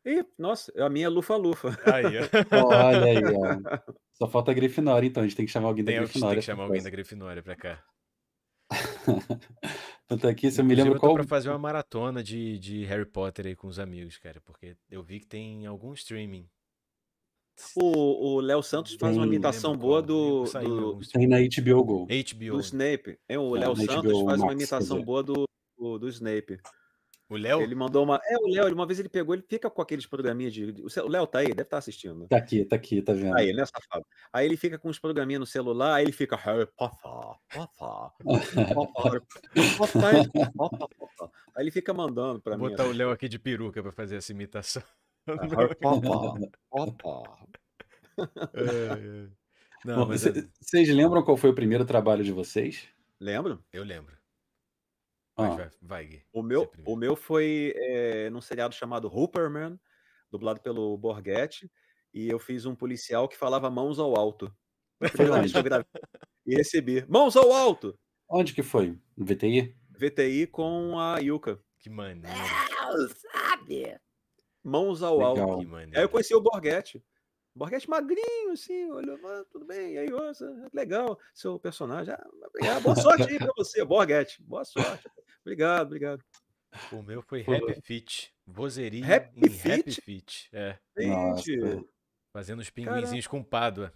Ih, 0.05 0.25
nossa, 0.39 0.73
a 0.83 0.89
minha 0.89 1.07
é 1.07 1.09
lufa-lufa. 1.09 1.71
Aí, 1.93 2.05
ó. 2.53 2.67
Olha 2.69 3.05
aí, 3.05 3.25
ó. 3.25 3.93
Só 4.15 4.27
falta 4.29 4.51
a 4.51 4.55
Grifinória, 4.55 5.07
então. 5.07 5.23
A 5.23 5.27
gente 5.27 5.37
tem 5.37 5.47
que 5.47 5.53
chamar 5.53 5.69
alguém 5.69 5.85
da 5.85 5.91
Tem, 5.91 5.97
tem 5.99 6.05
Grifinória. 6.07 6.41
que 6.41 6.47
chamar 6.47 6.65
alguém 6.65 6.83
da 6.83 6.91
Grifinória 6.91 7.43
pra 7.43 7.57
cá. 7.57 7.85
Tanto 10.07 10.27
aqui, 10.29 10.51
você 10.51 10.63
me 10.63 10.73
Inclusive, 10.73 10.83
lembra 10.83 10.97
eu 10.97 11.01
tô 11.01 11.07
qual. 11.09 11.15
pra 11.15 11.25
fazer 11.25 11.51
uma 11.51 11.59
maratona 11.59 12.23
de, 12.23 12.59
de 12.59 12.85
Harry 12.85 13.05
Potter 13.05 13.47
aí 13.47 13.55
com 13.57 13.67
os 13.67 13.79
amigos, 13.79 14.17
cara, 14.19 14.41
porque 14.41 14.77
eu 14.91 15.03
vi 15.03 15.21
que 15.21 15.27
tem 15.27 15.67
algum 15.67 15.93
streaming. 15.93 16.49
O 17.77 18.41
Léo 18.41 18.63
Santos 18.63 18.95
faz 18.95 19.17
uma 19.17 19.27
imitação 19.27 19.77
boa 19.77 20.01
do, 20.01 20.45
do, 20.45 21.01
Tem 21.13 21.27
na 21.27 21.37
HBO 21.39 21.85
Go. 21.85 22.07
HBO. 22.07 22.53
do 22.57 22.61
Snape. 22.61 23.19
É, 23.29 23.39
o 23.39 23.57
É, 23.57 23.61
Léo 23.61 23.77
Santos 23.77 23.95
HBO 23.97 24.25
faz 24.27 24.41
uma 24.41 24.47
Max, 24.47 24.53
imitação 24.61 25.03
boa 25.03 25.23
do, 25.23 25.45
do, 25.79 25.99
do 25.99 26.09
Snape. 26.09 26.59
O 27.31 27.37
Léo? 27.37 27.61
Ele 27.61 27.75
mandou 27.75 28.05
uma. 28.05 28.19
É, 28.25 28.39
o 28.39 28.49
Léo, 28.49 28.65
ele- 28.69 28.75
uma 28.75 28.87
vez 28.87 28.99
ele 28.99 29.09
pegou, 29.11 29.35
ele 29.35 29.45
fica 29.47 29.69
com 29.69 29.83
aqueles 29.83 30.07
programinhas 30.07 30.55
de. 30.55 30.75
O 31.05 31.09
Léo 31.09 31.27
tá 31.27 31.41
aí, 31.41 31.49
deve 31.49 31.61
estar 31.61 31.77
assistindo. 31.77 32.27
Tá 32.27 32.39
aqui, 32.39 32.65
tá 32.65 32.75
aqui, 32.77 33.03
tá 33.03 33.13
vendo? 33.13 33.37
Aí, 33.37 33.53
né, 33.53 33.67
safado? 33.67 34.07
Aí 34.33 34.47
ele 34.47 34.57
fica 34.57 34.79
com 34.79 34.89
os 34.89 34.99
programinhas 34.99 35.41
no 35.41 35.47
celular, 35.47 35.97
aí 35.97 36.05
ele 36.07 36.13
fica 36.13 36.37
Harry 36.37 36.67
Potter, 36.75 36.99
Potter, 37.53 38.75
Potter, 38.75 38.75
Potter, 38.75 39.23
Potter. 40.55 40.89
Aí 41.55 41.65
ele 41.65 41.71
fica 41.71 41.93
mandando 41.93 42.41
pra 42.41 42.57
Vou 42.57 42.69
mim. 42.69 42.75
botar 42.75 42.89
o 42.89 42.93
Léo 42.93 43.11
aqui 43.11 43.29
de 43.29 43.39
peruca 43.39 43.83
pra 43.83 43.93
fazer 43.93 44.17
essa 44.17 44.33
imitação. 44.33 44.83
Harry 45.37 45.75
Potter, 45.77 46.51
Potter. 46.69 47.49
É, 48.55 48.93
é. 49.25 49.29
Não, 49.85 49.97
Bom, 50.01 50.07
mas 50.07 50.23
cê- 50.23 50.31
é- 50.31 50.49
Vocês 50.61 50.89
lembram 50.89 51.23
qual 51.23 51.37
foi 51.37 51.51
o 51.51 51.55
primeiro 51.55 51.85
trabalho 51.85 52.25
de 52.25 52.33
vocês? 52.33 52.89
Lembro? 53.21 53.63
eu 53.73 53.85
lembro. 53.85 54.17
Ah, 55.37 55.51
vai, 55.51 55.71
vai, 55.81 56.05
Gui. 56.07 56.23
O 56.33 56.43
meu, 56.43 56.69
o 56.85 56.97
meu 56.97 57.15
foi 57.15 57.73
é, 57.77 58.29
num 58.31 58.41
seriado 58.41 58.75
chamado 58.75 59.07
Hooperman, 59.09 59.79
dublado 60.33 60.61
pelo 60.61 60.97
Borghetti, 60.99 61.71
e 62.13 62.29
eu 62.29 62.41
fiz 62.41 62.67
um 62.67 62.75
policial 62.75 63.29
que 63.29 63.37
falava 63.37 63.71
mãos 63.71 64.01
ao 64.01 64.17
alto. 64.17 64.53
Eu 65.01 65.63
gravei 65.63 65.87
e 66.45 66.57
recebi. 66.57 67.05
Mãos 67.09 67.37
ao 67.37 67.53
alto! 67.53 67.97
onde 68.29 68.53
que 68.53 68.63
foi? 68.65 68.99
No 69.17 69.25
VTI? 69.25 69.75
VTI 69.91 70.47
com 70.49 70.99
a 70.99 71.19
Yuka. 71.19 71.61
Que 71.79 71.89
maneiro. 71.89 72.37
Não, 72.37 73.09
sabe? 73.09 73.97
Mãos 74.63 75.03
ao 75.03 75.21
alto. 75.21 75.41
Legal. 75.41 75.89
Que 75.89 75.97
Aí 75.99 76.05
eu 76.05 76.09
conheci 76.09 76.35
o 76.35 76.41
Borghetti. 76.41 77.03
Borghetti 77.55 77.91
magrinho, 77.91 78.53
assim, 78.53 78.89
olhou, 78.91 79.19
ah, 79.27 79.45
tudo 79.51 79.67
bem, 79.67 79.95
e 79.95 79.99
aí, 79.99 80.11
moça, 80.11 80.47
legal, 80.73 81.19
seu 81.35 81.59
personagem. 81.59 82.15
Ah, 82.15 82.27
obrigado, 82.47 82.83
boa 82.83 82.95
sorte 82.95 83.25
aí 83.25 83.37
pra 83.37 83.53
você, 83.57 83.85
Borghetti. 83.85 84.41
Boa 84.43 84.65
sorte. 84.65 85.11
Obrigado, 85.41 85.87
obrigado. 85.87 86.25
O 86.93 87.03
meu 87.03 87.21
foi 87.23 87.43
Pô. 87.43 87.55
Happy 87.55 87.81
Fit. 87.81 88.33
Vozeria 88.47 89.17
Happy 89.17 89.41
em 89.41 89.45
Happy 89.47 89.93
Feet? 89.93 90.01
Fit. 90.03 90.49
É. 90.53 90.79
Nossa. 90.97 91.51
Fazendo 92.33 92.61
os 92.61 92.71
pinguinzinhos 92.71 93.27
com 93.27 93.43
pádua. 93.43 93.93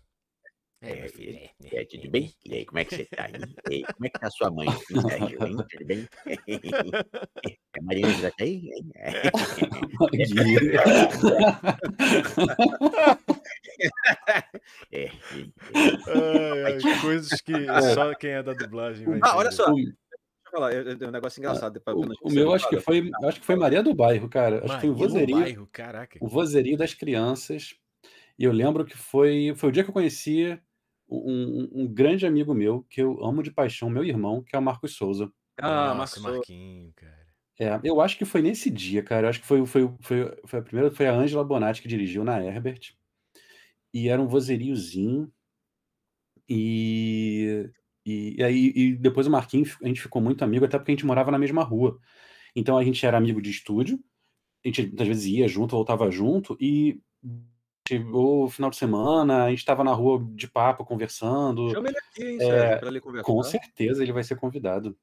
É, 0.82 1.00
meu 1.00 1.08
filho. 1.10 1.38
é, 1.38 1.50
E 1.72 1.78
aí, 1.78 1.86
tudo 1.86 2.10
bem? 2.10 2.30
E 2.44 2.54
aí, 2.54 2.64
como 2.66 2.78
é 2.80 2.84
que 2.84 2.94
você 2.94 3.04
tá? 3.06 3.28
E 3.30 3.72
aí, 3.74 3.82
como 3.84 4.06
é 4.06 4.10
que 4.10 4.18
tá 4.18 4.28
sua 4.30 4.50
mãe? 4.50 4.68
Hein? 4.68 5.56
Tudo 5.70 5.86
bem? 5.86 6.06
A 7.78 7.82
Marina 7.82 8.12
já 8.12 8.30
tá 8.30 8.44
aí? 8.44 8.70
É, 14.90 15.10
Ai, 16.06 16.64
ai, 16.64 16.78
coisas 17.00 17.40
que 17.40 17.54
só 17.94 18.14
quem 18.14 18.30
é 18.30 18.42
da 18.42 18.52
dublagem 18.52 19.06
vai 19.06 19.20
Ah, 19.22 19.36
olha 19.36 19.50
só, 19.50 19.66
tenho 19.66 21.08
um 21.08 21.10
negócio 21.10 21.40
engraçado. 21.40 21.80
pra- 21.80 21.94
pra 21.94 22.02
o- 22.02 22.12
o 22.22 22.30
meu 22.30 22.52
acho 22.52 22.68
que 22.68 22.78
foi, 22.80 23.10
acho 23.24 23.40
que 23.40 23.46
foi 23.46 23.56
Maria 23.56 23.82
do 23.82 23.94
Bairro, 23.94 24.28
cara. 24.28 24.64
Acho 24.64 24.80
que 24.80 24.80
foi 24.80 24.90
o 24.90 24.92
Maria 24.92 25.08
vozerio, 25.08 25.36
bairro, 25.36 25.68
caraca. 25.72 26.18
o 26.20 26.28
vozerio 26.28 26.76
das 26.76 26.94
crianças. 26.94 27.74
E 28.38 28.44
eu 28.44 28.52
lembro 28.52 28.84
que 28.84 28.96
foi, 28.96 29.52
foi 29.56 29.68
o 29.68 29.72
dia 29.72 29.84
que 29.84 29.90
eu 29.90 29.94
conheci 29.94 30.58
um, 31.12 31.68
um- 31.82 31.86
grande 31.92 32.26
amigo 32.26 32.54
meu, 32.54 32.84
que 32.90 33.02
eu 33.02 33.24
amo 33.24 33.42
de 33.42 33.50
paixão, 33.50 33.90
meu 33.90 34.04
irmão, 34.04 34.42
que 34.42 34.56
é 34.56 34.58
o 34.58 34.62
Marcos 34.62 34.94
Souza. 34.96 35.30
Ah, 35.58 35.94
Marcos. 35.94 36.22
Marquinho, 36.22 36.92
cara. 36.94 37.26
É, 37.60 37.80
eu 37.84 38.00
acho 38.00 38.16
que 38.18 38.24
foi 38.24 38.42
nesse 38.42 38.70
dia, 38.70 39.02
cara. 39.02 39.26
Eu 39.26 39.30
acho 39.30 39.40
que 39.40 39.46
foi, 39.46 39.64
foi, 39.66 39.88
foi, 40.00 40.36
foi 40.46 40.58
a 40.58 40.62
primeira, 40.62 40.90
foi 40.90 41.06
a 41.06 41.14
Ângela 41.14 41.44
Bonatti 41.44 41.82
que 41.82 41.88
dirigiu 41.88 42.24
na 42.24 42.42
Herbert. 42.42 42.94
E 43.94 44.08
era 44.08 44.20
um 44.20 44.26
vozeiriozinho. 44.26 45.32
E, 46.48 47.70
e, 48.04 48.36
e 48.38 48.42
aí 48.44 48.72
e 48.74 48.96
depois 48.96 49.26
o 49.26 49.30
Marquinhos, 49.30 49.76
a 49.82 49.86
gente 49.88 50.02
ficou 50.02 50.20
muito 50.20 50.42
amigo, 50.42 50.64
até 50.64 50.78
porque 50.78 50.92
a 50.92 50.94
gente 50.94 51.06
morava 51.06 51.30
na 51.30 51.38
mesma 51.38 51.62
rua. 51.62 51.98
Então 52.56 52.78
a 52.78 52.84
gente 52.84 53.04
era 53.06 53.18
amigo 53.18 53.42
de 53.42 53.50
estúdio, 53.50 54.00
a 54.64 54.68
gente 54.68 54.82
muitas 54.88 55.08
vezes 55.08 55.26
ia 55.26 55.48
junto, 55.48 55.76
voltava 55.76 56.10
junto, 56.10 56.56
e 56.60 57.00
chegou 57.99 58.45
o 58.45 58.51
final 58.51 58.70
de 58.70 58.76
semana, 58.76 59.45
a 59.45 59.51
gente 59.51 59.59
estava 59.59 59.84
na 59.84 59.93
rua 59.93 60.24
de 60.34 60.49
papo, 60.49 60.84
conversando. 60.84 61.70
Chama 61.70 61.88
ele 61.88 61.99
aqui, 61.99 62.24
hein, 62.24 62.38
É, 62.40 62.76
pra 62.76 62.88
ele 62.88 63.01
conversar. 63.01 63.26
Com 63.26 63.43
certeza 63.43 64.03
ele 64.03 64.12
vai 64.12 64.24
ser 64.24 64.36
convidado. 64.36 64.97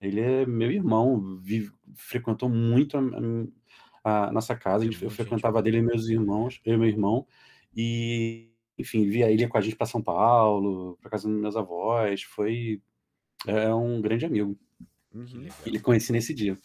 Ele 0.00 0.20
é 0.20 0.46
meu 0.46 0.70
irmão, 0.70 1.38
vive- 1.40 1.72
frequentou 1.94 2.48
muito 2.48 2.96
a, 4.04 4.26
a 4.28 4.32
nossa 4.32 4.56
casa, 4.56 4.84
gente, 4.84 5.02
eu 5.02 5.08
gente 5.08 5.16
frequentava 5.16 5.62
dele 5.62 5.78
e 5.78 5.82
meus 5.82 6.08
irmãos, 6.08 6.60
eu 6.64 6.74
e 6.74 6.76
meu 6.76 6.88
irmão, 6.88 7.26
e 7.74 8.50
enfim, 8.76 9.08
via 9.08 9.30
ele 9.30 9.46
com 9.46 9.56
a 9.56 9.60
gente 9.60 9.76
para 9.76 9.86
São 9.86 10.02
Paulo, 10.02 10.98
para 11.00 11.10
casa 11.10 11.28
dos 11.28 11.40
meus 11.40 11.56
avós, 11.56 12.22
foi 12.22 12.82
é 13.46 13.72
um 13.72 14.00
grande 14.00 14.24
amigo. 14.26 14.56
Que 15.10 15.18
Uhum. 15.18 15.46
Ele 15.66 15.78
conheci 15.78 16.10
nesse 16.10 16.32
dia, 16.32 16.58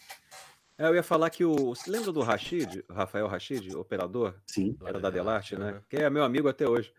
eu 0.78 0.96
ia 0.96 1.04
falar 1.04 1.30
que 1.30 1.44
o. 1.44 1.76
Você 1.76 1.90
lembra 1.90 2.12
do 2.12 2.22
Rashid, 2.22 2.84
Rafael 2.90 3.28
Rashid, 3.28 3.76
operador? 3.76 4.36
sim. 4.46 4.78
Era 4.86 5.00
da 5.00 5.10
Delarte, 5.10 5.58
né? 5.58 5.72
aham. 5.72 5.84
Que 5.90 5.98
é 5.98 6.10
meu 6.10 6.24
amigo 6.24 6.48
até 6.48 6.68
hoje. 6.68 6.94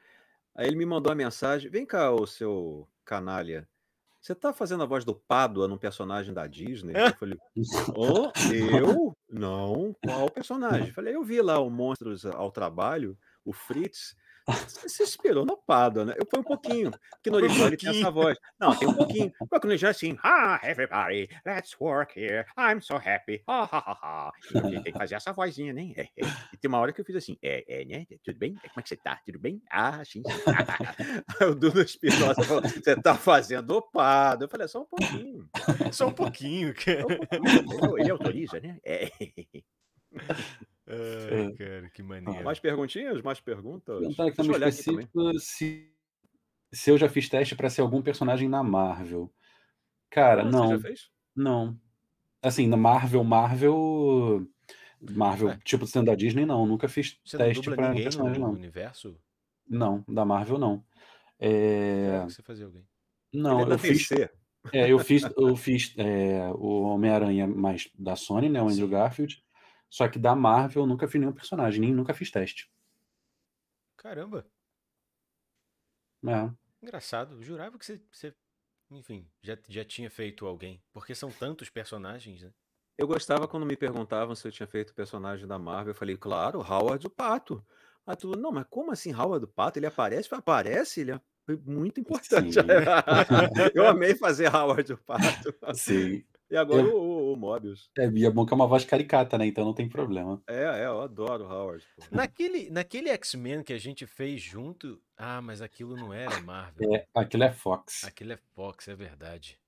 Aí 0.55 0.67
ele 0.67 0.77
me 0.77 0.85
mandou 0.85 1.11
uma 1.11 1.17
mensagem: 1.17 1.71
vem 1.71 1.87
cá, 1.87 2.11
ô 2.11 2.27
seu 2.27 2.89
canalha. 3.05 3.69
Você 4.21 4.35
tá 4.35 4.53
fazendo 4.53 4.83
a 4.83 4.87
voz 4.87 5.05
do 5.05 5.15
Pádua 5.15 5.69
num 5.69 5.79
personagem 5.79 6.35
da 6.35 6.47
Disney? 6.47 6.93
Eu 6.95 7.15
falei, 7.15 7.39
oh, 7.95 8.31
eu? 8.53 9.17
Não, 9.31 9.95
qual 10.05 10.29
personagem? 10.29 10.93
Falei, 10.93 11.15
eu 11.15 11.23
vi 11.23 11.41
lá 11.41 11.61
o 11.61 11.71
Monstros 11.71 12.27
ao 12.27 12.51
Trabalho, 12.51 13.17
o 13.45 13.53
Fritz. 13.53 14.17
Você 14.49 14.89
se 14.89 15.03
inspirou 15.03 15.45
no 15.45 15.57
Pádua, 15.57 16.07
né? 16.07 16.15
Eu 16.17 16.27
fui 16.29 16.41
um 16.41 16.45
pouquinho, 16.45 16.91
porque 16.91 17.31
no 17.31 17.37
original 17.37 17.67
ele 17.67 17.77
tem 17.77 17.91
essa 17.91 18.11
voz. 18.11 18.39
Não, 18.59 18.75
tem 18.75 18.89
um 18.89 18.95
pouquinho. 18.97 19.33
Porque 19.39 19.67
no 19.67 19.73
original 19.73 19.91
é 19.91 19.95
assim, 19.95 20.17
ah, 20.25 20.59
everybody, 20.63 21.29
let's 21.45 21.79
work 21.79 22.19
here, 22.19 22.47
I'm 22.57 22.81
so 22.81 22.97
happy, 22.97 23.43
ha, 23.47 23.65
ha, 23.65 23.79
ha, 23.79 23.99
ha. 24.03 24.33
Ele 24.55 24.81
tem 24.81 24.93
que 24.93 24.99
fazer 24.99 25.17
essa 25.17 25.33
vozinha, 25.33 25.73
né? 25.73 25.93
É, 25.97 26.03
é. 26.17 26.27
E 26.53 26.57
tem 26.57 26.69
uma 26.69 26.79
hora 26.79 26.93
que 26.93 27.01
eu 27.01 27.05
fiz 27.05 27.17
assim, 27.17 27.37
é, 27.43 27.83
é, 27.83 27.85
né? 27.85 28.07
Tudo 28.25 28.39
bem? 28.39 28.55
Como 28.55 28.73
é 28.79 28.83
que 28.83 28.89
você 28.89 28.97
tá? 28.97 29.21
Tudo 29.27 29.39
bem? 29.39 29.63
Ah, 29.71 30.03
sim. 30.05 30.23
Aí 31.41 31.47
o 31.49 31.55
Dudu 31.55 31.83
Espinosa 31.83 32.43
falou, 32.43 32.63
você 32.63 32.97
tá 32.97 33.15
fazendo 33.15 33.77
o 33.77 33.83
Pádua. 33.83 34.47
Eu 34.47 34.49
falei, 34.49 34.65
é 34.65 34.69
só 34.69 34.81
um 34.81 34.87
pouquinho. 34.87 35.49
Só 35.93 36.07
um 36.09 36.13
pouquinho. 36.13 36.75
Só 36.75 37.07
um 37.07 37.27
pouquinho. 37.27 37.99
Ele 37.99 38.11
autoriza, 38.11 38.61
né? 38.61 38.79
É. 38.85 39.11
Ai, 40.91 41.53
cara, 41.57 41.91
que 41.91 42.03
maneiro. 42.03 42.45
Mais 42.45 42.59
perguntinhas? 42.59 43.21
Mais 43.23 43.41
perguntas? 43.41 43.99
Perguntar 43.99 44.27
aqui 44.27 44.37
também. 44.37 44.57
específico 44.57 45.39
se, 45.39 45.93
se 46.73 46.91
eu 46.91 46.99
já 46.99 47.09
fiz 47.09 47.29
teste 47.29 47.55
pra 47.55 47.69
ser 47.71 47.83
algum 47.83 48.01
personagem 48.03 48.49
na 48.49 48.63
Marvel. 48.63 49.33
Cara, 50.11 50.43
Ah, 50.43 50.45
Você 50.47 50.51
não, 50.51 50.69
já 50.71 50.79
fez? 50.81 51.11
não. 51.37 51.79
Assim, 52.41 52.67
na 52.67 52.77
Marvel, 52.77 53.23
Marvel. 53.25 54.47
Marvel, 55.01 55.49
Ué. 55.49 55.59
tipo 55.65 55.87
sendo 55.87 56.07
da 56.07 56.15
Disney, 56.15 56.47
não. 56.47 56.67
Nunca 56.67 56.89
fiz 56.89 57.21
Você 57.25 57.37
não 57.37 57.45
teste 57.47 57.69
ninguém 57.71 58.03
personagem, 58.05 58.41
no 58.41 58.47
não. 58.47 58.55
universo? 58.55 59.21
Não, 59.69 60.05
da 60.09 60.25
Marvel, 60.25 60.59
não. 60.59 60.85
É, 61.39 62.23
você 62.25 62.43
fazia 62.43 62.65
alguém. 62.67 62.85
Não, 63.33 63.61
é 63.61 63.75
eu 63.75 63.79
fiz. 63.79 64.09
É, 64.73 64.91
eu 64.91 64.99
fiz, 64.99 65.23
eu 65.37 65.57
fiz 65.57 65.95
é, 65.97 66.49
o 66.55 66.83
Homem-Aranha 66.83 67.47
mais 67.47 67.89
da 67.97 68.17
Sony, 68.17 68.49
né? 68.49 68.61
O 68.61 68.69
Andrew 68.69 68.87
Sim. 68.87 68.93
Garfield. 68.93 69.45
Só 69.91 70.09
que 70.09 70.19
da 70.19 70.35
Marvel 70.35 70.83
eu 70.83 70.87
nunca 70.87 71.09
fiz 71.09 71.21
nenhum 71.21 71.33
personagem, 71.33 71.81
nem 71.81 71.93
nunca 71.95 72.13
fiz 72.15 72.31
teste. 72.31 72.71
Caramba, 73.97 74.47
É. 76.27 76.51
engraçado. 76.83 77.37
Eu 77.37 77.43
jurava 77.43 77.79
que 77.79 77.85
você, 77.87 78.01
você, 78.13 78.35
enfim, 78.91 79.27
já, 79.43 79.57
já 79.69 79.85
tinha 79.85 80.11
feito 80.11 80.47
alguém. 80.47 80.83
Porque 80.93 81.15
são 81.15 81.31
tantos 81.31 81.69
personagens, 81.71 82.43
né? 82.43 82.53
Eu 82.97 83.07
gostava 83.07 83.47
quando 83.47 83.65
me 83.65 83.77
perguntavam 83.77 84.35
se 84.35 84.47
eu 84.47 84.53
tinha 84.53 84.67
feito 84.67 84.95
personagem 84.95 85.47
da 85.47 85.59
Marvel. 85.59 85.93
Eu 85.93 85.95
falei, 85.99 86.17
claro, 86.17 86.59
Howard 86.61 87.07
o 87.07 87.11
Pato. 87.11 87.65
Aí 88.07 88.17
tu, 88.17 88.33
não, 88.37 88.51
mas 88.51 88.67
como 88.69 88.91
assim 88.91 89.15
Howard 89.15 89.45
o 89.45 89.49
Pato? 89.49 89.79
Ele 89.79 89.87
aparece? 89.87 90.29
Aparece, 90.35 91.01
ele 91.03 91.13
é 91.13 91.21
muito 91.65 92.01
importante. 92.01 92.57
Eu 93.75 93.87
amei 93.87 94.15
fazer 94.17 94.53
Howard 94.55 94.93
o 94.93 94.99
Pato. 94.99 95.55
Sim. 95.75 96.25
E 96.51 96.57
agora 96.57 96.83
Eu- 96.83 96.97
o, 96.97 97.18
o, 97.33 97.37
Mobius. 97.37 97.91
É, 97.97 98.09
e 98.09 98.25
é 98.25 98.31
bom 98.31 98.45
que 98.45 98.53
é 98.53 98.57
uma 98.57 98.67
voz 98.67 98.85
caricata, 98.85 99.39
né? 99.39 99.47
Então 99.47 99.65
não 99.65 99.75
tem 99.75 99.89
problema. 99.89 100.43
É, 100.47 100.81
é, 100.81 100.87
eu 100.87 101.01
adoro 101.01 101.45
o 101.45 101.49
Howard. 101.49 101.85
pô. 101.97 102.05
Naquele, 102.11 102.71
naquele 102.71 103.09
X-Men 103.11 103.63
que 103.63 103.73
a 103.73 103.79
gente 103.79 104.07
fez 104.07 104.41
junto. 104.41 105.01
Ah, 105.17 105.41
mas 105.41 105.61
aquilo 105.61 105.97
não 105.97 106.13
era 106.13 106.41
Marvel. 106.43 106.95
É, 106.95 107.07
aquilo 107.15 107.45
é 107.45 107.53
Fox. 107.53 108.05
Aquilo 108.05 108.33
é 108.33 108.37
Fox, 108.55 108.89
é 108.89 108.95
verdade. 108.95 109.59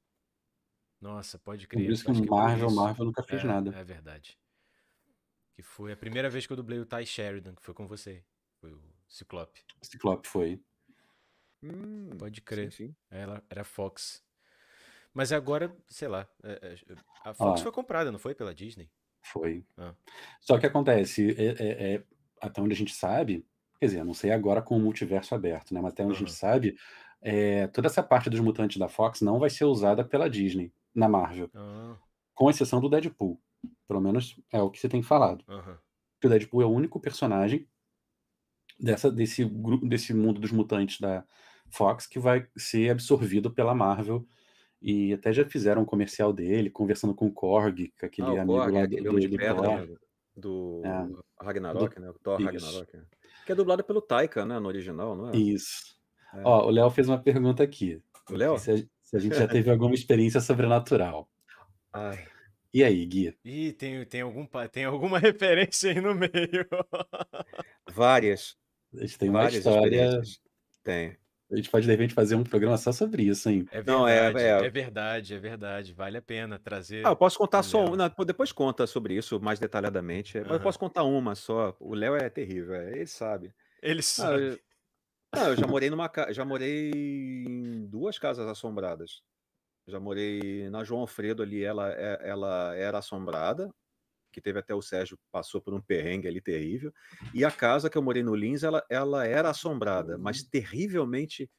Nossa, 1.01 1.39
pode 1.39 1.66
Por 1.66 1.76
crer. 1.76 1.90
isso 1.90 2.05
que 2.05 2.12
que 2.12 2.26
por 2.26 2.36
Marvel, 2.36 2.66
isso. 2.66 2.76
Marvel 2.76 3.06
nunca 3.06 3.22
fez 3.22 3.43
é, 3.43 3.47
nada. 3.47 3.74
É 3.74 3.82
verdade. 3.82 4.39
Que 5.55 5.62
foi 5.62 5.93
a 5.93 5.97
primeira 5.97 6.28
vez 6.28 6.47
que 6.47 6.52
eu 6.52 6.56
dublei 6.56 6.78
o 6.78 6.86
Ty 6.86 7.06
Sheridan, 7.06 7.55
que 7.55 7.62
foi 7.62 7.74
com 7.74 7.86
você. 7.86 8.22
Foi 8.60 8.72
o 8.72 8.80
Ciclope. 9.09 9.60
Ciclope 9.82 10.28
foi. 10.28 10.60
Hum, 11.62 12.10
Pode 12.18 12.40
crer. 12.40 12.70
Sim, 12.72 12.89
sim. 12.89 12.97
Ela 13.10 13.43
era 13.48 13.64
Fox. 13.64 14.22
Mas 15.12 15.32
agora, 15.32 15.74
sei 15.88 16.08
lá. 16.08 16.28
é, 16.42 16.74
é, 16.88 16.94
a 17.24 17.34
Fox 17.34 17.60
Ó. 17.60 17.62
foi 17.64 17.72
comprada, 17.72 18.10
não 18.12 18.18
foi? 18.18 18.34
Pela 18.34 18.54
Disney? 18.54 18.88
Foi. 19.22 19.64
Ah. 19.76 19.94
Só 20.40 20.58
que 20.58 20.66
acontece, 20.66 21.30
é, 21.38 21.46
é- 21.62 21.94
é- 21.94 22.04
até 22.40 22.60
onde 22.62 22.72
a 22.72 22.76
gente 22.76 22.94
sabe, 22.94 23.44
quer 23.78 23.86
dizer, 23.86 24.04
não 24.04 24.14
sei 24.14 24.30
agora 24.30 24.62
com 24.62 24.76
o 24.76 24.80
multiverso 24.80 25.34
aberto, 25.34 25.74
né? 25.74 25.80
Mas 25.80 25.92
até 25.92 26.04
onde 26.04 26.14
a 26.14 26.18
gente 26.18 26.32
sabe, 26.32 26.76
é, 27.20 27.66
toda 27.68 27.86
essa 27.88 28.02
parte 28.02 28.30
dos 28.30 28.40
mutantes 28.40 28.78
da 28.78 28.88
Fox 28.88 29.20
não 29.20 29.38
vai 29.38 29.50
ser 29.50 29.64
usada 29.64 30.04
pela 30.04 30.28
Disney, 30.30 30.72
na 30.94 31.08
Marvel, 31.08 31.50
Ah, 31.54 31.96
com 32.34 32.48
exceção 32.48 32.80
do 32.80 32.88
Deadpool. 32.88 33.40
Pelo 33.86 34.00
menos 34.00 34.40
é 34.50 34.60
o 34.62 34.70
que 34.70 34.78
você 34.80 34.88
tem 34.88 35.02
falado. 35.02 35.44
que 36.20 36.26
o 36.26 36.30
Deadpool 36.30 36.62
é 36.62 36.66
o 36.66 36.70
único 36.70 36.98
personagem 37.00 37.66
dessa, 38.78 39.10
desse, 39.10 39.44
grupo, 39.44 39.86
desse 39.86 40.12
mundo 40.14 40.40
dos 40.40 40.50
mutantes 40.52 40.98
da 41.00 41.24
Fox 41.68 42.06
que 42.06 42.18
vai 42.18 42.46
ser 42.56 42.90
absorvido 42.90 43.50
pela 43.50 43.74
Marvel. 43.74 44.26
E 44.82 45.12
até 45.12 45.32
já 45.32 45.44
fizeram 45.44 45.82
um 45.82 45.85
comercial 45.85 46.32
dele, 46.32 46.70
conversando 46.70 47.15
com 47.15 47.27
o 47.27 47.32
Korg, 47.32 47.93
com 47.98 48.07
aquele 48.07 48.28
Ah, 48.28 48.32
o 48.32 48.40
amigo 48.40 48.59
Korg, 48.59 48.73
lá 48.73 48.81
do, 48.81 48.85
aquele 48.86 49.02
do, 49.02 49.11
homem 49.11 49.28
de 49.28 49.36
pedra 49.36 49.86
né, 49.86 49.97
do 50.35 50.82
É. 50.85 51.44
Ragnarok, 51.44 52.01
né? 52.01 52.09
O 52.11 52.15
Thor 52.15 52.40
Isso. 52.40 52.47
Ragnarok. 52.47 52.97
né? 52.97 53.05
Que 53.44 53.52
é 53.52 53.55
dublado 53.55 53.85
pelo 53.85 54.01
Taika, 54.01 54.47
né? 54.47 54.59
No 54.59 54.69
original, 54.69 55.15
não 55.15 55.31
é? 55.31 55.36
Isso. 55.36 55.94
É. 56.35 56.40
Ó, 56.44 56.66
o 56.66 56.70
Léo 56.70 56.90
fez 56.90 57.09
uma 57.09 57.19
pergunta 57.23 57.62
aqui. 57.62 58.01
O 58.31 58.35
Léo? 58.35 58.59
Se 58.59 58.70
a, 58.70 58.77
se 59.02 59.16
a 59.16 59.19
gente 59.19 59.36
já 59.36 59.47
teve 59.48 59.70
alguma 59.70 59.94
experiência 59.94 60.40
sobrenatural. 60.40 61.28
Ai. 61.93 62.24
E 62.73 62.85
aí, 62.85 63.05
Gui? 63.05 63.36
Ih, 63.44 63.73
tem, 63.73 64.05
tem, 64.07 64.20
algum, 64.20 64.47
tem 64.70 64.85
alguma 64.85 65.19
referência 65.20 65.90
aí 65.90 66.01
no 66.01 66.15
meio. 66.15 66.66
Várias, 67.93 68.57
A 68.94 69.01
gente 69.01 69.19
tem 69.19 69.28
uma 69.28 69.40
várias 69.40 69.57
história. 69.59 69.86
experiências. 70.05 70.40
Tem. 70.85 71.16
A 71.51 71.56
gente 71.56 71.68
pode, 71.68 71.85
de 71.85 71.90
repente, 71.93 72.14
fazer 72.14 72.36
um 72.36 72.44
programa 72.44 72.78
só 72.78 72.93
sobre 72.93 73.24
isso, 73.24 73.48
hein? 73.51 73.66
É 73.72 73.82
Não, 73.82 74.06
é- 74.06 74.32
verdade, 74.32 74.64
é. 74.64 74.66
é 74.66 74.70
verdade, 74.70 75.35
é 75.35 75.39
verdade. 75.39 75.93
Vale 75.93 76.16
a 76.18 76.22
pena 76.22 76.59
trazer. 76.59 77.05
Ah, 77.05 77.10
eu 77.10 77.16
posso 77.16 77.36
contar 77.39 77.62
só 77.62 77.85
uma. 77.85 78.09
Depois 78.24 78.52
conta 78.52 78.86
sobre 78.86 79.14
isso 79.14 79.40
mais 79.40 79.59
detalhadamente. 79.59 80.39
Mas 80.40 80.52
eu 80.52 80.60
posso 80.60 80.78
contar 80.78 81.02
uma 81.02 81.35
só. 81.35 81.77
O 81.81 81.94
Léo 81.94 82.14
é 82.14 82.31
terrível, 82.31 82.74
é, 82.74 82.93
ele 82.93 83.06
sabe. 83.06 83.52
Ele 83.82 83.98
Ah, 83.98 84.02
sabe. 84.02 84.43
eu, 84.44 84.59
não, 85.35 85.48
eu 85.48 85.56
já 85.56 85.66
morei 85.66 85.90
numa 85.90 86.09
ca- 86.09 86.32
já 86.32 86.44
morei 86.44 86.90
em 86.93 87.86
duas 87.86 88.18
casas 88.18 88.47
assombradas. 88.47 89.22
Já 89.89 89.98
morei 89.98 90.70
na 90.70 90.85
João 90.85 91.01
Alfredo 91.02 91.43
ali, 91.43 91.64
ela, 91.64 91.90
é- 91.93 92.20
ela 92.28 92.77
era 92.77 92.98
assombrada, 92.98 93.68
que 94.31 94.40
teve 94.40 94.59
até 94.59 94.74
o 94.74 94.82
Sérgio 94.82 95.19
passou 95.31 95.61
por 95.61 95.74
um 95.74 95.81
perrengue 95.81 96.28
ali 96.28 96.40
terrível. 96.40 96.93
E 97.35 97.44
a 97.44 97.51
casa 97.51 97.90
que 97.90 97.98
eu 97.98 98.02
morei 98.02 98.23
no 98.23 98.35
Lins, 98.35 98.62
ela, 98.62 98.85
ela 98.89 99.27
era 99.27 99.51
assombrada, 99.51 100.16
mas 100.19 100.43
terrivelmente. 100.43 101.51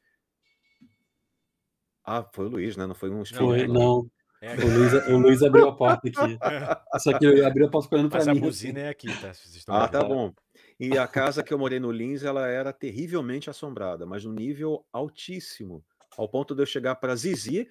Ah, 2.04 2.24
foi 2.34 2.46
o 2.46 2.48
Luiz, 2.48 2.76
né? 2.76 2.86
Não 2.86 2.94
foi 2.94 3.10
um 3.10 3.18
Não, 3.18 3.24
Foi, 3.24 3.60
é- 3.60 3.66
espírito. 3.66 3.72
não. 3.72 4.10
É 4.40 4.54
O 4.56 4.68
Luiz, 4.68 4.92
o 5.08 5.18
Luiz 5.18 5.42
abriu 5.42 5.68
a 5.68 5.76
porta 5.76 6.08
aqui. 6.08 6.18
Só 7.00 7.16
que 7.16 7.24
ele 7.24 7.44
abriu 7.44 7.66
a 7.66 7.70
porta 7.70 7.94
olhando 7.94 8.10
Mas 8.10 8.24
pra 8.24 8.32
a 8.32 8.34
mim. 8.34 8.40
buzina 8.40 8.80
é 8.80 8.88
aqui, 8.88 9.08
tá? 9.14 9.30
Ah, 9.68 9.86
tá 9.86 10.02
bom. 10.02 10.34
E 10.80 10.98
a 10.98 11.06
casa 11.06 11.44
que 11.44 11.54
eu 11.54 11.58
morei 11.58 11.78
no 11.78 11.92
Lins, 11.92 12.24
ela 12.24 12.48
era 12.48 12.72
terrivelmente 12.72 13.48
assombrada, 13.48 14.04
mas 14.04 14.24
num 14.24 14.32
nível 14.32 14.84
altíssimo, 14.92 15.84
ao 16.18 16.28
ponto 16.28 16.56
de 16.56 16.62
eu 16.62 16.66
chegar 16.66 16.96
para 16.96 17.14
Zizi, 17.14 17.68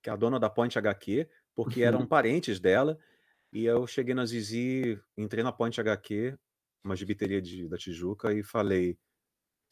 que 0.00 0.08
é 0.08 0.12
a 0.12 0.16
dona 0.16 0.38
da 0.38 0.48
Point 0.48 0.78
HQ, 0.78 1.28
porque 1.56 1.82
eram 1.82 2.00
Uhum. 2.02 2.06
parentes 2.06 2.60
dela, 2.60 2.96
e 3.52 3.64
eu 3.64 3.86
cheguei 3.86 4.14
na 4.14 4.24
Zizi, 4.24 5.00
entrei 5.16 5.42
na 5.42 5.52
Point 5.52 5.80
HQ, 5.80 6.38
uma 6.84 6.96
gibiteria 6.96 7.40
de, 7.40 7.68
da 7.68 7.76
Tijuca, 7.76 8.32
e 8.32 8.42
falei, 8.42 8.98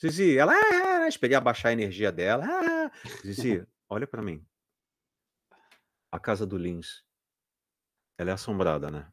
Zizi, 0.00 0.36
ela, 0.36 0.52
ah, 0.54 1.08
esperei 1.08 1.36
abaixar 1.36 1.70
a 1.70 1.72
energia 1.72 2.10
dela, 2.10 2.44
ah, 2.46 2.90
Zizi, 3.24 3.66
olha 3.88 4.06
para 4.06 4.22
mim, 4.22 4.44
a 6.10 6.18
casa 6.18 6.46
do 6.46 6.56
Lins, 6.56 7.04
ela 8.18 8.30
é 8.30 8.34
assombrada, 8.34 8.90
né? 8.90 9.10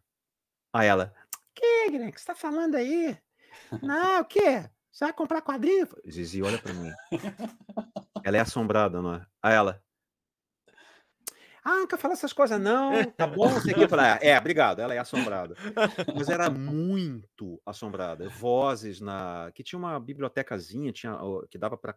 Aí 0.73 0.87
ela, 0.87 1.13
que, 1.53 2.11
que 2.11 2.19
você 2.19 2.25
tá 2.25 2.35
falando 2.35 2.75
aí? 2.75 3.17
Não, 3.81 4.21
o 4.21 4.25
quê? 4.25 4.69
Você 4.91 5.05
vai 5.05 5.13
comprar 5.13 5.41
quadrinho? 5.41 5.87
Zizi, 6.09 6.41
olha 6.41 6.57
pra 6.57 6.73
mim. 6.73 6.91
Ela 8.23 8.37
é 8.37 8.39
assombrada, 8.39 9.01
não 9.01 9.15
é? 9.15 9.25
Aí 9.41 9.53
ela. 9.53 9.83
Ah, 11.63 11.85
quer 11.87 11.97
falar 11.97 12.13
essas 12.15 12.33
coisas, 12.33 12.59
não. 12.59 12.91
Tá 13.11 13.27
bom, 13.27 13.49
não 13.49 13.61
sei 13.61 13.73
o 13.73 13.77
que. 13.77 13.83
Eu 13.83 13.89
falei, 13.89 14.05
"Ah, 14.05 14.19
é, 14.21 14.37
obrigado, 14.37 14.79
ela 14.79 14.93
é 14.95 14.97
assombrada. 14.97 15.55
Mas 16.15 16.27
era 16.29 16.49
muito 16.49 17.61
assombrada. 17.65 18.27
Vozes 18.29 18.99
na. 18.99 19.51
Que 19.53 19.63
tinha 19.63 19.77
uma 19.77 19.99
bibliotecazinha, 19.99 20.91
tinha, 20.91 21.17
que 21.49 21.57
dava 21.57 21.77
para 21.77 21.93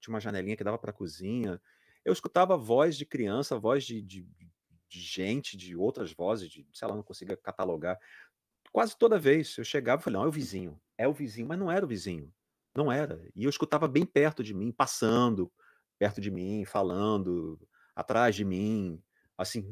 Tinha 0.00 0.12
uma 0.14 0.20
janelinha 0.20 0.56
que 0.56 0.64
dava 0.64 0.78
pra 0.78 0.92
cozinha. 0.92 1.60
Eu 2.04 2.12
escutava 2.12 2.56
voz 2.56 2.96
de 2.96 3.06
criança, 3.06 3.58
voz 3.58 3.84
de, 3.84 4.00
de, 4.02 4.26
de 4.88 5.00
gente, 5.00 5.56
de 5.56 5.74
outras 5.76 6.12
vozes, 6.12 6.48
de, 6.50 6.66
sei 6.72 6.88
lá, 6.88 6.94
não 6.94 7.02
conseguia 7.02 7.36
catalogar. 7.36 7.98
Quase 8.72 8.96
toda 8.96 9.18
vez 9.18 9.56
eu 9.58 9.64
chegava 9.64 10.00
e 10.00 10.04
falei, 10.04 10.18
não, 10.18 10.24
é 10.26 10.28
o 10.28 10.32
vizinho, 10.32 10.80
é 10.96 11.08
o 11.08 11.12
vizinho, 11.12 11.48
mas 11.48 11.58
não 11.58 11.70
era 11.70 11.84
o 11.84 11.88
vizinho. 11.88 12.32
Não 12.76 12.92
era. 12.92 13.20
E 13.34 13.44
eu 13.44 13.50
escutava 13.50 13.88
bem 13.88 14.04
perto 14.06 14.42
de 14.44 14.54
mim, 14.54 14.70
passando 14.70 15.50
perto 15.98 16.20
de 16.20 16.30
mim, 16.30 16.64
falando 16.64 17.58
atrás 17.98 18.36
de 18.36 18.44
mim, 18.44 19.02
assim. 19.36 19.68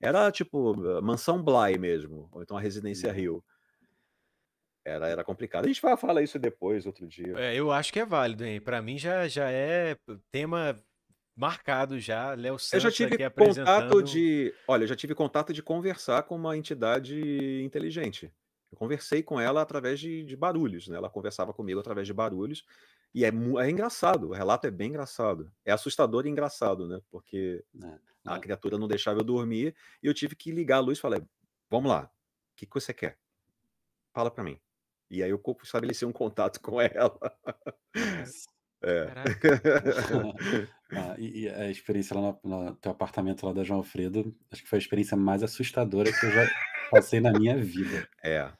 Era 0.00 0.30
tipo 0.30 0.74
Mansão 1.02 1.42
Bly 1.42 1.76
mesmo, 1.78 2.28
ou 2.30 2.42
então 2.42 2.56
a 2.56 2.60
Residência 2.60 3.10
Rio. 3.10 3.44
Era, 4.84 5.08
era 5.08 5.24
complicado. 5.24 5.64
A 5.64 5.68
gente 5.68 5.82
vai 5.82 5.96
falar 5.96 6.22
isso 6.22 6.38
depois, 6.38 6.86
outro 6.86 7.06
dia. 7.06 7.34
É, 7.36 7.54
eu 7.54 7.70
acho 7.72 7.92
que 7.92 7.98
é 7.98 8.06
válido, 8.06 8.44
hein? 8.44 8.60
Pra 8.60 8.80
mim 8.80 8.96
já, 8.96 9.26
já 9.28 9.50
é 9.50 9.96
tema 10.30 10.76
marcado 11.36 11.98
já. 11.98 12.34
Léo 12.34 12.54
Eu 12.54 12.58
Santos 12.58 12.84
já 12.84 12.90
tive 12.90 13.14
aqui 13.16 13.24
contato 13.24 13.58
apresentando. 13.58 14.02
de. 14.04 14.54
Olha, 14.66 14.84
eu 14.84 14.88
já 14.88 14.96
tive 14.96 15.14
contato 15.14 15.52
de 15.52 15.62
conversar 15.62 16.22
com 16.22 16.36
uma 16.36 16.56
entidade 16.56 17.62
inteligente. 17.62 18.32
Eu 18.72 18.78
conversei 18.78 19.22
com 19.22 19.40
ela 19.40 19.60
através 19.60 19.98
de, 19.98 20.24
de 20.24 20.36
barulhos, 20.36 20.86
né? 20.88 20.96
Ela 20.96 21.10
conversava 21.10 21.52
comigo 21.52 21.80
através 21.80 22.06
de 22.06 22.14
barulhos. 22.14 22.64
E 23.14 23.24
é, 23.24 23.28
é 23.28 23.70
engraçado, 23.70 24.28
o 24.28 24.32
relato 24.32 24.66
é 24.66 24.70
bem 24.70 24.90
engraçado. 24.90 25.52
É 25.64 25.72
assustador 25.72 26.26
e 26.26 26.30
engraçado, 26.30 26.86
né? 26.88 27.00
Porque 27.10 27.64
né? 27.74 27.98
a 28.26 28.36
É. 28.36 28.38
criatura 28.38 28.78
não 28.78 28.88
deixava 28.88 29.20
eu 29.20 29.24
dormir 29.24 29.74
e 30.02 30.06
eu 30.06 30.14
tive 30.14 30.36
que 30.36 30.52
ligar 30.52 30.76
a 30.78 30.80
luz 30.80 30.98
e 30.98 31.00
falei: 31.00 31.22
Vamos 31.70 31.90
lá, 31.90 32.04
o 32.04 32.56
que, 32.56 32.66
que 32.66 32.74
você 32.74 32.94
quer? 32.94 33.18
Fala 34.14 34.30
pra 34.30 34.44
mim. 34.44 34.60
E 35.10 35.22
aí 35.22 35.30
eu 35.30 35.42
estabeleci 35.62 36.04
um 36.06 36.12
contato 36.12 36.60
com 36.60 36.80
ela. 36.80 37.18
É. 38.82 39.12
Ah, 40.92 41.14
e, 41.18 41.42
e 41.44 41.48
a 41.48 41.70
experiência 41.70 42.18
lá 42.18 42.36
no, 42.42 42.64
no 42.64 42.74
teu 42.74 42.90
apartamento 42.90 43.46
lá 43.46 43.52
da 43.52 43.62
João 43.62 43.78
Alfredo, 43.78 44.36
acho 44.50 44.62
que 44.62 44.68
foi 44.68 44.78
a 44.78 44.82
experiência 44.82 45.16
mais 45.16 45.40
assustadora 45.40 46.10
que 46.12 46.26
eu 46.26 46.32
já 46.32 46.44
passei 46.90 47.20
na 47.20 47.32
minha 47.32 47.56
vida. 47.56 48.08
É. 48.24 48.52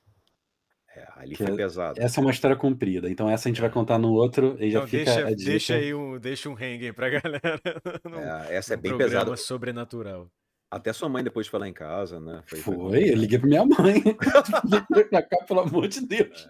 É, 0.96 1.06
ali 1.16 1.36
Que 1.36 1.44
foi 1.44 1.52
é- 1.52 1.56
pesado. 1.56 2.00
Essa 2.00 2.18
é 2.18 2.22
uma 2.22 2.30
história 2.32 2.56
comprida, 2.56 3.08
então 3.08 3.30
essa 3.30 3.48
a 3.48 3.50
gente 3.50 3.60
vai 3.60 3.70
contar 3.70 3.96
no 3.98 4.12
outro 4.12 4.56
e 4.58 4.70
já 4.70 4.78
Então 4.78 4.88
fica 4.88 5.04
deixa, 5.04 5.26
a 5.26 5.30
dica. 5.34 5.50
deixa 5.50 5.74
aí 5.76 5.94
um, 5.94 6.18
deixa 6.18 6.48
um 6.48 6.54
hang 6.54 6.84
aí 6.86 6.92
pra 6.92 7.08
galera. 7.22 7.60
num- 8.04 8.18
É, 8.18 8.56
essa 8.56 8.74
é 8.74 8.76
bem 8.76 8.96
pesada. 8.98 9.36
sobrenatural. 9.36 10.28
Até 10.72 10.92
sua 10.92 11.08
mãe 11.08 11.22
depois 11.24 11.46
foi 11.48 11.58
lá 11.60 11.68
em 11.68 11.72
casa, 11.72 12.18
né? 12.20 12.42
Foi, 12.46 12.58
foi 12.60 12.74
Foi, 12.76 13.10
eu 13.10 13.16
liguei 13.16 13.38
pra 13.38 13.48
minha 13.48 13.64
mãe. 13.64 14.02
Liguei 14.64 15.04
pra 15.04 15.22
cá, 15.22 15.44
pelo 15.46 15.60
amor 15.60 15.88
de 15.88 16.00
Deus. 16.06 16.48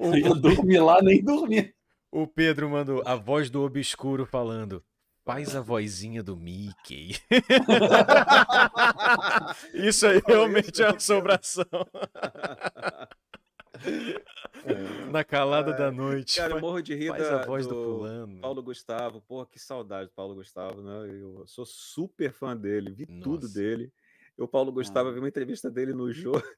O, 0.00 0.06
Eu 0.06 0.16
ia 0.16 0.34
dormir 0.34 0.78
lá, 0.80 1.00
nem 1.02 1.22
dormir. 1.22 1.72
o 2.12 2.26
Pedro 2.26 2.68
mandou 2.68 3.02
a 3.06 3.14
voz 3.14 3.48
do 3.50 3.62
obscuro 3.62 4.26
falando. 4.26 4.82
Faz 5.26 5.56
a 5.56 5.60
vozinha 5.60 6.22
do 6.22 6.36
Mickey. 6.36 7.16
Isso 9.74 10.06
aí 10.06 10.22
realmente 10.24 10.80
é 10.80 10.86
uma 10.86 10.96
assombração. 10.96 11.64
Na 15.10 15.24
calada 15.24 15.72
da 15.72 15.90
noite. 15.90 16.36
Cara, 16.36 16.54
eu 16.54 16.60
morro 16.60 16.80
de 16.80 16.94
rir 16.94 17.08
Faz 17.08 17.22
da- 17.24 17.42
a 17.42 17.44
voz 17.44 17.66
do 17.66 17.74
do 17.74 17.82
fulano. 17.84 18.40
Paulo 18.40 18.62
Gustavo. 18.62 19.20
Porra, 19.22 19.46
que 19.46 19.58
saudade 19.58 20.08
do 20.10 20.14
Paulo 20.14 20.36
Gustavo, 20.36 20.80
né? 20.80 21.08
Eu 21.20 21.44
sou 21.46 21.66
super 21.66 22.32
fã 22.32 22.56
dele, 22.56 22.92
vi 22.92 23.04
tudo 23.20 23.42
Nossa. 23.42 23.54
dele. 23.58 23.92
E 24.38 24.42
o 24.42 24.46
Paulo 24.48 24.70
Gustavo, 24.70 25.08
Ah. 25.08 25.10
eu 25.10 25.14
vi 25.14 25.18
uma 25.20 25.28
entrevista 25.28 25.68
dele 25.68 25.92
no 25.92 26.12
Jô. 26.12 26.32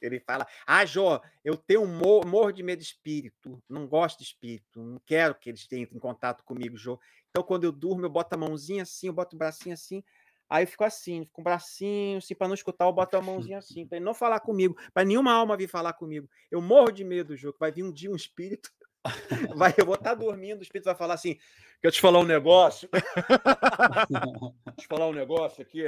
Ele 0.00 0.20
fala: 0.20 0.46
Ah, 0.66 0.84
Jô, 0.84 1.20
eu 1.44 1.56
tenho 1.56 1.82
um 1.82 1.86
mor- 1.86 2.26
morro 2.26 2.52
de 2.52 2.62
medo 2.62 2.80
de 2.80 2.84
espírito, 2.84 3.58
não 3.68 3.86
gosto 3.86 4.18
de 4.18 4.24
espírito, 4.24 4.80
não 4.80 5.00
quero 5.06 5.34
que 5.34 5.48
eles 5.48 5.66
tenham 5.66 5.88
em 5.90 5.98
contato 5.98 6.44
comigo, 6.44 6.76
Jô. 6.76 7.00
Então, 7.36 7.44
quando 7.44 7.64
eu 7.64 7.72
durmo, 7.72 8.06
eu 8.06 8.08
boto 8.08 8.34
a 8.34 8.38
mãozinha 8.38 8.82
assim, 8.82 9.08
eu 9.08 9.12
boto 9.12 9.36
o 9.36 9.38
bracinho 9.38 9.74
assim, 9.74 10.02
aí 10.48 10.64
eu 10.64 10.66
fico 10.66 10.84
assim, 10.84 11.22
fico 11.22 11.34
com 11.34 11.42
o 11.42 11.44
bracinho 11.44 12.16
assim, 12.16 12.34
para 12.34 12.48
não 12.48 12.54
escutar, 12.54 12.86
eu 12.86 12.92
boto 12.94 13.14
a 13.14 13.20
mãozinha 13.52 13.58
assim, 13.58 13.86
para 13.86 13.98
ele 13.98 14.06
não 14.06 14.14
falar 14.14 14.40
comigo, 14.40 14.74
para 14.94 15.04
nenhuma 15.04 15.34
alma 15.34 15.54
vir 15.54 15.68
falar 15.68 15.92
comigo. 15.92 16.30
Eu 16.50 16.62
morro 16.62 16.90
de 16.90 17.04
medo, 17.04 17.36
Jô, 17.36 17.52
que 17.52 17.60
vai 17.60 17.70
vir 17.70 17.82
um 17.82 17.92
dia 17.92 18.10
um 18.10 18.16
espírito, 18.16 18.70
vai, 19.54 19.74
eu 19.76 19.84
vou 19.84 19.96
estar 19.96 20.14
dormindo, 20.14 20.60
o 20.60 20.62
espírito 20.62 20.86
vai 20.86 20.94
falar 20.94 21.12
assim: 21.12 21.36
Quer 21.82 21.90
te 21.90 22.00
falar 22.00 22.20
um 22.20 22.24
negócio? 22.24 22.88
Te 24.78 24.86
falar 24.86 25.08
um 25.08 25.12
negócio 25.12 25.60
aqui. 25.60 25.84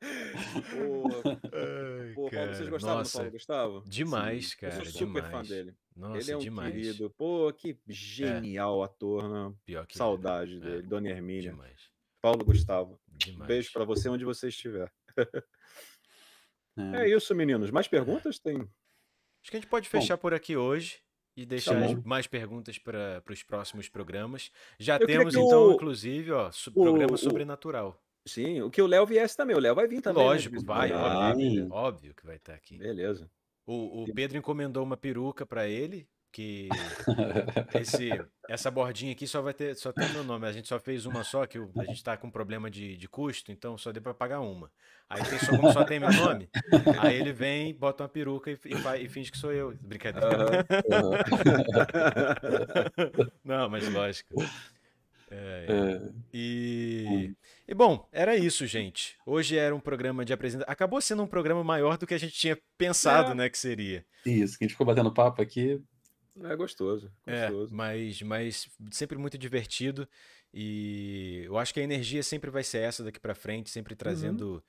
Pô, 0.70 1.08
Ai, 1.52 2.12
Pô, 2.14 2.30
Paulo, 2.30 2.46
vocês 2.46 2.58
cara, 2.58 2.70
gostaram 2.70 2.98
nossa, 2.98 3.10
do 3.12 3.16
Paulo 3.20 3.30
Gustavo? 3.32 3.82
Demais, 3.86 4.52
Eu 4.52 4.58
cara, 4.70 4.84
sou 4.84 4.92
super 4.92 5.22
demais. 5.24 5.30
fã 5.48 5.54
dele. 5.54 5.74
Nossa, 5.96 6.18
ele 6.18 6.30
é 6.30 6.36
um 6.36 6.40
demais. 6.40 6.74
querido. 6.74 7.10
Pô, 7.10 7.52
que 7.52 7.78
genial 7.86 8.82
ator, 8.82 9.28
né? 9.28 9.54
Pior 9.64 9.86
que 9.86 9.96
Saudade 9.98 10.56
é, 10.56 10.60
dele. 10.60 10.82
Dona 10.82 11.08
Hermínia. 11.10 11.50
demais. 11.50 11.90
Paulo 12.22 12.44
Gustavo. 12.44 12.98
Demais. 13.08 13.46
Beijo 13.48 13.72
pra 13.72 13.84
você 13.84 14.08
onde 14.08 14.24
você 14.24 14.48
estiver. 14.48 14.90
É. 16.76 17.02
É 17.04 17.08
isso, 17.08 17.34
meninos. 17.34 17.70
Mais 17.70 17.88
perguntas? 17.88 18.38
Tem. 18.38 18.56
Acho 18.58 19.50
que 19.50 19.56
a 19.56 19.60
gente 19.60 19.68
pode 19.68 19.88
fechar 19.88 20.16
por 20.16 20.32
aqui 20.32 20.56
hoje 20.56 21.00
e 21.36 21.44
deixar 21.44 21.78
Tá 21.80 21.94
bom. 21.94 22.02
mais 22.04 22.26
perguntas 22.26 22.78
para 22.78 23.22
os 23.28 23.42
próximos 23.42 23.88
programas. 23.88 24.50
Já 24.78 24.96
Eu 24.96 25.06
temos, 25.06 25.34
que 25.34 25.40
então, 25.40 25.68
o- 25.68 25.72
inclusive, 25.72 26.30
ó, 26.32 26.48
o- 26.48 26.72
programa 26.72 27.14
o- 27.14 27.18
sobrenatural. 27.18 28.00
Sim, 28.26 28.62
o 28.62 28.70
que 28.70 28.82
o 28.82 28.86
Léo 28.86 29.06
viesse 29.06 29.36
também. 29.36 29.56
O 29.56 29.60
Léo 29.60 29.74
vai 29.74 29.88
vir 29.88 30.00
também. 30.00 30.22
né, 30.22 30.28
Lógico, 30.28 30.56
em 30.56 30.64
vai, 30.64 30.92
óbvio. 30.92 31.20
Ah, 31.20 31.34
beleza. 31.34 31.68
Óbvio 31.70 32.14
que 32.14 32.26
vai 32.26 32.36
estar 32.36 32.54
aqui. 32.54 32.78
Beleza. 32.78 33.30
O, 33.66 34.02
o 34.02 34.14
Pedro 34.14 34.36
encomendou 34.36 34.82
uma 34.82 34.96
peruca 34.96 35.46
para 35.46 35.68
ele, 35.68 36.08
que 36.32 36.68
esse, 37.74 38.10
essa 38.48 38.70
bordinha 38.70 39.12
aqui 39.12 39.26
só 39.26 39.40
vai 39.40 39.54
ter, 39.54 39.74
só 39.76 39.92
tem 39.92 40.08
meu 40.12 40.24
nome. 40.24 40.46
A 40.46 40.52
gente 40.52 40.68
só 40.68 40.78
fez 40.78 41.06
uma 41.06 41.24
só, 41.24 41.46
que 41.46 41.58
a 41.58 41.84
gente 41.84 42.02
tá 42.02 42.16
com 42.16 42.30
problema 42.30 42.70
de, 42.70 42.96
de 42.96 43.08
custo, 43.08 43.52
então 43.52 43.78
só 43.78 43.92
deu 43.92 44.02
para 44.02 44.14
pagar 44.14 44.40
uma. 44.40 44.70
Aí 45.08 45.22
tem 45.24 45.38
só, 45.38 45.56
como 45.56 45.72
só 45.72 45.84
tem 45.84 45.98
meu 45.98 46.12
nome, 46.12 46.48
aí 47.00 47.16
ele 47.16 47.32
vem, 47.32 47.74
bota 47.74 48.04
uma 48.04 48.08
peruca 48.08 48.50
e, 48.50 48.58
e, 48.64 49.04
e 49.04 49.08
finge 49.08 49.30
que 49.30 49.38
sou 49.38 49.52
eu. 49.52 49.76
Brincadeira. 49.80 50.28
Não, 53.44 53.68
mas 53.68 53.88
lógico. 53.92 54.34
É, 55.30 55.66
É, 55.68 56.12
e, 56.34 57.32
e 57.68 57.74
bom, 57.74 58.08
era 58.10 58.36
isso, 58.36 58.66
gente. 58.66 59.16
Hoje 59.24 59.56
era 59.56 59.74
um 59.74 59.80
programa 59.80 60.24
de 60.24 60.32
apresentação. 60.32 60.72
Acabou 60.72 61.00
sendo 61.00 61.22
um 61.22 61.26
programa 61.26 61.62
maior 61.62 61.96
do 61.96 62.06
que 62.06 62.14
a 62.14 62.18
gente 62.18 62.32
tinha 62.34 62.58
pensado, 62.76 63.32
É. 63.32 63.34
né, 63.34 63.48
que 63.48 63.58
seria. 63.58 64.04
Isso, 64.26 64.58
que 64.58 64.64
a 64.64 64.66
gente 64.66 64.74
ficou 64.74 64.86
batendo 64.86 65.12
papo 65.14 65.40
aqui. 65.40 65.80
É 66.42 66.56
gostoso. 66.56 67.12
É, 67.26 67.48
Gostoso. 67.48 67.74
mas, 67.74 68.22
mas 68.22 68.68
sempre 68.90 69.18
muito 69.18 69.36
divertido. 69.38 70.08
E 70.52 71.42
eu 71.44 71.56
acho 71.58 71.72
que 71.72 71.80
a 71.80 71.82
energia 71.84 72.22
sempre 72.22 72.50
vai 72.50 72.64
ser 72.64 72.78
essa 72.78 73.04
daqui 73.04 73.20
pra 73.20 73.34
frente, 73.34 73.70
sempre 73.70 73.94
trazendo, 73.94 74.62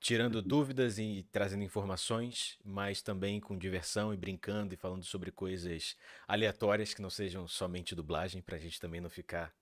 tirando 0.00 0.42
dúvidas 0.42 0.98
e 0.98 1.24
trazendo 1.30 1.62
informações, 1.62 2.58
mas 2.64 3.02
também 3.02 3.40
com 3.40 3.56
diversão 3.56 4.12
e 4.12 4.16
brincando 4.16 4.74
e 4.74 4.76
falando 4.76 5.04
sobre 5.04 5.30
coisas 5.30 5.96
aleatórias 6.26 6.92
que 6.92 7.02
não 7.02 7.10
sejam 7.10 7.46
somente 7.46 7.94
dublagem, 7.94 8.42
pra 8.42 8.58
gente 8.58 8.80
também 8.80 9.00
não 9.00 9.10
ficar 9.10 9.52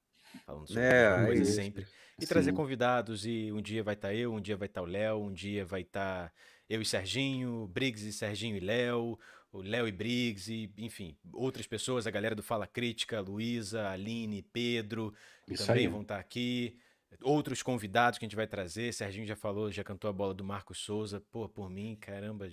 falando 0.46 0.66
sobre 0.66 0.80
É, 0.80 1.18
mesma 1.18 1.42
é 1.42 1.44
sempre. 1.44 1.86
E 2.20 2.26
trazer 2.26 2.50
Sim. 2.50 2.56
convidados, 2.56 3.26
e 3.26 3.50
um 3.52 3.60
dia 3.60 3.82
vai 3.82 3.94
estar 3.94 4.14
eu, 4.14 4.32
um 4.32 4.40
dia 4.40 4.56
vai 4.56 4.66
estar 4.66 4.82
o 4.82 4.86
Léo, 4.86 5.20
um 5.20 5.32
dia 5.32 5.64
vai 5.64 5.80
estar 5.80 6.32
eu 6.68 6.80
e 6.80 6.84
Serginho, 6.84 7.66
Briggs 7.68 8.08
e 8.08 8.12
Serginho 8.12 8.56
e 8.56 8.60
Léo, 8.60 9.18
o 9.52 9.60
Léo 9.62 9.86
e 9.88 9.92
Briggs, 9.92 10.52
e 10.52 10.72
enfim, 10.78 11.16
outras 11.32 11.66
pessoas, 11.66 12.06
a 12.06 12.10
galera 12.10 12.34
do 12.34 12.42
Fala 12.42 12.66
Crítica, 12.66 13.20
Luísa, 13.20 13.88
Aline, 13.90 14.42
Pedro, 14.42 15.12
Isso 15.48 15.66
também 15.66 15.86
aí. 15.86 15.92
vão 15.92 16.02
estar 16.02 16.18
aqui. 16.18 16.78
Outros 17.22 17.62
convidados 17.62 18.18
que 18.18 18.24
a 18.24 18.28
gente 18.28 18.36
vai 18.36 18.46
trazer, 18.46 18.92
Serginho 18.92 19.26
já 19.26 19.36
falou, 19.36 19.70
já 19.70 19.84
cantou 19.84 20.08
a 20.08 20.12
bola 20.12 20.34
do 20.34 20.44
Marcos 20.44 20.78
Souza, 20.78 21.20
pô, 21.20 21.48
por 21.48 21.70
mim, 21.70 21.96
caramba, 22.00 22.48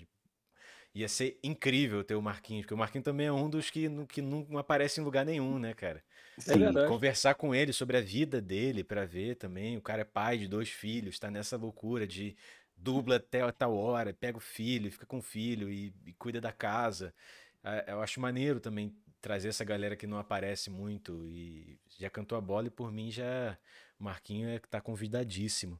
ia 0.93 1.07
ser 1.07 1.39
incrível 1.43 2.03
ter 2.03 2.15
o 2.15 2.21
Marquinhos, 2.21 2.63
porque 2.63 2.73
o 2.73 2.77
Marquinhos 2.77 3.05
também 3.05 3.27
é 3.27 3.31
um 3.31 3.49
dos 3.49 3.69
que, 3.69 3.87
que 4.07 4.21
não 4.21 4.57
aparece 4.57 4.99
em 4.99 5.03
lugar 5.03 5.25
nenhum, 5.25 5.57
né, 5.57 5.73
cara? 5.73 6.03
É 6.47 6.53
Sim. 6.53 6.87
conversar 6.87 7.35
com 7.35 7.53
ele 7.53 7.71
sobre 7.73 7.97
a 7.97 8.01
vida 8.01 8.41
dele 8.41 8.83
pra 8.83 9.05
ver 9.05 9.35
também. 9.35 9.77
O 9.77 9.81
cara 9.81 10.01
é 10.01 10.05
pai 10.05 10.37
de 10.37 10.47
dois 10.47 10.69
filhos, 10.69 11.19
tá 11.19 11.29
nessa 11.29 11.57
loucura 11.57 12.07
de 12.07 12.35
dubla 12.75 13.17
até 13.17 13.41
a 13.41 13.51
tal 13.51 13.75
hora, 13.75 14.13
pega 14.13 14.37
o 14.37 14.41
filho, 14.41 14.91
fica 14.91 15.05
com 15.05 15.19
o 15.19 15.21
filho 15.21 15.69
e, 15.69 15.93
e 16.05 16.13
cuida 16.13 16.41
da 16.41 16.51
casa. 16.51 17.13
Ah, 17.63 17.83
Eu 17.87 18.01
acho 18.01 18.19
maneiro 18.19 18.59
também 18.59 18.95
trazer 19.21 19.49
essa 19.49 19.63
galera 19.63 19.95
que 19.95 20.07
não 20.07 20.17
aparece 20.17 20.69
muito 20.71 21.27
e 21.27 21.79
já 21.99 22.09
cantou 22.09 22.35
a 22.37 22.41
bola 22.41 22.67
e 22.67 22.71
por 22.71 22.91
mim 22.91 23.11
já 23.11 23.55
o 23.99 24.03
Marquinho 24.03 24.49
é 24.49 24.57
que 24.59 24.67
tá 24.67 24.81
convidadíssimo. 24.81 25.79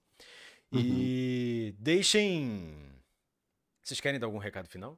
E 0.72 1.74
deixem. 1.80 2.78
Vocês 3.82 4.00
querem 4.00 4.20
dar 4.20 4.28
algum 4.28 4.38
recado 4.38 4.70
final? 4.70 4.98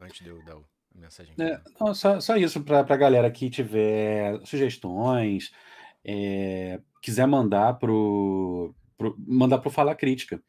Antes 0.00 0.20
de 0.24 0.28
eu 0.28 0.42
dar 0.44 0.56
o- 0.56 0.68
a 0.94 0.98
mensagem 1.00 1.34
É, 1.38 1.56
final. 1.58 1.60
não, 1.80 1.94
só, 1.94 2.20
só 2.20 2.36
isso 2.36 2.60
para 2.62 2.80
a 2.80 2.96
galera 2.96 3.30
que 3.30 3.50
tiver 3.50 4.40
sugestões, 4.44 5.52
é, 6.04 6.80
quiser 7.02 7.26
mandar 7.26 7.74
pro, 7.78 8.74
pro 8.96 9.14
mandar 9.26 9.58
pro 9.58 9.70
Fala 9.70 9.94
Crítica, 9.94 10.42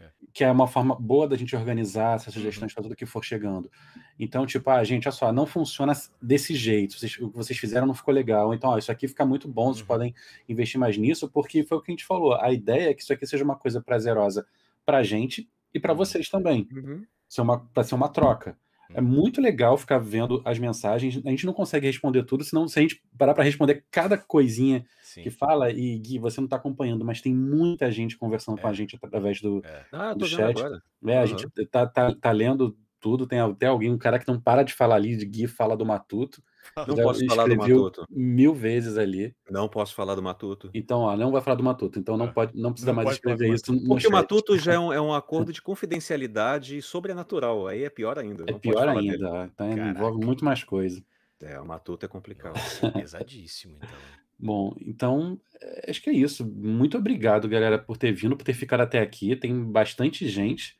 É. 0.00 0.10
que 0.32 0.44
é 0.44 0.50
uma 0.50 0.66
forma 0.66 0.94
boa 0.94 1.26
da 1.28 1.36
gente 1.36 1.54
organizar 1.56 2.16
essas 2.16 2.34
sugestões 2.34 2.72
para 2.74 2.82
tudo 2.82 2.96
que 2.96 3.06
for 3.06 3.24
chegando. 3.24 3.70
Então, 4.18 4.44
tipo, 4.46 4.68
ah, 4.70 4.82
gente, 4.84 5.06
olha 5.08 5.12
só, 5.16 5.32
não 5.32 5.46
funciona 5.46 5.92
desse 6.20 6.54
jeito. 6.54 6.98
Vocês- 6.98 7.18
o 7.18 7.30
que 7.30 7.36
vocês 7.36 7.58
fizeram 7.58 7.86
não 7.86 7.94
ficou 7.94 8.12
legal. 8.12 8.52
Então, 8.54 8.70
ó, 8.70 8.78
isso 8.78 8.90
aqui 8.92 9.06
fica 9.08 9.24
muito 9.24 9.46
bom, 9.48 9.66
vocês 9.72 9.80
Uhum. 9.80 9.86
podem 9.86 10.14
investir 10.48 10.78
mais 10.80 10.96
nisso, 10.96 11.30
porque 11.30 11.64
foi 11.64 11.78
o 11.78 11.80
que 11.80 11.90
a 11.90 11.94
gente 11.94 12.04
falou. 12.04 12.34
A 12.34 12.52
ideia 12.52 12.90
é 12.90 12.94
que 12.94 13.02
isso 13.02 13.12
aqui 13.12 13.26
seja 13.26 13.44
uma 13.44 13.56
coisa 13.56 13.80
prazerosa 13.80 14.46
para 14.84 14.98
a 14.98 15.02
gente 15.02 15.48
e 15.74 15.80
para 15.80 15.92
Uhum. 15.92 15.98
vocês 15.98 16.28
também 16.28 16.68
Uhum. 16.72 17.04
uma, 17.38 17.60
para 17.60 17.84
ser 17.84 17.94
uma 17.94 18.08
troca. 18.08 18.58
É 18.94 19.00
Uhum. 19.00 19.06
muito 19.06 19.40
legal 19.40 19.76
ficar 19.76 19.98
vendo 19.98 20.40
as 20.44 20.58
mensagens. 20.58 21.20
A 21.24 21.30
gente 21.30 21.46
não 21.46 21.52
consegue 21.52 21.86
responder 21.86 22.24
tudo, 22.24 22.44
senão 22.44 22.68
se 22.68 22.78
a 22.78 22.82
gente 22.82 23.02
parar 23.18 23.34
para 23.34 23.44
responder 23.44 23.84
cada 23.90 24.16
coisinha 24.18 24.84
Sim. 25.02 25.22
que 25.22 25.30
fala, 25.30 25.70
e 25.70 25.98
Gui, 25.98 26.18
você 26.18 26.40
não 26.40 26.46
está 26.46 26.56
acompanhando, 26.56 27.04
mas 27.04 27.20
tem 27.20 27.34
muita 27.34 27.90
gente 27.90 28.16
conversando 28.16 28.58
com 28.60 28.66
É. 28.66 28.70
a 28.70 28.72
gente 28.72 28.96
através 29.02 29.40
do. 29.40 29.62
É. 29.64 29.84
Ah, 29.92 30.14
Do 30.14 30.26
chat. 30.26 30.50
agora. 30.58 30.82
É, 31.06 31.18
a 31.18 31.18
Aham. 31.18 31.26
gente 31.26 31.46
tá, 31.70 31.86
tá, 31.86 32.14
tá 32.14 32.30
lendo 32.32 32.76
tudo. 33.00 33.26
Tem 33.26 33.40
até 33.40 33.66
alguém, 33.66 33.90
um 33.92 33.98
cara 33.98 34.18
que 34.18 34.26
não 34.28 34.40
para 34.40 34.62
de 34.62 34.72
falar 34.72 34.96
ali, 34.96 35.16
de 35.16 35.24
Gui 35.26 35.46
fala 35.46 35.76
do 35.76 35.84
Matuto. 35.86 36.42
Não 36.86 36.96
Já 36.96 37.02
posso 37.04 37.24
falar 37.26 37.46
do 37.46 37.56
Matuto. 37.56 38.04
mil 38.10 38.52
vezes 38.52 38.98
ali. 38.98 39.34
Não 39.48 39.68
posso 39.68 39.94
falar 39.94 40.16
do 40.16 40.22
Matuto. 40.22 40.68
Então, 40.74 40.98
ó, 41.00 41.16
não 41.16 41.30
vai 41.30 41.40
falar 41.40 41.54
do 41.54 41.62
Matuto. 41.62 41.96
Então 41.98 42.16
não 42.16 42.26
Ah, 42.26 42.32
pode, 42.32 42.60
não 42.60 42.72
precisa 42.72 42.92
não 42.92 42.96
mais 42.96 43.12
escrever 43.12 43.54
isso 43.54 43.72
no 43.72 43.78
Porque 43.86 44.08
o 44.08 44.10
chat. 44.10 44.10
Matuto 44.10 44.58
já 44.58 44.74
é 44.74 44.78
um, 44.78 44.92
é 44.92 45.00
um 45.00 45.12
acordo 45.14 45.52
de 45.52 45.62
confidencialidade 45.62 46.82
sobrenatural. 46.82 47.68
Aí 47.68 47.84
é 47.84 47.88
pior 47.88 48.18
ainda. 48.18 48.44
É 48.48 48.52
pior 48.52 48.88
ainda, 48.88 49.48
tá? 49.56 49.66
Envolve 49.68 50.24
muito 50.24 50.44
mais 50.44 50.64
coisa. 50.64 51.02
É, 51.40 51.60
o 51.60 51.64
Matuto 51.66 52.04
é 52.04 52.08
complicado. 52.08 52.54
Nossa, 52.54 52.90
pesadíssimo, 52.90 53.76
então. 53.76 53.88
Bom, 54.38 54.74
então, 54.82 55.40
é, 55.62 55.90
acho 55.90 56.02
que 56.02 56.10
é 56.10 56.12
isso. 56.12 56.44
Muito 56.46 56.98
obrigado, 56.98 57.48
galera, 57.48 57.78
por 57.78 57.96
ter 57.96 58.12
vindo, 58.12 58.36
por 58.36 58.44
ter 58.44 58.52
ficado 58.54 58.80
até 58.82 58.98
aqui. 59.00 59.34
Tem 59.36 59.64
bastante 59.64 60.28
gente. 60.28 60.76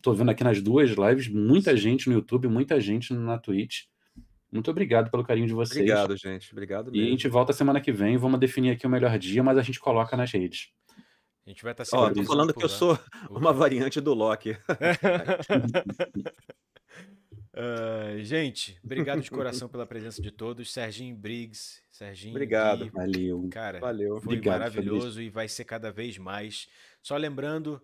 Tô 0.00 0.12
vendo 0.12 0.30
aqui 0.30 0.44
nas 0.44 0.60
duas 0.62 0.90
lives, 0.90 1.28
muita 1.28 1.76
gente 1.76 2.08
no 2.08 2.14
YouTube, 2.14 2.46
muita 2.48 2.80
gente 2.80 3.12
na 3.12 3.38
Twitch. 3.38 3.84
Muito 4.52 4.70
obrigado 4.70 5.10
pelo 5.10 5.24
carinho 5.24 5.48
de 5.48 5.52
vocês. 5.52 5.78
Obrigado, 5.80 6.16
gente. 6.16 6.52
Obrigado 6.52 6.86
E 6.88 6.90
a 6.90 6.92
mesmo. 7.02 7.10
gente 7.10 7.28
volta 7.28 7.52
semana 7.52 7.80
que 7.80 7.90
vem. 7.90 8.16
Vamos 8.16 8.38
definir 8.38 8.70
aqui 8.70 8.86
o 8.86 8.90
melhor 8.90 9.18
dia, 9.18 9.42
mas 9.42 9.58
a 9.58 9.62
gente 9.62 9.80
coloca 9.80 10.16
nas 10.16 10.30
redes. 10.30 10.70
A 11.44 11.50
gente 11.50 11.62
vai 11.64 11.72
estar 11.72 11.84
Ó, 11.92 12.06
sempre 12.06 12.22
tô 12.22 12.26
falando 12.28 12.54
que 12.54 12.64
eu 12.64 12.68
sou 12.68 12.96
uma 13.28 13.52
variante 13.52 14.00
do 14.00 14.14
Loki. 14.14 14.56
Ah, 17.56 18.16
gente, 18.18 18.76
obrigado 18.82 19.20
de 19.20 19.30
coração 19.30 19.68
pela 19.68 19.86
presença 19.86 20.20
de 20.20 20.32
todos. 20.32 20.72
Serginho 20.72 21.14
Briggs, 21.14 21.80
Serginho. 21.88 22.32
Obrigado. 22.32 22.86
Gui, 22.86 22.90
Valeu. 22.90 23.48
cara, 23.48 23.78
Valeu. 23.78 24.16
foi 24.20 24.34
Obrigado, 24.34 24.58
maravilhoso 24.58 25.22
e 25.22 25.30
vai 25.30 25.46
ser 25.46 25.64
cada 25.64 25.92
vez 25.92 26.18
mais. 26.18 26.66
Só 27.00 27.16
lembrando, 27.16 27.80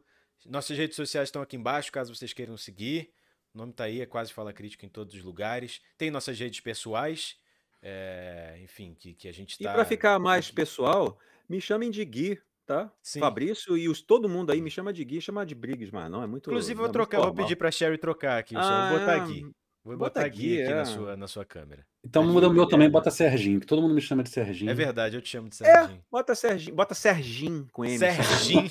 nossas 0.46 0.76
redes 0.76 0.96
sociais 0.96 1.28
estão 1.28 1.42
aqui 1.42 1.56
embaixo, 1.56 1.92
caso 1.92 2.14
vocês 2.14 2.32
queiram 2.32 2.56
seguir. 2.56 3.12
O 3.54 3.58
nome 3.58 3.72
tá 3.72 3.84
aí, 3.84 4.00
é 4.00 4.06
Quase 4.06 4.32
Fala 4.32 4.52
Crítica 4.52 4.86
em 4.86 4.88
todos 4.88 5.14
os 5.14 5.22
lugares. 5.22 5.80
Tem 5.98 6.10
nossas 6.10 6.38
redes 6.38 6.60
pessoais, 6.60 7.36
é, 7.82 8.58
enfim, 8.62 8.94
que, 8.94 9.14
que 9.14 9.28
a 9.28 9.32
gente 9.32 9.56
E 9.60 9.64
tá. 9.64 9.72
para 9.72 9.84
ficar 9.84 10.18
mais 10.18 10.50
pessoal, 10.50 11.18
me 11.48 11.60
chamem 11.60 11.90
de 11.90 12.04
Gui, 12.04 12.40
tá? 12.64 12.92
Sim. 13.02 13.20
Fabrício 13.20 13.76
e 13.76 13.88
os, 13.88 14.00
todo 14.00 14.28
mundo 14.28 14.52
aí 14.52 14.60
me 14.60 14.70
chama 14.70 14.92
de 14.92 15.04
Gui, 15.04 15.20
chama 15.20 15.44
de 15.44 15.54
Briggs, 15.54 15.92
mas 15.92 16.10
não 16.10 16.22
é 16.22 16.26
muito. 16.26 16.48
Inclusive, 16.48 16.74
não 16.74 16.82
vou 16.82 16.90
é 16.90 16.92
trocar, 16.92 17.20
vou 17.20 17.34
pedir 17.34 17.56
pra 17.56 17.70
Sherry 17.70 17.98
trocar 17.98 18.38
aqui. 18.38 18.54
Ah, 18.56 18.90
vou 18.90 19.00
botar 19.00 19.16
é, 19.16 19.20
aqui. 19.20 19.50
Vou 19.82 19.96
bota 19.96 20.20
botar 20.20 20.28
Gui 20.28 20.48
Gui, 20.56 20.62
aqui 20.62 20.74
na 20.74 20.80
é. 20.80 20.84
sua, 20.84 21.16
na 21.16 21.26
sua 21.26 21.44
câmera. 21.44 21.86
Então 22.04 22.22
muda 22.22 22.48
o 22.48 22.52
meu 22.52 22.64
também, 22.66 22.86
obrigado. 22.86 22.92
bota 23.04 23.10
Serginho, 23.10 23.60
que 23.60 23.66
todo 23.66 23.80
mundo 23.82 23.94
me 23.94 24.00
chama 24.00 24.22
de 24.22 24.30
Serginho. 24.30 24.70
É 24.70 24.74
verdade, 24.74 25.16
eu 25.16 25.22
te 25.22 25.28
chamo 25.30 25.48
de 25.48 25.56
É, 25.62 25.72
Serginho. 25.72 26.02
bota 26.10 26.34
Serginho, 26.34 26.76
bota 26.76 26.94
Serginho 26.94 27.66
com 27.72 27.84
M. 27.84 27.98
Serginho. 27.98 28.68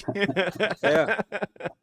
É, 0.82 1.24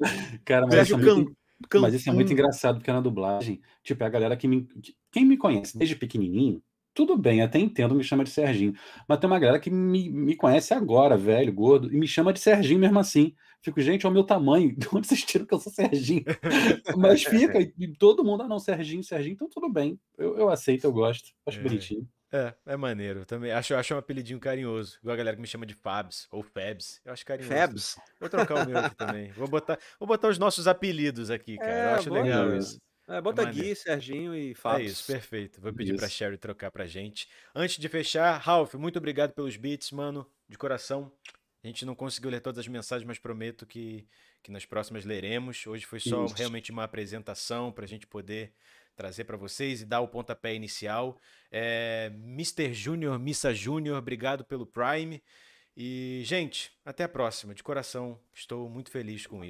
Cara, 0.45 0.67
mas 0.67 0.75
isso, 0.75 0.97
Sérgio 0.97 0.97
é 0.97 1.05
Can, 1.05 1.15
muito, 1.17 1.37
mas 1.81 1.95
isso 1.95 2.09
é 2.09 2.13
muito 2.13 2.33
engraçado, 2.33 2.77
porque 2.79 2.93
na 2.93 3.01
dublagem, 3.01 3.61
tipo, 3.83 4.03
é 4.03 4.07
a 4.07 4.11
galera 4.11 4.37
que 4.37 4.47
me. 4.49 4.63
que- 4.65 4.95
Quem 5.11 5.25
me 5.25 5.37
conhece 5.37 5.77
desde 5.77 5.97
pequenininho, 5.97 6.63
tudo 6.95 7.17
bem, 7.17 7.43
até 7.43 7.59
entendo, 7.59 7.95
me 7.95 8.05
chama 8.05 8.25
de 8.25 8.31
Serginho. 8.31 8.75
Mas 9.09 9.19
tem 9.19 9.29
uma 9.29 9.39
galera 9.39 9.59
que 9.59 9.71
me, 9.71 10.09
me 10.09 10.37
conhece 10.37 10.73
agora, 10.73 11.17
velho, 11.17 11.53
gordo, 11.53 11.93
e 11.93 11.97
me 11.97 12.07
chama 12.07 12.33
de 12.33 12.41
Serginho 12.41 12.81
mesmo 12.81 12.99
assim. 12.99 13.35
Fico, 13.67 13.81
gente, 13.81 14.07
é 14.07 14.09
o 14.09 14.13
meu 14.13 14.23
tamanho. 14.23 14.73
De 14.79 14.87
onde 14.95 15.09
vocês 15.09 15.25
tiram 15.25 15.45
que 15.45 15.53
eu 15.53 15.59
sou 15.59 15.73
Serginho? 15.73 16.23
Mas 16.97 17.25
fica, 17.25 17.59
e 17.61 17.97
todo 17.99 18.23
mundo, 18.25 18.45
ah, 18.45 18.49
não, 18.49 18.61
Serginho, 18.61 19.03
Serginho, 19.03 19.33
então 19.35 19.49
tudo 19.49 19.69
bem. 19.69 19.99
Eu, 20.17 20.39
eu 20.39 20.49
aceito, 20.49 20.85
eu 20.85 20.93
gosto, 20.93 21.31
acho 21.45 21.59
É. 21.59 21.63
bonitinho. 21.63 22.09
É, 22.33 22.55
é 22.65 22.77
maneiro. 22.77 23.25
Também 23.25 23.51
acho, 23.51 23.75
acho 23.75 23.93
um 23.93 23.99
apelidinho 23.99 24.39
carinhoso. 24.39 24.99
Igual 25.03 25.15
a 25.15 25.17
galera 25.17 25.35
que 25.37 25.43
me 25.43 25.49
chama 25.49 25.67
de 25.67 25.75
Fabs 25.75 26.29
ou 26.31 26.45
Fabs. 26.45 27.01
Eu 27.05 27.13
acho 27.13 27.27
carinhoso. 27.27 27.53
Fabs. 27.53 27.97
Vou 28.21 28.29
trocar 28.29 28.65
o 28.65 28.69
meu 28.71 28.79
aqui 28.79 28.95
também. 28.95 29.33
Vou 29.33 29.49
botar, 29.49 29.77
vou 29.99 30.07
botar 30.07 30.29
os 30.29 30.39
nossos 30.39 30.69
apelidos 30.69 31.29
aqui, 31.29 31.57
cara. 31.57 31.73
É, 31.73 31.85
eu 31.87 31.95
acho 31.97 32.13
legal 32.13 32.53
É. 32.53 32.59
isso. 32.59 32.81
É, 33.09 33.21
bota 33.21 33.43
maneiro. 33.43 33.67
Gui, 33.69 33.75
Serginho 33.75 34.33
e 34.35 34.53
É 34.53 34.55
Fabs. 34.55 34.93
isso, 34.93 35.07
perfeito. 35.13 35.61
Vou 35.61 35.73
pedir 35.73 35.97
pra 35.97 36.07
Isso. 36.07 36.15
Sherry 36.17 36.39
trocar 36.39 36.71
pra 36.71 36.87
gente. 36.87 37.29
Antes 37.53 37.79
de 37.79 37.89
fechar, 37.89 38.37
Ralph, 38.39 38.75
muito 38.75 38.97
obrigado 38.99 39.33
pelos 39.33 39.57
beats, 39.57 39.91
mano. 39.91 40.25
De 40.49 40.57
coração. 40.57 41.11
A 41.67 41.69
gente 41.69 41.85
não 41.85 41.97
conseguiu 41.97 42.31
ler 42.31 42.41
todas 42.41 42.61
as 42.61 42.69
mensagens, 42.69 43.05
mas 43.05 43.19
prometo 43.19 43.67
que, 43.67 44.07
que 44.41 44.53
nas 44.53 44.65
próximas 44.65 45.05
leremos. 45.05 45.67
Hoje 45.67 45.85
foi 45.85 45.99
só 45.99 46.25
Isso. 46.25 46.37
realmente 46.37 46.71
uma 46.71 46.85
apresentação 46.85 47.73
pra 47.73 47.85
gente 47.87 48.07
poder 48.07 48.53
trazer 48.95 49.25
pra 49.25 49.37
vocês 49.37 49.81
e 49.81 49.85
dar 49.85 50.01
o 50.01 50.07
pontapé 50.07 50.55
inicial. 50.55 51.19
É, 51.51 52.13
Mr. 52.15 52.73
Júnior, 52.73 53.19
Missa 53.19 53.53
Júnior, 53.53 53.99
obrigado 53.99 54.45
pelo 54.45 54.65
Prime. 54.65 55.21
E, 55.77 56.23
gente, 56.25 56.71
até 56.85 57.03
a 57.03 57.09
próxima. 57.09 57.53
De 57.53 57.65
coração, 57.65 58.17
estou 58.33 58.71
muito 58.71 58.89
feliz 58.89 59.27
com 59.27 59.39
isso. 59.39 59.45